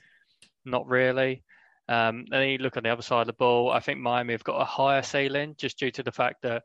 Not 0.66 0.88
really. 0.88 1.44
Um, 1.90 2.26
and 2.32 2.42
then 2.42 2.50
you 2.50 2.58
look 2.58 2.78
on 2.78 2.84
the 2.84 2.90
other 2.90 3.02
side 3.02 3.22
of 3.22 3.28
the 3.28 3.34
ball. 3.34 3.72
I 3.72 3.80
think 3.80 4.00
Miami 4.00 4.34
have 4.34 4.44
got 4.44 4.62
a 4.62 4.66
higher 4.66 5.02
ceiling 5.02 5.56
just 5.58 5.80
due 5.80 5.92
to 5.92 6.04
the 6.04 6.12
fact 6.12 6.42
that 6.44 6.64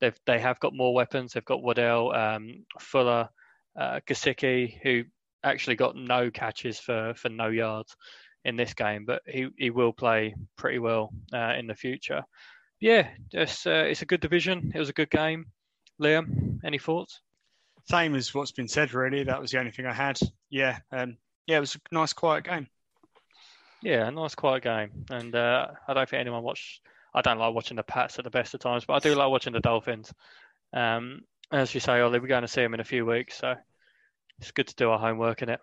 they've 0.00 0.18
they 0.26 0.38
have 0.38 0.60
got 0.60 0.74
more 0.74 0.94
weapons. 0.94 1.32
They've 1.32 1.44
got 1.44 1.62
Waddle, 1.62 2.12
um, 2.12 2.64
Fuller, 2.78 3.28
uh, 3.76 4.00
who 4.06 5.04
actually 5.42 5.76
got 5.76 5.96
no 5.96 6.30
catches 6.30 6.78
for 6.78 7.14
for 7.14 7.28
no 7.30 7.48
yards 7.48 7.96
in 8.44 8.56
this 8.56 8.74
game, 8.74 9.04
but 9.04 9.22
he, 9.26 9.48
he 9.56 9.70
will 9.70 9.92
play 9.92 10.34
pretty 10.56 10.78
well 10.78 11.12
uh, 11.32 11.54
in 11.58 11.66
the 11.66 11.74
future. 11.74 12.22
Yeah, 12.80 13.08
it's 13.32 13.66
uh, 13.66 13.84
it's 13.88 14.02
a 14.02 14.06
good 14.06 14.20
division. 14.20 14.72
It 14.74 14.78
was 14.78 14.88
a 14.88 14.94
good 14.94 15.10
game. 15.10 15.46
Liam, 16.00 16.58
any 16.64 16.78
thoughts? 16.78 17.20
Same 17.88 18.14
as 18.14 18.34
what's 18.34 18.52
been 18.52 18.68
said. 18.68 18.92
Really, 18.92 19.24
that 19.24 19.40
was 19.40 19.50
the 19.50 19.58
only 19.58 19.70
thing 19.70 19.86
I 19.86 19.92
had. 19.92 20.18
Yeah, 20.50 20.78
um, 20.92 21.16
yeah, 21.46 21.56
it 21.56 21.60
was 21.60 21.74
a 21.74 21.94
nice 21.94 22.12
quiet 22.12 22.44
game. 22.44 22.68
Yeah, 23.82 24.08
a 24.08 24.10
nice 24.10 24.34
quiet 24.34 24.62
game, 24.62 24.90
and 25.10 25.34
uh, 25.34 25.68
I 25.86 25.94
don't 25.94 26.08
think 26.08 26.20
anyone 26.20 26.42
watched. 26.42 26.82
I 27.14 27.22
don't 27.22 27.38
like 27.38 27.54
watching 27.54 27.76
the 27.76 27.82
Pats 27.82 28.18
at 28.18 28.24
the 28.24 28.30
best 28.30 28.52
of 28.54 28.60
times, 28.60 28.84
but 28.84 28.94
I 28.94 28.98
do 28.98 29.14
like 29.14 29.30
watching 29.30 29.52
the 29.54 29.60
Dolphins. 29.60 30.12
Um, 30.74 31.22
as 31.50 31.72
you 31.72 31.80
say, 31.80 32.00
Ollie, 32.00 32.18
we're 32.18 32.26
going 32.26 32.42
to 32.42 32.48
see 32.48 32.60
them 32.60 32.74
in 32.74 32.80
a 32.80 32.84
few 32.84 33.06
weeks, 33.06 33.38
so 33.38 33.54
it's 34.38 34.50
good 34.50 34.68
to 34.68 34.74
do 34.74 34.90
our 34.90 34.98
homework 34.98 35.42
in 35.42 35.48
it. 35.48 35.60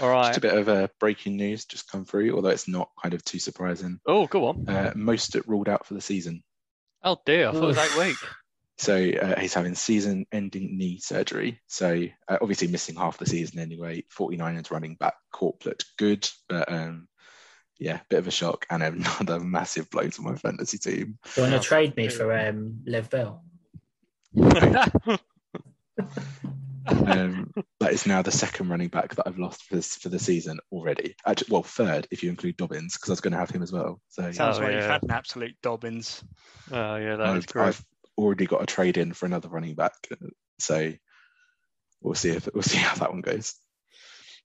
All 0.00 0.10
right. 0.10 0.28
Just 0.28 0.38
a 0.38 0.42
bit 0.42 0.54
of 0.54 0.68
uh, 0.68 0.88
breaking 1.00 1.36
news 1.36 1.64
just 1.64 1.90
come 1.90 2.04
through, 2.04 2.34
although 2.34 2.50
it's 2.50 2.68
not 2.68 2.90
kind 3.02 3.14
of 3.14 3.24
too 3.24 3.38
surprising. 3.38 3.98
Oh, 4.06 4.26
go 4.26 4.46
on. 4.46 4.68
Uh, 4.68 4.92
it 4.94 5.48
ruled 5.48 5.68
out 5.68 5.86
for 5.86 5.94
the 5.94 6.00
season. 6.00 6.42
Oh 7.02 7.18
dear, 7.24 7.48
I 7.48 7.52
thought 7.52 7.62
it 7.62 7.66
was 7.66 7.78
eight 7.78 7.98
weeks. 7.98 8.24
So 8.78 8.94
uh, 8.94 9.40
he's 9.40 9.54
having 9.54 9.74
season-ending 9.74 10.76
knee 10.76 10.98
surgery. 11.00 11.60
So 11.66 12.04
uh, 12.28 12.38
obviously 12.40 12.68
missing 12.68 12.96
half 12.96 13.18
the 13.18 13.26
season 13.26 13.58
anyway. 13.58 14.04
49ers 14.16 14.70
running 14.70 14.96
back 14.96 15.14
Corp 15.32 15.64
looked 15.64 15.86
good, 15.96 16.28
but 16.48 16.70
um, 16.70 17.08
yeah, 17.78 18.00
bit 18.10 18.18
of 18.18 18.26
a 18.28 18.30
shock 18.30 18.66
and 18.68 18.82
another 19.20 19.40
massive 19.40 19.88
blow 19.90 20.08
to 20.08 20.22
my 20.22 20.34
fantasy 20.34 20.78
team. 20.78 21.18
You 21.36 21.42
want 21.42 21.54
to 21.54 21.60
trade 21.60 21.96
me 21.96 22.08
for 22.08 22.32
um, 22.36 22.80
Lev 22.86 23.08
Bell? 23.10 23.42
um, 26.88 27.52
that 27.80 27.92
is 27.92 28.06
now 28.06 28.22
the 28.22 28.30
second 28.30 28.68
running 28.68 28.88
back 28.88 29.14
that 29.14 29.26
I've 29.26 29.38
lost 29.38 29.64
for, 29.64 29.76
this, 29.76 29.96
for 29.96 30.08
the 30.08 30.18
season 30.18 30.58
already. 30.70 31.14
Actually, 31.26 31.48
well, 31.50 31.62
third 31.62 32.06
if 32.10 32.22
you 32.22 32.30
include 32.30 32.56
Dobbins, 32.56 32.94
because 32.94 33.10
I 33.10 33.12
was 33.12 33.20
going 33.20 33.32
to 33.32 33.38
have 33.38 33.50
him 33.50 33.62
as 33.62 33.72
well. 33.72 34.00
So 34.08 34.30
Sounds 34.32 34.58
Oh, 34.58 34.62
like 34.62 34.72
yeah. 34.72 34.76
you've 34.78 34.86
had 34.86 35.02
an 35.02 35.10
absolute 35.10 35.56
Dobbins. 35.62 36.22
oh 36.70 36.96
yeah, 36.96 37.16
that 37.16 37.26
I've, 37.26 37.36
is 37.38 37.46
great. 37.46 37.68
I've 37.68 37.84
already 38.18 38.46
got 38.46 38.62
a 38.62 38.66
trade 38.66 38.96
in 38.96 39.12
for 39.12 39.26
another 39.26 39.48
running 39.48 39.74
back. 39.74 39.94
So 40.58 40.92
we'll 42.00 42.14
see 42.14 42.30
if 42.30 42.48
we'll 42.52 42.62
see 42.62 42.78
how 42.78 42.94
that 42.96 43.12
one 43.12 43.20
goes. 43.20 43.54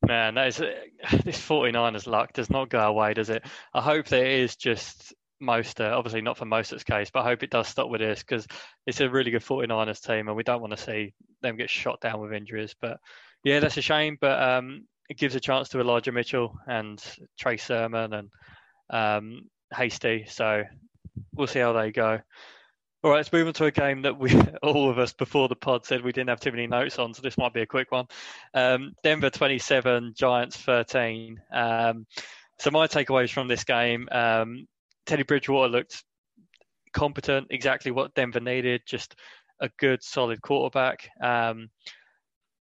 Man, 0.05 0.36
that 0.36 0.47
is 0.47 0.57
this 1.24 1.39
49ers 1.39 2.07
luck 2.07 2.34
does 2.34 2.49
not 2.49 2.69
go 2.69 2.80
away, 2.80 3.13
does 3.13 3.30
it? 3.30 3.43
I 3.74 3.82
hope 3.82 4.11
it 4.11 4.28
is 4.28 4.55
just 4.55 5.13
Mostert. 5.41 5.93
Obviously, 5.93 6.22
not 6.22 6.38
for 6.38 6.45
Mostert's 6.45 6.84
case, 6.84 7.09
but 7.11 7.22
I 7.22 7.24
hope 7.24 7.43
it 7.43 7.49
does 7.49 7.67
stop 7.67 7.89
with 7.89 8.01
this 8.01 8.19
because 8.19 8.47
it's 8.86 9.01
a 9.01 9.09
really 9.09 9.32
good 9.32 9.43
49ers 9.43 10.05
team, 10.05 10.28
and 10.28 10.38
we 10.38 10.43
don't 10.43 10.61
want 10.61 10.76
to 10.76 10.84
see 10.84 11.13
them 11.41 11.57
get 11.57 11.69
shot 11.69 12.01
down 12.01 12.19
with 12.19 12.34
injuries. 12.34 12.76
But 12.80 12.99
yeah, 13.43 13.59
that's 13.59 13.78
a 13.78 13.82
shame. 13.82 14.17
But 14.19 14.41
um, 14.41 14.88
it 15.09 15.17
gives 15.17 15.36
a 15.36 15.39
chance 15.39 15.69
to 15.69 15.80
Elijah 15.80 16.11
Mitchell 16.11 16.57
and 16.67 17.03
Trey 17.39 17.57
Sermon 17.57 18.13
and 18.13 18.30
um, 18.89 19.49
Hasty. 19.74 20.26
So 20.28 20.63
we'll 21.34 21.47
see 21.47 21.59
how 21.59 21.74
they 21.74 21.91
go. 21.91 22.19
All 23.04 23.10
right, 23.10 23.18
let's 23.18 23.34
move 23.34 23.47
on 23.47 23.54
to 23.54 23.66
a 23.66 23.72
game 23.72 24.04
that 24.04 24.20
we 24.20 24.32
all 24.62 24.88
of 24.88 24.99
us 24.99 25.12
before 25.12 25.47
the 25.47 25.56
pod 25.56 25.86
said 25.86 26.04
we 26.04 26.12
didn't 26.12 26.30
have 26.30 26.39
too 26.39 26.52
many 26.52 26.68
notes 26.68 26.99
on, 26.99 27.16
so 27.16 27.24
this 27.24 27.38
might 27.38 27.52
be 27.52 27.62
a 27.62 27.66
quick 27.66 27.91
one. 27.91 28.06
Um, 28.54 28.93
Denver 29.04 29.32
27, 29.32 30.14
Giants 30.16 30.56
13. 30.58 31.41
Um, 31.52 32.06
so 32.60 32.70
my 32.70 32.86
takeaways 32.86 33.32
from 33.32 33.47
this 33.47 33.64
game: 33.64 34.08
um, 34.12 34.68
Teddy 35.08 35.24
Bridgewater 35.24 35.72
looked 35.72 36.04
competent, 36.93 37.47
exactly 37.49 37.89
what 37.89 38.14
Denver 38.14 38.39
needed, 38.39 38.84
just 38.86 39.16
a 39.60 39.70
good, 39.80 40.04
solid 40.04 40.39
quarterback. 40.43 41.10
Um, 41.20 41.72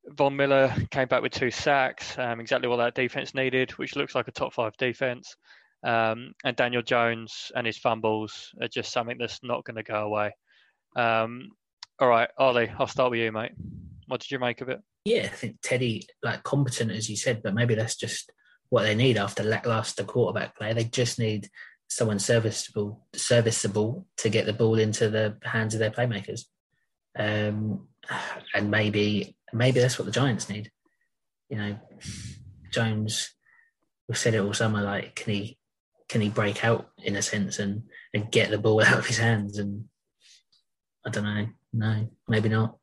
Von 0.07 0.37
Miller 0.37 0.73
came 0.93 1.09
back 1.09 1.23
with 1.23 1.33
two 1.33 1.51
sacks, 1.51 2.17
um, 2.19 2.39
exactly 2.39 2.69
what 2.69 2.77
that 2.77 2.95
defense 2.95 3.35
needed, 3.35 3.73
which 3.73 3.97
looks 3.97 4.15
like 4.15 4.29
a 4.29 4.33
top 4.33 4.55
five 4.55 4.77
defense. 4.77 5.35
Um, 5.83 6.33
and 6.45 6.57
Daniel 6.57 6.83
Jones 6.83 7.51
and 7.55 7.67
his 7.67 7.79
fumbles 7.79 8.51
are 8.61 8.69
just 8.69 8.93
something 8.93 9.17
that's 9.19 9.41
not 9.43 9.65
going 9.65 9.77
to 9.77 9.83
go 9.83 10.03
away. 10.03 10.33
Um, 10.97 11.51
all 11.99 12.09
right, 12.09 12.29
Ollie, 12.39 12.71
I'll 12.79 12.87
start 12.87 13.11
with 13.11 13.21
you, 13.21 13.33
mate. 13.33 13.53
What 14.07 14.21
did 14.21 14.31
you 14.31 14.39
make 14.39 14.61
of 14.61 14.69
it? 14.69 14.81
Yeah, 15.05 15.23
I 15.25 15.29
think 15.29 15.57
Teddy, 15.63 16.07
like 16.23 16.43
competent 16.43 16.91
as 16.91 17.09
you 17.09 17.17
said, 17.17 17.43
but 17.43 17.55
maybe 17.55 17.75
that's 17.75 17.97
just 17.97 18.31
what 18.69 18.83
they 18.83 18.95
need 18.95 19.17
after 19.17 19.43
lackluster 19.43 20.05
quarterback 20.05 20.57
play. 20.57 20.73
They 20.73 20.85
just 20.85 21.19
need 21.19 21.49
someone 21.89 22.19
serviceable, 22.19 23.07
serviceable 23.15 24.07
to 24.19 24.29
get 24.29 24.47
the 24.47 24.53
ball 24.53 24.79
into 24.79 25.09
the 25.09 25.37
hands 25.43 25.75
of 25.75 25.81
their 25.81 25.91
playmakers. 25.91 26.43
Um, 27.19 27.89
and 28.55 28.71
maybe, 28.71 29.37
maybe 29.53 29.81
that's 29.81 29.99
what 29.99 30.05
the 30.05 30.13
Giants 30.13 30.49
need. 30.49 30.71
You 31.49 31.57
know, 31.57 31.79
Jones. 32.73 33.31
We've 34.09 34.19
said 34.19 34.35
it 34.35 34.41
all 34.41 34.53
summer. 34.53 34.83
Like, 34.83 35.15
can 35.15 35.35
he, 35.35 35.59
can 36.11 36.21
he 36.21 36.29
break 36.29 36.65
out 36.65 36.91
in 37.05 37.15
a 37.17 37.23
sense 37.23 37.59
and 37.61 37.85
and 38.13 38.31
get 38.31 38.51
the 38.51 38.59
ball 38.59 38.83
out 38.85 38.99
of 38.99 39.07
his 39.07 39.19
hands? 39.19 39.59
And 39.59 39.85
I 41.07 41.11
don't 41.11 41.25
know. 41.25 41.47
No, 41.73 42.09
maybe 42.29 42.49
not. 42.49 42.77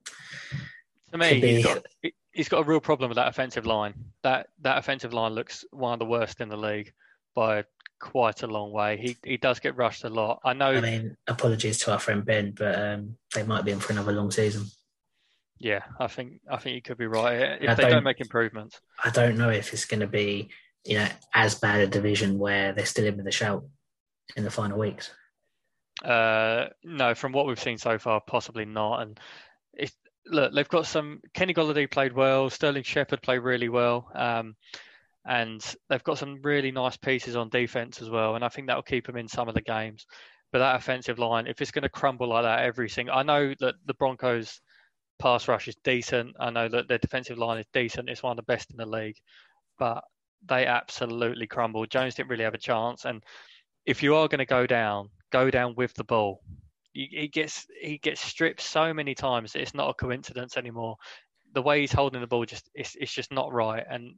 To 1.12 1.18
me, 1.18 1.40
he's 1.42 1.66
got, 1.66 1.86
he's 2.32 2.50
got 2.50 2.60
a 2.60 2.64
real 2.64 2.80
problem 2.80 3.10
with 3.10 3.18
that 3.18 3.28
offensive 3.28 3.66
line. 3.66 3.94
That 4.24 4.48
that 4.62 4.78
offensive 4.78 5.14
line 5.14 5.34
looks 5.34 5.66
one 5.72 5.94
of 5.94 6.00
the 6.00 6.06
worst 6.06 6.40
in 6.42 6.50
the 6.50 6.58
league 6.58 6.94
by 7.36 7.66
quite 8.00 8.44
a 8.44 8.48
long 8.48 8.72
way. 8.72 8.98
He 8.98 9.18
he 9.24 9.36
does 9.38 9.60
get 9.60 9.76
rushed 9.76 10.06
a 10.06 10.10
lot. 10.10 10.40
I 10.46 10.54
know. 10.54 10.72
I 10.72 10.82
mean, 10.82 11.18
apologies 11.28 11.80
to 11.80 11.92
our 11.92 12.00
friend 12.00 12.24
Ben, 12.26 12.54
but 12.58 12.80
um, 12.80 13.18
they 13.36 13.44
might 13.44 13.66
be 13.66 13.72
in 13.72 13.80
for 13.80 13.92
another 13.92 14.14
long 14.14 14.32
season. 14.32 14.66
yeah, 15.60 15.84
I 16.00 16.08
think 16.08 16.40
I 16.50 16.58
think 16.58 16.76
you 16.76 16.82
could 16.82 16.98
be 16.98 17.08
right 17.08 17.62
if 17.62 17.70
I 17.70 17.74
they 17.74 17.82
don't, 17.84 17.92
don't- 17.92 18.04
make 18.04 18.22
improvements. 18.22 18.80
I 19.04 19.10
don't 19.10 19.38
know 19.38 19.50
if 19.50 19.74
it's 19.74 19.86
going 19.86 20.00
to 20.02 20.08
be, 20.08 20.50
you 20.88 20.96
know, 20.96 21.08
as 21.34 21.56
bad 21.56 21.82
a 21.82 21.88
division 21.88 22.40
where 22.40 22.72
they're 22.72 22.86
still 22.86 23.06
in 23.06 23.18
with 23.18 23.28
a 23.28 23.32
shout 23.32 23.64
in 24.38 24.44
the 24.44 24.50
final 24.50 24.80
weeks. 24.80 25.12
Uh, 26.04 26.68
no, 26.84 27.14
from 27.14 27.34
what 27.34 27.46
we've 27.46 27.60
seen 27.60 27.78
so 27.78 27.98
far, 27.98 28.22
possibly 28.26 28.64
not. 28.64 29.02
And 29.02 29.20
it, 29.74 29.92
look, 30.26 30.54
they've 30.54 30.70
got 30.70 30.86
some. 30.86 31.20
Kenny 31.34 31.54
Golladay 31.54 31.92
played 31.92 32.14
well. 32.14 32.50
Sterling 32.50 32.84
Shepherd 32.84 33.22
played 33.22 33.40
really 33.40 33.68
well. 33.68 34.10
Um, 34.16 34.56
and 35.26 35.62
they've 35.90 36.04
got 36.04 36.18
some 36.18 36.40
really 36.42 36.72
nice 36.72 36.96
pieces 36.96 37.36
on 37.36 37.50
defense 37.50 38.02
as 38.02 38.10
well. 38.10 38.36
And 38.36 38.46
I 38.46 38.50
think 38.50 38.68
that 38.68 38.76
will 38.76 38.84
keep 38.84 39.08
them 39.08 39.18
in 39.18 39.28
some 39.28 39.50
of 39.50 39.56
the 39.56 39.62
games. 39.62 40.06
But 40.54 40.60
that 40.60 40.78
offensive 40.78 41.20
line, 41.20 41.48
if 41.48 41.62
it's 41.62 41.72
going 41.72 41.84
to 41.84 41.90
crumble 41.90 42.30
like 42.30 42.44
that 42.44 42.64
every 42.64 42.88
single, 42.88 43.14
I 43.14 43.24
know 43.24 43.54
that 43.60 43.76
the 43.86 43.94
Broncos 43.96 44.62
pass 45.20 45.50
rush 45.50 45.68
is 45.68 45.76
decent. 45.84 46.38
I 46.40 46.52
know 46.52 46.70
that 46.70 46.88
their 46.88 46.98
defensive 46.98 47.38
line 47.38 47.58
is 47.58 47.66
decent. 47.74 48.10
It's 48.10 48.24
one 48.24 48.32
of 48.32 48.38
the 48.38 48.54
best 48.54 48.72
in 48.72 48.78
the 48.78 48.86
league, 48.86 49.18
but 49.78 50.06
they 50.46 50.66
absolutely 50.66 51.48
crumbled. 51.48 51.90
Jones 51.90 52.16
didn't 52.16 52.30
really 52.30 52.44
have 52.44 52.54
a 52.54 52.60
chance. 52.60 53.06
And 53.06 53.24
if 53.86 54.04
you 54.04 54.16
are 54.16 54.28
going 54.28 54.40
to 54.40 54.46
go 54.46 54.68
down, 54.68 55.10
go 55.32 55.50
down 55.50 55.76
with 55.76 55.94
the 55.94 56.04
ball. 56.04 56.42
He 56.94 57.28
gets 57.28 57.68
he 57.80 58.00
gets 58.00 58.22
stripped 58.22 58.60
so 58.60 58.92
many 58.92 59.14
times 59.14 59.54
it's 59.54 59.76
not 59.76 59.90
a 59.90 59.94
coincidence 59.94 60.58
anymore. 60.58 60.96
The 61.54 61.62
way 61.62 61.82
he's 61.82 61.92
holding 61.92 62.22
the 62.22 62.28
ball 62.28 62.44
just 62.46 62.68
it's 62.74 62.96
it's 63.00 63.14
just 63.14 63.32
not 63.32 63.54
right, 63.54 63.84
and 63.88 64.16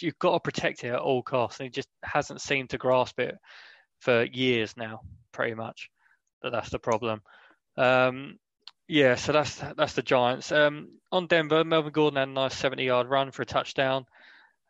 you've 0.00 0.18
got 0.18 0.32
to 0.32 0.40
protect 0.40 0.84
it 0.84 0.88
at 0.88 0.98
all 0.98 1.22
costs. 1.22 1.58
And 1.58 1.64
he 1.64 1.70
just 1.70 1.88
hasn't 2.04 2.42
seemed 2.42 2.70
to 2.70 2.78
grasp 2.78 3.18
it 3.18 3.38
for 4.00 4.24
years 4.24 4.76
now, 4.76 5.00
pretty 5.32 5.54
much. 5.54 5.88
That 6.42 6.52
that's 6.52 6.68
the 6.68 6.78
problem. 6.78 7.22
Um, 7.78 8.38
yeah, 8.88 9.16
so 9.16 9.32
that's 9.32 9.56
that's 9.76 9.94
the 9.94 10.02
Giants. 10.02 10.52
Um, 10.52 10.88
on 11.10 11.26
Denver, 11.26 11.64
Melvin 11.64 11.92
Gordon 11.92 12.18
had 12.18 12.28
a 12.28 12.32
nice 12.32 12.60
70-yard 12.60 13.08
run 13.08 13.30
for 13.30 13.42
a 13.42 13.46
touchdown. 13.46 14.06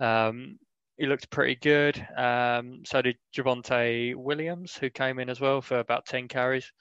Um, 0.01 0.59
he 0.97 1.07
looked 1.07 1.31
pretty 1.31 1.57
good. 1.57 2.07
Um, 2.17 2.83
so 2.85 3.03
did 3.03 3.17
Javonte 3.37 4.15
Williams, 4.15 4.75
who 4.75 4.91
came 4.91 5.19
in 5.19 5.29
as 5.29 5.41
well 5.41 5.61
for 5.61 5.79
about 5.79 6.07
10 6.07 6.29
carries. 6.29 6.73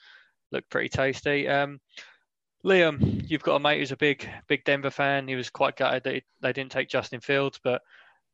Looked 0.52 0.70
pretty 0.70 0.90
tasty. 0.90 1.48
Um, 1.48 1.80
Liam, 2.64 3.30
you've 3.30 3.44
got 3.44 3.58
a 3.58 3.60
mate 3.60 3.80
who's 3.80 3.92
a 3.92 3.98
big, 3.98 4.28
big 4.48 4.64
Denver 4.64 4.90
fan. 4.90 5.28
He 5.28 5.36
was 5.36 5.50
quite 5.50 5.76
gutted 5.76 6.04
that 6.04 6.24
they 6.42 6.54
didn't 6.54 6.72
take 6.72 6.90
Justin 6.90 7.20
Fields, 7.20 7.60
but 7.64 7.82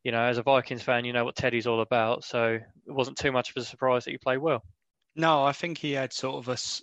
you 0.04 0.12
know, 0.12 0.22
as 0.22 0.38
a 0.38 0.44
Vikings 0.44 0.82
fan, 0.82 1.06
you 1.06 1.14
know 1.14 1.26
what 1.26 1.36
Teddy's 1.36 1.68
all 1.68 1.82
about. 1.82 2.24
So 2.24 2.54
it 2.54 2.92
wasn't 2.92 3.18
too 3.18 3.32
much 3.32 3.50
of 3.50 3.58
a 3.58 3.66
surprise 3.66 4.06
that 4.06 4.12
he 4.12 4.18
played 4.18 4.38
well. 4.38 4.64
No, 5.16 5.44
I 5.44 5.52
think 5.52 5.78
he 5.78 5.92
had 5.92 6.14
sort 6.14 6.38
of 6.38 6.48
a 6.48 6.54
s- 6.54 6.82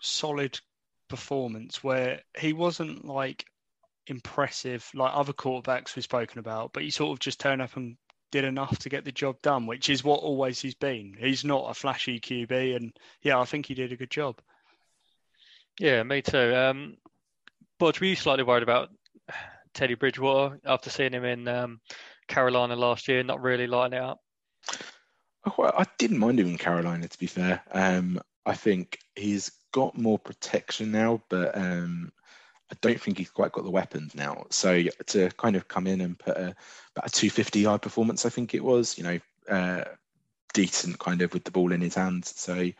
solid 0.00 0.60
performance 1.08 1.82
where 1.82 2.20
he 2.38 2.52
wasn't 2.52 3.04
like 3.04 3.44
impressive 4.06 4.88
like 4.94 5.12
other 5.14 5.32
quarterbacks 5.32 5.94
we've 5.94 6.04
spoken 6.04 6.38
about, 6.38 6.72
but 6.72 6.82
he 6.82 6.90
sort 6.90 7.12
of 7.12 7.20
just 7.20 7.40
turned 7.40 7.62
up 7.62 7.76
and 7.76 7.96
did 8.30 8.44
enough 8.44 8.78
to 8.78 8.88
get 8.88 9.04
the 9.04 9.12
job 9.12 9.40
done, 9.42 9.66
which 9.66 9.90
is 9.90 10.04
what 10.04 10.20
always 10.20 10.60
he's 10.60 10.74
been. 10.74 11.16
He's 11.18 11.44
not 11.44 11.70
a 11.70 11.74
flashy 11.74 12.20
QB, 12.20 12.76
and 12.76 12.92
yeah, 13.22 13.38
I 13.38 13.44
think 13.44 13.66
he 13.66 13.74
did 13.74 13.92
a 13.92 13.96
good 13.96 14.10
job. 14.10 14.40
Yeah, 15.78 16.02
me 16.02 16.22
too. 16.22 16.54
Um, 16.54 16.96
but 17.78 18.00
were 18.00 18.06
you 18.06 18.16
slightly 18.16 18.44
worried 18.44 18.62
about 18.62 18.90
Teddy 19.74 19.94
Bridgewater 19.94 20.60
after 20.64 20.90
seeing 20.90 21.12
him 21.12 21.24
in 21.24 21.48
um, 21.48 21.80
Carolina 22.28 22.76
last 22.76 23.08
year, 23.08 23.22
not 23.22 23.42
really 23.42 23.66
lighting 23.66 23.98
it 23.98 24.02
up? 24.02 24.20
Well, 25.56 25.72
I 25.76 25.86
didn't 25.98 26.18
mind 26.18 26.38
him 26.38 26.48
in 26.48 26.58
Carolina, 26.58 27.08
to 27.08 27.18
be 27.18 27.26
fair. 27.26 27.62
Um, 27.72 28.20
I 28.44 28.54
think 28.54 28.98
he's 29.14 29.50
got 29.72 29.96
more 29.96 30.18
protection 30.18 30.92
now, 30.92 31.22
but 31.28 31.56
um, 31.56 32.12
I 32.70 32.76
don't 32.80 33.00
think 33.00 33.18
he's 33.18 33.30
quite 33.30 33.52
got 33.52 33.64
the 33.64 33.70
weapons 33.70 34.14
now. 34.14 34.44
So 34.50 34.82
to 35.06 35.30
kind 35.30 35.56
of 35.56 35.66
come 35.66 35.86
in 35.86 36.00
and 36.00 36.18
put 36.18 36.36
a, 36.36 36.54
about 36.94 37.06
a 37.06 37.10
250 37.10 37.60
yard 37.60 37.82
performance, 37.82 38.24
I 38.24 38.30
think 38.30 38.54
it 38.54 38.62
was, 38.62 38.96
you 38.96 39.04
know, 39.04 39.18
uh, 39.48 39.84
decent 40.54 40.98
kind 40.98 41.22
of 41.22 41.32
with 41.32 41.44
the 41.44 41.50
ball 41.50 41.72
in 41.72 41.80
his 41.80 41.94
hands. 41.94 42.32
So 42.36 42.70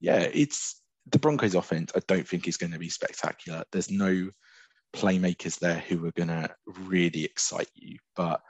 yeah, 0.00 0.28
it's 0.32 0.80
the 1.10 1.18
Broncos 1.18 1.54
offense. 1.54 1.92
I 1.94 2.00
don't 2.06 2.26
think 2.26 2.46
is 2.46 2.56
going 2.56 2.72
to 2.72 2.78
be 2.78 2.90
spectacular. 2.90 3.64
There's 3.72 3.90
no 3.90 4.30
playmakers 4.94 5.58
there 5.58 5.78
who 5.88 6.04
are 6.06 6.12
going 6.12 6.28
to 6.28 6.50
really 6.66 7.24
excite 7.24 7.70
you, 7.74 7.98
but 8.16 8.42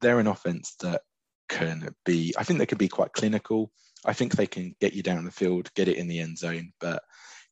they're 0.00 0.20
an 0.20 0.26
offense 0.26 0.74
that 0.80 1.02
can 1.48 1.94
be, 2.04 2.34
I 2.38 2.44
think 2.44 2.58
they 2.58 2.66
can 2.66 2.78
be 2.78 2.88
quite 2.88 3.12
clinical. 3.12 3.70
I 4.04 4.12
think 4.12 4.34
they 4.34 4.46
can 4.46 4.74
get 4.80 4.92
you 4.92 5.02
down 5.02 5.24
the 5.24 5.30
field, 5.30 5.70
get 5.74 5.88
it 5.88 5.96
in 5.96 6.06
the 6.06 6.20
end 6.20 6.38
zone. 6.38 6.72
But 6.80 7.02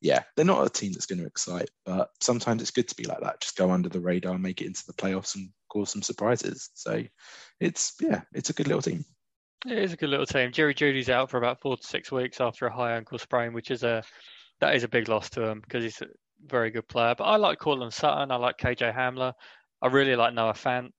yeah, 0.05 0.23
they're 0.37 0.45
not 0.45 0.67
a 0.67 0.69
team 0.69 0.93
that's 0.93 1.07
going 1.07 1.19
to 1.19 1.27
excite. 1.27 1.71
But 1.87 2.11
sometimes 2.21 2.61
it's 2.61 2.71
good 2.71 2.89
to 2.89 2.95
be 2.95 3.05
like 3.05 3.21
that. 3.21 3.41
Just 3.41 3.57
go 3.57 3.71
under 3.71 3.89
the 3.89 4.01
radar, 4.01 4.39
make 4.39 4.61
it 4.61 4.67
into 4.67 4.85
the 4.87 4.93
playoffs, 4.93 5.35
and 5.35 5.49
cause 5.71 5.91
some 5.91 6.03
surprises. 6.03 6.69
So 6.75 7.03
it's 7.59 7.95
yeah, 8.03 8.21
it's 8.35 8.51
a 8.51 8.53
good 8.53 8.69
little 8.69 8.83
team. 8.83 9.07
It 9.67 9.79
is 9.79 9.95
a 9.95 9.97
good 9.97 10.11
little 10.11 10.27
team. 10.27 10.53
Jerry 10.53 10.75
Jeudy's 10.75 11.09
out 11.09 11.31
for 11.31 11.39
about 11.39 11.63
four 11.63 11.79
to 11.79 11.83
six 11.83 12.13
weeks 12.13 12.39
after 12.39 12.67
a 12.67 12.73
high 12.73 12.97
ankle 12.97 13.19
sprain, 13.19 13.55
which 13.55 13.71
is 13.71 13.83
a 13.83 14.03
that 14.61 14.77
is 14.77 14.85
a 14.85 14.89
big 14.89 15.09
loss 15.09 15.31
to 15.31 15.43
him 15.43 15.61
because 15.61 15.83
he's 15.83 16.03
a 16.03 16.07
very 16.45 16.71
good 16.71 16.87
player. 16.87 17.15
But 17.17 17.25
I 17.25 17.37
like 17.37 17.59
Courtland 17.59 17.95
Sutton. 17.95 18.31
I 18.31 18.37
like 18.37 18.59
KJ 18.59 18.95
Hamler. 18.95 19.33
I 19.81 19.87
really 19.87 20.17
like 20.17 20.35
Noah 20.35 20.53
Fant. 20.53 20.91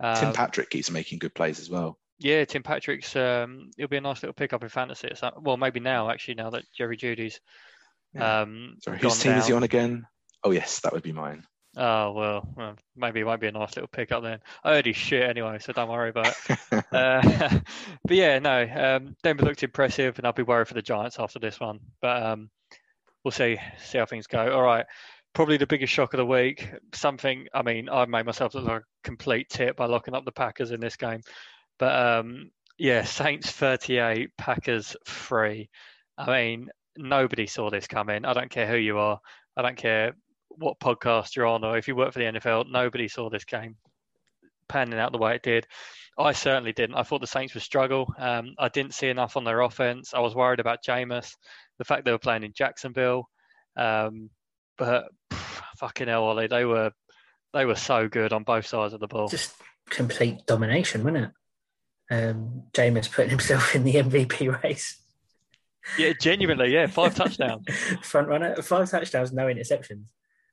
Um, 0.00 0.16
Tim 0.16 0.32
Patrick 0.34 0.68
keeps 0.68 0.90
making 0.90 1.18
good 1.18 1.34
plays 1.34 1.60
as 1.60 1.70
well. 1.70 1.98
Yeah, 2.18 2.44
Tim 2.44 2.62
Patrick's 2.62 3.16
um, 3.16 3.70
it'll 3.78 3.88
be 3.88 3.96
a 3.96 4.02
nice 4.02 4.22
little 4.22 4.34
pickup 4.34 4.62
in 4.62 4.68
fantasy. 4.68 5.08
well, 5.40 5.56
maybe 5.56 5.80
now 5.80 6.10
actually 6.10 6.34
now 6.34 6.50
that 6.50 6.64
Jerry 6.76 6.98
Jeudy's. 6.98 7.40
Yeah. 8.14 8.42
Um, 8.42 8.76
Sorry, 8.82 8.98
whose 8.98 9.18
team 9.18 9.32
down. 9.32 9.40
is 9.40 9.46
he 9.46 9.52
on 9.52 9.62
again? 9.62 10.06
Oh 10.42 10.50
yes, 10.50 10.80
that 10.80 10.92
would 10.92 11.02
be 11.02 11.12
mine. 11.12 11.44
Oh 11.76 12.12
well, 12.12 12.48
well, 12.56 12.76
maybe 12.96 13.20
it 13.20 13.24
might 13.24 13.40
be 13.40 13.48
a 13.48 13.52
nice 13.52 13.74
little 13.74 13.88
pickup 13.88 14.22
then. 14.22 14.38
I 14.62 14.80
he's 14.82 14.96
shit 14.96 15.28
anyway, 15.28 15.58
so 15.58 15.72
don't 15.72 15.88
worry 15.88 16.10
about 16.10 16.34
it. 16.48 16.58
uh, 16.92 17.58
but 18.04 18.16
yeah, 18.16 18.38
no, 18.38 18.62
um, 18.62 19.16
Denver 19.22 19.44
looked 19.44 19.62
impressive, 19.62 20.16
and 20.18 20.26
I'll 20.26 20.32
be 20.32 20.44
worried 20.44 20.68
for 20.68 20.74
the 20.74 20.82
Giants 20.82 21.18
after 21.18 21.40
this 21.40 21.58
one. 21.58 21.80
But 22.00 22.22
um, 22.22 22.50
we'll 23.24 23.32
see 23.32 23.58
see 23.82 23.98
how 23.98 24.06
things 24.06 24.28
go. 24.28 24.54
All 24.54 24.62
right, 24.62 24.86
probably 25.34 25.56
the 25.56 25.66
biggest 25.66 25.92
shock 25.92 26.14
of 26.14 26.18
the 26.18 26.26
week. 26.26 26.70
Something, 26.94 27.48
I 27.52 27.62
mean, 27.62 27.88
I 27.88 28.06
made 28.06 28.26
myself 28.26 28.54
look 28.54 28.64
like 28.64 28.82
a 28.82 28.84
complete 29.02 29.48
tip 29.50 29.76
by 29.76 29.86
locking 29.86 30.14
up 30.14 30.24
the 30.24 30.32
Packers 30.32 30.70
in 30.70 30.80
this 30.80 30.96
game. 30.96 31.20
But 31.78 31.94
um, 31.94 32.50
yeah, 32.78 33.02
Saints 33.02 33.50
38, 33.50 34.30
Packers 34.38 34.96
3. 35.06 35.68
I 36.16 36.30
mean, 36.30 36.68
nobody 36.96 37.46
saw 37.46 37.70
this 37.70 37.86
coming. 37.86 38.24
I 38.24 38.32
don't 38.32 38.50
care 38.50 38.66
who 38.66 38.76
you 38.76 38.98
are. 38.98 39.20
I 39.56 39.62
don't 39.62 39.76
care 39.76 40.14
what 40.48 40.78
podcast 40.80 41.36
you're 41.36 41.46
on 41.46 41.64
or 41.64 41.76
if 41.76 41.88
you 41.88 41.96
work 41.96 42.12
for 42.12 42.18
the 42.18 42.26
NFL. 42.26 42.70
Nobody 42.70 43.08
saw 43.08 43.30
this 43.30 43.44
game 43.44 43.76
panning 44.68 44.98
out 44.98 45.12
the 45.12 45.18
way 45.18 45.36
it 45.36 45.42
did. 45.42 45.66
I 46.18 46.32
certainly 46.32 46.72
didn't. 46.72 46.96
I 46.96 47.02
thought 47.02 47.20
the 47.20 47.26
Saints 47.26 47.54
would 47.54 47.62
struggle. 47.62 48.12
Um, 48.18 48.54
I 48.58 48.68
didn't 48.68 48.94
see 48.94 49.08
enough 49.08 49.36
on 49.36 49.44
their 49.44 49.60
offense. 49.60 50.14
I 50.14 50.20
was 50.20 50.34
worried 50.34 50.60
about 50.60 50.84
Jameis, 50.84 51.34
the 51.78 51.84
fact 51.84 52.04
they 52.04 52.12
were 52.12 52.18
playing 52.18 52.44
in 52.44 52.52
Jacksonville. 52.54 53.28
Um, 53.76 54.30
but 54.78 55.06
pff, 55.32 55.62
fucking 55.78 56.08
hell, 56.08 56.24
Ollie, 56.24 56.46
they 56.46 56.64
were 56.64 56.92
they 57.52 57.64
were 57.64 57.74
so 57.74 58.08
good 58.08 58.32
on 58.32 58.44
both 58.44 58.66
sides 58.66 58.94
of 58.94 59.00
the 59.00 59.08
ball. 59.08 59.28
Just 59.28 59.54
complete 59.90 60.46
domination, 60.46 61.02
wasn't 61.02 61.24
it? 61.24 61.30
um, 62.10 62.64
Jameis 62.72 63.10
putting 63.10 63.30
himself 63.30 63.74
in 63.74 63.84
the 63.84 63.94
MVP 64.02 64.62
race. 64.62 64.98
Yeah, 65.98 66.12
genuinely, 66.20 66.72
yeah, 66.72 66.86
five 66.86 67.14
touchdowns. 67.16 67.66
Front 68.02 68.28
runner, 68.28 68.60
five 68.62 68.90
touchdowns, 68.90 69.32
no 69.32 69.46
interceptions. 69.46 70.06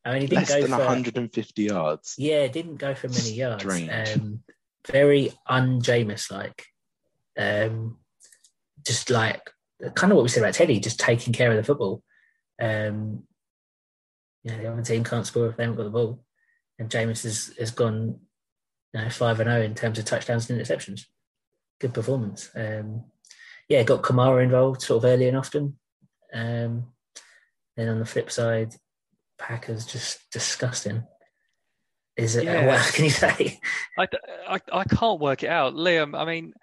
I 0.03 0.13
mean, 0.13 0.21
he 0.21 0.27
didn't 0.27 0.49
Less 0.49 0.55
go 0.55 0.61
than 0.61 0.71
for 0.71 0.77
150 0.77 1.63
yards. 1.63 2.15
Yeah, 2.17 2.47
didn't 2.47 2.77
go 2.77 2.95
for 2.95 3.07
many 3.07 3.33
yards. 3.33 3.65
Um, 3.65 4.43
very 4.87 5.31
un 5.47 5.81
Jameis 5.81 6.31
like. 6.31 6.65
Um, 7.37 7.97
just 8.85 9.09
like 9.09 9.41
kind 9.93 10.11
of 10.11 10.15
what 10.15 10.23
we 10.23 10.29
said 10.29 10.43
about 10.43 10.55
Teddy, 10.55 10.79
just 10.79 10.99
taking 10.99 11.33
care 11.33 11.51
of 11.51 11.57
the 11.57 11.63
football. 11.63 12.01
Um, 12.59 13.23
you 14.43 14.51
know, 14.51 14.57
the 14.57 14.71
other 14.71 14.81
team 14.81 15.03
can't 15.03 15.25
score 15.25 15.47
if 15.47 15.57
they 15.57 15.63
haven't 15.63 15.77
got 15.77 15.83
the 15.83 15.89
ball, 15.91 16.23
and 16.79 16.89
Jameis 16.89 17.23
has, 17.23 17.53
has 17.59 17.69
gone, 17.69 18.19
you 18.93 19.01
know, 19.01 19.09
five 19.09 19.39
and 19.39 19.47
zero 19.47 19.61
oh 19.61 19.63
in 19.63 19.75
terms 19.75 19.99
of 19.99 20.05
touchdowns 20.05 20.49
and 20.49 20.59
interceptions 20.59 21.05
good 21.81 21.93
performance. 21.93 22.49
Um, 22.55 23.03
yeah, 23.71 23.83
got 23.83 24.01
Kamara 24.01 24.43
involved 24.43 24.81
sort 24.81 25.01
of 25.01 25.09
early 25.09 25.29
and 25.29 25.37
often. 25.37 25.77
Um, 26.33 26.87
then 27.77 27.87
on 27.87 27.99
the 27.99 28.05
flip 28.05 28.29
side, 28.29 28.75
Packers 29.39 29.85
just 29.85 30.29
disgusting. 30.29 31.03
Is 32.17 32.35
it? 32.35 32.43
Yeah. 32.43 32.67
What 32.67 32.93
can 32.93 33.05
you 33.05 33.11
say? 33.11 33.61
I, 33.97 34.07
I, 34.45 34.59
I 34.73 34.83
can't 34.83 35.21
work 35.21 35.43
it 35.43 35.49
out, 35.49 35.73
Liam. 35.73 36.19
I 36.19 36.25
mean, 36.25 36.53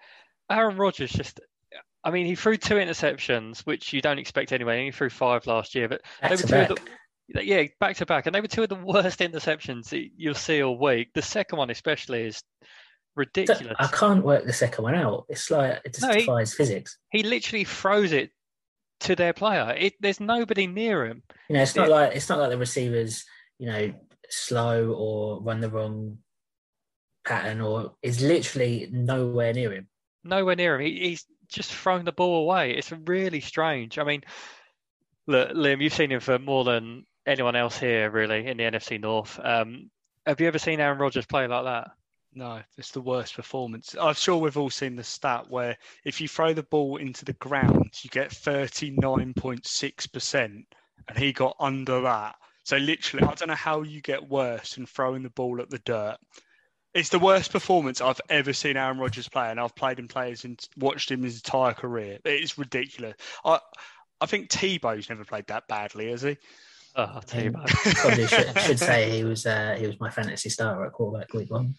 Aaron 0.51 0.77
Rodgers 0.77 1.11
just. 1.11 1.41
I 2.05 2.11
mean, 2.11 2.27
he 2.27 2.35
threw 2.35 2.59
two 2.59 2.75
interceptions, 2.75 3.61
which 3.61 3.95
you 3.95 4.03
don't 4.03 4.19
expect 4.19 4.53
anyway. 4.53 4.85
He 4.85 4.91
threw 4.91 5.09
five 5.09 5.47
last 5.47 5.75
year, 5.75 5.89
but 5.89 6.03
back 6.21 6.31
they 6.31 6.37
were 6.37 6.43
two 6.43 6.75
back. 6.75 6.91
The, 7.31 7.45
yeah, 7.45 7.63
back 7.81 7.97
to 7.97 8.07
back, 8.07 8.27
and 8.27 8.35
they 8.35 8.43
were 8.43 8.49
two 8.49 8.65
of 8.65 8.69
the 8.69 8.75
worst 8.75 9.21
interceptions 9.21 10.11
you'll 10.15 10.35
see 10.35 10.63
all 10.63 10.79
week. 10.79 11.09
The 11.15 11.23
second 11.23 11.59
one, 11.59 11.71
especially, 11.71 12.25
is 12.25 12.43
ridiculous. 13.17 13.75
I 13.79 13.87
can't 13.89 14.25
work 14.25 14.45
the 14.45 14.53
second 14.53 14.85
one 14.85 14.95
out. 14.95 15.27
It's 15.29 15.51
like 15.51 15.81
it 15.85 15.95
just 15.95 16.07
no, 16.07 16.13
defies 16.13 16.53
he, 16.53 16.57
physics. 16.57 16.99
He 17.11 17.23
literally 17.23 17.65
throws 17.65 18.13
it 18.13 18.31
to 19.01 19.17
their 19.17 19.33
player. 19.33 19.75
It, 19.79 19.95
there's 20.01 20.21
nobody 20.21 20.67
near 20.67 21.07
him. 21.07 21.23
You 21.49 21.57
know, 21.57 21.63
it's 21.63 21.77
not 21.77 21.89
it, 21.89 21.91
like 21.91 22.17
it's 22.17 22.29
not 22.29 22.39
like 22.39 22.51
the 22.51 22.59
receivers, 22.59 23.25
you 23.59 23.67
know, 23.67 23.93
slow 24.29 24.93
or 24.93 25.43
run 25.43 25.61
the 25.61 25.71
wrong 25.71 26.19
pattern, 27.25 27.61
or 27.61 27.95
is 28.03 28.23
literally 28.23 28.89
nowhere 28.91 29.53
near 29.53 29.73
him. 29.73 29.89
Nowhere 30.25 30.57
near 30.57 30.81
him. 30.81 30.87
He, 30.87 30.99
he's 31.01 31.27
just 31.49 31.73
thrown 31.73 32.05
the 32.05 32.13
ball 32.13 32.43
away. 32.43 32.73
It's 32.73 32.93
really 32.93 33.41
strange. 33.41 33.99
I 33.99 34.05
mean, 34.05 34.23
look, 35.27 35.51
Liam, 35.51 35.83
you've 35.83 35.95
seen 35.95 36.13
him 36.13 36.21
for 36.21 36.39
more 36.39 36.65
than 36.65 37.07
anyone 37.27 37.57
else 37.57 37.79
here, 37.79 38.11
really, 38.11 38.47
in 38.47 38.57
the 38.57 38.65
NFC 38.65 39.01
North. 39.01 39.39
Um, 39.43 39.91
have 40.27 40.41
you 40.41 40.49
ever 40.49 40.59
seen 40.59 40.81
Aaron 40.81 40.99
Rodgers 40.99 41.27
play 41.27 41.47
like 41.47 41.65
that? 41.65 41.91
No, 42.39 42.63
it's 42.77 42.93
the 42.93 43.01
worst 43.01 43.35
performance. 43.35 43.97
I'm 44.01 44.15
sure 44.15 44.37
we've 44.37 44.57
all 44.57 44.71
seen 44.71 44.95
the 44.95 45.03
stat 45.03 45.47
where 45.49 45.77
if 46.05 46.21
you 46.21 46.29
throw 46.29 46.53
the 46.53 46.63
ball 46.63 46.99
into 46.99 47.25
the 47.25 47.33
ground, 47.33 47.91
you 48.03 48.11
get 48.11 48.31
39.6%, 48.31 50.45
and 50.45 51.19
he 51.19 51.33
got 51.33 51.57
under 51.59 52.01
that. 52.03 52.37
So 52.63 52.77
literally, 52.77 53.27
I 53.27 53.35
don't 53.35 53.49
know 53.49 53.55
how 53.55 53.83
you 53.83 54.01
get 54.01 54.29
worse 54.29 54.77
than 54.77 54.87
throwing 54.87 55.25
the 55.25 55.31
ball 55.31 55.61
at 55.61 55.69
the 55.69 55.81
dirt. 55.81 56.19
It's 56.95 57.09
the 57.09 57.19
worst 57.19 57.51
performance 57.51 58.01
I've 58.01 58.21
ever 58.31 58.53
seen 58.53 58.77
Aaron 58.77 59.01
Rodgers 59.01 59.29
play, 59.29 59.51
and 59.51 59.59
I've 59.59 59.75
played 59.75 59.99
him 59.99 60.07
players 60.07 60.45
and 60.45 60.65
watched 60.77 61.11
him 61.11 61.25
his 61.25 61.39
entire 61.39 61.75
career. 61.75 62.21
It's 62.25 62.57
ridiculous. 62.57 63.17
I 63.45 63.59
I 64.21 64.27
think 64.27 64.49
Tebow's 64.49 65.09
never 65.09 65.25
played 65.25 65.49
that 65.49 65.67
badly, 65.67 66.13
has 66.13 66.23
he? 66.23 66.37
Oh, 66.95 67.21
Tebow. 67.27 67.67
Probably 67.97 68.29
should, 68.29 68.57
should, 68.61 68.79
say 68.79 69.11
he 69.11 69.25
was 69.25 69.45
uh, 69.45 69.75
he 69.77 69.89
was 69.89 69.99
my 69.99 70.11
fantasy 70.11 70.51
starter 70.51 70.85
at 70.85 70.93
quarterback 70.93 71.35
week 71.35 71.51
one. 71.51 71.75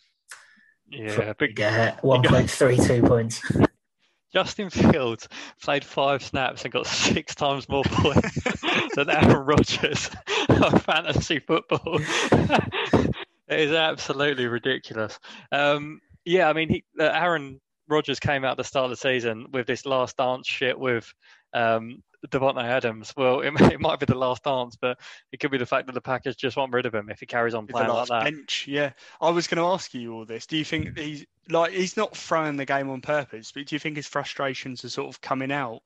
Yeah, 0.92 1.34
big. 1.34 1.60
Yeah, 1.60 1.98
one 2.02 2.24
point 2.24 2.50
three 2.50 2.78
two 2.78 3.02
points. 3.02 3.42
Justin 4.34 4.70
Fields 4.70 5.28
played 5.62 5.84
five 5.84 6.24
snaps 6.24 6.64
and 6.64 6.72
got 6.72 6.86
six 6.86 7.34
times 7.34 7.68
more 7.68 7.84
points 7.84 8.44
than 8.96 9.10
Aaron 9.10 9.44
Rodgers 9.46 10.12
of 10.50 10.84
fantasy 10.84 11.40
football. 11.40 12.00
it 12.00 13.60
is 13.60 13.72
absolutely 13.72 14.46
ridiculous. 14.46 15.18
Um, 15.52 16.00
yeah, 16.26 16.48
I 16.48 16.54
mean, 16.54 16.70
he, 16.70 16.84
uh, 17.00 17.06
Aaron 17.06 17.60
Rodgers 17.88 18.20
came 18.20 18.46
out 18.46 18.52
at 18.52 18.58
the 18.58 18.64
start 18.64 18.86
of 18.86 18.92
the 18.92 18.98
season 18.98 19.48
with 19.52 19.66
this 19.66 19.88
last 19.88 20.18
dance 20.18 20.48
shit 20.48 20.78
with 20.78 21.12
um, 21.54 22.04
Davante 22.28 22.64
Adams. 22.64 23.14
Well, 23.16 23.42
it, 23.42 23.54
it, 23.74 23.80
might 23.80 24.00
be 24.00 24.06
the 24.06 24.16
last 24.16 24.44
dance, 24.44 24.76
but 24.76 25.00
it 25.32 25.40
could 25.40 25.52
be 25.52 25.58
the 25.58 25.66
fact 25.66 25.88
that 25.88 25.94
the 25.94 26.02
Packers 26.02 26.36
just 26.36 26.58
want 26.58 26.74
rid 26.74 26.86
of 26.86 26.94
him 26.94 27.10
if 27.10 27.20
he 27.20 27.26
carries 27.26 27.54
on 27.54 27.68
playing 27.68 27.90
like 27.90 28.08
that. 28.08 28.24
Bench, 28.26 28.66
yeah. 28.68 28.92
I 29.22 29.30
was 29.30 29.48
going 29.48 29.58
to 29.58 29.74
ask 29.74 29.94
you 29.94 30.14
all 30.14 30.26
this. 30.26 30.46
Do 30.46 30.58
you 30.58 30.66
think 30.66 30.98
he's 30.98 31.26
like 31.50 31.72
he's 31.72 31.98
not 31.98 32.16
throwing 32.16 32.58
the 32.58 32.66
game 32.66 32.90
on 32.90 33.02
purpose, 33.02 33.52
but 33.52 33.66
do 33.66 33.76
you 33.76 33.80
think 33.80 33.96
his 33.96 34.08
frustrations 34.08 34.84
are 34.84 34.90
sort 34.90 35.08
of 35.08 35.22
coming 35.22 35.52
out? 35.52 35.82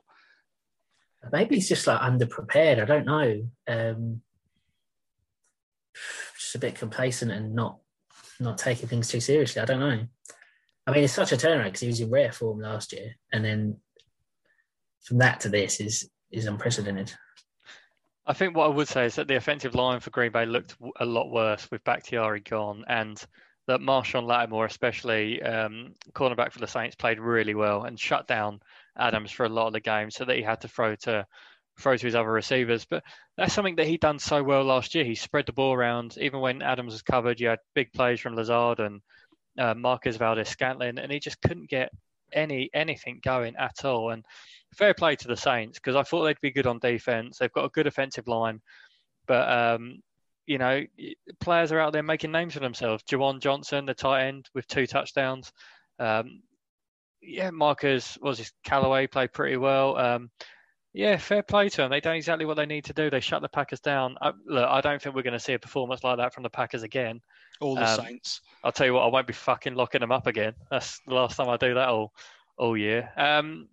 Maybe 1.32 1.56
he's 1.56 1.70
just 1.70 1.88
like 1.88 2.02
underprepared. 2.02 2.82
I 2.82 2.86
don't 2.86 3.06
know. 3.06 3.48
Um, 3.68 4.22
just 6.38 6.56
a 6.56 6.60
bit 6.60 6.76
complacent 6.76 7.32
and 7.32 7.56
not 7.56 7.78
not 8.40 8.58
taking 8.58 8.90
things 8.90 9.08
too 9.08 9.22
seriously. 9.22 9.62
I 9.62 9.66
don't 9.66 9.80
know. 9.80 10.06
I 10.86 10.92
mean, 10.92 11.04
it's 11.04 11.14
such 11.14 11.32
a 11.32 11.38
turnaround 11.38 11.66
because 11.66 11.80
he 11.80 11.88
was 11.88 12.02
in 12.02 12.10
rare 12.10 12.34
form 12.34 12.60
last 12.60 12.92
year, 12.92 13.16
and 13.32 13.46
then 13.46 13.78
from 15.04 15.20
that 15.20 15.42
to 15.42 15.50
this 15.50 15.80
is 15.80 16.10
is 16.34 16.46
unprecedented. 16.48 17.14
I 18.26 18.34
think 18.34 18.56
what 18.56 18.66
I 18.66 18.76
would 18.76 18.88
say 18.88 19.06
is 19.06 19.16
that 19.16 19.28
the 19.28 19.36
offensive 19.36 19.76
line 19.76 20.00
for 20.00 20.10
Green 20.10 20.32
Bay 20.32 20.46
looked 20.46 20.76
a 21.00 21.06
lot 21.06 21.30
worse 21.30 21.70
with 21.70 21.84
Bakhtiari 21.84 22.40
gone, 22.40 22.86
and 22.88 23.22
that 23.68 23.80
Marshon 23.80 24.26
Lattimore, 24.26 24.66
especially 24.66 25.42
um, 25.42 25.94
cornerback 26.14 26.52
for 26.52 26.60
the 26.60 26.68
Saints, 26.68 26.96
played 26.96 27.20
really 27.20 27.54
well 27.54 27.84
and 27.84 28.00
shut 28.00 28.28
down 28.28 28.62
Adams 28.98 29.32
for 29.32 29.46
a 29.46 29.50
lot 29.50 29.68
of 29.68 29.74
the 29.74 29.80
game, 29.80 30.10
so 30.10 30.26
that 30.26 30.36
he 30.36 30.42
had 30.42 30.62
to 30.62 30.68
throw 30.68 30.96
to 30.96 31.26
throw 31.80 31.98
to 31.98 32.06
his 32.06 32.16
other 32.16 32.32
receivers. 32.32 32.86
But 32.86 33.04
that's 33.36 33.54
something 33.54 33.76
that 33.78 33.88
he 33.88 33.98
done 33.98 34.20
so 34.20 34.44
well 34.44 34.64
last 34.64 34.96
year. 34.96 35.04
He 35.04 35.16
spread 35.16 35.46
the 35.46 35.54
ball 35.54 35.74
around, 35.74 36.18
even 36.20 36.40
when 36.40 36.62
Adams 36.62 36.94
was 36.94 37.02
covered. 37.02 37.40
You 37.40 37.50
had 37.50 37.60
big 37.74 37.92
plays 37.94 38.20
from 38.20 38.36
Lazard 38.36 38.80
and 38.80 39.02
uh, 39.58 39.74
Marquez 39.74 40.18
Valdes 40.18 40.50
Scantling, 40.50 40.98
and 40.98 41.12
he 41.12 41.20
just 41.20 41.42
couldn't 41.42 41.70
get 41.70 41.92
any 42.34 42.70
anything 42.74 43.20
going 43.24 43.56
at 43.58 43.86
all. 43.86 44.12
And 44.12 44.26
fair 44.76 44.94
play 44.94 45.16
to 45.16 45.28
the 45.28 45.38
Saints 45.38 45.80
because 45.80 45.96
I 45.96 46.04
thought 46.04 46.24
they'd 46.24 46.42
be 46.42 46.52
good 46.52 46.68
on 46.68 46.80
defense. 46.80 47.38
They've 47.38 47.52
got 47.52 47.66
a 47.66 47.70
good 47.70 47.88
offensive 47.88 48.28
line, 48.28 48.62
but 49.28 49.50
um, 49.50 50.00
you 50.46 50.58
know, 50.58 50.84
players 51.40 51.72
are 51.72 51.80
out 51.80 51.94
there 51.94 52.04
making 52.04 52.32
names 52.32 52.54
for 52.54 52.60
themselves. 52.60 53.04
Juwan 53.04 53.40
Johnson, 53.40 53.86
the 53.86 53.94
tight 53.94 54.28
end, 54.28 54.50
with 54.54 54.68
two 54.68 54.88
touchdowns. 54.88 55.52
Um, 56.00 56.42
yeah, 57.22 57.52
Marcus 57.52 58.18
was 58.22 58.40
his 58.40 58.52
Callaway 58.66 59.08
played 59.08 59.32
pretty 59.32 59.58
well. 59.58 59.98
Um, 59.98 60.30
yeah, 60.94 61.18
fair 61.18 61.42
play 61.42 61.70
to 61.70 61.78
them. 61.78 61.90
They 61.90 62.00
done 62.00 62.16
exactly 62.16 62.46
what 62.46 62.56
they 62.56 62.66
need 62.66 62.86
to 62.86 62.94
do. 62.94 63.10
They 63.10 63.20
shut 63.20 63.42
the 63.42 63.50
Packers 63.50 63.80
down. 63.80 64.16
I, 64.22 64.32
look, 64.46 64.68
I 64.68 64.82
don't 64.82 65.02
think 65.02 65.16
we're 65.16 65.24
going 65.24 65.34
to 65.34 65.40
see 65.40 65.54
a 65.54 65.60
performance 65.60 66.04
like 66.04 66.18
that 66.18 66.34
from 66.34 66.44
the 66.44 66.50
Packers 66.50 66.84
again. 66.84 67.22
All 67.60 67.76
the 67.76 67.90
um, 67.90 68.00
Saints. 68.00 68.42
I'll 68.64 68.72
tell 68.72 68.86
you 68.86 68.94
what, 68.94 69.04
I 69.04 69.08
won't 69.08 69.28
be 69.28 69.34
fucking 69.34 69.74
locking 69.74 70.02
them 70.02 70.12
up 70.12 70.28
again. 70.28 70.54
That's 70.70 71.00
the 71.08 71.16
last 71.16 71.38
time 71.38 71.50
I 71.50 71.58
do 71.58 71.74
that 71.74 71.90
all 71.90 72.14
all 72.58 72.78
year. 72.78 73.10
Um, 73.18 73.70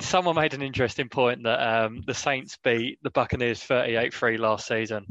someone 0.00 0.34
made 0.34 0.54
an 0.54 0.62
interesting 0.62 1.08
point 1.08 1.44
that 1.44 1.60
um, 1.60 2.02
the 2.06 2.14
Saints 2.14 2.58
beat 2.62 2.98
the 3.02 3.10
Buccaneers 3.10 3.60
38-3 3.60 4.38
last 4.38 4.66
season. 4.66 5.06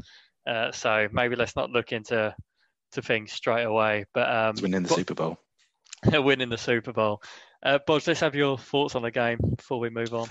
Uh, 0.46 0.72
so 0.72 1.08
maybe 1.12 1.36
let's 1.36 1.56
not 1.56 1.70
look 1.70 1.92
into 1.92 2.34
to 2.92 3.02
things 3.02 3.32
straight 3.32 3.64
away. 3.64 4.04
But 4.12 4.30
um, 4.30 4.50
it's 4.50 4.62
winning 4.62 4.82
the 4.82 4.88
but, 4.88 4.96
Super 4.96 5.14
Bowl. 5.14 5.38
winning 6.04 6.48
the 6.48 6.58
Super 6.58 6.92
Bowl. 6.92 7.22
Uh, 7.62 7.78
Bodge, 7.86 8.06
let's 8.06 8.20
have 8.20 8.34
your 8.34 8.56
thoughts 8.56 8.94
on 8.94 9.02
the 9.02 9.10
game 9.10 9.38
before 9.56 9.80
we 9.80 9.90
move 9.90 10.14
on. 10.14 10.28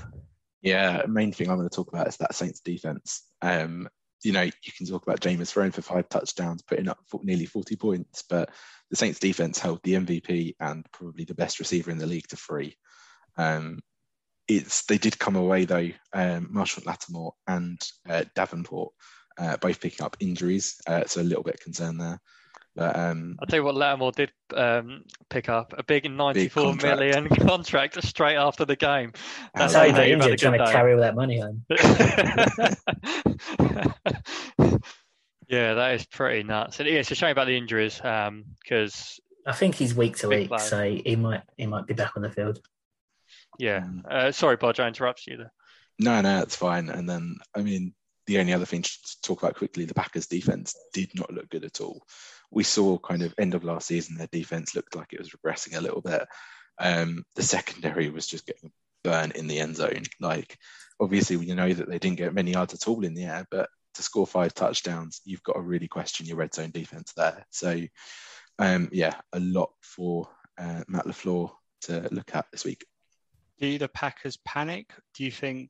Yeah, 0.62 1.04
main 1.08 1.32
thing 1.32 1.50
I'm 1.50 1.58
going 1.58 1.70
to 1.70 1.76
talk 1.76 1.90
about 1.90 2.08
is 2.08 2.18
that 2.18 2.36
Saints 2.36 2.62
defense. 2.62 3.24
Um, 3.42 3.88
you 4.24 4.32
know, 4.32 4.42
you 4.42 4.72
can 4.76 4.88
talk 4.88 5.04
about 5.04 5.20
Jameis 5.20 5.52
throwing 5.52 5.72
for 5.72 5.82
five 5.82 6.10
touchdowns, 6.10 6.64
putting 6.64 6.90
up 6.90 6.98
nearly 7.22 7.46
40 7.46 7.76
points, 7.76 8.24
but 8.28 8.50
the 8.90 8.96
Saints 8.96 9.20
defense 9.20 9.60
held 9.60 9.80
the 9.84 9.94
MVP 9.94 10.56
and 10.60 10.86
probably 10.92 11.26
the 11.26 11.36
best 11.36 11.60
receiver 11.60 11.92
in 11.92 12.00
the 12.00 12.08
league 12.08 12.28
to 12.30 12.36
three. 12.36 12.76
Um, 13.38 13.80
it's 14.48 14.86
they 14.86 14.98
did 14.98 15.20
come 15.20 15.36
away 15.36 15.66
though. 15.66 15.90
Um, 16.14 16.50
Marshon 16.54 16.86
Lattimore 16.86 17.34
and 17.48 17.80
uh, 18.10 18.24
Davenport 18.34 18.94
uh, 19.38 19.58
both 19.58 19.80
picking 19.80 20.06
up 20.06 20.18
injuries, 20.20 20.80
uh, 20.88 21.06
so 21.06 21.22
a 21.22 21.24
little 21.24 21.44
bit 21.44 21.60
concerned 21.60 22.02
there. 22.02 22.20
But, 22.78 22.95
um, 22.95 23.38
I'll 23.40 23.48
tell 23.48 23.58
you 23.58 23.64
what, 23.64 23.74
Lattimore 23.74 24.12
did 24.12 24.32
um, 24.56 25.02
pick 25.32 25.49
up 25.49 25.74
a 25.76 25.82
big 25.82 26.10
ninety-four 26.10 26.74
big 26.74 26.82
contract. 26.82 26.99
million 26.99 27.28
contract 27.48 28.04
straight 28.04 28.36
after 28.36 28.66
the 28.66 28.76
game. 28.76 29.14
That's 29.56 29.74
how 29.74 29.84
injured, 29.84 30.38
trying 30.38 30.60
to 30.60 30.72
carry 30.72 30.94
all 30.94 30.99
that 30.99 31.16
money 31.16 31.40
home. 31.40 31.66
yeah, 35.48 35.74
that 35.74 35.95
is 35.95 36.06
pretty 36.06 36.44
nuts. 36.44 36.80
And 36.80 36.88
yeah, 36.88 36.99
it's 36.99 37.10
a 37.10 37.16
shame 37.16 37.32
about 37.32 37.48
the 37.48 37.58
injuries 37.58 37.95
because 37.95 39.20
um, 39.48 39.48
I 39.48 39.54
think 39.54 39.74
he's 39.74 39.95
week 39.95 40.18
to 40.18 40.28
week, 40.28 40.49
player. 40.49 40.60
so 40.60 40.84
he 40.84 41.16
might 41.16 41.41
he 41.58 41.66
might 41.66 41.88
be 41.88 41.95
back 41.95 42.16
on 42.16 42.22
the 42.22 42.30
field. 42.30 42.60
Yeah. 43.58 43.80
Mm. 43.80 44.06
Uh, 44.08 44.32
sorry, 44.32 44.58
Bodge, 44.58 44.80
I 44.80 44.88
interrupted 44.88 45.32
you 45.32 45.38
there. 45.38 45.54
No, 45.98 46.22
no, 46.22 46.44
it's 46.44 46.56
fine. 46.56 46.90
And 46.90 47.10
then, 47.10 47.38
I 47.56 47.64
mean, 47.64 47.95
the 48.28 48.38
only 48.38 48.54
other 48.54 48.66
thing 48.66 48.84
to 48.84 48.91
talk 49.24 49.41
about 49.41 49.56
quickly, 49.56 49.86
the 49.86 49.95
Packers' 49.95 50.28
defense 50.28 50.76
did 50.94 51.10
not 51.16 51.34
look 51.34 51.49
good 51.49 51.66
at 51.66 51.82
all 51.82 52.04
we 52.52 52.64
saw 52.64 52.98
kind 52.98 53.22
of 53.22 53.34
end 53.38 53.53
of 53.53 53.64
last 53.64 53.88
season 53.88 54.18
their 54.18 54.30
defense 54.32 54.76
looked 54.76 54.95
like 54.95 55.14
it 55.14 55.19
was 55.19 55.32
regressing 55.32 55.78
a 55.78 55.82
little 55.82 56.02
bit. 56.02 56.26
Um, 56.80 57.24
the 57.36 57.44
secondary 57.44 58.10
was 58.10 58.28
just 58.28 58.45
getting 58.45 58.72
burnt 59.03 59.36
in 59.36 59.48
the 59.48 59.60
end 59.60 59.76
zone. 59.76 60.03
Like 60.19 60.57
obviously 60.99 61.38
we 61.38 61.48
know 61.48 61.72
that 61.72 61.90
they 61.90 61.99
didn't 61.99 62.18
get 62.18 62.34
many 62.34 62.52
yards 62.52 62.74
at 62.74 62.88
all 62.88 63.03
in 63.03 63.14
the 63.14 63.26
air, 63.26 63.45
but 63.52 63.69
to 63.95 64.03
score 64.03 64.28
five 64.28 64.53
touchdowns, 64.53 65.22
you've 65.26 65.44
got 65.44 65.53
to 65.53 65.61
really 65.61 65.88
question 65.88 66.26
your 66.26 66.38
red 66.38 66.53
zone 66.53 66.72
defense 66.72 67.14
there. 67.15 67.45
So 67.52 67.82
um, 68.60 68.90
yeah, 68.91 69.15
a 69.34 69.40
lot 69.40 69.72
for 69.82 70.28
uh, 70.57 70.84
Matt 70.88 71.06
LaFleur 71.06 71.52
to 71.82 72.07
look 72.11 72.36
at 72.36 72.45
this 72.52 72.65
week. 72.65 72.86
Do 73.60 73.78
the 73.78 73.88
Packers 73.88 74.38
panic? 74.45 74.91
Do 75.15 75.24
you 75.24 75.32
think? 75.32 75.69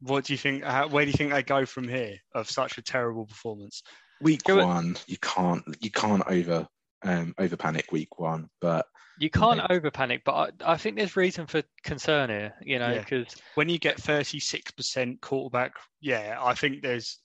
What 0.00 0.24
do 0.24 0.32
you 0.32 0.36
think? 0.36 0.62
How, 0.62 0.88
where 0.88 1.04
do 1.04 1.10
you 1.10 1.16
think 1.16 1.32
they 1.32 1.42
go 1.42 1.66
from 1.66 1.88
here 1.88 2.16
of 2.34 2.50
such 2.50 2.78
a 2.78 2.82
terrible 2.82 3.26
performance? 3.26 3.82
Week 4.20 4.42
one, 4.48 4.96
you 5.06 5.18
can't 5.18 5.62
you 5.80 5.90
can't 5.90 6.22
over 6.26 6.66
um, 7.02 7.34
over 7.38 7.56
panic 7.56 7.92
week 7.92 8.18
one, 8.18 8.48
but 8.60 8.86
you 9.18 9.30
can't 9.30 9.60
over 9.70 9.90
panic. 9.90 10.22
But 10.24 10.54
I, 10.64 10.72
I, 10.72 10.76
think 10.76 10.96
there's 10.96 11.16
reason 11.16 11.46
for 11.46 11.62
concern 11.82 12.30
here. 12.30 12.54
You 12.62 12.78
know, 12.78 12.98
because 12.98 13.26
yeah. 13.36 13.42
when 13.54 13.68
you 13.68 13.78
get 13.78 14.00
36 14.00 14.70
percent 14.72 15.20
quarterback, 15.20 15.72
yeah, 16.00 16.36
I 16.40 16.54
think 16.54 16.82
there's. 16.82 17.18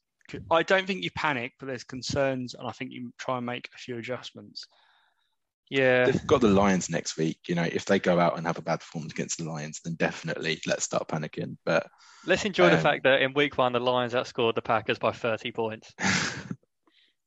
I 0.50 0.64
don't 0.64 0.88
think 0.88 1.04
you 1.04 1.12
panic, 1.12 1.54
but 1.60 1.66
there's 1.66 1.84
concerns, 1.84 2.54
and 2.54 2.66
I 2.66 2.72
think 2.72 2.92
you 2.92 3.12
try 3.18 3.38
and 3.38 3.46
make 3.46 3.70
a 3.76 3.78
few 3.78 3.98
adjustments. 3.98 4.66
Yeah, 5.70 6.06
they've 6.06 6.28
got 6.28 6.42
the 6.42 6.48
Lions 6.48 6.90
next 6.90 7.18
week. 7.18 7.40
You 7.48 7.56
know, 7.56 7.68
if 7.70 7.86
they 7.86 8.00
go 8.00 8.20
out 8.20 8.38
and 8.38 8.48
have 8.48 8.58
a 8.58 8.62
bad 8.62 8.80
performance 8.80 9.14
against 9.14 9.38
the 9.38 9.46
Lions, 9.46 9.82
then 9.84 9.96
definitely 9.96 10.62
let's 10.68 10.86
start 10.86 11.08
panicking. 11.08 11.58
But 11.66 11.88
let's 12.26 12.46
enjoy 12.46 12.66
um, 12.66 12.72
the 12.72 12.78
fact 12.78 13.04
that 13.04 13.22
in 13.22 13.34
week 13.34 13.58
one 13.58 13.74
the 13.74 13.80
Lions 13.80 14.14
outscored 14.14 14.56
the 14.56 14.62
Packers 14.62 15.00
by 15.00 15.12
30 15.12 15.52
points. 15.52 15.94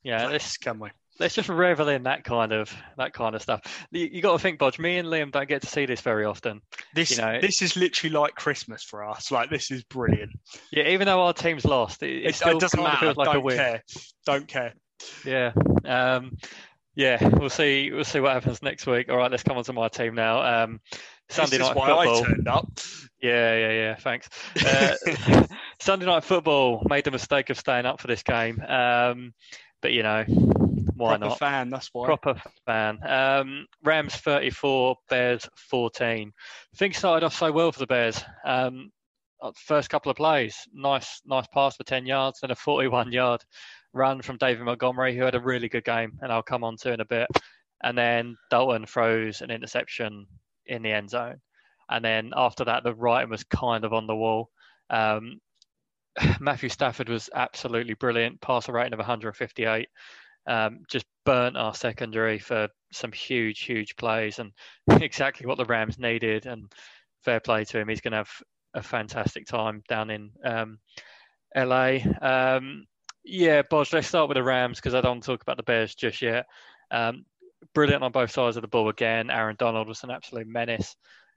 Yeah, 0.04 0.28
let's 0.28 0.56
can 0.58 0.78
we? 0.78 0.90
Let's 1.18 1.34
just 1.34 1.48
revel 1.48 1.88
in 1.88 2.04
that 2.04 2.24
kind 2.24 2.52
of 2.52 2.74
that 2.98 3.12
kind 3.12 3.34
of 3.34 3.42
stuff. 3.42 3.60
You, 3.90 4.08
you 4.12 4.20
got 4.22 4.32
to 4.32 4.38
think, 4.38 4.58
Bodge. 4.58 4.78
Me 4.78 4.98
and 4.98 5.08
Liam 5.08 5.30
don't 5.30 5.48
get 5.48 5.62
to 5.62 5.68
see 5.68 5.86
this 5.86 6.00
very 6.00 6.24
often. 6.24 6.60
This 6.94 7.12
you 7.12 7.18
know, 7.18 7.40
this 7.40 7.62
is 7.62 7.76
literally 7.76 8.12
like 8.12 8.34
Christmas 8.34 8.82
for 8.82 9.04
us. 9.04 9.30
Like 9.30 9.48
this 9.48 9.70
is 9.70 9.84
brilliant. 9.84 10.32
Yeah, 10.70 10.88
even 10.88 11.06
though 11.06 11.22
our 11.22 11.32
team's 11.32 11.64
lost, 11.64 12.02
it, 12.02 12.26
it, 12.26 12.42
it 12.42 12.60
doesn't 12.60 12.82
matter. 12.82 13.14
Like 13.14 13.32
don't 13.32 13.48
care. 13.48 13.82
Don't 14.26 14.48
care. 14.48 14.74
Yeah. 15.24 15.52
Um, 15.84 16.36
yeah, 16.96 17.28
we'll 17.28 17.50
see. 17.50 17.90
We'll 17.92 18.04
see 18.04 18.20
what 18.20 18.32
happens 18.32 18.62
next 18.62 18.86
week. 18.86 19.08
All 19.08 19.16
right, 19.16 19.30
let's 19.30 19.42
come 19.42 19.56
on 19.56 19.64
to 19.64 19.72
my 19.72 19.88
team 19.88 20.14
now. 20.14 20.64
Um, 20.64 20.80
Sunday 21.28 21.58
this 21.58 21.66
night 21.66 21.74
football. 21.74 22.18
I 22.18 22.22
turned 22.22 22.48
up. 22.48 22.68
Yeah, 23.20 23.56
yeah, 23.56 23.72
yeah. 23.72 23.94
Thanks. 23.96 24.28
Uh, 24.64 25.46
Sunday 25.80 26.06
night 26.06 26.24
football 26.24 26.86
made 26.88 27.04
the 27.04 27.10
mistake 27.10 27.50
of 27.50 27.58
staying 27.58 27.84
up 27.84 28.00
for 28.00 28.06
this 28.06 28.22
game. 28.22 28.60
Um, 28.60 29.34
but 29.84 29.92
you 29.92 30.02
know, 30.02 30.24
why 30.96 31.18
Proper 31.18 31.26
not? 31.26 31.38
Fan, 31.38 31.68
that's 31.68 31.90
why. 31.92 32.06
Proper 32.06 32.42
fan. 32.64 32.98
Um, 33.06 33.66
Rams 33.82 34.16
34, 34.16 34.96
Bears 35.10 35.46
14. 35.68 36.32
Things 36.76 36.96
started 36.96 37.26
off 37.26 37.34
so 37.34 37.52
well 37.52 37.70
for 37.70 37.80
the 37.80 37.86
Bears. 37.86 38.24
Um, 38.46 38.90
uh, 39.42 39.52
first 39.54 39.90
couple 39.90 40.10
of 40.10 40.16
plays, 40.16 40.56
nice, 40.72 41.20
nice 41.26 41.46
pass 41.52 41.76
for 41.76 41.84
10 41.84 42.06
yards 42.06 42.38
and 42.42 42.50
a 42.50 42.54
41 42.54 43.12
yard 43.12 43.42
run 43.92 44.22
from 44.22 44.38
David 44.38 44.64
Montgomery, 44.64 45.14
who 45.14 45.24
had 45.24 45.34
a 45.34 45.40
really 45.40 45.68
good 45.68 45.84
game, 45.84 46.18
and 46.22 46.32
I'll 46.32 46.42
come 46.42 46.64
on 46.64 46.78
to 46.78 46.94
in 46.94 47.00
a 47.00 47.04
bit. 47.04 47.28
And 47.82 47.98
then 47.98 48.38
Dalton 48.48 48.86
throws 48.86 49.42
an 49.42 49.50
interception 49.50 50.24
in 50.64 50.82
the 50.82 50.92
end 50.92 51.10
zone. 51.10 51.42
And 51.90 52.02
then 52.02 52.32
after 52.34 52.64
that, 52.64 52.84
the 52.84 52.94
writing 52.94 53.28
was 53.28 53.44
kind 53.44 53.84
of 53.84 53.92
on 53.92 54.06
the 54.06 54.16
wall. 54.16 54.48
Um, 54.88 55.40
Matthew 56.40 56.68
Stafford 56.68 57.08
was 57.08 57.30
absolutely 57.34 57.94
brilliant, 57.94 58.40
passer 58.40 58.72
rating 58.72 58.92
of 58.92 58.98
158. 58.98 59.88
Um, 60.46 60.80
just 60.88 61.06
burnt 61.24 61.56
our 61.56 61.74
secondary 61.74 62.38
for 62.38 62.68
some 62.92 63.12
huge, 63.12 63.60
huge 63.60 63.96
plays 63.96 64.38
and 64.38 64.52
exactly 65.02 65.46
what 65.46 65.58
the 65.58 65.64
Rams 65.64 65.98
needed. 65.98 66.46
And 66.46 66.70
fair 67.24 67.40
play 67.40 67.64
to 67.64 67.78
him. 67.78 67.88
He's 67.88 68.00
going 68.00 68.12
to 68.12 68.18
have 68.18 68.30
a 68.74 68.82
fantastic 68.82 69.46
time 69.46 69.82
down 69.88 70.10
in 70.10 70.30
um, 70.44 70.78
LA. 71.56 71.98
Um, 72.20 72.86
yeah, 73.24 73.62
Bodge, 73.62 73.92
let's 73.92 74.08
start 74.08 74.28
with 74.28 74.36
the 74.36 74.42
Rams 74.42 74.78
because 74.78 74.94
I 74.94 75.00
don't 75.00 75.12
want 75.12 75.22
to 75.22 75.32
talk 75.32 75.42
about 75.42 75.56
the 75.56 75.62
Bears 75.62 75.94
just 75.94 76.20
yet. 76.20 76.44
Um, 76.90 77.24
brilliant 77.74 78.02
on 78.02 78.12
both 78.12 78.30
sides 78.30 78.56
of 78.56 78.62
the 78.62 78.68
ball 78.68 78.90
again. 78.90 79.30
Aaron 79.30 79.56
Donald 79.58 79.88
was 79.88 80.04
an 80.04 80.10
absolute 80.10 80.46
menace. 80.46 80.94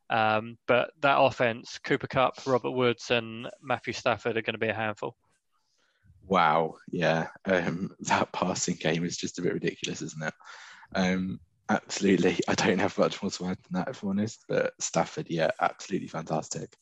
Um, 0.10 0.58
but 0.68 0.92
that 1.02 1.20
offense, 1.20 1.80
Cooper 1.84 2.08
Kupp, 2.08 2.46
Robert 2.46 2.72
Woods, 2.72 3.12
and 3.12 3.48
Matthew 3.62 3.94
Stafford 3.94 4.38
are 4.38 4.42
going 4.42 4.54
to 4.54 4.60
be 4.60 4.70
a 4.70 4.74
handful. 4.74 5.16
Wow, 6.28 6.76
yeah, 6.92 7.28
um, 7.46 7.96
that 8.02 8.32
passing 8.32 8.76
game 8.76 9.04
is 9.04 9.18
just 9.18 9.40
a 9.40 9.42
bit 9.42 9.54
ridiculous, 9.54 10.02
isn't 10.02 10.24
it? 10.24 10.34
Um, 10.96 11.40
absolutely, 11.70 12.40
I 12.48 12.56
don't 12.56 12.80
have 12.80 12.98
much 12.98 13.22
more 13.22 13.32
to 13.32 13.46
add 13.48 13.58
than 13.70 13.80
that, 13.80 13.90
if 13.90 14.04
I'm 14.04 14.10
honest. 14.10 14.44
But 14.48 14.74
Stafford, 14.80 15.28
yeah, 15.30 15.52
absolutely 15.60 16.08
fantastic. 16.08 16.76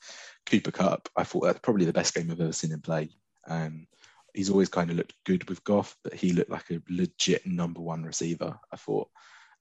Cooper 0.45 0.71
Kupp, 0.71 1.09
I 1.15 1.23
thought 1.23 1.45
that's 1.45 1.59
probably 1.59 1.85
the 1.85 1.93
best 1.93 2.13
game 2.13 2.29
I've 2.31 2.41
ever 2.41 2.53
seen 2.53 2.71
him 2.71 2.81
play. 2.81 3.09
Um, 3.47 3.87
he's 4.33 4.49
always 4.49 4.69
kind 4.69 4.89
of 4.89 4.97
looked 4.97 5.13
good 5.25 5.47
with 5.49 5.63
Goff, 5.63 5.95
but 6.03 6.13
he 6.13 6.33
looked 6.33 6.51
like 6.51 6.69
a 6.71 6.81
legit 6.89 7.45
number 7.45 7.81
one 7.81 8.03
receiver. 8.03 8.59
I 8.71 8.75
thought 8.75 9.09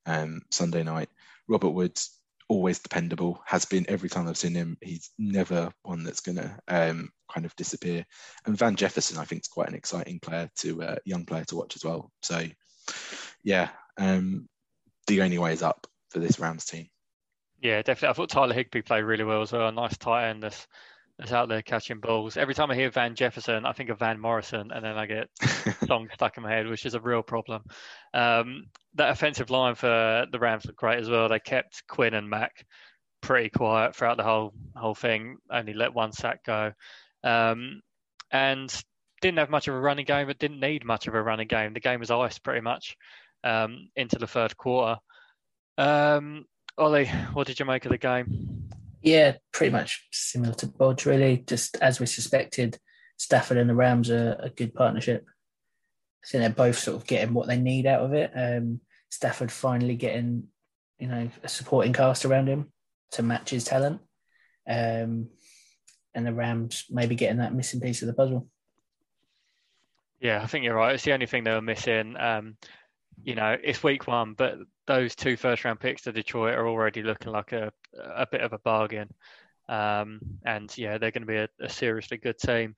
um, 0.06 0.42
Sunday 0.50 0.82
night. 0.82 1.08
Robert 1.46 1.70
Woods, 1.70 2.20
always 2.48 2.78
dependable, 2.78 3.42
has 3.46 3.64
been 3.64 3.86
every 3.88 4.08
time 4.08 4.28
I've 4.28 4.36
seen 4.36 4.54
him. 4.54 4.76
He's 4.80 5.10
never 5.18 5.72
one 5.82 6.04
that's 6.04 6.20
going 6.20 6.36
to 6.36 6.58
um, 6.68 7.10
kind 7.32 7.46
of 7.46 7.56
disappear. 7.56 8.04
And 8.46 8.56
Van 8.56 8.76
Jefferson, 8.76 9.18
I 9.18 9.24
think, 9.24 9.42
is 9.42 9.48
quite 9.48 9.68
an 9.68 9.74
exciting 9.74 10.20
player 10.20 10.50
to 10.58 10.82
uh, 10.82 10.96
young 11.04 11.24
player 11.24 11.44
to 11.44 11.56
watch 11.56 11.76
as 11.76 11.84
well. 11.84 12.10
So, 12.22 12.44
yeah, 13.42 13.70
um, 13.98 14.48
the 15.06 15.22
only 15.22 15.38
way 15.38 15.52
is 15.52 15.62
up 15.62 15.86
for 16.10 16.18
this 16.18 16.38
Rams 16.38 16.64
team. 16.64 16.88
Yeah, 17.60 17.80
definitely. 17.82 18.08
I 18.08 18.12
thought 18.12 18.28
Tyler 18.28 18.54
Higbee 18.54 18.82
played 18.82 19.04
really 19.04 19.24
well 19.24 19.42
as 19.42 19.52
well. 19.52 19.68
A 19.68 19.72
nice 19.72 19.96
tight 19.96 20.28
end 20.28 20.42
that's, 20.42 20.66
that's 21.18 21.32
out 21.32 21.48
there 21.48 21.62
catching 21.62 22.00
balls. 22.00 22.36
Every 22.36 22.54
time 22.54 22.70
I 22.70 22.74
hear 22.74 22.90
Van 22.90 23.14
Jefferson, 23.14 23.64
I 23.64 23.72
think 23.72 23.90
of 23.90 24.00
Van 24.00 24.18
Morrison, 24.18 24.72
and 24.72 24.84
then 24.84 24.96
I 24.96 25.06
get 25.06 25.28
song 25.86 26.08
stuck 26.12 26.36
in 26.36 26.42
my 26.42 26.50
head, 26.50 26.68
which 26.68 26.86
is 26.86 26.94
a 26.94 27.00
real 27.00 27.22
problem. 27.22 27.62
Um, 28.12 28.64
that 28.94 29.10
offensive 29.10 29.50
line 29.50 29.76
for 29.76 30.26
the 30.30 30.38
Rams 30.38 30.64
looked 30.64 30.78
great 30.78 30.98
as 30.98 31.08
well. 31.08 31.28
They 31.28 31.38
kept 31.38 31.84
Quinn 31.86 32.14
and 32.14 32.28
Mack 32.28 32.66
pretty 33.22 33.48
quiet 33.48 33.94
throughout 33.94 34.16
the 34.16 34.24
whole 34.24 34.54
whole 34.74 34.94
thing. 34.94 35.38
Only 35.50 35.72
let 35.72 35.94
one 35.94 36.12
sack 36.12 36.44
go, 36.44 36.72
um, 37.22 37.80
and 38.32 38.84
didn't 39.20 39.38
have 39.38 39.50
much 39.50 39.68
of 39.68 39.74
a 39.74 39.80
running 39.80 40.06
game. 40.06 40.26
But 40.26 40.38
didn't 40.40 40.60
need 40.60 40.84
much 40.84 41.06
of 41.06 41.14
a 41.14 41.22
running 41.22 41.48
game. 41.48 41.74
The 41.74 41.80
game 41.80 42.00
was 42.00 42.10
ice 42.10 42.38
pretty 42.38 42.60
much 42.60 42.96
um, 43.44 43.88
into 43.94 44.18
the 44.18 44.26
third 44.26 44.56
quarter. 44.56 44.98
Um, 45.78 46.46
Ollie, 46.76 47.06
what 47.34 47.46
did 47.46 47.60
you 47.60 47.66
make 47.66 47.84
of 47.84 47.92
the 47.92 47.98
game? 47.98 48.68
Yeah, 49.04 49.36
pretty 49.52 49.70
much 49.70 50.08
similar 50.12 50.54
to 50.54 50.66
Bodge, 50.66 51.04
really. 51.04 51.44
Just 51.46 51.76
as 51.82 52.00
we 52.00 52.06
suspected, 52.06 52.78
Stafford 53.18 53.58
and 53.58 53.68
the 53.68 53.74
Rams 53.74 54.10
are 54.10 54.34
a 54.40 54.48
good 54.48 54.72
partnership. 54.72 55.26
I 56.24 56.26
think 56.26 56.40
they're 56.40 56.66
both 56.66 56.78
sort 56.78 56.96
of 56.96 57.06
getting 57.06 57.34
what 57.34 57.46
they 57.46 57.58
need 57.58 57.84
out 57.84 58.00
of 58.00 58.14
it. 58.14 58.32
Um, 58.34 58.80
Stafford 59.10 59.52
finally 59.52 59.94
getting, 59.94 60.44
you 60.98 61.08
know, 61.08 61.28
a 61.42 61.48
supporting 61.48 61.92
cast 61.92 62.24
around 62.24 62.48
him 62.48 62.72
to 63.10 63.22
match 63.22 63.50
his 63.50 63.64
talent, 63.64 64.00
um, 64.66 65.28
and 66.14 66.26
the 66.26 66.32
Rams 66.32 66.86
maybe 66.88 67.14
getting 67.14 67.38
that 67.38 67.54
missing 67.54 67.82
piece 67.82 68.00
of 68.00 68.08
the 68.08 68.14
puzzle. 68.14 68.48
Yeah, 70.18 70.42
I 70.42 70.46
think 70.46 70.64
you're 70.64 70.76
right. 70.76 70.94
It's 70.94 71.04
the 71.04 71.12
only 71.12 71.26
thing 71.26 71.44
they 71.44 71.52
were 71.52 71.60
missing. 71.60 72.16
Um, 72.18 72.56
you 73.22 73.34
know, 73.34 73.56
it's 73.62 73.82
week 73.82 74.06
one, 74.06 74.34
but 74.34 74.58
those 74.86 75.14
two 75.14 75.36
first 75.36 75.64
round 75.64 75.80
picks 75.80 76.02
to 76.02 76.12
Detroit 76.12 76.54
are 76.54 76.68
already 76.68 77.02
looking 77.02 77.32
like 77.32 77.52
a 77.52 77.72
a 78.16 78.26
bit 78.26 78.40
of 78.40 78.52
a 78.52 78.58
bargain. 78.58 79.08
Um, 79.68 80.20
and 80.44 80.76
yeah, 80.76 80.98
they're 80.98 81.10
going 81.10 81.22
to 81.22 81.26
be 81.26 81.36
a, 81.36 81.48
a, 81.60 81.70
seriously 81.70 82.18
good 82.18 82.38
team. 82.38 82.74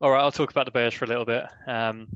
All 0.00 0.10
right, 0.10 0.20
I'll 0.20 0.30
talk 0.30 0.50
about 0.50 0.66
the 0.66 0.70
Bears 0.70 0.94
for 0.94 1.06
a 1.06 1.08
little 1.08 1.24
bit. 1.24 1.44
Um, 1.66 2.06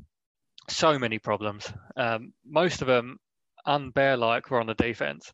so 0.69 0.97
many 0.97 1.19
problems. 1.19 1.71
Um, 1.97 2.33
most 2.45 2.81
of 2.81 2.87
them 2.87 3.19
unbear 3.67 4.17
like 4.17 4.49
were 4.49 4.61
on 4.61 4.67
the 4.67 4.73
defense. 4.73 5.33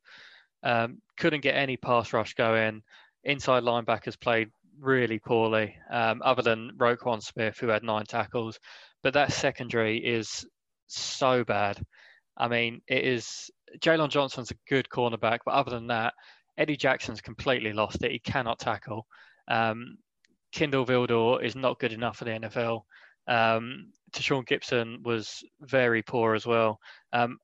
Um, 0.63 0.99
couldn't 1.17 1.41
get 1.41 1.55
any 1.55 1.77
pass 1.77 2.11
rush 2.11 2.33
going. 2.33 2.81
Inside 3.23 3.63
linebackers 3.63 4.19
played 4.19 4.49
really 4.79 5.19
poorly, 5.19 5.75
um, 5.91 6.21
other 6.23 6.41
than 6.41 6.71
Roquan 6.77 7.21
Smith, 7.21 7.57
who 7.59 7.67
had 7.67 7.83
nine 7.83 8.05
tackles. 8.05 8.59
But 9.03 9.13
that 9.13 9.33
secondary 9.33 9.97
is 9.97 10.45
so 10.87 11.43
bad. 11.43 11.79
I 12.37 12.47
mean, 12.47 12.81
it 12.87 13.03
is 13.03 13.49
Jaylon 13.79 14.09
Johnson's 14.09 14.51
a 14.51 14.55
good 14.69 14.87
cornerback, 14.89 15.39
but 15.45 15.53
other 15.53 15.71
than 15.71 15.87
that, 15.87 16.13
Eddie 16.57 16.77
Jackson's 16.77 17.21
completely 17.21 17.73
lost 17.73 18.03
it. 18.03 18.11
He 18.11 18.19
cannot 18.19 18.59
tackle. 18.59 19.05
Um, 19.47 19.97
Kindle 20.51 20.85
Vildor 20.85 21.43
is 21.43 21.55
not 21.55 21.79
good 21.79 21.93
enough 21.93 22.17
for 22.17 22.25
the 22.25 22.31
NFL. 22.31 22.81
Um, 23.27 23.91
Tashaun 24.11 24.47
Gipson 24.47 25.03
was 25.03 25.43
very 25.61 26.01
poor 26.01 26.33
as 26.33 26.45
well. 26.45 26.79
Um, 27.11 27.37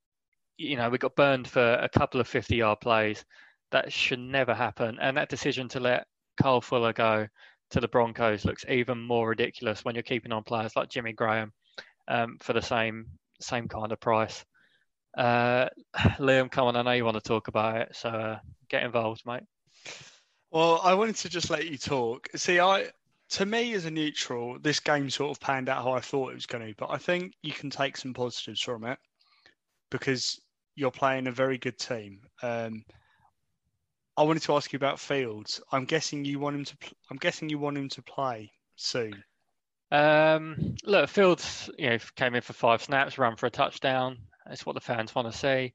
you 0.58 0.78
know, 0.78 0.90
we 0.90 0.98
got 0.98 1.16
burned 1.16 1.48
for 1.48 1.74
a 1.74 1.90
couple 1.90 2.22
of 2.22 2.28
50 2.28 2.56
yard 2.56 2.80
plays. 2.82 3.26
That 3.72 3.92
should 3.92 4.20
never 4.20 4.54
happen. 4.54 4.98
And 5.02 5.18
that 5.18 5.30
decision 5.30 5.68
to 5.70 5.80
let 5.80 6.06
Kyle 6.42 6.62
Fuller 6.62 6.94
go 6.94 7.28
to 7.72 7.80
the 7.80 7.88
Broncos 7.88 8.46
looks 8.46 8.66
even 8.70 9.00
more 9.00 9.30
ridiculous 9.30 9.84
when 9.84 9.96
you're 9.96 10.04
keeping 10.04 10.32
on 10.32 10.44
players 10.44 10.76
like 10.76 10.90
Jimmy 10.90 11.14
Graham 11.14 11.52
um, 12.08 12.38
for 12.42 12.54
the 12.54 12.62
same 12.62 13.06
same 13.40 13.68
kind 13.68 13.92
of 13.92 14.00
price. 14.00 14.46
Uh, 15.18 15.68
Liam, 16.20 16.52
come 16.52 16.68
on, 16.68 16.76
I 16.76 16.82
know 16.82 16.92
you 16.92 17.06
want 17.06 17.16
to 17.16 17.22
talk 17.22 17.48
about 17.48 17.78
it, 17.78 17.96
so 17.96 18.10
uh, 18.10 18.40
get 18.70 18.84
involved, 18.84 19.24
mate. 19.26 19.44
Well, 20.52 20.82
I 20.84 20.94
wanted 20.94 21.16
to 21.18 21.30
just 21.30 21.50
let 21.50 21.68
you 21.68 21.78
talk. 21.78 22.28
See, 22.36 22.60
I 22.60 22.88
to 23.32 23.46
me 23.46 23.74
as 23.74 23.86
a 23.86 23.92
neutral, 23.92 24.58
this 24.60 24.82
game 24.82 25.10
sort 25.10 25.32
of 25.32 25.40
panned 25.40 25.70
out 25.70 25.84
how 25.84 25.94
I 25.94 26.02
thought 26.02 26.32
it 26.32 26.36
was 26.36 26.46
going 26.46 26.68
to, 26.68 26.76
but 26.78 26.92
I 26.92 26.98
think 26.98 27.34
you 27.42 27.54
can 27.54 27.70
take 27.70 27.96
some 27.96 28.14
positives 28.14 28.60
from 28.62 28.84
it 28.84 29.00
because 29.90 30.40
you're 30.76 30.92
playing 30.92 31.28
a 31.28 31.32
very 31.32 31.58
good 31.58 31.78
team. 31.78 32.22
Um, 32.42 32.84
I 34.18 34.24
wanted 34.24 34.44
to 34.44 34.56
ask 34.56 34.74
you 34.74 34.78
about 34.78 35.00
Fields. 35.00 35.62
I'm 35.72 35.86
guessing 35.86 36.26
you 36.26 36.40
want 36.40 36.58
him 36.58 36.66
to. 36.66 36.78
Pl- 36.78 36.98
I'm 37.10 37.18
guessing 37.18 37.50
you 37.50 37.60
want 37.60 37.78
him 37.78 37.90
to 37.90 38.02
play 38.02 38.52
soon. 38.76 39.24
Um, 39.92 40.76
look, 40.84 41.10
Fields, 41.10 41.70
you 41.78 41.90
know, 41.90 41.98
came 42.16 42.36
in 42.36 42.42
for 42.42 42.54
five 42.54 42.84
snaps, 42.84 43.18
ran 43.18 43.38
for 43.38 43.46
a 43.46 43.52
touchdown. 43.52 44.18
That's 44.46 44.66
what 44.66 44.74
the 44.74 44.82
fans 44.82 45.14
want 45.14 45.32
to 45.32 45.38
see. 45.38 45.74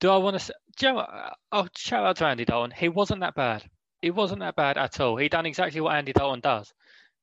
Do 0.00 0.10
I 0.10 0.16
want 0.16 0.38
to? 0.38 0.54
Do 0.76 0.86
you 0.86 0.92
know, 0.92 1.06
oh, 1.52 1.68
shout 1.76 2.04
out 2.04 2.16
to 2.16 2.26
Andy 2.26 2.44
Dalton. 2.44 2.72
He 2.76 2.88
wasn't 2.88 3.20
that 3.20 3.34
bad. 3.34 3.64
He 4.02 4.10
wasn't 4.10 4.40
that 4.40 4.56
bad 4.56 4.76
at 4.76 5.00
all. 5.00 5.16
He 5.16 5.28
done 5.28 5.46
exactly 5.46 5.80
what 5.80 5.94
Andy 5.94 6.12
Dalton 6.12 6.40
does, 6.40 6.72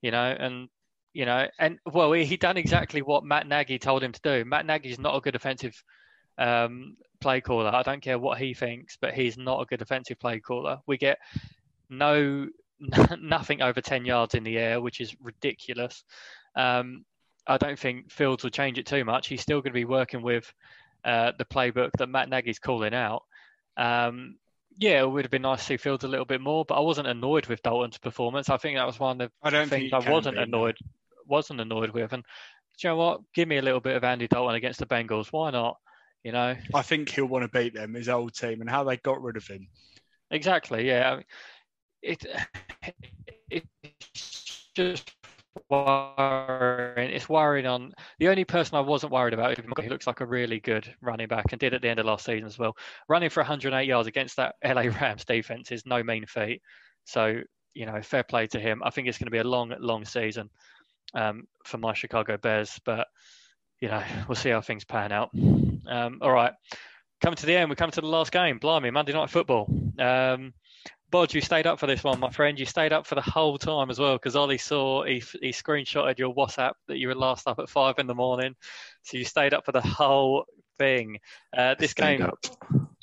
you 0.02 0.12
know, 0.12 0.36
and 0.38 0.70
you 1.14 1.26
know, 1.26 1.48
and 1.60 1.78
well, 1.86 2.12
he, 2.14 2.26
he 2.26 2.38
done 2.38 2.58
exactly 2.58 3.02
what 3.02 3.26
Matt 3.26 3.48
Nagy 3.48 3.78
told 3.78 4.04
him 4.04 4.14
to 4.14 4.22
do. 4.24 4.46
Matt 4.46 4.66
Nagy's 4.66 5.00
not 5.00 5.16
a 5.16 5.22
good 5.22 5.36
offensive 5.36 5.76
um, 6.38 6.96
play 7.20 7.42
caller. 7.42 7.74
I 7.74 7.84
don't 7.84 8.02
care 8.02 8.18
what 8.18 8.40
he 8.40 8.54
thinks, 8.54 8.98
but 9.00 9.14
he's 9.14 9.38
not 9.38 9.62
a 9.62 9.66
good 9.66 9.82
offensive 9.82 10.20
play 10.20 10.40
caller. 10.40 10.80
We 10.88 10.98
get 10.98 11.20
no 11.90 12.48
nothing 13.20 13.62
over 13.62 13.82
10 13.82 14.06
yards 14.06 14.34
in 14.34 14.44
the 14.44 14.58
air, 14.58 14.82
which 14.82 15.02
is 15.02 15.16
ridiculous. 15.22 16.04
Um, 16.56 17.06
I 17.48 17.58
don't 17.58 17.80
think 17.80 18.12
Fields 18.12 18.44
will 18.44 18.52
change 18.52 18.78
it 18.78 18.86
too 18.86 19.04
much. 19.04 19.28
He's 19.28 19.42
still 19.42 19.62
going 19.62 19.72
to 19.72 19.80
be 19.80 19.86
working 19.86 20.22
with 20.22 20.52
uh, 21.04 21.32
the 21.38 21.46
playbook 21.46 21.92
that 21.98 22.08
Matt 22.08 22.30
Nagy's 22.30 22.60
calling 22.60 22.94
out. 22.94 23.24
Um, 23.78 24.38
yeah, 24.78 25.02
it 25.02 25.10
would 25.10 25.26
have 25.26 25.32
been 25.32 25.42
nice 25.42 25.60
to 25.60 25.66
see 25.66 25.78
Fields 25.78 26.04
a 26.04 26.08
little 26.08 26.26
bit 26.26 26.42
more, 26.42 26.66
but 26.66 26.76
I 26.76 26.82
wasn't 26.82 27.08
annoyed 27.08 27.48
with 27.48 27.62
Dalton's 27.62 27.98
performance. 27.98 28.50
I 28.50 28.58
think 28.58 28.78
that 28.78 28.86
was 28.86 29.00
one 29.00 29.22
of 29.22 29.30
the 29.30 29.32
I 29.48 29.50
don't 29.50 29.70
things 29.70 29.92
I 29.94 30.10
wasn't 30.10 30.38
be, 30.38 30.44
annoyed 30.44 30.78
no. 30.82 30.92
wasn't 31.28 31.62
annoyed 31.62 31.92
with. 31.92 32.14
And 32.14 32.24
you 32.82 32.90
know 32.90 32.96
what? 32.96 33.22
Give 33.34 33.48
me 33.48 33.58
a 33.58 33.62
little 33.62 33.80
bit 33.80 33.96
of 33.96 34.04
Andy 34.04 34.28
Dalton 34.28 34.56
against 34.56 34.80
the 34.80 34.86
Bengals. 34.86 35.28
Why 35.28 35.52
not? 35.52 35.78
You 36.24 36.32
know, 36.32 36.56
I 36.74 36.82
think 36.84 37.10
he'll 37.10 37.26
want 37.26 37.52
to 37.52 37.60
beat 37.60 37.74
them, 37.74 37.96
his 37.96 38.10
old 38.10 38.34
team, 38.34 38.62
and 38.62 38.70
how 38.70 38.84
they 38.84 38.98
got 38.98 39.22
rid 39.22 39.38
of 39.38 39.48
him. 39.48 39.68
Exactly. 40.30 40.88
Yeah. 40.88 41.12
I 41.12 41.16
mean, 41.16 41.26
it 42.02 42.26
it's 43.50 44.70
just 44.76 45.12
worrying. 45.70 47.12
It's 47.12 47.30
worrying 47.30 47.66
on 47.66 47.94
the 48.20 48.30
only 48.30 48.46
person 48.46 48.78
I 48.78 48.82
wasn't 48.82 49.12
worried 49.12 49.34
about. 49.34 49.58
He 49.80 49.90
looks 49.90 50.08
like 50.08 50.22
a 50.22 50.26
really 50.26 50.60
good 50.60 50.94
running 51.02 51.28
back 51.28 51.52
and 51.52 51.60
did 51.60 51.74
at 51.74 51.82
the 51.82 51.90
end 51.90 52.00
of 52.00 52.06
last 52.06 52.26
season 52.26 52.46
as 52.46 52.58
well. 52.58 52.76
Running 53.08 53.30
for 53.30 53.42
108 53.42 53.88
yards 53.88 54.08
against 54.08 54.38
that 54.38 54.56
LA 54.64 54.84
Rams 54.84 55.26
defense 55.26 55.72
is 55.72 55.86
no 55.86 56.04
mean 56.04 56.26
feat. 56.26 56.62
So 57.06 57.42
you 57.74 57.86
know, 57.86 58.02
fair 58.02 58.24
play 58.24 58.48
to 58.48 58.60
him. 58.60 58.82
I 58.84 58.90
think 58.90 59.08
it's 59.08 59.18
going 59.18 59.28
to 59.28 59.32
be 59.32 59.38
a 59.38 59.44
long, 59.44 59.74
long 59.80 60.06
season 60.06 60.50
um, 61.14 61.44
for 61.66 61.78
my 61.78 61.94
Chicago 61.94 62.38
Bears, 62.38 62.80
but 62.86 63.08
you 63.80 63.88
know, 63.88 64.04
we'll 64.28 64.36
see 64.36 64.50
how 64.50 64.62
things 64.62 64.86
pan 64.86 65.12
out. 65.12 65.30
Um, 65.34 66.20
all 66.22 66.32
right, 66.32 66.54
coming 67.22 67.38
to 67.38 67.46
the 67.46 67.56
end, 67.56 67.70
we 67.70 67.76
come 67.76 67.92
to 67.92 68.02
the 68.02 68.08
last 68.08 68.32
game. 68.32 68.60
Blimey, 68.60 68.92
Monday 68.92 69.14
Night 69.14 69.30
Football. 69.30 69.68
Um, 70.00 70.54
Bod, 71.12 71.34
you 71.34 71.42
stayed 71.42 71.68
up 71.68 71.78
for 71.78 71.88
this 71.88 72.04
one, 72.04 72.20
my 72.20 72.30
friend. 72.30 72.58
You 72.58 72.66
stayed 72.66 72.94
up 72.94 73.06
for 73.06 73.16
the 73.16 73.22
whole 73.22 73.58
time 73.58 73.90
as 73.90 74.00
well 74.00 74.16
because 74.16 74.36
Ollie 74.38 74.58
saw 74.58 75.04
he, 75.04 75.22
he 75.42 75.50
screenshotted 75.50 76.18
your 76.18 76.34
WhatsApp 76.34 76.74
that 76.88 76.98
you 76.98 77.10
were 77.10 77.16
last 77.16 77.48
up 77.48 77.60
at 77.60 77.70
five 77.70 78.00
in 78.00 78.08
the 78.08 78.16
morning. 78.16 78.56
So 79.04 79.18
you 79.18 79.26
stayed 79.26 79.54
up 79.54 79.66
for 79.66 79.74
the 79.74 79.82
whole 79.82 80.46
thing. 80.80 81.20
Uh, 81.56 81.76
this 81.78 81.94
game. 81.94 82.22
Up. 82.22 82.40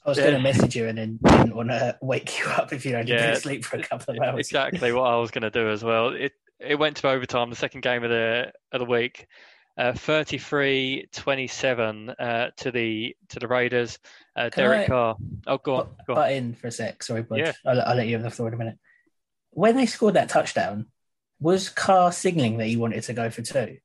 I 0.05 0.09
was 0.09 0.17
yeah. 0.17 0.25
going 0.25 0.37
to 0.37 0.43
message 0.43 0.75
you 0.75 0.89
and 0.89 0.97
then 0.97 1.19
didn't 1.23 1.55
want 1.55 1.69
to 1.69 1.99
wake 2.01 2.39
you 2.39 2.47
up 2.47 2.73
if 2.73 2.87
you 2.87 2.93
don't 2.93 3.07
yeah, 3.07 3.35
sleep 3.35 3.63
for 3.65 3.77
a 3.77 3.83
couple 3.83 4.17
of 4.17 4.23
hours. 4.23 4.39
Exactly 4.39 4.91
what 4.91 5.05
I 5.05 5.17
was 5.17 5.31
going 5.31 5.43
to 5.43 5.51
do 5.51 5.69
as 5.69 5.85
well. 5.85 6.09
It 6.09 6.33
it 6.59 6.77
went 6.77 6.97
to 6.99 7.09
overtime, 7.09 7.51
the 7.51 7.57
second 7.57 7.83
game 7.83 8.03
of 8.05 8.11
the 8.11 8.53
of 8.73 8.81
the 8.81 8.87
week. 8.87 9.27
Uh, 9.79 9.93
33-27 9.93 12.15
uh, 12.19 12.51
to 12.57 12.71
the 12.71 13.17
to 13.29 13.39
the 13.39 13.49
Raiders. 13.49 13.99
Uh, 14.37 14.49
Derek 14.51 14.83
I- 14.83 14.87
Carr. 14.87 15.17
Oh, 15.47 15.59
go 15.59 15.77
on. 15.77 15.87
Butt, 15.87 16.07
Go 16.07 16.13
on. 16.15 16.19
butt 16.19 16.33
in 16.33 16.55
for 16.55 16.67
a 16.67 16.71
sec. 16.73 17.03
Sorry, 17.03 17.23
bud. 17.23 17.39
Yeah. 17.39 17.53
I'll, 17.65 17.81
I'll 17.83 17.97
let 17.97 18.07
you 18.07 18.15
have 18.15 18.23
the 18.23 18.31
floor 18.31 18.49
in 18.49 18.55
a 18.55 18.59
minute. 18.59 18.79
When 19.51 19.77
they 19.77 19.87
scored 19.87 20.15
that 20.15 20.29
touchdown, 20.29 20.87
was 21.41 21.69
Carr 21.69 22.13
signaling 22.13 22.59
that 22.59 22.67
he 22.67 22.77
wanted 22.77 23.03
to 23.05 23.13
go 23.13 23.31
for 23.31 23.43
two? 23.43 23.79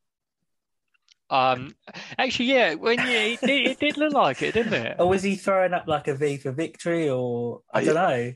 Um, 1.29 1.73
actually, 2.17 2.45
yeah, 2.47 2.73
when 2.75 2.99
you, 2.99 3.05
it, 3.17 3.41
did, 3.41 3.67
it 3.67 3.79
did 3.79 3.97
look 3.97 4.13
like 4.13 4.41
it, 4.43 4.53
didn't 4.53 4.73
it? 4.73 4.97
Or 4.99 5.07
was 5.09 5.23
he 5.23 5.35
throwing 5.35 5.73
up 5.73 5.87
like 5.87 6.07
a 6.07 6.15
V 6.15 6.37
for 6.37 6.51
victory? 6.51 7.09
Or 7.09 7.61
I 7.73 7.79
I- 7.79 7.85
don't 7.85 7.95
know. 7.95 8.33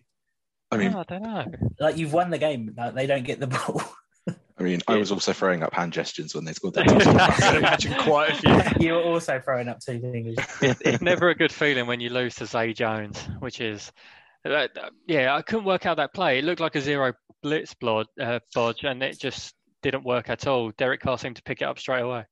I 0.69 0.75
mean, 0.77 0.93
Oh, 0.93 0.99
I 0.99 1.03
don't 1.03 1.23
know. 1.23 1.45
Like 1.79 1.95
you've 1.97 2.11
won 2.11 2.29
the 2.29 2.38
game, 2.38 2.73
like 2.75 2.93
they 2.93 3.07
don't 3.07 3.23
get 3.23 3.39
the 3.39 3.47
ball. 3.57 3.81
I 4.59 4.63
mean, 4.63 4.81
I 4.88 4.95
was 4.97 5.11
also 5.11 5.34
throwing 5.34 5.61
up 5.61 5.73
hand 5.73 5.93
gestures 5.93 6.34
when 6.34 6.43
they 6.43 6.53
scored 6.53 6.73
that 6.75 6.89
I 6.89 6.99
can 6.99 7.15
touchdown. 7.15 7.55
imagine 7.57 7.93
quite 7.93 8.31
a 8.31 8.35
few. 8.35 8.88
you 8.88 8.93
were 8.93 9.03
also 9.03 9.39
throwing 9.39 9.67
up 9.67 9.79
two 9.79 9.99
fingers. 9.99 10.38
It, 10.61 10.77
it's 10.81 11.01
never 11.01 11.29
a 11.29 11.35
good 11.35 11.51
feeling 11.51 11.85
when 11.85 11.99
you 11.99 12.09
lose 12.09 12.35
to 12.35 12.47
Zay 12.47 12.73
Jones, 12.73 13.19
which 13.39 13.61
is, 13.61 13.91
uh, 14.45 14.67
yeah, 15.07 15.35
I 15.35 15.43
couldn't 15.43 15.65
work 15.65 15.85
out 15.85 15.97
that 15.97 16.13
play. 16.13 16.39
It 16.39 16.43
looked 16.43 16.59
like 16.59 16.75
a 16.75 16.81
zero 16.81 17.13
blitz 17.43 17.75
blod, 17.75 18.05
uh, 18.19 18.39
bodge, 18.55 18.84
and 18.84 19.03
it 19.03 19.19
just 19.19 19.53
didn't 19.84 20.03
work 20.03 20.29
at 20.29 20.47
all. 20.47 20.71
Derek 20.77 21.01
Carr 21.01 21.19
seemed 21.19 21.35
to 21.35 21.43
pick 21.43 21.61
it 21.61 21.65
up 21.65 21.77
straight 21.77 22.01
away. 22.01 22.25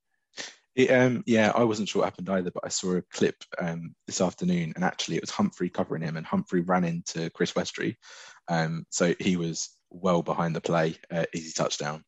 It, 0.74 0.90
um, 0.90 1.22
yeah, 1.26 1.52
I 1.54 1.64
wasn't 1.64 1.88
sure 1.88 2.02
what 2.02 2.06
happened 2.06 2.28
either, 2.28 2.50
but 2.50 2.64
I 2.64 2.68
saw 2.68 2.96
a 2.96 3.02
clip 3.02 3.36
um, 3.58 3.94
this 4.06 4.20
afternoon, 4.20 4.72
and 4.74 4.84
actually 4.84 5.16
it 5.16 5.22
was 5.22 5.30
Humphrey 5.30 5.70
covering 5.70 6.02
him, 6.02 6.16
and 6.16 6.26
Humphrey 6.26 6.60
ran 6.60 6.84
into 6.84 7.30
Chris 7.30 7.52
Westry, 7.52 7.96
um, 8.48 8.84
so 8.90 9.14
he 9.18 9.36
was 9.36 9.75
well 9.90 10.22
behind 10.22 10.54
the 10.54 10.60
play, 10.60 10.96
uh, 11.10 11.24
easy 11.34 11.52
touchdown. 11.52 12.04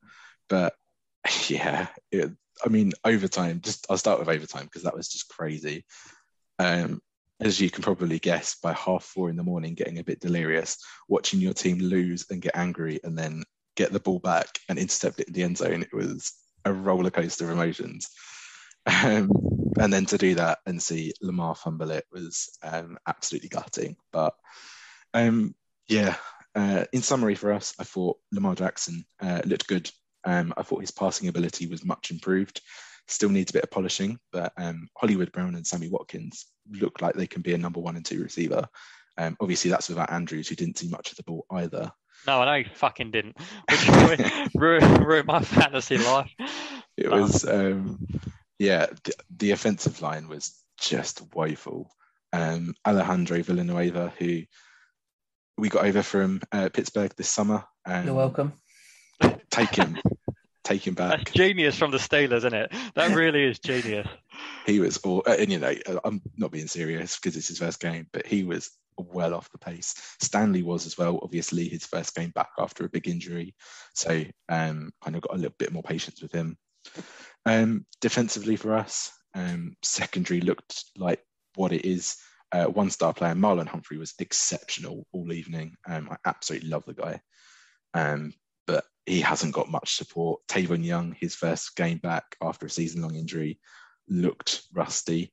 But 0.49 0.75
yeah, 1.49 1.89
it, 2.11 2.31
I 2.65 2.69
mean, 2.69 2.93
overtime. 3.05 3.61
Just 3.63 3.87
I'll 3.89 3.99
start 3.99 4.19
with 4.19 4.29
overtime 4.29 4.65
because 4.65 4.83
that 4.83 4.97
was 4.97 5.09
just 5.09 5.29
crazy. 5.29 5.85
Um, 6.59 7.01
as 7.41 7.61
you 7.61 7.71
can 7.71 7.85
probably 7.85 8.19
guess, 8.19 8.57
by 8.61 8.73
half 8.73 9.05
four 9.05 9.31
in 9.31 9.37
the 9.37 9.45
morning, 9.45 9.75
getting 9.75 9.99
a 9.99 10.05
bit 10.05 10.21
delirious, 10.21 10.77
watching 11.09 11.41
your 11.41 11.55
team 11.55 11.79
lose 11.79 12.27
and 12.31 12.43
get 12.43 12.57
angry, 12.57 12.99
and 13.05 13.17
then 13.17 13.45
get 13.77 13.93
the 13.93 14.01
ball 14.01 14.19
back 14.19 14.59
and 14.69 14.79
intercept 14.79 15.21
it 15.21 15.29
in 15.29 15.35
the 15.35 15.45
end 15.45 15.57
zone. 15.57 15.83
It 15.83 15.95
was 15.95 16.33
a 16.65 16.73
roller 16.73 17.11
coaster 17.11 17.45
of 17.45 17.53
emotions. 17.53 18.09
Um, 18.87 19.31
and 19.79 19.93
then 19.93 20.07
to 20.07 20.19
do 20.19 20.35
that 20.37 20.59
and 20.67 20.83
see 20.83 21.13
Lamar 21.21 21.55
fumble 21.55 21.91
it 21.91 22.07
was 22.11 22.59
um, 22.63 22.99
absolutely 23.07 23.51
gutting. 23.51 23.97
But 24.13 24.35
um, 25.15 25.55
yeah, 25.89 26.17
uh, 26.59 26.85
in 26.93 27.03
summary 27.03 27.37
for 27.37 27.53
us, 27.53 27.73
I 27.79 27.85
thought 27.85 28.19
Lamar 28.33 28.57
Jackson 28.57 29.05
uh, 29.21 29.43
looked 29.45 29.69
good. 29.69 29.89
Um, 30.25 30.53
I 30.57 30.65
thought 30.65 30.81
his 30.81 30.91
passing 30.91 31.29
ability 31.29 31.69
was 31.69 31.85
much 31.85 32.11
improved. 32.11 32.61
Still 33.07 33.29
needs 33.29 33.51
a 33.51 33.55
bit 33.55 33.63
of 33.63 33.71
polishing, 33.71 34.19
but 34.33 34.53
um, 34.57 34.89
Hollywood 34.97 35.31
Brown 35.31 35.55
and 35.55 35.65
Sammy 35.65 35.89
Watkins 35.89 36.47
look 36.69 37.01
like 37.01 37.15
they 37.15 37.29
can 37.29 37.43
be 37.43 37.55
a 37.55 37.59
number 37.59 37.79
one 37.79 37.95
and 37.95 38.05
two 38.05 38.21
receiver. 38.25 38.67
Um, 39.17 39.37
obviously, 39.41 39.71
that's 39.71 39.89
without 39.89 40.11
Andrews, 40.11 40.49
who 40.49 40.57
didn't 40.57 40.79
see 40.79 40.89
much 40.89 41.13
of 41.13 41.17
the 41.17 41.23
ball 41.23 41.47
either. 41.53 41.93
No, 42.27 42.41
I 42.43 42.45
know 42.59 42.69
he 42.69 42.75
fucking 42.75 43.13
didn't, 43.13 43.37
which 43.71 43.89
ruined, 43.89 44.51
ruined, 44.57 45.07
ruined 45.07 45.27
my 45.29 45.41
fantasy 45.41 45.99
life. 45.99 46.35
It 46.97 47.09
was, 47.09 47.47
um, 47.47 48.05
yeah, 48.59 48.87
the, 49.05 49.13
the 49.37 49.51
offensive 49.53 50.03
line 50.03 50.27
was 50.27 50.61
just 50.81 51.23
woeful. 51.33 51.89
Um, 52.33 52.75
Alejandro 52.85 53.43
Villanueva, 53.45 54.13
who 54.19 54.43
we 55.59 55.69
got 55.69 55.85
over 55.87 56.03
from 56.03 56.41
uh, 56.53 56.69
Pittsburgh 56.73 57.13
this 57.17 57.29
summer, 57.29 57.65
um, 57.85 58.07
You're 58.07 58.15
welcome. 58.15 58.53
take 59.51 59.75
him, 59.75 59.99
take 60.65 60.87
him 60.87 60.95
That's 60.95 61.25
back. 61.25 61.33
genius 61.33 61.77
from 61.77 61.91
the 61.91 61.99
Steelers, 61.99 62.39
isn't 62.39 62.55
it? 62.55 62.73
That 62.95 63.15
really 63.15 63.45
is 63.45 63.59
genius. 63.59 64.07
He 64.67 64.81
was, 64.81 64.99
all, 64.99 65.23
uh, 65.27 65.37
and 65.39 65.51
you 65.51 65.59
know, 65.59 65.75
I'm 66.05 66.23
not 66.37 66.53
being 66.53 66.69
serious 66.69 67.17
because 67.17 67.37
it's 67.37 67.49
his 67.49 67.59
first 67.59 67.81
game, 67.81 68.07
but 68.13 68.27
he 68.27 68.45
was 68.45 68.71
well 68.97 69.35
off 69.35 69.51
the 69.53 69.59
pace. 69.59 69.95
Stanley 70.21 70.63
was 70.63 70.87
as 70.87 70.97
well, 70.99 71.19
obviously 71.23 71.69
his 71.69 71.85
first 71.87 72.15
game 72.15 72.31
back 72.31 72.51
after 72.59 72.85
a 72.85 72.89
big 72.89 73.09
injury, 73.09 73.55
so 73.95 74.25
um, 74.49 74.91
kind 75.03 75.17
of 75.17 75.23
got 75.23 75.35
a 75.35 75.39
little 75.39 75.55
bit 75.59 75.73
more 75.73 75.83
patience 75.83 76.23
with 76.23 76.33
him. 76.33 76.57
Um, 77.47 77.87
defensively 78.01 78.57
for 78.57 78.75
us, 78.75 79.11
um, 79.35 79.75
secondary 79.83 80.41
looked 80.41 80.85
like 80.97 81.23
what 81.55 81.73
it 81.73 81.85
is. 81.85 82.17
Uh, 82.51 82.67
one 82.67 82.91
star 82.91 83.13
player, 83.13 83.35
Marlon 83.35 83.69
Humphrey, 83.69 83.99
was 83.99 84.15
exceptional 84.19 85.07
all 85.13 85.33
evening. 85.33 85.77
Um, 85.87 86.09
I 86.11 86.17
absolutely 86.25 86.71
love 86.71 86.85
the 86.87 86.95
guy. 86.95 87.21
Um, 87.95 88.33
but 88.67 88.85
he 89.07 89.21
hasn't 89.21 89.55
got 89.55 89.71
much 89.71 89.97
support. 89.97 90.41
Tavon 90.49 90.85
Young, 90.85 91.15
his 91.19 91.35
first 91.35 91.77
game 91.77 91.99
back 91.99 92.37
after 92.43 92.67
a 92.67 92.71
season 92.71 93.03
long 93.03 93.17
injury, 93.17 93.59
looked 94.09 94.63
rusty. 94.73 95.33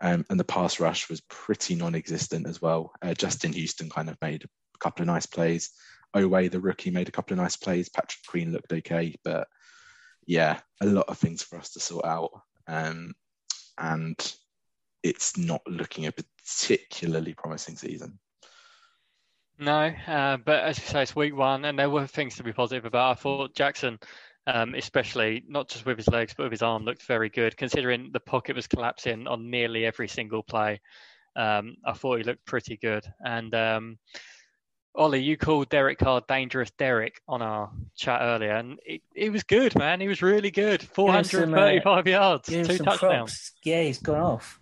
Um, 0.00 0.24
and 0.28 0.38
the 0.38 0.44
pass 0.44 0.78
rush 0.78 1.08
was 1.08 1.22
pretty 1.22 1.74
non 1.74 1.94
existent 1.94 2.46
as 2.46 2.60
well. 2.60 2.92
Uh, 3.02 3.14
Justin 3.14 3.52
Houston 3.52 3.88
kind 3.88 4.10
of 4.10 4.18
made 4.20 4.44
a 4.44 4.78
couple 4.78 5.02
of 5.02 5.06
nice 5.06 5.26
plays. 5.26 5.70
Oweh, 6.14 6.50
the 6.50 6.60
rookie, 6.60 6.90
made 6.90 7.08
a 7.08 7.12
couple 7.12 7.34
of 7.34 7.38
nice 7.38 7.56
plays. 7.56 7.88
Patrick 7.88 8.24
Queen 8.26 8.52
looked 8.52 8.72
okay, 8.72 9.14
but 9.24 9.48
yeah, 10.26 10.60
a 10.80 10.86
lot 10.86 11.08
of 11.08 11.18
things 11.18 11.42
for 11.42 11.58
us 11.58 11.72
to 11.72 11.80
sort 11.80 12.04
out. 12.04 12.30
Um, 12.66 13.14
and 13.78 14.16
it's 15.02 15.36
not 15.36 15.62
looking 15.66 16.06
a 16.06 16.12
particularly 16.46 17.34
promising 17.34 17.76
season. 17.76 18.18
No, 19.58 19.90
uh, 20.06 20.36
but 20.36 20.64
as 20.64 20.78
you 20.78 20.84
say, 20.84 21.02
it's 21.02 21.16
week 21.16 21.34
one, 21.34 21.64
and 21.64 21.78
there 21.78 21.90
were 21.90 22.06
things 22.06 22.36
to 22.36 22.42
be 22.42 22.52
positive 22.52 22.84
about. 22.84 23.12
I 23.12 23.20
thought 23.20 23.54
Jackson, 23.54 23.98
um, 24.46 24.74
especially 24.74 25.44
not 25.48 25.68
just 25.68 25.86
with 25.86 25.96
his 25.96 26.08
legs, 26.08 26.34
but 26.36 26.44
with 26.44 26.52
his 26.52 26.62
arm, 26.62 26.84
looked 26.84 27.04
very 27.04 27.30
good, 27.30 27.56
considering 27.56 28.10
the 28.12 28.20
pocket 28.20 28.54
was 28.54 28.66
collapsing 28.66 29.26
on 29.26 29.50
nearly 29.50 29.86
every 29.86 30.08
single 30.08 30.42
play. 30.42 30.80
Um, 31.36 31.76
I 31.86 31.94
thought 31.94 32.18
he 32.18 32.24
looked 32.24 32.44
pretty 32.44 32.76
good. 32.76 33.04
And 33.20 33.54
um, 33.54 33.98
Ollie, 34.94 35.22
you 35.22 35.38
called 35.38 35.70
Derek 35.70 35.98
Carr 35.98 36.22
dangerous 36.28 36.70
Derek 36.72 37.20
on 37.26 37.40
our 37.40 37.70
chat 37.96 38.20
earlier, 38.22 38.56
and 38.56 38.78
it, 38.84 39.00
it 39.14 39.32
was 39.32 39.42
good, 39.42 39.76
man. 39.78 40.02
He 40.02 40.08
was 40.08 40.20
really 40.20 40.50
good. 40.50 40.82
some, 40.82 40.88
uh, 41.08 41.22
435 41.24 42.06
yards, 42.06 42.48
two 42.48 42.62
touchdowns. 42.64 42.98
props. 43.00 43.52
Yeah, 43.64 43.82
he's 43.82 44.00
gone 44.00 44.20
off. 44.20 44.60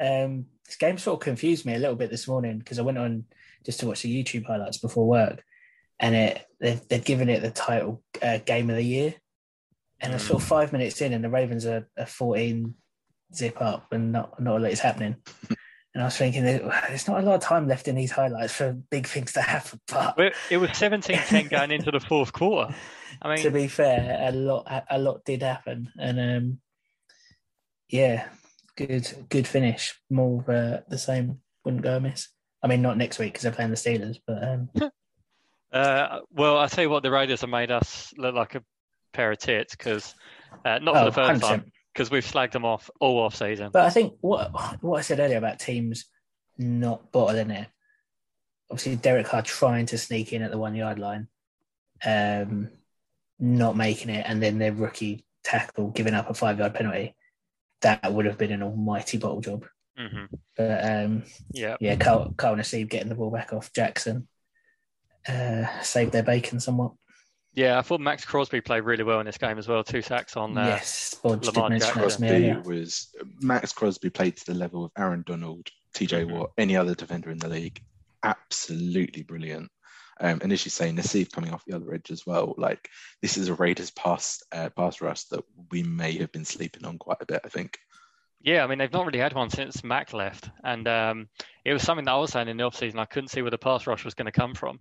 Um, 0.00 0.46
this 0.70 0.76
game 0.76 0.98
sort 0.98 1.20
of 1.20 1.24
confused 1.24 1.66
me 1.66 1.74
a 1.74 1.78
little 1.78 1.96
bit 1.96 2.10
this 2.10 2.28
morning 2.28 2.58
because 2.58 2.78
I 2.78 2.82
went 2.82 2.96
on 2.96 3.24
just 3.66 3.80
to 3.80 3.88
watch 3.88 4.02
the 4.02 4.24
YouTube 4.24 4.46
highlights 4.46 4.78
before 4.78 5.06
work, 5.06 5.42
and 5.98 6.14
it 6.14 6.46
they've, 6.60 6.80
they've 6.88 7.04
given 7.04 7.28
it 7.28 7.42
the 7.42 7.50
title 7.50 8.04
uh, 8.22 8.38
game 8.38 8.70
of 8.70 8.76
the 8.76 8.84
year, 8.84 9.14
and 10.00 10.14
it's 10.14 10.24
sort 10.24 10.40
of 10.40 10.48
five 10.48 10.72
minutes 10.72 11.00
in, 11.00 11.12
and 11.12 11.24
the 11.24 11.28
Ravens 11.28 11.66
are, 11.66 11.88
are 11.98 12.06
14 12.06 12.72
zip 13.34 13.60
up, 13.60 13.92
and 13.92 14.12
not 14.12 14.40
not 14.40 14.58
a 14.58 14.60
lot 14.60 14.70
is 14.70 14.80
happening. 14.80 15.16
And 15.92 16.04
I 16.04 16.06
was 16.06 16.16
thinking, 16.16 16.44
there's 16.44 17.08
not 17.08 17.18
a 17.18 17.26
lot 17.26 17.34
of 17.34 17.40
time 17.40 17.66
left 17.66 17.88
in 17.88 17.96
these 17.96 18.12
highlights 18.12 18.52
for 18.52 18.74
big 18.92 19.08
things 19.08 19.32
to 19.32 19.42
happen. 19.42 19.80
But 19.88 20.14
But 20.16 20.34
it 20.48 20.58
was 20.58 20.70
17-10 20.70 21.50
going 21.50 21.72
into 21.72 21.90
the 21.90 21.98
fourth 21.98 22.32
quarter. 22.32 22.72
I 23.20 23.28
mean, 23.34 23.42
to 23.42 23.50
be 23.50 23.66
fair, 23.66 24.16
a 24.20 24.30
lot 24.30 24.84
a 24.88 25.00
lot 25.00 25.24
did 25.24 25.42
happen, 25.42 25.90
and 25.98 26.20
um, 26.20 26.60
yeah, 27.88 28.28
good 28.86 29.26
good 29.28 29.46
finish. 29.46 29.98
More 30.08 30.40
of 30.40 30.48
uh, 30.48 30.80
the 30.88 30.98
same. 30.98 31.40
Wouldn't 31.64 31.82
go 31.82 31.96
amiss. 31.96 32.28
I 32.62 32.68
mean, 32.68 32.82
not 32.82 32.96
next 32.96 33.18
week 33.18 33.32
because 33.32 33.42
they're 33.42 33.52
playing 33.52 33.70
the 33.70 33.76
Steelers, 33.76 34.18
but 34.26 34.42
um, 34.42 34.70
Uh, 35.72 36.20
well, 36.32 36.58
I 36.58 36.66
tell 36.66 36.82
you 36.82 36.90
what, 36.90 37.02
the 37.02 37.10
Raiders 37.10 37.42
have 37.42 37.50
made 37.50 37.70
us 37.70 38.12
look 38.16 38.34
like 38.34 38.54
a 38.54 38.62
pair 39.12 39.30
of 39.30 39.38
tits 39.38 39.74
because 39.76 40.14
uh, 40.64 40.78
not 40.78 40.94
for 40.94 41.00
oh, 41.00 41.04
the 41.04 41.12
first 41.12 41.42
100%. 41.42 41.48
time 41.48 41.72
because 41.92 42.10
we've 42.10 42.24
slagged 42.24 42.52
them 42.52 42.64
off 42.64 42.90
all 43.00 43.20
off 43.20 43.36
season. 43.36 43.70
But 43.72 43.84
I 43.84 43.90
think 43.90 44.14
what 44.20 44.50
what 44.82 44.98
I 44.98 45.02
said 45.02 45.20
earlier 45.20 45.38
about 45.38 45.60
teams 45.60 46.06
not 46.58 47.12
bottling 47.12 47.50
it. 47.50 47.68
Obviously, 48.70 48.96
Derek 48.96 49.26
Carr 49.26 49.42
trying 49.42 49.86
to 49.86 49.98
sneak 49.98 50.32
in 50.32 50.42
at 50.42 50.50
the 50.50 50.58
one 50.58 50.74
yard 50.74 50.98
line, 50.98 51.28
um, 52.04 52.70
not 53.38 53.76
making 53.76 54.10
it, 54.10 54.24
and 54.28 54.42
then 54.42 54.58
their 54.58 54.72
rookie 54.72 55.24
tackle 55.42 55.88
giving 55.90 56.14
up 56.14 56.30
a 56.30 56.34
five 56.34 56.58
yard 56.58 56.74
penalty. 56.74 57.14
That 57.82 58.12
would 58.12 58.26
have 58.26 58.38
been 58.38 58.52
an 58.52 58.62
almighty 58.62 59.18
bottle 59.18 59.40
job. 59.40 59.66
hmm 59.96 60.24
But 60.56 60.84
um, 60.84 61.22
Yeah, 61.52 61.76
yeah, 61.80 61.96
Carl, 61.96 62.34
Carl 62.36 62.56
Nassib 62.56 62.88
getting 62.90 63.08
the 63.08 63.14
ball 63.14 63.30
back 63.30 63.52
off 63.52 63.72
Jackson 63.72 64.28
uh, 65.28 65.66
saved 65.82 66.12
their 66.12 66.22
bacon 66.22 66.60
somewhat. 66.60 66.92
yeah. 67.54 67.78
I 67.78 67.82
thought 67.82 68.00
Maxx 68.00 68.24
Crosby 68.24 68.60
played 68.60 68.84
really 68.84 69.04
well 69.04 69.20
in 69.20 69.26
this 69.26 69.38
game 69.38 69.58
as 69.58 69.68
well. 69.68 69.84
Two 69.84 70.02
sacks 70.02 70.36
on 70.36 70.56
uh, 70.56 70.66
yes, 70.66 71.14
Bodge 71.22 71.42
did 71.42 71.54
Lamar 71.56 71.70
mention 71.70 71.94
Jackson. 71.94 72.22
me 72.22 72.28
Crosby 72.28 72.50
earlier. 72.50 72.62
was 72.62 73.14
Maxx 73.40 73.72
Crosby 73.72 74.10
played 74.10 74.36
to 74.38 74.46
the 74.46 74.54
level 74.54 74.84
of 74.84 74.92
Aaron 74.96 75.24
Donald, 75.26 75.68
TJ 75.94 76.24
Mhm. 76.26 76.32
Watt, 76.38 76.50
any 76.58 76.76
other 76.76 76.94
defender 76.94 77.30
in 77.30 77.38
the 77.38 77.48
league. 77.48 77.80
Absolutely 78.22 79.22
brilliant. 79.22 79.70
Um, 80.20 80.40
and 80.42 80.52
as 80.52 80.64
you 80.64 80.70
say, 80.70 80.90
Nassib 80.92 81.32
coming 81.32 81.52
off 81.52 81.64
the 81.64 81.74
other 81.74 81.92
edge 81.94 82.10
as 82.10 82.26
well. 82.26 82.54
Like 82.58 82.88
this 83.22 83.36
is 83.36 83.48
a 83.48 83.54
Raiders 83.54 83.90
pass 83.90 84.42
uh, 84.52 84.68
pass 84.70 85.00
rush 85.00 85.24
that 85.24 85.44
we 85.70 85.82
may 85.82 86.12
have 86.18 86.30
been 86.30 86.44
sleeping 86.44 86.84
on 86.84 86.98
quite 86.98 87.18
a 87.20 87.26
bit. 87.26 87.40
I 87.44 87.48
think. 87.48 87.78
Yeah, 88.42 88.64
I 88.64 88.66
mean 88.66 88.78
they've 88.78 88.92
not 88.92 89.06
really 89.06 89.18
had 89.18 89.34
one 89.34 89.50
since 89.50 89.82
Mack 89.82 90.12
left, 90.12 90.50
and 90.62 90.86
um, 90.88 91.28
it 91.64 91.72
was 91.72 91.82
something 91.82 92.04
that 92.04 92.12
I 92.12 92.18
was 92.18 92.32
saying 92.32 92.48
in 92.48 92.56
the 92.56 92.64
offseason. 92.64 92.98
I 92.98 93.06
couldn't 93.06 93.28
see 93.28 93.42
where 93.42 93.50
the 93.50 93.58
pass 93.58 93.86
rush 93.86 94.04
was 94.04 94.14
going 94.14 94.26
to 94.26 94.32
come 94.32 94.54
from, 94.54 94.80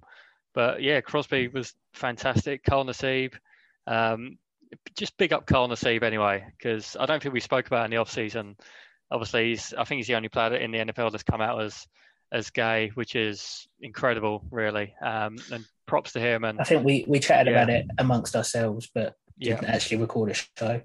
but 0.53 0.81
yeah, 0.81 1.01
Crosby 1.01 1.47
was 1.47 1.73
fantastic. 1.93 2.63
Carl 2.63 2.85
Nassib, 2.85 3.33
um, 3.87 4.37
just 4.97 5.17
big 5.17 5.33
up 5.33 5.45
Carl 5.45 5.69
Nassib 5.69 6.03
anyway, 6.03 6.45
because 6.57 6.95
I 6.99 7.05
don't 7.05 7.21
think 7.21 7.33
we 7.33 7.39
spoke 7.39 7.67
about 7.67 7.85
in 7.85 7.91
the 7.91 7.97
off 7.97 8.11
season. 8.11 8.55
Obviously, 9.11 9.49
he's, 9.49 9.73
I 9.73 9.83
think 9.83 9.99
he's 9.99 10.07
the 10.07 10.15
only 10.15 10.29
player 10.29 10.55
in 10.55 10.71
the 10.71 10.79
NFL 10.79 11.11
that's 11.11 11.23
come 11.23 11.41
out 11.41 11.61
as 11.61 11.87
as 12.31 12.49
gay, 12.49 12.91
which 12.93 13.15
is 13.15 13.67
incredible, 13.81 14.45
really. 14.51 14.93
Um, 15.01 15.37
and 15.51 15.65
props 15.85 16.13
to 16.13 16.19
him. 16.19 16.43
And 16.43 16.59
I 16.59 16.63
think 16.63 16.85
we 16.85 17.05
we 17.07 17.19
chatted 17.19 17.51
Yeah. 17.53 17.63
about 17.63 17.73
it 17.73 17.85
amongst 17.97 18.35
ourselves, 18.35 18.89
but 18.93 19.15
didn't 19.39 19.65
actually 19.65 19.97
record 19.97 20.31
a 20.31 20.33
show. 20.33 20.81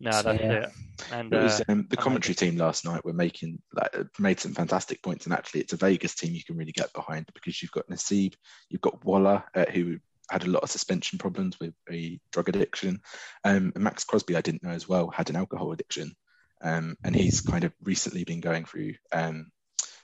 no, 0.00 0.10
so, 0.10 0.22
that's 0.22 0.42
yeah. 0.42 0.52
it. 0.52 0.70
And 1.12 1.32
It 1.32 1.42
was 1.42 1.60
uh, 1.60 1.64
um, 1.68 1.86
the 1.88 1.96
I 1.96 2.00
like 2.00 2.04
commentary 2.04 2.34
team 2.34 2.56
last 2.56 2.84
night 2.84 3.04
were 3.04 3.12
making 3.12 3.62
like 3.72 3.94
made 4.18 4.40
some 4.40 4.52
fantastic 4.52 5.02
points, 5.02 5.24
and 5.24 5.32
actually, 5.32 5.60
it's 5.60 5.72
a 5.72 5.76
Vegas 5.76 6.14
team 6.14 6.34
you 6.34 6.44
can 6.44 6.56
really 6.56 6.72
get 6.72 6.92
behind 6.92 7.26
because 7.34 7.62
you've 7.62 7.72
got 7.72 7.88
Nassib, 7.88 8.34
you've 8.68 8.80
got 8.80 9.04
Waller, 9.04 9.44
uh, 9.54 9.66
who 9.72 9.98
had 10.30 10.44
a 10.44 10.50
lot 10.50 10.62
of 10.62 10.70
suspension 10.70 11.18
problems 11.18 11.58
with 11.60 11.74
a 11.90 12.18
drug 12.32 12.48
addiction, 12.48 13.00
um, 13.44 13.72
and 13.74 13.84
Maxx 13.84 14.04
Crosby, 14.04 14.36
I 14.36 14.40
didn't 14.40 14.62
know 14.62 14.70
as 14.70 14.88
well, 14.88 15.08
had 15.10 15.30
an 15.30 15.36
alcohol 15.36 15.72
addiction, 15.72 16.14
um, 16.62 16.96
and 17.04 17.14
he's 17.14 17.40
kind 17.40 17.64
of 17.64 17.72
recently 17.82 18.24
been 18.24 18.40
going 18.40 18.64
through 18.64 18.94
um, 19.12 19.50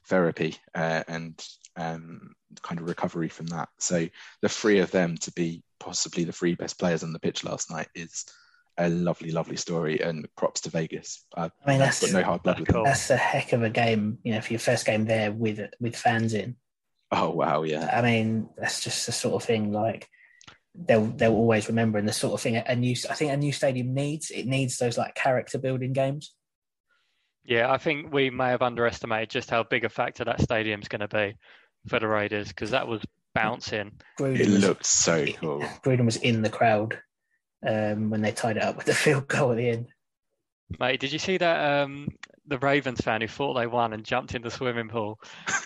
therapy 0.07 0.57
uh, 0.75 1.03
and 1.09 1.43
um, 1.77 2.35
kind 2.63 2.81
of 2.81 2.87
recovery 2.87 3.29
from 3.29 3.47
that. 3.47 3.69
So 3.79 4.09
the 4.43 4.49
three 4.49 4.81
of 4.81 4.91
them 4.91 5.17
to 5.19 5.33
be 5.33 5.63
possibly 5.79 6.25
the 6.25 6.33
three 6.33 6.55
best 6.55 6.79
players 6.79 7.03
on 7.03 7.13
the 7.13 7.21
pitch 7.21 7.45
last 7.45 7.71
night 7.71 7.89
is 7.95 8.27
a 8.79 8.89
lovely, 8.89 9.31
lovely 9.31 9.57
story, 9.57 10.01
and 10.01 10.27
props 10.37 10.63
to 10.63 10.71
Vegas. 10.71 11.27
Uh, 11.37 11.51
I 11.65 11.71
mean, 11.71 11.79
that's 11.79 12.01
got 12.01 12.13
no 12.13 12.23
hard 12.23 12.43
blood 12.43 12.59
that's 12.59 12.67
with 12.67 12.75
them. 12.75 12.85
that's 12.85 13.11
a 13.11 13.17
heck 13.17 13.53
of 13.53 13.63
a 13.63 13.71
game. 13.71 14.19
You 14.23 14.35
know, 14.35 14.41
for 14.41 14.53
your 14.53 14.61
first 14.61 14.87
game 14.87 15.05
there 15.05 15.33
with 15.33 15.61
with 15.81 15.97
fans 15.97 16.35
in. 16.35 16.57
Oh 17.13 17.31
wow, 17.31 17.63
yeah, 17.63 17.91
I 17.93 18.03
mean, 18.03 18.49
that's 18.57 18.83
just 18.83 19.07
the 19.07 19.13
sort 19.13 19.35
of 19.35 19.47
thing 19.47 19.73
like 19.73 20.09
they'll 20.75 21.07
they'll 21.07 21.35
always 21.35 21.69
remember, 21.69 21.99
and 21.99 22.09
the 22.09 22.13
sort 22.13 22.35
of 22.35 22.41
thing 22.41 22.57
a 22.57 22.77
new 22.77 22.95
I 23.09 23.15
think 23.15 23.33
a 23.33 23.37
new 23.37 23.53
stadium 23.53 23.93
needs. 23.93 24.31
It 24.31 24.47
needs 24.47 24.79
those 24.79 24.97
like 24.97 25.15
character 25.15 25.59
building 25.59 25.93
games. 25.93 26.35
Yeah, 27.45 27.71
I 27.71 27.79
think 27.79 28.13
we 28.13 28.31
may 28.31 28.49
have 28.49 28.63
underestimated 28.63 29.31
just 29.31 29.51
how 29.51 29.63
big 29.63 29.85
a 29.85 29.89
factor 29.89 30.25
that 30.25 30.41
stadium's 30.41 30.89
going 30.89 31.01
to 31.01 31.09
be 31.09 31.37
for 31.89 31.99
the 31.99 32.09
Raiders 32.09 32.49
because 32.49 32.71
that 32.71 32.87
was 32.87 33.03
bouncing. 33.35 33.93
Gruden 34.19 34.41
it 34.41 34.49
was, 34.49 34.61
looked 34.61 34.87
so 34.87 35.27
cool. 35.27 35.61
Gruden 35.85 36.05
was 36.05 36.17
in 36.17 36.43
the 36.43 36.51
crowd 36.51 36.99
um, 37.67 38.11
when 38.11 38.21
they 38.21 38.33
tied 38.33 38.57
it 38.57 38.63
up 38.63 38.77
with 38.77 38.87
the 38.87 38.95
field 39.07 39.29
goal 39.29 39.53
at 39.53 39.57
the 39.57 39.69
end. 39.69 39.89
Mate, 40.79 41.01
did 41.01 41.13
you 41.13 41.19
see 41.19 41.37
that 41.39 41.83
um, 41.83 42.09
the 42.47 42.59
Ravens 42.59 43.01
fan 43.01 43.21
who 43.21 43.27
thought 43.27 43.55
they 43.55 43.67
won 43.67 43.93
and 43.93 44.05
jumped 44.05 44.37
in 44.37 44.43
the 44.43 44.53
swimming 44.53 44.89
pool? 44.89 45.19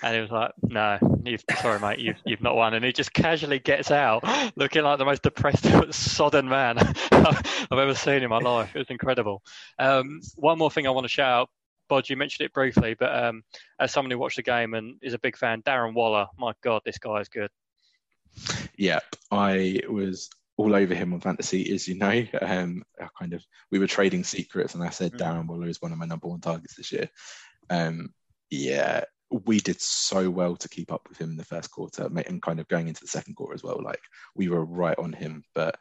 And 0.03 0.15
he 0.15 0.21
was 0.23 0.31
like, 0.31 0.53
"No, 0.63 0.99
you've 1.27 1.45
sorry, 1.61 1.79
mate, 1.79 1.99
you've 1.99 2.17
you've 2.25 2.41
not 2.41 2.57
won." 2.57 2.73
And 2.73 2.83
he 2.83 2.91
just 2.91 3.13
casually 3.13 3.59
gets 3.59 3.91
out, 3.91 4.25
looking 4.57 4.83
like 4.83 4.99
the 4.99 5.05
most 5.05 5.23
depressed, 5.23 5.67
sodden 5.93 6.49
man 6.49 6.79
I've 7.13 7.73
ever 7.73 7.95
seen 7.95 8.23
in 8.23 8.31
my 8.31 8.39
life. 8.39 8.75
It 8.75 8.79
was 8.79 8.91
incredible. 8.91 9.43
Um, 9.79 10.21
one 10.37 10.59
more 10.59 10.71
thing 10.71 10.87
I 10.87 10.91
want 10.91 11.05
to 11.05 11.11
shout 11.11 11.43
out. 11.43 11.51
Bod, 11.89 12.09
you 12.09 12.17
mentioned 12.17 12.47
it 12.47 12.53
briefly, 12.53 12.95
but 12.99 13.15
um, 13.15 13.43
as 13.79 13.93
someone 13.93 14.11
who 14.11 14.19
watched 14.19 14.37
the 14.37 14.43
game 14.43 14.75
and 14.75 14.97
is 15.03 15.15
a 15.15 15.19
big 15.19 15.37
fan, 15.37 15.63
Darren 15.63 15.95
Waller, 15.95 16.27
my 16.39 16.53
God, 16.63 16.83
this 16.85 16.99
guy 16.99 17.21
is 17.21 17.29
good. 17.29 17.51
Yeah, 18.77 19.01
I 19.31 19.81
was 19.89 20.29
all 20.57 20.75
over 20.75 20.95
him 20.95 21.13
on 21.13 21.21
fantasy, 21.21 21.73
as 21.73 21.89
you 21.89 21.97
know. 21.97 22.25
Um, 22.41 22.83
I 23.01 23.09
kind 23.19 23.33
of 23.33 23.45
we 23.71 23.79
were 23.79 23.87
trading 23.87 24.25
secrets, 24.25 24.75
and 24.75 24.83
I 24.83 24.91
said 24.91 25.13
Mm. 25.13 25.19
Darren 25.19 25.47
Waller 25.47 25.69
is 25.69 25.83
one 25.83 25.93
of 25.93 25.99
my 25.99 26.07
number 26.07 26.29
one 26.29 26.41
targets 26.41 26.77
this 26.77 26.93
year. 26.93 27.09
Um, 27.71 28.13
yeah, 28.51 29.05
we 29.31 29.59
did 29.59 29.81
so 29.81 30.31
well 30.31 30.57
to 30.57 30.69
keep 30.69 30.93
up 30.93 31.09
with 31.09 31.21
him 31.21 31.31
in 31.31 31.37
the 31.37 31.45
first 31.45 31.71
quarter, 31.71 32.07
and 32.07 32.43
kind 32.43 32.61
of 32.61 32.69
going 32.69 32.89
into 32.89 33.01
the 33.01 33.09
second 33.09 33.35
quarter 33.35 33.55
as 33.55 33.63
well. 33.63 33.81
Like 33.83 34.01
we 34.35 34.49
were 34.49 34.65
right 34.65 34.99
on 34.99 35.13
him, 35.13 35.45
but 35.55 35.77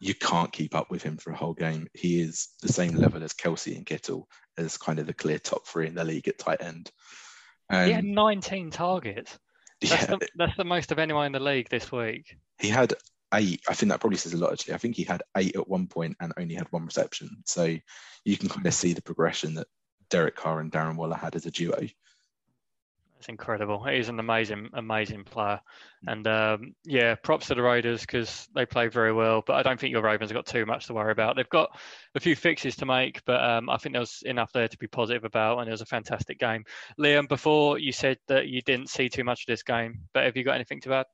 you 0.00 0.14
can't 0.14 0.52
keep 0.52 0.74
up 0.74 0.90
with 0.90 1.02
him 1.02 1.16
for 1.16 1.30
a 1.30 1.36
whole 1.36 1.54
game. 1.54 1.86
He 1.94 2.20
is 2.20 2.48
the 2.62 2.72
same 2.72 2.94
level 2.94 3.22
as 3.22 3.32
Kelsey 3.32 3.76
and 3.76 3.86
Kittle, 3.86 4.28
as 4.56 4.76
kind 4.76 4.98
of 4.98 5.06
the 5.06 5.14
clear 5.14 5.38
top 5.38 5.66
three 5.66 5.86
in 5.86 5.94
the 5.94 6.04
league 6.04 6.28
at 6.28 6.38
tight 6.38 6.62
end. 6.62 6.90
Um, 7.70 7.86
he 7.86 7.92
had 7.92 8.04
19 8.04 8.70
targets. 8.70 9.38
That's, 9.80 10.02
yeah, 10.02 10.06
the, 10.06 10.28
that's 10.36 10.56
the 10.56 10.64
most 10.64 10.92
of 10.92 10.98
anyone 10.98 11.26
in 11.26 11.32
the 11.32 11.40
league 11.40 11.68
this 11.68 11.90
week. 11.90 12.36
he 12.58 12.68
had 12.68 12.94
eight. 13.34 13.62
I 13.68 13.74
think 13.74 13.90
that 13.90 14.00
probably 14.00 14.18
says 14.18 14.32
a 14.32 14.36
lot. 14.36 14.52
Actually, 14.52 14.74
I 14.74 14.78
think 14.78 14.96
he 14.96 15.04
had 15.04 15.22
eight 15.36 15.56
at 15.56 15.68
one 15.68 15.86
point 15.86 16.16
and 16.20 16.32
only 16.38 16.54
had 16.54 16.70
one 16.70 16.84
reception. 16.84 17.42
So 17.44 17.76
you 18.24 18.36
can 18.36 18.48
kind 18.48 18.66
of 18.66 18.74
see 18.74 18.92
the 18.92 19.02
progression 19.02 19.54
that 19.54 19.66
Derek 20.10 20.36
Carr 20.36 20.60
and 20.60 20.72
Darren 20.72 20.96
Waller 20.96 21.16
had 21.16 21.36
as 21.36 21.46
a 21.46 21.50
duo. 21.50 21.88
It's 23.24 23.30
incredible. 23.30 23.82
He's 23.82 24.10
an 24.10 24.20
amazing, 24.20 24.68
amazing 24.74 25.24
player. 25.24 25.58
And 26.06 26.26
um, 26.26 26.74
yeah, 26.84 27.14
props 27.14 27.46
to 27.46 27.54
the 27.54 27.62
Raiders 27.62 28.02
because 28.02 28.46
they 28.54 28.66
play 28.66 28.88
very 28.88 29.14
well. 29.14 29.42
But 29.46 29.54
I 29.54 29.62
don't 29.62 29.80
think 29.80 29.92
your 29.92 30.02
Ravens 30.02 30.30
have 30.30 30.36
got 30.36 30.44
too 30.44 30.66
much 30.66 30.88
to 30.88 30.92
worry 30.92 31.10
about. 31.10 31.34
They've 31.34 31.48
got 31.48 31.70
a 32.14 32.20
few 32.20 32.36
fixes 32.36 32.76
to 32.76 32.84
make, 32.84 33.24
but 33.24 33.42
um, 33.42 33.70
I 33.70 33.78
think 33.78 33.94
there's 33.94 34.22
enough 34.26 34.52
there 34.52 34.68
to 34.68 34.76
be 34.76 34.88
positive 34.88 35.24
about. 35.24 35.60
And 35.60 35.68
it 35.68 35.70
was 35.70 35.80
a 35.80 35.86
fantastic 35.86 36.38
game. 36.38 36.64
Liam, 37.00 37.26
before 37.26 37.78
you 37.78 37.92
said 37.92 38.18
that 38.28 38.48
you 38.48 38.60
didn't 38.60 38.90
see 38.90 39.08
too 39.08 39.24
much 39.24 39.44
of 39.44 39.46
this 39.46 39.62
game, 39.62 40.00
but 40.12 40.24
have 40.24 40.36
you 40.36 40.44
got 40.44 40.56
anything 40.56 40.82
to 40.82 40.92
add? 40.92 41.06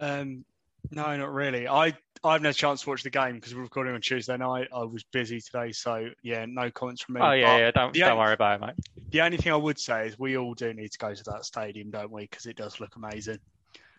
Um, 0.00 0.44
no, 0.90 1.16
not 1.16 1.32
really. 1.32 1.66
I 1.66 1.96
I 2.22 2.32
haven't 2.32 2.44
had 2.44 2.54
a 2.54 2.58
chance 2.58 2.82
to 2.82 2.90
watch 2.90 3.02
the 3.02 3.10
game 3.10 3.36
because 3.36 3.54
we're 3.54 3.62
recording 3.62 3.94
on 3.94 4.00
Tuesday 4.02 4.36
night. 4.36 4.68
I 4.74 4.84
was 4.84 5.02
busy 5.04 5.40
today, 5.40 5.72
so 5.72 6.10
yeah, 6.22 6.44
no 6.46 6.70
comments 6.70 7.02
from 7.02 7.14
me. 7.14 7.20
Oh 7.22 7.32
yeah, 7.32 7.56
yeah. 7.58 7.70
Don't 7.70 7.94
don't 7.94 8.10
only- 8.10 8.18
worry 8.18 8.34
about 8.34 8.60
it, 8.62 8.66
mate. 8.66 8.74
The 9.10 9.22
only 9.22 9.38
thing 9.38 9.52
I 9.52 9.56
would 9.56 9.78
say 9.78 10.06
is 10.06 10.18
we 10.18 10.36
all 10.36 10.54
do 10.54 10.72
need 10.74 10.92
to 10.92 10.98
go 10.98 11.14
to 11.14 11.24
that 11.24 11.44
stadium, 11.44 11.90
don't 11.90 12.10
we? 12.12 12.22
Because 12.22 12.46
it 12.46 12.56
does 12.56 12.78
look 12.78 12.94
amazing. 12.96 13.38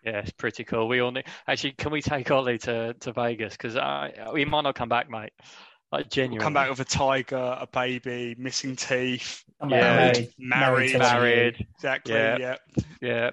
Yeah, 0.06 0.20
it's 0.20 0.32
pretty 0.32 0.64
cool. 0.64 0.88
We 0.88 1.00
all 1.00 1.12
need. 1.12 1.26
Actually, 1.48 1.74
can 1.74 1.92
we 1.92 2.02
take 2.02 2.30
Ollie 2.32 2.58
to 2.60 2.94
to 2.94 3.12
Vegas? 3.12 3.54
Because 3.58 3.76
we 4.34 4.46
might 4.46 4.62
not 4.62 4.76
come 4.76 4.90
back, 4.90 5.10
mate. 5.10 5.34
Like 5.92 6.08
We'll 6.16 6.38
come 6.38 6.54
back 6.54 6.70
with 6.70 6.80
a 6.80 6.86
tiger, 6.86 7.36
a 7.60 7.68
baby, 7.68 8.34
missing 8.38 8.78
teeth, 8.78 9.44
Yeah. 9.62 9.68
married, 9.68 10.34
married, 10.40 10.92
to 10.94 10.98
one 11.00 11.06
of 11.06 11.12
you. 11.14 11.20
married. 11.20 11.68
exactly. 11.76 12.14
Yeah. 12.14 12.38
Yeah. 12.38 12.56
Yeah, 13.02 13.30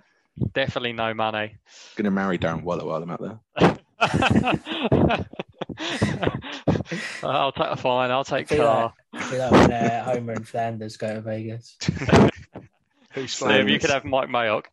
definitely 0.55 0.93
no 0.93 1.15
money. 1.15 1.55
Going 1.95 2.07
to 2.07 2.11
marry 2.11 2.37
Darren 2.37 2.65
Waller 2.65 2.85
while 2.85 3.01
I'm 3.01 3.11
out 3.11 3.21
there. 3.21 3.39
I'll 7.23 7.53
take 7.53 7.67
a 7.67 7.77
fine. 7.77 8.11
I'll 8.11 8.25
take 8.25 8.51
I 8.53 8.57
feel 8.57 8.65
car. 8.65 8.93
I 9.13 9.21
feel 9.23 9.39
like 9.41 9.51
when 9.53 9.73
uh, 9.73 10.05
Homer 10.05 10.33
and 10.35 10.47
Flanders 10.49 10.97
go 10.97 11.15
to 11.15 11.21
Vegas. 11.21 11.77
Who's 13.13 13.33
So- 13.33 13.51
you 13.51 13.79
could 13.79 13.91
have 13.91 14.05
Mike 14.05 14.29
Mayock. 14.29 14.67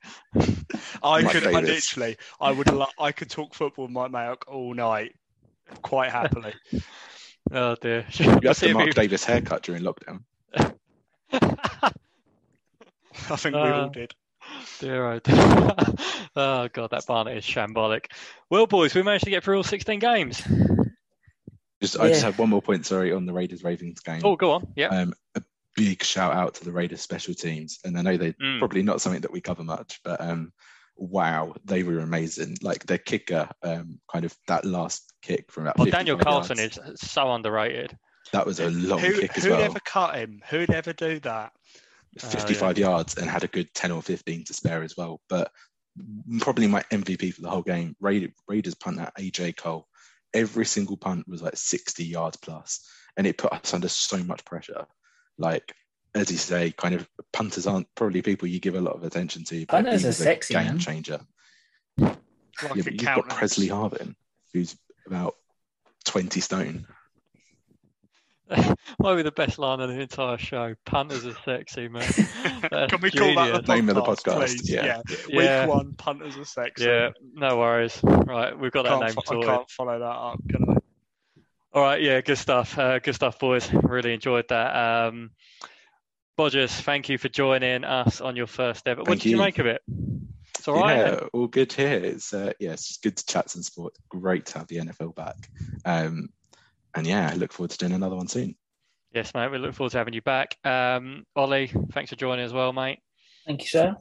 I 1.02 1.22
Mike 1.22 1.32
could 1.32 1.48
I 1.48 1.60
literally, 1.62 2.18
I 2.40 2.52
would, 2.52 2.72
lo- 2.72 2.88
I 3.00 3.12
could 3.12 3.30
talk 3.30 3.54
football 3.54 3.86
with 3.86 3.92
Mike 3.94 4.12
Mayock 4.12 4.44
all 4.48 4.74
night, 4.74 5.16
quite 5.82 6.12
happily. 6.12 6.54
Oh 7.52 7.76
dear. 7.80 8.08
You 8.14 8.26
had 8.32 8.42
the 8.56 8.74
Mark 8.74 8.88
we- 8.88 8.92
Davis 8.94 9.24
haircut 9.24 9.62
during 9.62 9.84
lockdown. 9.84 10.24
I 10.52 10.72
think 13.36 13.54
we 13.56 13.62
Uh, 13.62 13.82
all 13.84 13.90
did. 13.90 14.16
Dear, 14.80 15.06
oh, 15.14 15.20
dear. 15.20 15.36
oh 16.36 16.68
god, 16.74 16.90
that 16.92 17.06
Barnett 17.08 17.38
is 17.38 17.44
shambolic. 17.46 18.06
Well, 18.50 18.68
boys, 18.68 18.94
we 18.96 19.04
managed 19.04 19.24
to 19.26 19.30
get 19.30 19.44
through 19.44 19.58
all 19.58 19.64
16 19.64 20.00
games. 20.00 20.42
Just 21.82 22.00
I 22.00 22.08
just 22.10 22.24
had 22.24 22.38
one 22.38 22.50
more 22.50 22.62
point. 22.62 22.86
Sorry, 22.86 23.12
on 23.12 23.26
the 23.26 23.34
Raiders 23.34 23.64
Ravens 23.64 24.00
game. 24.00 24.22
Oh, 24.24 24.36
go 24.36 24.52
on. 24.52 24.68
Yeah. 24.76 24.88
Um, 24.88 25.14
a 25.36 25.42
big 25.76 26.04
shout 26.04 26.34
out 26.34 26.56
to 26.56 26.66
the 26.66 26.72
Raiders 26.72 27.02
special 27.02 27.34
teams, 27.34 27.80
and 27.84 27.98
I 27.98 28.02
know 28.02 28.18
they 28.18 28.32
Mm. 28.34 28.60
probably 28.60 28.82
not 28.84 29.02
something 29.02 29.22
that 29.22 29.32
we 29.32 29.42
cover 29.42 29.64
much, 29.64 30.00
but 30.04 30.22
um, 30.22 30.54
wow, 30.96 31.54
they 31.66 31.84
were 31.84 32.00
amazing. 32.00 32.58
Like 32.62 32.86
their 32.86 32.98
kicker, 32.98 33.50
um, 33.62 34.00
kind 34.12 34.24
of 34.26 34.36
that 34.48 34.64
last 34.66 35.14
kick 35.22 35.52
from 35.52 35.64
about 35.64 35.78
Well, 35.78 35.88
Daniel 35.92 36.18
Carlson 36.18 36.58
yards, 36.58 36.78
is 36.78 37.00
so 37.02 37.30
underrated. 37.32 37.98
that 38.32 38.46
was 38.46 38.60
a 38.62 38.70
long 38.70 39.00
Who, 39.00 39.20
kick 39.20 39.38
as 39.38 39.44
who'd 39.44 39.52
well. 39.52 39.62
ever 39.62 39.80
cut 39.82 40.16
him? 40.16 40.42
Who'd 40.50 40.72
ever 40.72 40.94
do 40.94 41.20
that? 41.20 41.52
Oh, 42.24 42.28
55 42.28 42.78
yards 42.78 43.18
and 43.18 43.30
had 43.30 43.44
a 43.44 43.48
good 43.48 43.74
10 43.74 43.92
or 43.92 44.02
15 44.02 44.46
to 44.46 44.54
spare 44.54 44.84
as 44.84 44.96
well. 44.96 45.22
But 45.28 45.52
probably 46.40 46.68
my 46.68 46.82
MVP 46.92 47.34
for 47.34 47.42
the 47.42 47.50
whole 47.50 47.62
game. 47.62 47.96
Raiders, 48.00 48.32
Raiders 48.48 48.76
punt 48.76 49.00
at 49.00 49.16
AJ 49.18 49.58
Cole. 49.58 49.88
Every 50.34 50.66
single 50.66 50.98
punt 50.98 51.28
was 51.28 51.42
like 51.42 51.56
60 51.56 52.04
yards 52.04 52.38
plus, 52.38 52.86
and 53.18 53.26
it 53.26 53.38
put 53.38 53.54
us 53.54 53.74
under 53.74 53.88
so 53.88 54.18
much 54.24 54.44
pressure. 54.46 54.86
Like, 55.38 55.74
as 56.14 56.32
you 56.32 56.38
say, 56.38 56.72
kind 56.72 56.96
of 56.96 57.08
punters 57.32 57.68
aren't 57.68 57.88
probably 57.96 58.22
people 58.22 58.48
you 58.48 58.60
give 58.60 58.76
a 58.76 58.82
lot 58.82 58.96
of 58.96 59.04
attention 59.04 59.44
to. 59.46 59.66
but 59.66 59.84
Punters 59.84 60.06
are 60.06 60.10
a 60.10 60.14
sexy, 60.14 60.54
game 60.54 60.66
man. 60.66 60.80
changer. 60.80 61.20
Like 61.98 62.18
yeah, 62.76 62.84
you've 62.86 62.98
got. 62.98 63.30
Pressley 63.30 63.68
Harvin, 63.68 64.16
who's 64.54 64.76
about 65.06 65.36
20 66.06 66.40
stone. 66.40 66.88
Might 69.00 69.16
be 69.16 69.24
the 69.24 69.32
best 69.32 69.58
line 69.58 69.80
of 69.80 69.90
the 69.90 70.00
entire 70.00 70.38
show. 70.38 70.76
Punters 70.86 71.26
are 71.26 71.36
sexy, 71.46 71.88
man. 71.88 72.04
Can 72.90 73.02
we 73.02 73.12
call 73.12 73.34
that 73.36 73.46
genius. 73.46 73.66
the 73.66 73.76
Name 73.76 73.90
of 73.90 73.96
the 73.96 74.02
podcast, 74.02 74.24
podcast, 74.24 74.48
please? 74.58 74.70
yeah. 74.70 75.02
Yeah. 75.28 75.66
Week 75.66 75.76
one, 75.76 75.94
punters 75.94 76.38
are 76.38 76.46
sexy. 76.46 76.86
Yeah, 76.86 77.10
no 77.34 77.58
worries. 77.58 78.00
Right, 78.04 78.58
we've 78.58 78.72
got 78.72 78.84
that 78.84 79.00
Can't 79.00 79.02
name 79.06 79.24
fo- 79.26 79.42
I 79.42 79.46
can't 79.46 79.70
follow 79.70 80.00
that 80.00 80.06
up, 80.06 80.40
can 80.50 80.70
I? 80.70 80.76
All 81.74 81.82
right, 81.82 82.02
yeah, 82.02 82.22
good 82.22 82.38
stuff. 82.38 82.78
Uh, 82.78 83.00
good 83.00 83.16
stuff, 83.16 83.40
boys. 83.40 83.72
Really 83.74 84.14
enjoyed 84.14 84.46
that. 84.50 85.08
Um, 85.08 85.32
Bodgers, 86.38 86.72
thank 86.82 87.10
you 87.10 87.18
for 87.18 87.30
joining 87.30 87.84
us 87.84 88.22
on 88.22 88.36
your 88.36 88.48
first 88.48 88.88
ever. 88.88 89.02
What 89.02 89.20
did 89.20 89.26
you 89.26 89.32
you. 89.32 89.38
make 89.38 89.58
of 89.60 89.66
it? 89.66 89.82
It's 90.58 90.68
all 90.68 90.82
right. 90.82 90.98
Yeah, 90.98 91.20
all 91.34 91.48
good 91.48 91.72
here. 91.72 92.04
It's 92.04 92.34
uh, 92.34 92.54
yeah, 92.60 92.72
it's 92.72 92.88
just 92.88 93.04
good 93.04 93.18
to 93.18 93.26
chat 93.26 93.50
some 93.50 93.64
sport. 93.64 93.94
Great 94.10 94.46
to 94.48 94.60
have 94.60 94.68
the 94.68 94.78
NFL 94.78 95.16
back. 95.16 95.50
Um, 95.86 96.30
and 96.96 97.06
yeah, 97.06 97.30
I 97.32 97.36
look 97.36 97.54
forward 97.54 97.72
to 97.72 97.78
doing 97.78 97.94
another 97.94 98.16
one 98.16 98.28
soon. 98.28 98.56
Yes, 99.14 99.34
mate. 99.34 99.50
We 99.50 99.58
look 99.58 99.74
forward 99.74 99.92
to 99.92 99.98
having 99.98 100.14
you 100.14 100.22
back. 100.22 100.58
Um, 100.64 101.26
Ollie, 101.36 101.72
thanks 101.92 102.10
for 102.10 102.16
joining 102.16 102.44
as 102.44 102.54
well, 102.54 102.74
mate. 102.74 103.00
Thank 103.46 103.62
you, 103.62 103.68
sir. 103.68 103.96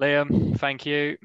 Liam, 0.00 0.58
thank 0.58 0.86
you. 0.86 1.16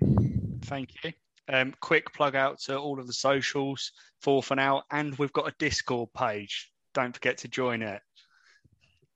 Thank 0.65 1.03
you. 1.03 1.13
Um, 1.47 1.73
quick 1.79 2.13
plug 2.13 2.35
out 2.35 2.59
to 2.61 2.77
all 2.77 2.99
of 2.99 3.07
the 3.07 3.13
socials, 3.13 3.91
for 4.21 4.43
and 4.51 4.59
Out, 4.59 4.83
and 4.91 5.15
we've 5.17 5.33
got 5.33 5.47
a 5.47 5.53
Discord 5.59 6.09
page. 6.13 6.71
Don't 6.93 7.13
forget 7.13 7.39
to 7.39 7.47
join 7.47 7.81
it. 7.81 8.01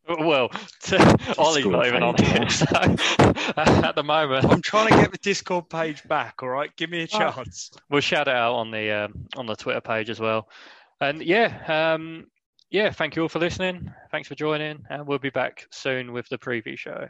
Well, 0.07 0.49
Ollie's 1.38 1.65
not 1.65 1.85
even 1.85 2.01
on 2.01 2.15
it. 2.17 2.51
So, 2.51 2.65
at 3.57 3.95
the 3.95 4.03
moment, 4.03 4.45
I'm 4.45 4.61
trying 4.61 4.89
to 4.89 4.95
get 4.95 5.11
the 5.11 5.19
Discord 5.19 5.69
page 5.69 6.03
back. 6.07 6.41
All 6.41 6.49
right, 6.49 6.76
give 6.76 6.89
me 6.89 7.01
a 7.01 7.07
chance. 7.07 7.71
We'll 7.89 8.01
shout 8.01 8.27
it 8.27 8.34
out 8.34 8.55
on 8.55 8.71
the 8.71 8.91
um, 8.91 9.27
on 9.35 9.45
the 9.45 9.55
Twitter 9.55 9.81
page 9.81 10.09
as 10.09 10.19
well. 10.19 10.49
And 11.01 11.21
yeah, 11.21 11.93
um, 11.95 12.27
yeah. 12.69 12.91
Thank 12.91 13.15
you 13.15 13.23
all 13.23 13.30
for 13.30 13.39
listening. 13.39 13.93
Thanks 14.11 14.27
for 14.27 14.35
joining, 14.35 14.84
and 14.89 15.07
we'll 15.07 15.19
be 15.19 15.30
back 15.30 15.65
soon 15.71 16.11
with 16.11 16.27
the 16.30 16.38
preview 16.38 16.77
show. 16.77 17.07